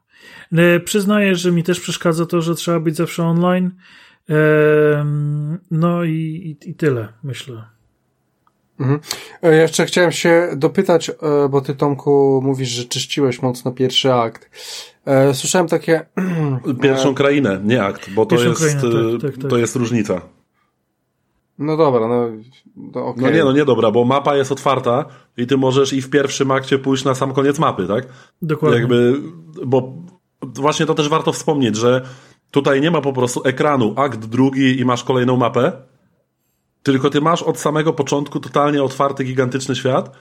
E, 0.53 0.79
przyznaję, 0.79 1.35
że 1.35 1.51
mi 1.51 1.63
też 1.63 1.79
przeszkadza 1.79 2.25
to, 2.25 2.41
że 2.41 2.55
trzeba 2.55 2.79
być 2.79 2.95
zawsze 2.95 3.23
online. 3.23 3.71
No 5.71 6.03
i, 6.03 6.11
i, 6.11 6.69
i 6.69 6.75
tyle, 6.75 7.13
myślę. 7.23 7.76
Mhm. 8.79 8.99
E, 9.43 9.55
jeszcze 9.55 9.85
chciałem 9.85 10.11
się 10.11 10.49
dopytać, 10.55 11.09
e, 11.09 11.13
bo 11.49 11.61
ty 11.61 11.75
Tomku 11.75 12.41
mówisz, 12.43 12.69
że 12.69 12.85
czyściłeś 12.85 13.41
mocno 13.41 13.71
pierwszy 13.71 14.13
akt. 14.13 14.49
Słyszałem 15.33 15.67
takie... 15.67 16.05
Pierwszą 16.81 17.15
krainę, 17.15 17.61
nie 17.63 17.83
akt, 17.83 18.09
bo 18.09 18.25
to, 18.25 18.35
jest, 18.35 18.61
krainę, 18.61 18.81
tak, 18.81 19.21
tak, 19.21 19.41
tak. 19.41 19.49
to 19.51 19.57
jest 19.57 19.75
różnica. 19.75 20.21
No 21.59 21.77
dobra, 21.77 22.07
no, 22.07 22.29
no 22.75 23.05
okay. 23.05 23.23
No 23.23 23.29
nie, 23.29 23.43
no 23.43 23.51
nie 23.51 23.65
dobra, 23.65 23.91
bo 23.91 24.05
mapa 24.05 24.35
jest 24.35 24.51
otwarta 24.51 25.05
i 25.37 25.47
ty 25.47 25.57
możesz 25.57 25.93
i 25.93 26.01
w 26.01 26.09
pierwszym 26.09 26.51
akcie 26.51 26.79
pójść 26.79 27.03
na 27.03 27.15
sam 27.15 27.33
koniec 27.33 27.59
mapy, 27.59 27.87
tak? 27.87 28.07
Dokładnie. 28.41 28.79
Jakby, 28.79 29.21
bo 29.65 29.93
właśnie 30.41 30.85
to 30.85 30.93
też 30.93 31.09
warto 31.09 31.31
wspomnieć, 31.31 31.75
że 31.75 32.05
tutaj 32.51 32.81
nie 32.81 32.91
ma 32.91 33.01
po 33.01 33.13
prostu 33.13 33.41
ekranu 33.43 33.93
akt 33.95 34.25
drugi 34.25 34.79
i 34.79 34.85
masz 34.85 35.03
kolejną 35.03 35.37
mapę, 35.37 35.71
tylko 36.91 37.09
ty 37.09 37.21
masz 37.21 37.43
od 37.43 37.59
samego 37.59 37.93
początku 37.93 38.39
totalnie 38.39 38.83
otwarty, 38.83 39.23
gigantyczny 39.23 39.75
świat 39.75 40.15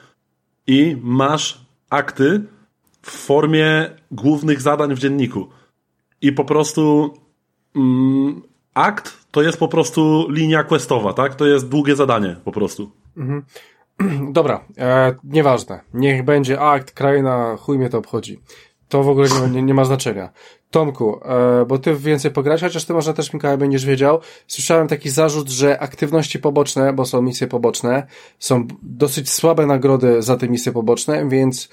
i 0.67 0.97
masz 1.03 1.67
akty 1.91 2.43
w 3.03 3.11
formie 3.11 3.91
głównych 4.11 4.61
zadań 4.61 4.95
w 4.95 4.99
dzienniku. 4.99 5.49
I 6.21 6.33
po 6.33 6.45
prostu 6.45 7.15
mm, 7.77 8.43
akt 8.75 9.27
to 9.31 9.43
jest 9.43 9.59
po 9.59 9.69
prostu 9.69 10.27
linia 10.31 10.65
questowa, 10.65 11.13
tak? 11.13 11.35
To 11.35 11.47
jest 11.47 11.69
długie 11.69 11.97
zadanie 11.97 12.37
po 12.45 12.53
prostu. 12.53 12.91
Mhm. 13.17 13.45
Dobra, 14.33 14.65
e, 14.79 15.15
nieważne. 15.25 15.81
Niech 15.95 16.25
będzie 16.25 16.61
akt, 16.61 16.91
kraina, 16.91 17.57
chuj 17.57 17.79
mnie 17.79 17.91
to 17.91 17.99
obchodzi. 17.99 18.41
To 18.89 19.03
w 19.03 19.09
ogóle 19.09 19.29
nie, 19.29 19.49
nie, 19.49 19.63
nie 19.63 19.75
ma 19.75 19.85
znaczenia. 19.85 20.31
Tomku, 20.77 21.21
e, 21.25 21.65
bo 21.69 21.79
ty 21.79 21.95
więcej 21.95 22.31
pograć, 22.31 22.61
chociaż 22.61 22.85
ty 22.85 22.93
może 22.93 23.15
też 23.15 23.33
Mikołaj 23.33 23.59
będziesz 23.59 23.85
wiedział. 23.85 24.21
Słyszałem 24.47 24.89
taki 24.89 25.11
zarzut, 25.11 25.49
że 25.49 25.79
aktywności 25.79 26.39
poboczne, 26.39 26.93
bo 26.93 27.07
są 27.07 27.23
misje 27.23 27.47
poboczne, 27.47 28.07
są 28.39 28.67
dosyć 28.83 29.31
słabe 29.31 29.67
nagrody 29.67 30.23
za 30.23 30.37
te 30.37 30.49
misje 30.49 30.73
poboczne, 30.73 31.29
więc 31.29 31.69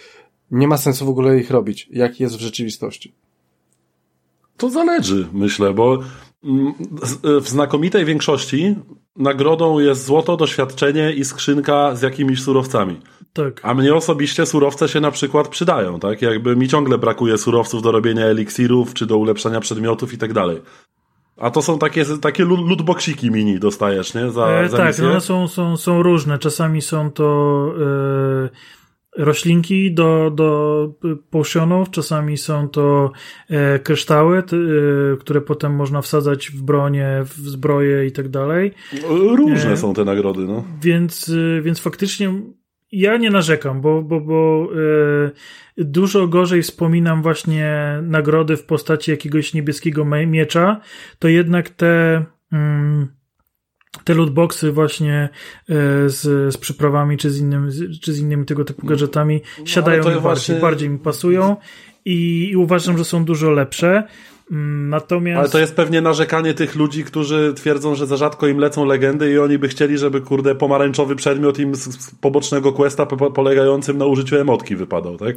nie 0.51 0.67
ma 0.67 0.77
sensu 0.77 1.05
w 1.05 1.09
ogóle 1.09 1.39
ich 1.39 1.51
robić. 1.51 1.87
Jak 1.91 2.19
jest 2.19 2.35
w 2.35 2.39
rzeczywistości? 2.39 3.13
To 4.57 4.69
zależy, 4.69 5.27
myślę, 5.33 5.73
bo 5.73 5.99
w 7.41 7.47
znakomitej 7.47 8.05
większości 8.05 8.75
nagrodą 9.15 9.79
jest 9.79 10.05
złoto, 10.05 10.37
doświadczenie 10.37 11.13
i 11.13 11.25
skrzynka 11.25 11.95
z 11.95 12.01
jakimiś 12.01 12.41
surowcami. 12.41 12.99
Tak. 13.33 13.61
A 13.63 13.73
mnie 13.73 13.95
osobiście 13.95 14.45
surowce 14.45 14.87
się 14.87 14.99
na 14.99 15.11
przykład 15.11 15.47
przydają, 15.47 15.99
tak? 15.99 16.21
Jakby 16.21 16.55
mi 16.55 16.67
ciągle 16.67 16.97
brakuje 16.97 17.37
surowców 17.37 17.81
do 17.81 17.91
robienia 17.91 18.25
eliksirów, 18.25 18.93
czy 18.93 19.05
do 19.05 19.17
ulepszania 19.17 19.59
przedmiotów 19.59 20.13
i 20.13 20.17
tak 20.17 20.33
dalej. 20.33 20.61
A 21.37 21.51
to 21.51 21.61
są 21.61 21.79
takie, 21.79 22.05
takie 22.21 22.45
lootboxiki 22.45 23.31
mini 23.31 23.59
dostajesz, 23.59 24.13
nie? 24.13 24.31
Za, 24.31 24.47
e, 24.47 24.69
za 24.69 24.77
tak, 24.77 24.95
one 24.99 25.21
są, 25.21 25.47
są, 25.47 25.77
są 25.77 26.03
różne. 26.03 26.39
Czasami 26.39 26.81
są 26.81 27.11
to 27.11 27.73
e, 28.45 28.49
roślinki 29.17 29.93
do, 29.93 30.31
do 30.35 30.89
potionów, 31.29 31.89
czasami 31.89 32.37
są 32.37 32.69
to 32.69 33.11
e, 33.49 33.79
kryształy, 33.79 34.43
t, 34.43 34.57
e, 34.57 35.17
które 35.17 35.41
potem 35.41 35.75
można 35.75 36.01
wsadzać 36.01 36.49
w 36.49 36.61
bronię, 36.61 37.21
w 37.23 37.33
zbroje 37.33 38.05
i 38.05 38.11
tak 38.11 38.29
dalej. 38.29 38.71
Różne 39.35 39.71
e, 39.71 39.77
są 39.77 39.93
te 39.93 40.05
nagrody, 40.05 40.41
no. 40.41 40.63
Więc, 40.81 41.29
e, 41.29 41.61
więc 41.61 41.79
faktycznie 41.79 42.33
ja 42.93 43.17
nie 43.17 43.29
narzekam, 43.29 43.81
bo, 43.81 44.01
bo, 44.01 44.21
bo 44.21 44.69
yy, 45.77 45.85
dużo 45.85 46.27
gorzej 46.27 46.61
wspominam 46.61 47.21
właśnie 47.21 47.99
nagrody 48.01 48.57
w 48.57 48.65
postaci 48.65 49.11
jakiegoś 49.11 49.53
niebieskiego 49.53 50.05
miecza, 50.05 50.81
to 51.19 51.27
jednak 51.27 51.69
te. 51.69 52.25
Mm, 52.51 53.07
te 54.03 54.13
lootboxy 54.13 54.71
właśnie 54.71 55.29
yy, 55.69 55.75
z, 56.09 56.53
z 56.53 56.57
przyprawami 56.57 57.17
czy 57.17 57.29
z, 57.29 57.39
innym, 57.39 57.69
czy 58.01 58.13
z 58.13 58.19
innymi 58.19 58.45
tego 58.45 58.65
typu 58.65 58.87
gadżetami 58.87 59.41
no, 59.59 59.65
siadają 59.65 59.97
mi 59.97 60.03
bardziej, 60.03 60.21
właśnie... 60.21 60.55
bardziej 60.55 60.89
mi 60.89 60.99
pasują 60.99 61.55
i, 62.05 62.49
i 62.51 62.55
uważam, 62.55 62.97
że 62.97 63.05
są 63.05 63.25
dużo 63.25 63.51
lepsze. 63.51 64.03
Mm, 64.51 64.89
natomiast... 64.89 65.39
Ale 65.39 65.49
to 65.49 65.59
jest 65.59 65.75
pewnie 65.75 66.01
narzekanie 66.01 66.53
tych 66.53 66.75
ludzi, 66.75 67.03
którzy 67.03 67.53
twierdzą, 67.55 67.95
że 67.95 68.07
za 68.07 68.17
rzadko 68.17 68.47
im 68.47 68.57
lecą 68.57 68.85
legendy 68.85 69.31
i 69.31 69.39
oni 69.39 69.57
by 69.57 69.67
chcieli, 69.67 69.97
żeby 69.97 70.21
kurde 70.21 70.55
pomarańczowy 70.55 71.15
przedmiot 71.15 71.59
im 71.59 71.75
z 71.75 72.11
pobocznego 72.21 72.73
questa 72.73 73.05
polegającym 73.05 73.97
na 73.97 74.05
użyciu 74.05 74.35
emotki 74.35 74.75
wypadał, 74.75 75.17
tak? 75.17 75.35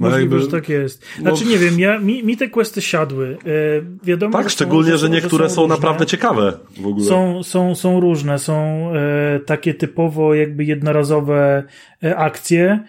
No 0.00 0.08
Możliwe, 0.08 0.36
jakby, 0.36 0.40
że 0.40 0.60
tak 0.60 0.68
jest. 0.68 1.04
Znaczy 1.18 1.44
no, 1.44 1.50
nie 1.50 1.58
wiem, 1.58 1.80
ja, 1.80 1.98
mi, 1.98 2.24
mi 2.24 2.36
te 2.36 2.48
questy 2.48 2.82
siadły. 2.82 3.38
E, 3.46 4.06
wiadomo, 4.06 4.38
tak, 4.38 4.50
szczególnie, 4.50 4.90
że, 4.92 4.98
że 4.98 5.10
niektóre 5.10 5.44
że 5.44 5.50
są, 5.50 5.62
są 5.62 5.68
naprawdę 5.68 6.06
ciekawe 6.06 6.52
w 6.80 6.86
ogóle. 6.86 7.06
Są, 7.06 7.42
są, 7.42 7.74
są 7.74 8.00
różne, 8.00 8.38
są 8.38 8.88
e, 8.94 9.40
takie 9.40 9.74
typowo 9.74 10.34
jakby 10.34 10.64
jednorazowe 10.64 11.64
e, 12.04 12.16
akcje, 12.16 12.84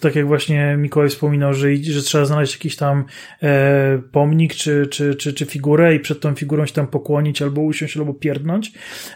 tak 0.00 0.16
jak 0.16 0.26
właśnie 0.26 0.76
Mikołaj 0.78 1.08
wspominał, 1.08 1.54
że, 1.54 1.76
że 1.76 2.02
trzeba 2.02 2.24
znaleźć 2.24 2.54
jakiś 2.54 2.76
tam 2.76 3.04
e, 3.42 3.98
pomnik 4.12 4.54
czy, 4.54 4.86
czy, 4.86 5.14
czy, 5.14 5.32
czy 5.32 5.46
figurę 5.46 5.94
i 5.94 6.00
przed 6.00 6.20
tą 6.20 6.34
figurą 6.34 6.66
się 6.66 6.72
tam 6.72 6.86
pokłonić 6.86 7.42
albo 7.42 7.60
usiąść, 7.60 7.96
albo 7.96 8.14
pierdnąć, 8.14 8.72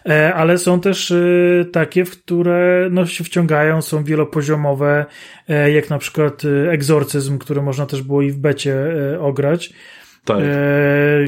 e, 0.07 0.35
ale 0.35 0.59
są 0.59 0.81
też 0.81 1.13
takie, 1.73 2.05
w 2.05 2.11
które 2.11 2.89
no, 2.93 3.07
się 3.07 3.25
wciągają, 3.25 3.83
są 3.83 4.05
wielopoziomowe, 4.05 5.07
jak 5.75 5.91
na 5.91 5.99
przykład 5.99 6.43
egzorcyzm, 6.71 7.39
który 7.39 7.63
można 7.63 7.87
też 7.87 8.03
było 8.03 8.23
i 8.23 8.31
w 8.31 8.39
becie 8.39 8.77
ograć. 9.21 9.73
Tak. 10.25 10.39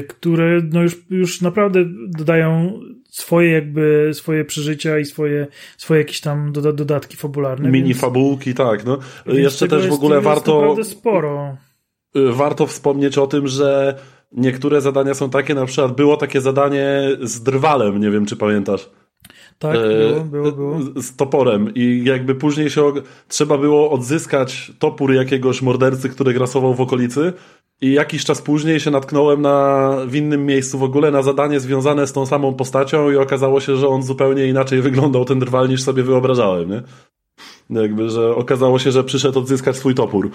które 0.07 0.61
no 0.71 0.83
już, 0.83 0.97
już 1.09 1.41
naprawdę 1.41 1.85
dodają 2.07 2.79
swoje 3.13 3.51
jakby, 3.51 4.11
swoje 4.13 4.45
przeżycia 4.45 4.99
i 4.99 5.05
swoje, 5.05 5.47
swoje 5.77 5.99
jakieś 6.01 6.21
tam 6.21 6.51
doda 6.51 6.71
dodatki 6.71 7.17
fabularne. 7.17 7.71
Mini 7.71 7.89
więc, 7.89 8.01
fabułki, 8.01 8.53
tak. 8.53 8.85
No. 8.85 8.97
Jeszcze 9.25 9.67
też 9.67 9.87
w 9.87 9.93
ogóle 9.93 10.21
warto... 10.21 10.75
sporo. 10.83 11.57
Y, 12.15 12.31
warto 12.31 12.67
wspomnieć 12.67 13.17
o 13.17 13.27
tym, 13.27 13.47
że 13.47 13.95
niektóre 14.31 14.81
zadania 14.81 15.13
są 15.13 15.29
takie, 15.29 15.55
na 15.55 15.65
przykład 15.65 15.95
było 15.95 16.17
takie 16.17 16.41
zadanie 16.41 17.09
z 17.21 17.43
drwalem, 17.43 17.99
nie 17.99 18.11
wiem 18.11 18.25
czy 18.25 18.35
pamiętasz. 18.35 18.89
Tak, 19.63 19.77
było, 19.77 20.19
było, 20.21 20.51
było. 20.51 20.79
Z 21.01 21.15
toporem 21.15 21.73
i 21.75 22.01
jakby 22.05 22.35
później 22.35 22.69
się 22.69 22.93
trzeba 23.27 23.57
było 23.57 23.91
odzyskać 23.91 24.71
topór 24.79 25.13
jakiegoś 25.13 25.61
mordercy, 25.61 26.09
który 26.09 26.33
grasował 26.33 26.73
w 26.73 26.81
okolicy 26.81 27.33
i 27.81 27.93
jakiś 27.93 28.25
czas 28.25 28.41
później 28.41 28.79
się 28.79 28.91
natknąłem 28.91 29.41
na, 29.41 29.89
w 30.07 30.15
innym 30.15 30.45
miejscu 30.45 30.77
w 30.77 30.83
ogóle 30.83 31.11
na 31.11 31.21
zadanie 31.21 31.59
związane 31.59 32.07
z 32.07 32.13
tą 32.13 32.25
samą 32.25 32.53
postacią 32.53 33.11
i 33.11 33.15
okazało 33.15 33.59
się, 33.59 33.75
że 33.75 33.87
on 33.87 34.03
zupełnie 34.03 34.47
inaczej 34.47 34.81
wyglądał 34.81 35.25
ten 35.25 35.39
drwal 35.39 35.69
niż 35.69 35.83
sobie 35.83 36.03
wyobrażałem, 36.03 36.69
nie? 36.69 36.83
Jakby, 37.81 38.09
że 38.09 38.35
okazało 38.35 38.79
się, 38.79 38.91
że 38.91 39.03
przyszedł 39.03 39.39
odzyskać 39.39 39.75
swój 39.77 39.95
topór. 39.95 40.31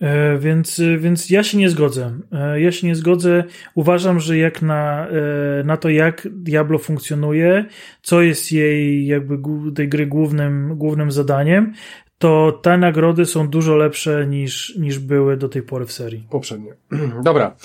E, 0.00 0.38
więc, 0.38 0.80
więc 0.98 1.30
ja 1.30 1.42
się 1.42 1.58
nie 1.58 1.70
zgodzę. 1.70 2.18
E, 2.32 2.60
ja 2.60 2.72
się 2.72 2.86
nie 2.86 2.94
zgodzę. 2.94 3.44
Uważam, 3.74 4.20
że 4.20 4.38
jak 4.38 4.62
na, 4.62 5.06
e, 5.08 5.64
na 5.64 5.76
to, 5.76 5.88
jak 5.88 6.28
Diablo 6.30 6.78
funkcjonuje, 6.78 7.64
co 8.02 8.22
jest 8.22 8.52
jej 8.52 9.06
jakby 9.06 9.38
tej 9.74 9.88
gry 9.88 10.06
głównym, 10.06 10.76
głównym 10.76 11.12
zadaniem, 11.12 11.72
to 12.18 12.60
te 12.62 12.78
nagrody 12.78 13.26
są 13.26 13.48
dużo 13.48 13.76
lepsze 13.76 14.26
niż, 14.26 14.76
niż 14.76 14.98
były 14.98 15.36
do 15.36 15.48
tej 15.48 15.62
pory 15.62 15.86
w 15.86 15.92
serii. 15.92 16.26
Poprzednie. 16.30 16.74
Dobra. 17.24 17.56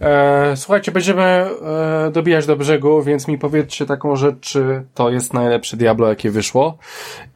E, 0.00 0.56
słuchajcie, 0.56 0.92
będziemy 0.92 1.22
e, 1.22 2.10
dobijać 2.12 2.46
do 2.46 2.56
brzegu, 2.56 3.02
więc 3.02 3.28
mi 3.28 3.38
powiedzcie 3.38 3.86
taką 3.86 4.16
rzecz, 4.16 4.36
czy 4.40 4.84
to 4.94 5.10
jest 5.10 5.34
najlepsze 5.34 5.76
Diablo, 5.76 6.08
jakie 6.08 6.30
wyszło 6.30 6.78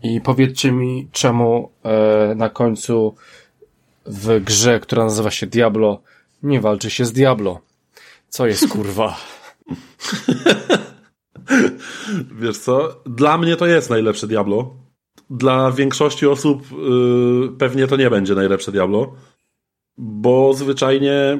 i 0.03 0.21
powiedzcie 0.21 0.73
mi, 0.73 1.09
czemu 1.13 1.73
e, 1.85 2.35
na 2.35 2.49
końcu 2.49 3.15
w 4.07 4.45
grze, 4.45 4.81
która 4.81 5.05
nazywa 5.05 5.31
się 5.31 5.47
Diablo, 5.47 6.03
nie 6.43 6.61
walczy 6.61 6.91
się 6.91 7.05
z 7.05 7.13
Diablo. 7.13 7.61
Co 8.29 8.47
jest 8.47 8.69
kurwa? 8.69 9.17
Wiesz 12.41 12.59
co? 12.59 13.03
Dla 13.07 13.39
mnie 13.39 13.57
to 13.57 13.67
jest 13.67 13.91
najlepsze 13.91 14.27
Diablo 14.27 14.81
dla 15.31 15.73
większości 15.73 16.27
osób 16.27 16.63
yy, 16.73 17.49
pewnie 17.59 17.87
to 17.87 17.97
nie 17.97 18.11
będzie 18.11 18.35
najlepsze 18.35 18.73
Diablo, 18.73 19.13
bo 19.99 20.55
zwyczajnie 20.55 21.39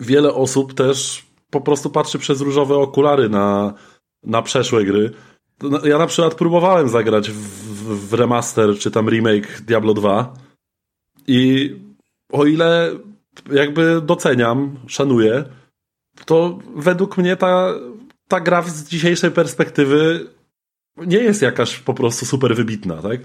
wiele 0.00 0.34
osób 0.34 0.74
też 0.74 1.26
po 1.50 1.60
prostu 1.60 1.90
patrzy 1.90 2.18
przez 2.18 2.40
różowe 2.40 2.76
okulary 2.76 3.28
na, 3.28 3.74
na 4.22 4.42
przeszłe 4.42 4.84
gry. 4.84 5.10
Ja 5.84 5.98
na 5.98 6.06
przykład 6.06 6.34
próbowałem 6.34 6.88
zagrać 6.88 7.30
w, 7.30 8.08
w 8.08 8.14
remaster 8.14 8.78
czy 8.78 8.90
tam 8.90 9.08
remake 9.08 9.60
Diablo 9.60 9.94
2 9.94 10.34
i 11.30 11.76
o 12.32 12.46
ile 12.46 12.90
jakby 13.52 14.00
doceniam, 14.00 14.78
szanuję, 14.86 15.44
to 16.24 16.58
według 16.76 17.18
mnie 17.18 17.36
ta, 17.36 17.74
ta 18.28 18.40
gra 18.40 18.62
z 18.62 18.88
dzisiejszej 18.88 19.30
perspektywy 19.30 20.26
nie 20.96 21.18
jest 21.18 21.42
jakaś 21.42 21.78
po 21.78 21.94
prostu 21.94 22.26
super 22.26 22.56
wybitna, 22.56 23.02
tak? 23.02 23.20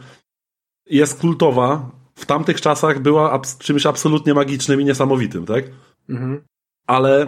Jest 0.86 1.20
kultowa. 1.20 1.92
W 2.16 2.26
tamtych 2.26 2.62
czasach 2.62 3.00
była 3.00 3.32
abs 3.32 3.58
czymś 3.58 3.86
absolutnie 3.86 4.34
magicznym 4.34 4.82
i 4.82 4.86
niesamowitym, 4.86 5.46
tak? 5.46 5.66
Mhm. 6.10 6.42
Ale 6.88 7.28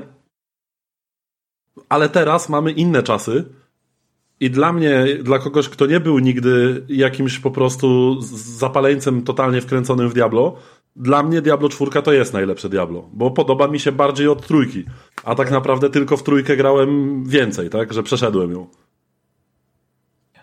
ale 1.90 2.10
teraz 2.10 2.50
mamy 2.50 2.72
inne 2.72 3.04
czasy 3.04 3.46
i 4.40 4.50
dla 4.50 4.74
mnie, 4.74 5.06
dla 5.24 5.40
kogoś, 5.40 5.70
kto 5.70 5.86
nie 5.86 6.00
był 6.00 6.20
nigdy 6.20 6.84
jakimś 6.90 7.40
po 7.40 7.52
prostu 7.52 8.18
zapaleńcem 8.58 9.24
totalnie 9.24 9.62
wkręconym 9.62 10.10
w 10.10 10.14
Diablo, 10.14 10.56
dla 10.96 11.24
mnie 11.24 11.42
Diablo 11.42 11.70
4 11.70 12.02
to 12.04 12.14
jest 12.14 12.34
najlepsze 12.34 12.70
Diablo, 12.70 13.10
bo 13.14 13.32
podoba 13.32 13.68
mi 13.68 13.80
się 13.80 13.92
bardziej 13.92 14.28
od 14.28 14.48
trójki, 14.48 14.84
a 15.24 15.36
tak 15.36 15.52
naprawdę 15.52 15.90
tylko 15.90 16.18
w 16.18 16.24
trójkę 16.24 16.58
grałem 16.58 17.24
więcej, 17.26 17.70
tak, 17.70 17.94
że 17.94 18.04
przeszedłem 18.04 18.52
ją. 18.52 18.68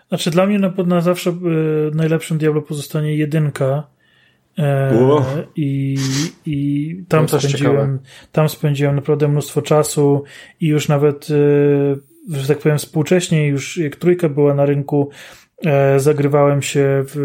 Znaczy 0.09 0.31
dla 0.31 0.45
mnie 0.45 0.59
na, 0.59 0.73
na 0.85 1.01
zawsze 1.01 1.29
y, 1.29 1.95
najlepszym 1.95 2.37
Diablo 2.37 2.61
pozostanie 2.61 3.15
jedynka. 3.15 3.87
E, 4.57 5.45
i, 5.55 5.97
I 6.45 7.03
tam 7.07 7.25
no 7.31 7.39
spędziłem 7.39 7.99
tam 8.31 8.49
spędziłem 8.49 8.95
naprawdę 8.95 9.27
mnóstwo 9.27 9.61
czasu 9.61 10.23
i 10.61 10.67
już 10.67 10.87
nawet, 10.87 11.27
e, 11.29 11.35
że 12.29 12.47
tak 12.47 12.57
powiem, 12.57 12.77
współcześnie, 12.77 13.47
już 13.47 13.77
jak 13.77 13.95
trójka 13.95 14.29
była 14.29 14.53
na 14.53 14.65
rynku, 14.65 15.09
e, 15.65 15.99
zagrywałem 15.99 16.61
się 16.61 17.03
w, 17.07 17.15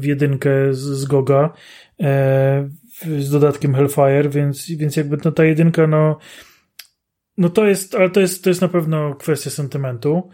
w 0.00 0.04
jedynkę 0.04 0.74
z, 0.74 0.78
z 0.78 1.04
Goga 1.04 1.52
e, 2.00 2.68
z 3.18 3.30
dodatkiem 3.30 3.74
Hellfire, 3.74 4.28
więc, 4.28 4.70
więc 4.70 4.96
jakby 4.96 5.18
no, 5.24 5.32
ta 5.32 5.44
jedynka, 5.44 5.86
no, 5.86 6.18
no 7.38 7.48
to 7.48 7.66
jest, 7.66 7.94
ale 7.94 8.10
to 8.10 8.20
jest, 8.20 8.44
to 8.44 8.50
jest 8.50 8.60
na 8.60 8.68
pewno 8.68 9.14
kwestia 9.14 9.50
sentymentu. 9.50 10.30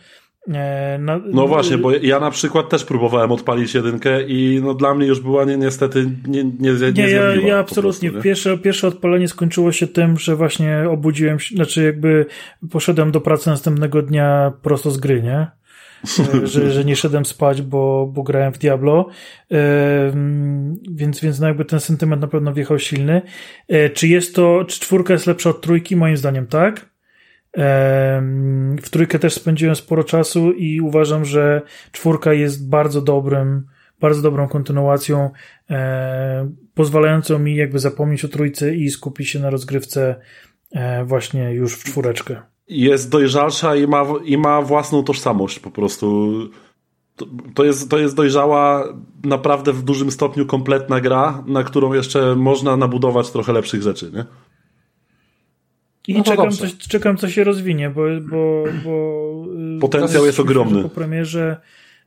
E, 0.49 0.99
no, 1.01 1.21
no, 1.33 1.47
właśnie, 1.47 1.79
bo 1.79 1.93
ja 1.93 2.21
na 2.21 2.31
przykład 2.31 2.69
też 2.69 2.85
próbowałem 2.85 3.33
odpalić 3.33 3.75
jedynkę 3.75 4.23
i 4.23 4.61
no 4.63 4.75
dla 4.75 4.95
mnie 4.95 5.07
już 5.07 5.21
była 5.21 5.45
ni 5.45 5.59
niestety 5.59 6.11
nie 6.27 6.45
Nie, 6.45 6.73
nie, 6.73 6.93
nie 6.93 7.11
ja, 7.11 7.35
ja 7.35 7.59
absolutnie. 7.59 8.11
Prostu, 8.11 8.25
pierwsze, 8.25 8.59
pierwsze 8.59 8.89
odpalenie 8.89 9.29
skończyło 9.29 9.73
się 9.73 9.87
tym, 9.87 10.19
że 10.19 10.37
właśnie 10.37 10.85
obudziłem 10.91 11.41
się, 11.41 11.55
znaczy 11.57 11.85
jakby 11.85 12.27
poszedłem 12.71 13.13
do 13.13 13.21
pracy 13.21 13.51
następnego 13.51 14.03
dnia 14.03 14.53
prosto 14.63 14.91
z 14.91 14.99
gry, 14.99 15.23
nie? 15.23 15.47
E, 16.43 16.47
że, 16.53 16.73
że 16.73 16.85
nie 16.85 16.97
szedłem 16.97 17.25
spać, 17.25 17.63
bo, 17.63 18.11
bo 18.13 18.23
grałem 18.23 18.53
w 18.53 18.59
Diablo. 18.59 19.09
E, 19.53 20.13
więc, 20.91 21.21
więc 21.21 21.41
no 21.41 21.47
jakby 21.47 21.65
ten 21.65 21.81
sentyment 21.81 22.23
na 22.23 22.29
pewno 22.29 22.53
wjechał 22.53 22.79
silny. 22.79 23.23
Czy 23.95 24.09
jest 24.09 24.35
to, 24.35 24.65
czy 24.69 24.81
czwórka 24.81 25.13
jest 25.13 25.27
lepsza 25.27 25.51
od 25.51 25.61
trójki? 25.61 25.97
Moim 25.97 26.17
zdaniem 26.17 26.47
tak. 26.47 26.92
W 28.83 28.91
trójkę 28.91 29.19
też 29.19 29.35
spędziłem 29.35 29.77
sporo 29.77 30.05
czasu 30.05 30.53
i 30.53 30.81
uważam, 30.81 31.25
że 31.25 31.63
czwórka 31.93 32.33
jest 32.33 32.69
bardzo 32.69 33.01
dobrym, 33.01 33.67
bardzo 34.01 34.23
dobrą 34.23 34.49
kontynuacją, 34.49 35.31
e, 35.71 36.51
pozwalającą 36.75 37.39
mi 37.39 37.57
jakby 37.57 37.79
zapomnieć 37.79 38.25
o 38.25 38.29
trójce 38.29 38.75
i 38.75 38.91
skupić 38.91 39.29
się 39.29 39.41
na 39.41 39.51
rozgrywce 39.51 40.17
e, 40.73 41.05
właśnie 41.05 41.53
już 41.53 41.75
w 41.75 41.85
czwóreczkę. 41.85 42.43
Jest 42.69 43.11
dojrzalsza 43.11 43.77
i 43.77 43.87
ma, 43.87 44.05
i 44.25 44.39
ma 44.39 44.63
własną 44.63 45.05
tożsamość 45.05 45.59
po 45.59 45.71
prostu. 45.71 46.33
To, 47.17 47.27
to, 47.55 47.65
jest, 47.65 47.91
to 47.91 47.99
jest 47.99 48.17
dojrzała, 48.17 48.85
naprawdę 49.25 49.73
w 49.73 49.83
dużym 49.83 50.11
stopniu 50.11 50.47
kompletna 50.47 51.01
gra, 51.01 51.45
na 51.47 51.63
którą 51.65 51.93
jeszcze 51.93 52.37
można 52.37 52.77
nabudować 52.77 53.31
trochę 53.31 53.53
lepszych 53.53 53.83
rzeczy, 53.83 54.11
nie? 54.15 54.25
I 56.09 56.15
no 56.15 56.25
czekam, 56.25 56.51
coś, 56.51 56.77
czekam, 56.77 57.17
co 57.17 57.29
się 57.29 57.45
rozwinie, 57.45 57.91
bo. 57.91 58.03
bo, 58.31 58.65
bo 58.85 59.35
y, 59.77 59.81
Potencjał 59.81 60.27
jest 60.27 60.41
ogromny. 60.41 60.83
Po 60.83 60.89
premierze 60.89 61.57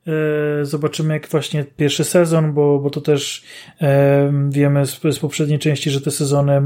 e, 0.07 0.65
zobaczymy, 0.65 1.13
jak 1.13 1.27
właśnie 1.27 1.65
pierwszy 1.77 2.03
sezon, 2.03 2.53
bo, 2.53 2.79
bo 2.79 2.89
to 2.89 3.01
też 3.01 3.43
e, 3.81 4.33
wiemy 4.49 4.85
z, 4.85 5.01
z 5.11 5.19
poprzedniej 5.19 5.59
części, 5.59 5.91
że 5.91 6.01
te 6.01 6.11
sezony 6.11 6.61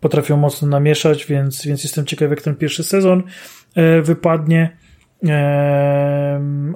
potrafią 0.00 0.36
mocno 0.36 0.68
namieszać, 0.68 1.26
więc, 1.26 1.66
więc 1.66 1.82
jestem 1.82 2.06
ciekaw, 2.06 2.30
jak 2.30 2.42
ten 2.42 2.56
pierwszy 2.56 2.84
sezon 2.84 3.22
e, 3.74 4.02
wypadnie. 4.02 4.76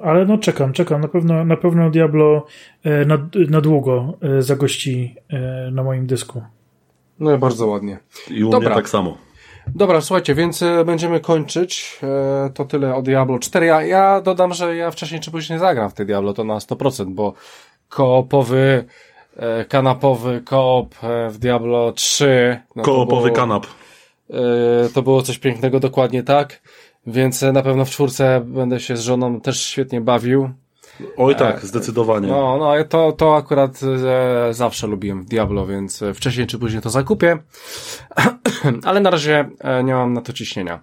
Ale 0.03 0.25
no 0.27 0.37
czekam, 0.37 0.73
czekam. 0.73 1.01
Na 1.01 1.07
pewno, 1.07 1.45
na 1.45 1.57
pewno 1.57 1.89
Diablo 1.89 2.45
na, 3.05 3.29
na 3.49 3.61
długo 3.61 4.17
zagości 4.39 5.15
na 5.71 5.83
moim 5.83 6.07
dysku. 6.07 6.41
No 7.19 7.37
bardzo 7.37 7.67
ładnie. 7.67 7.99
I 8.29 8.43
u 8.43 8.49
Dobra. 8.49 8.69
mnie 8.69 8.75
tak 8.75 8.89
samo. 8.89 9.17
Dobra, 9.75 10.01
słuchajcie, 10.01 10.35
więc 10.35 10.61
e, 10.61 10.85
będziemy 10.85 11.19
kończyć. 11.19 11.99
E, 12.03 12.49
to 12.53 12.65
tyle 12.65 12.95
o 12.95 13.01
Diablo 13.01 13.39
4. 13.39 13.65
Ja, 13.65 13.81
ja 13.81 14.21
dodam, 14.21 14.53
że 14.53 14.75
ja 14.75 14.91
wcześniej 14.91 15.21
czy 15.21 15.31
później 15.31 15.59
zagram 15.59 15.89
w 15.89 15.93
tej 15.93 16.05
Diablo, 16.05 16.33
to 16.33 16.43
na 16.43 16.57
100%, 16.57 17.05
bo 17.05 17.33
koopowy 17.89 18.85
e, 19.37 19.65
kanapowy 19.65 20.41
koop 20.41 20.95
w 21.29 21.37
Diablo 21.37 21.91
3. 21.91 22.61
No 22.75 22.83
Koopowy 22.83 23.31
było, 23.31 23.35
kanap. 23.35 23.67
To 24.93 25.01
było 25.01 25.21
coś 25.21 25.37
pięknego, 25.37 25.79
dokładnie 25.79 26.23
tak. 26.23 26.61
Więc 27.07 27.41
na 27.41 27.61
pewno 27.61 27.85
w 27.85 27.89
czwórce 27.89 28.41
będę 28.45 28.79
się 28.79 28.97
z 28.97 29.01
żoną 29.01 29.41
też 29.41 29.65
świetnie 29.65 30.01
bawił. 30.01 30.49
Oj 31.17 31.35
tak, 31.35 31.65
zdecydowanie. 31.65 32.27
No, 32.27 32.57
no, 32.57 32.83
to, 32.89 33.11
to 33.11 33.35
akurat 33.35 33.79
e, 34.49 34.53
zawsze 34.53 34.87
lubiłem 34.87 35.25
Diablo, 35.25 35.67
więc 35.67 36.03
wcześniej 36.13 36.47
czy 36.47 36.59
później 36.59 36.81
to 36.81 36.89
zakupię. 36.89 37.37
Ale 38.85 38.99
na 38.99 39.09
razie 39.09 39.49
e, 39.59 39.83
nie 39.83 39.93
mam 39.93 40.13
na 40.13 40.21
to 40.21 40.33
ciśnienia. 40.33 40.79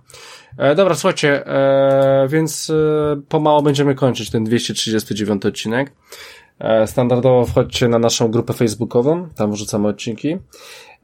E, 0.59 0.75
dobra, 0.75 0.95
słuchajcie, 0.95 1.47
e, 1.47 2.27
więc 2.29 2.71
e, 2.71 3.21
pomału 3.29 3.63
będziemy 3.63 3.95
kończyć 3.95 4.31
ten 4.31 4.45
239 4.45 5.47
odcinek. 5.47 5.93
E, 6.59 6.87
standardowo 6.87 7.45
wchodźcie 7.45 7.89
na 7.89 7.99
naszą 7.99 8.31
grupę 8.31 8.53
facebookową, 8.53 9.29
tam 9.37 9.53
wrzucamy 9.53 9.89
odcinki. 9.89 10.39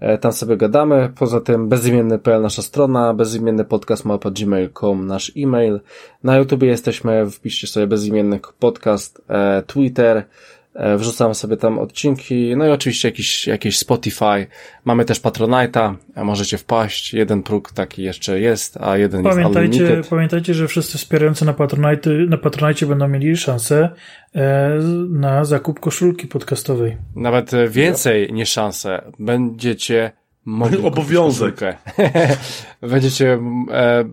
E, 0.00 0.18
tam 0.18 0.32
sobie 0.32 0.56
gadamy. 0.56 1.12
Poza 1.18 1.40
tym 1.40 1.68
bezimienny.pl 1.68 2.42
nasza 2.42 2.62
strona, 2.62 3.14
bezimienny 3.14 3.64
podcast 3.64 4.04
mapa 4.04 4.30
gmail.com 4.30 5.06
nasz 5.06 5.32
e-mail. 5.36 5.80
Na 6.24 6.36
YouTube 6.36 6.62
jesteśmy, 6.62 7.30
wpiszcie 7.30 7.66
sobie 7.66 7.86
bezimienny 7.86 8.40
podcast, 8.58 9.22
e, 9.28 9.62
Twitter, 9.66 10.24
wrzucam 10.96 11.34
sobie 11.34 11.56
tam 11.56 11.78
odcinki, 11.78 12.56
no 12.56 12.66
i 12.66 12.70
oczywiście 12.70 13.08
jakiś, 13.08 13.46
jakieś 13.46 13.78
Spotify. 13.78 14.46
Mamy 14.84 15.04
też 15.04 15.20
Patronite'a, 15.20 15.94
możecie 16.16 16.58
wpaść. 16.58 17.14
Jeden 17.14 17.42
próg 17.42 17.72
taki 17.72 18.02
jeszcze 18.02 18.40
jest, 18.40 18.76
a 18.80 18.96
jeden 18.96 19.22
pamiętajcie, 19.22 19.68
jest 19.68 19.80
unlimited. 19.80 20.10
Pamiętajcie, 20.10 20.54
że 20.54 20.68
wszyscy 20.68 20.98
wspierający 20.98 21.44
na 21.44 21.52
Patronite, 21.52 22.10
na 22.10 22.36
Patronite 22.38 22.86
będą 22.86 23.08
mieli 23.08 23.36
szansę 23.36 23.90
e, 24.34 24.70
na 25.10 25.44
zakup 25.44 25.80
koszulki 25.80 26.26
podcastowej. 26.26 26.96
Nawet 27.16 27.50
więcej 27.68 28.32
niż 28.32 28.48
szansę. 28.48 29.02
Będziecie 29.18 30.12
mogli 30.44 30.78
Obowiązek. 30.86 31.60
Będziecie 32.80 33.38
e, 33.70 34.04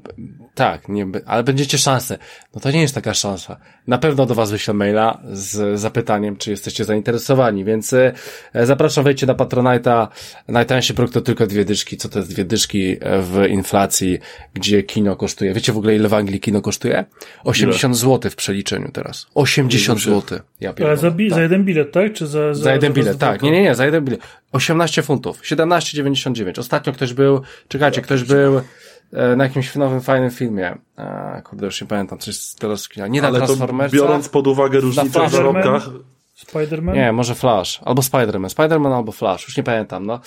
tak, 0.56 0.90
nie, 0.90 1.08
ale 1.25 1.43
będziecie 1.43 1.77
szansę. 1.77 2.17
No 2.56 2.61
to 2.61 2.72
nie 2.72 2.82
jest 2.82 2.95
taka 2.95 3.14
szansa. 3.14 3.58
Na 3.88 3.98
pewno 3.98 4.25
do 4.25 4.35
Was 4.35 4.51
wyślę 4.51 4.74
maila 4.74 5.22
z 5.32 5.80
zapytaniem, 5.80 6.38
czy 6.38 6.51
jesteście 6.51 6.85
zainteresowani, 6.85 7.66
więc 7.66 7.93
e, 7.93 8.14
zapraszam, 8.53 9.03
wejdźcie 9.03 9.25
na 9.25 9.34
Patronite'a. 9.34 10.08
Najtańszy 10.48 10.93
produkt 10.93 11.14
to 11.14 11.22
tylko 11.22 11.48
dwie 11.48 11.66
dyszki. 11.66 11.98
Co 11.98 12.09
to 12.09 12.19
jest 12.19 12.32
dwie 12.32 12.45
dyszki 12.45 12.98
w 13.01 13.45
inflacji, 13.50 14.19
gdzie 14.53 14.84
kino 14.84 15.16
kosztuje? 15.16 15.53
Wiecie 15.53 15.74
w 15.74 15.77
ogóle 15.77 15.95
ile 15.95 16.09
w 16.09 16.14
Anglii 16.14 16.40
kino 16.40 16.61
kosztuje? 16.61 17.06
80 17.43 17.98
zł 17.98 18.32
w 18.32 18.35
przeliczeniu 18.35 18.92
teraz. 18.92 19.27
80 19.34 20.00
zł. 20.00 20.40
Ja 20.59 20.74
ale 20.85 20.98
za, 20.98 21.11
bi- 21.11 21.30
tak. 21.30 21.35
za 21.35 21.42
jeden 21.42 21.64
bilet, 21.64 21.92
tak? 21.92 22.14
Czy 22.14 22.27
za, 22.27 22.53
za, 22.53 22.64
za 22.64 22.74
jeden 22.74 22.92
za 22.92 22.95
bilet, 22.95 23.17
tak. 23.17 23.42
Nie, 23.42 23.51
nie, 23.51 23.61
nie, 23.61 23.75
za 23.75 23.85
jeden 23.85 24.06
bilet. 24.06 24.19
18 24.51 25.03
funtów. 25.03 25.42
17,99. 25.42 26.59
Ostatnio 26.59 26.93
ktoś 26.93 27.14
był, 27.14 27.42
czekajcie, 27.67 28.01
ktoś 28.01 28.24
był 28.24 28.58
E, 28.58 28.61
na 29.11 29.43
jakimś 29.43 29.75
nowym, 29.75 30.01
fajnym 30.01 30.32
filmie. 30.32 30.77
A, 30.95 31.42
kurde, 31.42 31.66
już 31.66 31.82
nie 31.82 31.88
pamiętam, 31.88 32.17
coś 32.17 32.35
z 32.35 32.56
teraz 32.56 32.90
Nie 33.09 33.22
na 33.22 33.32
Transformersa. 33.32 33.98
biorąc 33.98 34.30
pod 34.30 34.48
uwagę 34.48 34.80
różnicę 34.80 35.27
w 35.27 35.32
zarobkach. 35.32 35.90
Spider-Man? 36.36 36.96
Nie, 36.96 37.12
może 37.12 37.36
Flash. 37.36 37.82
Albo 37.86 38.02
Spider-Man. 38.02 38.50
Spider-Man 38.50 38.96
albo 38.96 39.12
Flash. 39.12 39.48
Już 39.48 39.58
nie 39.58 39.64
pamiętam, 39.64 40.06
no. 40.06 40.20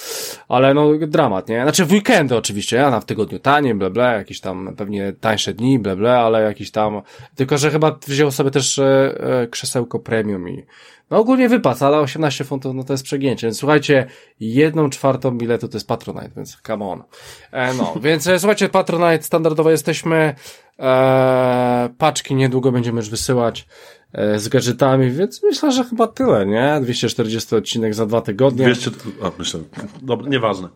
Ale 0.49 0.75
no, 0.75 0.89
dramat, 1.07 1.49
nie? 1.49 1.62
Znaczy 1.62 1.85
w 1.85 1.93
weekendy 1.93 2.37
oczywiście, 2.37 2.77
ja 2.77 2.91
na 2.91 3.01
w 3.01 3.05
tygodniu 3.05 3.39
tanie, 3.39 3.75
ble, 3.75 3.91
ble, 3.91 4.15
jakieś 4.15 4.41
tam 4.41 4.75
pewnie 4.77 5.12
tańsze 5.12 5.55
dni, 5.55 5.78
ble, 5.78 5.97
ble, 5.97 6.19
ale 6.19 6.43
jakiś 6.43 6.70
tam... 6.70 7.03
Tylko, 7.35 7.59
że 7.59 7.70
chyba 7.70 7.99
wziął 8.07 8.31
sobie 8.31 8.51
też 8.51 8.78
e, 8.78 9.15
e, 9.20 9.47
krzesełko 9.47 9.99
premium 9.99 10.49
i 10.49 10.65
no 11.11 11.19
ogólnie 11.19 11.49
wypad, 11.49 11.83
ale 11.83 11.99
18 11.99 12.45
funtów, 12.45 12.75
no 12.75 12.85
to 12.85 12.93
jest 12.93 13.05
przegięcie. 13.05 13.47
Więc 13.47 13.59
słuchajcie, 13.59 14.07
jedną 14.41 14.91
czwartą 14.91 15.39
biletu 15.39 15.69
to 15.69 15.77
jest 15.77 15.89
Patronite, 15.89 16.31
więc 16.37 16.61
come 16.67 16.85
on. 16.85 17.03
E, 17.53 17.75
no, 17.75 17.95
więc 18.03 18.27
e, 18.27 18.39
słuchajcie, 18.39 18.69
Patronite 18.69 19.23
standardowo 19.23 19.70
jesteśmy. 19.70 20.35
E, 20.78 21.89
paczki 21.99 22.35
niedługo 22.35 22.73
będziemy 22.73 22.97
już 22.97 23.11
wysyłać 23.11 23.67
z 24.37 24.49
gadżetami, 24.49 25.11
więc 25.11 25.43
myślę, 25.43 25.73
że 25.73 25.85
chyba 25.85 26.07
tyle, 26.07 26.47
nie? 26.47 26.78
240 26.83 27.57
odcinek 27.57 27.95
za 27.95 28.07
dwa 28.07 28.20
tygodnie. 28.20 28.65
200, 28.65 28.91
a 29.23 29.31
myślę, 29.39 29.61
dobra, 30.03 30.28
nieważne. 30.28 30.69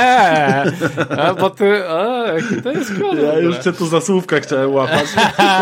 a, 1.18 1.34
bo 1.34 1.50
ty, 1.50 1.88
a, 1.88 2.24
to 2.62 2.72
jest 2.72 2.98
kolor. 3.00 3.24
Ja 3.24 3.38
już 3.38 3.58
cię 3.58 3.72
tu 3.72 3.86
za 3.86 4.00
słówka 4.00 4.40
chciałem 4.40 4.74
łapać. 4.74 5.06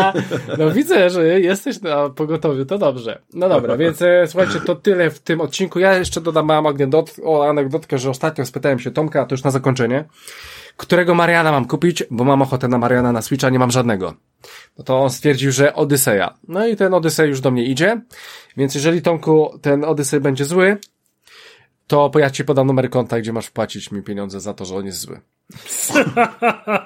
no 0.59 0.71
widzę, 0.71 1.09
że 1.09 1.39
jesteś 1.39 1.81
na 1.81 2.09
pogotowiu, 2.09 2.65
to 2.65 2.77
dobrze. 2.77 3.21
No 3.33 3.49
dobra, 3.49 3.77
więc 3.83 4.01
e, 4.01 4.27
słuchajcie, 4.27 4.59
to 4.65 4.75
tyle 4.75 5.09
w 5.11 5.19
tym 5.19 5.41
odcinku. 5.41 5.79
Ja 5.79 5.97
jeszcze 5.97 6.21
dodam 6.21 6.45
małą 6.45 6.73
anegdotkę, 7.49 7.97
że 7.97 8.09
ostatnio 8.09 8.45
spytałem 8.45 8.79
się 8.79 8.91
Tomka, 8.91 9.25
to 9.25 9.33
już 9.33 9.43
na 9.43 9.51
zakończenie 9.51 10.05
którego 10.79 11.15
Mariana 11.15 11.51
mam 11.51 11.65
kupić, 11.65 12.03
bo 12.11 12.23
mam 12.23 12.41
ochotę 12.41 12.67
na 12.67 12.77
Mariana 12.77 13.11
na 13.11 13.21
Switcha, 13.21 13.49
nie 13.49 13.59
mam 13.59 13.71
żadnego. 13.71 14.13
No 14.77 14.83
to 14.83 14.99
on 14.99 15.09
stwierdził, 15.09 15.51
że 15.51 15.75
Odyseja. 15.75 16.33
No 16.47 16.67
i 16.67 16.75
ten 16.75 16.93
Odysej 16.93 17.29
już 17.29 17.41
do 17.41 17.51
mnie 17.51 17.63
idzie, 17.63 18.01
więc 18.57 18.75
jeżeli 18.75 19.01
Tomku 19.01 19.59
ten 19.61 19.83
Odysej 19.83 20.19
będzie 20.19 20.45
zły, 20.45 20.77
to 21.87 22.11
ja 22.15 22.29
ci 22.29 22.45
podam 22.45 22.67
numer 22.67 22.89
konta, 22.89 23.19
gdzie 23.19 23.33
masz 23.33 23.45
wpłacić 23.45 23.91
mi 23.91 24.01
pieniądze 24.03 24.39
za 24.39 24.53
to, 24.53 24.65
że 24.65 24.75
on 24.75 24.85
jest 24.85 24.99
zły. 24.99 25.19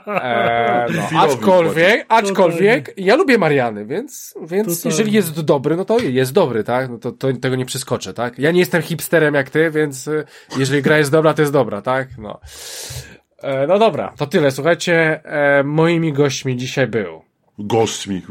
eee, 0.07 0.93
no, 1.11 1.19
aczkolwiek, 1.19 2.05
aczkolwiek, 2.09 2.93
ja 2.97 3.15
lubię 3.15 3.37
Mariany, 3.37 3.85
więc, 3.85 4.35
więc 4.41 4.85
jeżeli 4.85 5.11
jest 5.11 5.41
dobry, 5.41 5.75
no 5.75 5.85
to 5.85 5.99
jest 5.99 6.33
dobry, 6.33 6.63
tak? 6.63 6.89
No 6.89 6.97
to, 6.97 7.11
to 7.11 7.33
tego 7.33 7.55
nie 7.55 7.65
przeskoczę, 7.65 8.13
tak? 8.13 8.39
Ja 8.39 8.51
nie 8.51 8.59
jestem 8.59 8.81
hipsterem 8.81 9.33
jak 9.33 9.49
ty, 9.49 9.71
więc 9.71 10.07
y, 10.07 10.25
jeżeli 10.57 10.81
gra 10.81 10.97
jest 10.97 11.11
dobra, 11.11 11.33
to 11.33 11.41
jest 11.41 11.53
dobra, 11.53 11.81
tak? 11.81 12.07
No. 12.17 12.39
E, 13.43 13.67
no 13.67 13.79
dobra, 13.79 14.13
to 14.17 14.27
tyle. 14.27 14.51
Słuchajcie, 14.51 15.21
e, 15.23 15.63
moimi 15.63 16.13
gośćmi 16.13 16.57
dzisiaj 16.57 16.87
był. 16.87 17.21
Gośćmi. 17.59 18.21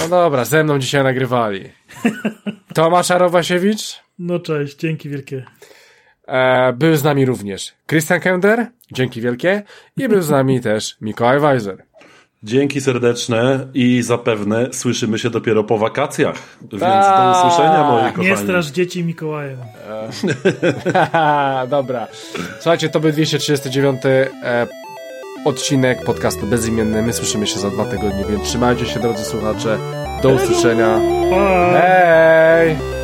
No 0.00 0.08
dobra, 0.08 0.44
ze 0.44 0.64
mną 0.64 0.78
dzisiaj 0.78 1.04
nagrywali. 1.04 1.70
Tomasz 2.74 3.10
Arowasiewicz. 3.10 4.02
No 4.18 4.38
cześć, 4.38 4.76
dzięki 4.76 5.08
wielkie. 5.08 5.44
E, 6.28 6.72
był 6.72 6.96
z 6.96 7.04
nami 7.04 7.26
również 7.26 7.74
Christian 7.86 8.20
Kender, 8.20 8.66
dzięki 8.92 9.20
wielkie. 9.20 9.62
I 9.96 10.08
był 10.08 10.22
z 10.22 10.30
nami 10.30 10.60
też 10.70 10.96
Mikołaj 11.00 11.40
Weiser. 11.40 11.84
Dzięki 12.42 12.80
serdeczne 12.80 13.66
i 13.74 14.02
zapewne 14.02 14.72
słyszymy 14.72 15.18
się 15.18 15.30
dopiero 15.30 15.64
po 15.64 15.78
wakacjach. 15.78 16.36
Więc 16.60 16.82
do 16.82 17.32
usłyszenia, 17.38 17.84
moi 17.90 18.12
kochani. 18.12 18.28
Nie 18.28 18.36
straż 18.36 18.66
dzieci 18.66 19.04
Mikołajem. 19.04 19.58
Dobra. 21.68 22.08
Słuchajcie, 22.54 22.88
to 22.88 23.00
był 23.00 23.12
239 23.12 24.00
e, 24.04 24.66
odcinek 25.44 26.04
podcastu 26.04 26.46
Bezimienny. 26.46 27.02
My 27.02 27.12
słyszymy 27.12 27.46
się 27.46 27.58
za 27.58 27.70
dwa 27.70 27.84
tygodnie, 27.84 28.24
więc 28.30 28.42
trzymajcie 28.42 28.86
się, 28.86 29.00
drodzy 29.00 29.24
słuchacze. 29.24 29.78
Do 30.22 30.28
usłyszenia. 30.28 30.98
Hej! 31.72 32.99